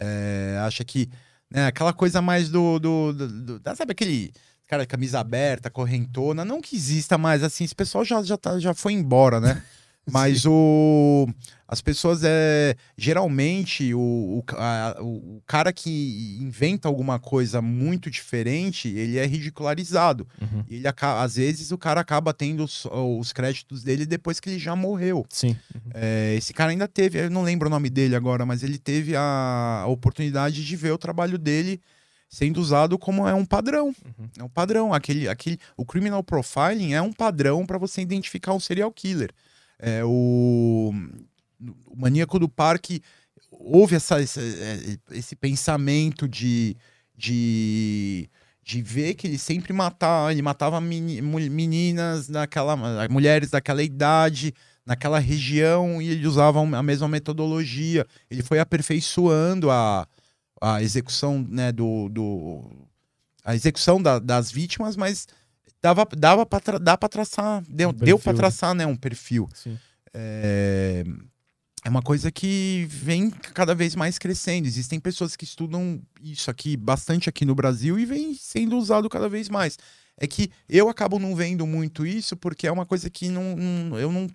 [0.00, 1.08] É, acha que,
[1.50, 4.32] né, aquela coisa mais do, do, do, do- da- sabe aquele
[4.66, 8.58] cara de camisa aberta, correntona, não que exista mais, assim, esse pessoal já, já, tá,
[8.58, 9.62] já foi embora, né?
[10.10, 11.26] Mas o,
[11.68, 18.88] as pessoas, é, geralmente, o, o, a- o, cara que inventa alguma coisa muito diferente,
[18.88, 20.28] ele é ridicularizado.
[20.40, 20.64] Uhum.
[20.70, 24.76] Ele, às vezes o cara acaba tendo os, os créditos dele depois que ele já
[24.76, 25.26] morreu.
[25.28, 25.56] Sim.
[25.92, 29.16] É, esse cara ainda teve, eu não lembro o nome dele agora, mas ele teve
[29.16, 31.80] a, a oportunidade de ver o trabalho dele
[32.28, 33.88] sendo usado como é um padrão.
[33.88, 34.28] Uhum.
[34.38, 34.94] É um padrão.
[34.94, 39.30] Aquele, aquele, o criminal profiling é um padrão para você identificar um serial killer.
[39.78, 40.92] É, o,
[41.86, 43.00] o maníaco do parque
[43.50, 46.76] houve essa, esse, é, esse pensamento de,
[47.16, 48.28] de,
[48.62, 52.76] de ver que ele sempre matava, ele matava meninas daquela,
[53.08, 54.52] mulheres daquela idade,
[54.84, 58.06] naquela região, e ele usava a mesma metodologia.
[58.30, 60.06] Ele foi aperfeiçoando a,
[60.60, 62.70] a execução né, do, do
[63.44, 65.26] a execução da- das vítimas, mas
[65.80, 68.36] dava, dava para dá pra traçar, deu, Um deu para perfil, né?
[68.38, 69.48] traçar né, um perfil.
[69.54, 69.78] Sim.
[70.12, 71.04] É,
[71.86, 74.66] é uma coisa que vem cada vez mais crescendo.
[74.66, 79.28] Existem pessoas que estudam isso aqui bastante aqui no Brasil e vem sendo usado cada
[79.28, 79.78] vez mais.
[80.18, 83.98] É que eu acabo não vendo muito isso porque é uma coisa que não, não-
[84.00, 84.26] eu não,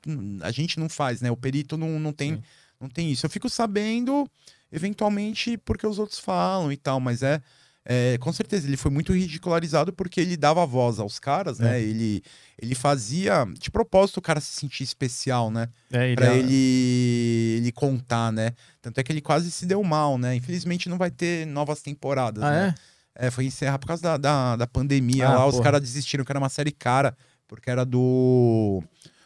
[0.42, 1.30] a gente não faz, né?
[1.30, 2.44] O perito não, não, tem, Sim.
[2.80, 3.26] não tem isso.
[3.26, 4.26] Eu fico sabendo,
[4.72, 7.42] eventualmente, porque os outros falam e tal, mas é,
[7.86, 11.64] é, com certeza, ele foi muito ridicularizado porque ele dava voz aos caras, É.
[11.64, 11.82] né?
[11.82, 12.22] Ele,
[12.62, 15.68] ele fazia, de propósito, o cara se sentir especial, né?
[15.92, 18.52] É, ele, Pra é- ele, ele contar, né?
[18.82, 20.36] Tanto é que ele quase se deu mal, né?
[20.36, 22.76] Infelizmente não vai ter novas temporadas, Ah, né?
[23.16, 23.28] é?
[23.28, 25.46] É, foi encerrar por causa da, da, da pandemia Ah, lá.
[25.46, 25.64] Os porra.
[25.66, 27.16] caras desistiram, que era uma série cara,
[27.48, 28.82] porque era do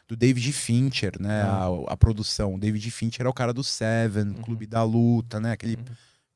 [0.08, 1.42] do David Fincher, né?
[1.42, 1.66] Ah.
[1.90, 2.54] A, a produção.
[2.56, 4.34] O David Fincher é o cara do Seven, Uhum.
[4.36, 5.52] Clube da Luta, né?
[5.52, 5.78] Aquele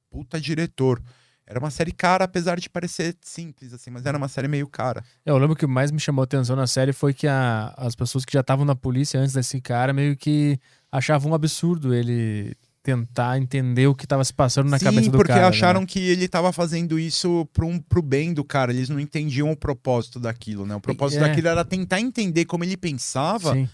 [0.10, 1.02] puta diretor.
[1.49, 5.03] Era uma série cara, apesar de parecer simples, assim, mas era uma série meio cara.
[5.26, 7.96] É, Eu lembro que o mais me chamou atenção na série foi que a- as
[7.96, 10.60] pessoas que já estavam na polícia antes desse cara meio que
[10.92, 15.17] achavam um absurdo ele tentar entender o que estava se passando na Sim, cabeça do
[15.17, 15.48] porque cara.
[15.48, 15.85] acharam né?
[15.88, 18.72] que ele tava fazendo isso pro, um, pro bem do cara.
[18.72, 20.76] Eles não entendiam o propósito daquilo, né?
[20.76, 21.28] O propósito É.
[21.28, 23.67] daquilo era tentar entender como ele pensava Sim.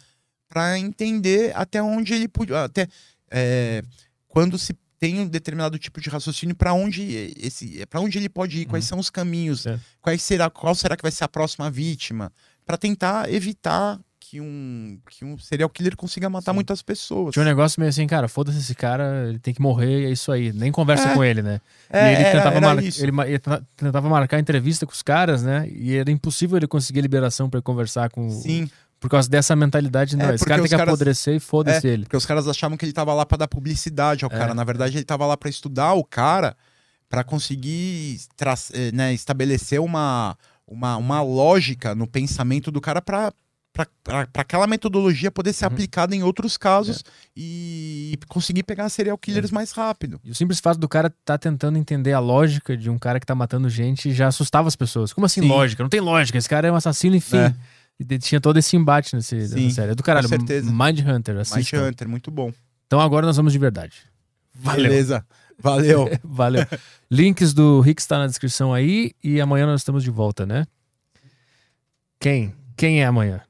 [0.49, 2.63] pra entender até onde ele podia.
[2.63, 2.87] Até
[3.29, 3.83] é,
[4.27, 4.73] quando se
[5.05, 8.85] tem um determinado tipo de raciocínio para onde esse para onde ele pode ir, quais
[8.85, 9.81] são os caminhos, Certo.
[10.01, 12.31] quais será qual será que vai ser a próxima vítima,
[12.65, 16.55] Pra tentar evitar que um que um serial killer consiga matar Sim.
[16.55, 17.31] muitas pessoas.
[17.33, 20.31] Tinha um negócio meio assim, cara, foda-se esse cara, ele tem que morrer é isso
[20.31, 20.51] aí.
[20.51, 21.13] Nem conversa É.
[21.13, 21.61] com ele, né?
[21.91, 25.03] É, e ele, era- tentava era mar- ele ele tenta- tentava marcar entrevista com os
[25.03, 25.69] caras, né?
[25.69, 28.27] E era impossível ele conseguir liberação pra conversar com.
[28.31, 28.67] Sim.
[29.05, 30.25] Por causa dessa mentalidade, não.
[30.31, 32.03] É, esse cara tem os que caras- apodrecer e foda-se ele.
[32.03, 34.35] Porque os caras achavam que ele tava lá pra dar publicidade ao É.
[34.37, 34.53] cara.
[34.55, 36.55] Na verdade, ele tava lá pra estudar o cara
[37.07, 40.35] pra conseguir tra- eh, né, estabelecer uma,
[40.67, 43.31] uma, uma lógica no pensamento do cara pra
[44.01, 45.73] pra aquela metodologia poder ser Uhum.
[45.73, 47.03] aplicada em outros casos
[47.35, 50.17] e conseguir pegar serial killers mais rápido.
[50.23, 53.25] E o simples fato do cara tá tentando entender a lógica de um cara que
[53.25, 55.11] tá matando gente já assustava as pessoas.
[55.11, 55.49] Como assim Sim.
[55.49, 55.83] lógica?
[55.83, 56.37] Não tem lógica.
[56.37, 57.35] Esse cara é um assassino, enfim.
[57.35, 57.53] É.
[57.99, 59.91] E tinha todo esse embate nesse, Sim, nessa série.
[59.91, 60.27] É do caralho.
[60.27, 60.69] com certeza.
[60.71, 61.73] Mind Hunter, Mind.
[61.73, 62.51] Hunter, muito bom.
[62.85, 64.03] Então agora nós vamos de verdade.
[64.53, 64.83] Valeu.
[64.83, 65.25] Beleza.
[65.57, 66.09] Valeu.
[66.23, 66.65] Valeu.
[67.09, 70.65] Links do Rick está na descrição aí e amanhã nós estamos de volta, né?
[72.19, 72.53] Quem?
[72.75, 73.41] Quem é amanhã?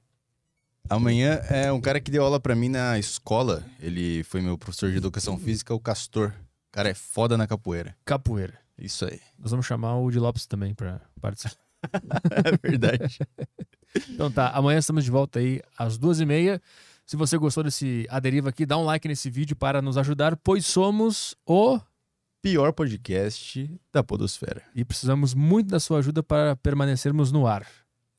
[0.87, 3.63] Amanhã é um cara que deu aula pra mim na escola.
[3.79, 6.29] Ele foi meu professor de educação física, o Castor.
[6.69, 7.95] O cara é foda na capoeira.
[8.05, 8.53] Capoeira.
[8.77, 9.19] Isso aí.
[9.39, 11.64] Nós vamos chamar o de Lopes também pra participar.
[12.31, 13.19] É verdade.
[14.09, 16.61] Então tá, amanhã estamos de volta aí às duas e meia.
[17.05, 20.35] Se você gostou desse A Deriva aqui, dá um like nesse vídeo para nos ajudar,
[20.37, 21.79] pois somos o...
[22.41, 24.61] Pior podcast da Podosfera.
[24.75, 27.65] E precisamos muito da sua ajuda para permanecermos no ar.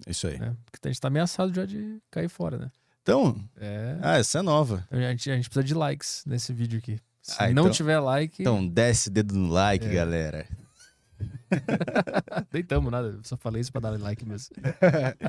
[0.07, 0.39] Isso aí.
[0.39, 0.57] Né?
[0.71, 2.71] Porque a gente tá ameaçado já de cair fora, né?
[3.03, 3.97] Então, É.
[4.03, 4.85] ah, essa é nova.
[4.91, 6.99] A gente, a gente precisa de likes nesse vídeo aqui.
[7.23, 9.93] Se Ah, não então- tiver like, Então, desce o dedo no like, É.
[9.93, 10.47] galera.
[12.51, 13.19] deitamos nada.
[13.23, 14.55] Só falei isso pra dar like mesmo.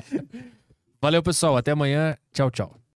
[1.00, 1.56] Valeu, pessoal.
[1.56, 2.16] Até amanhã.
[2.32, 2.87] Tchau, tchau.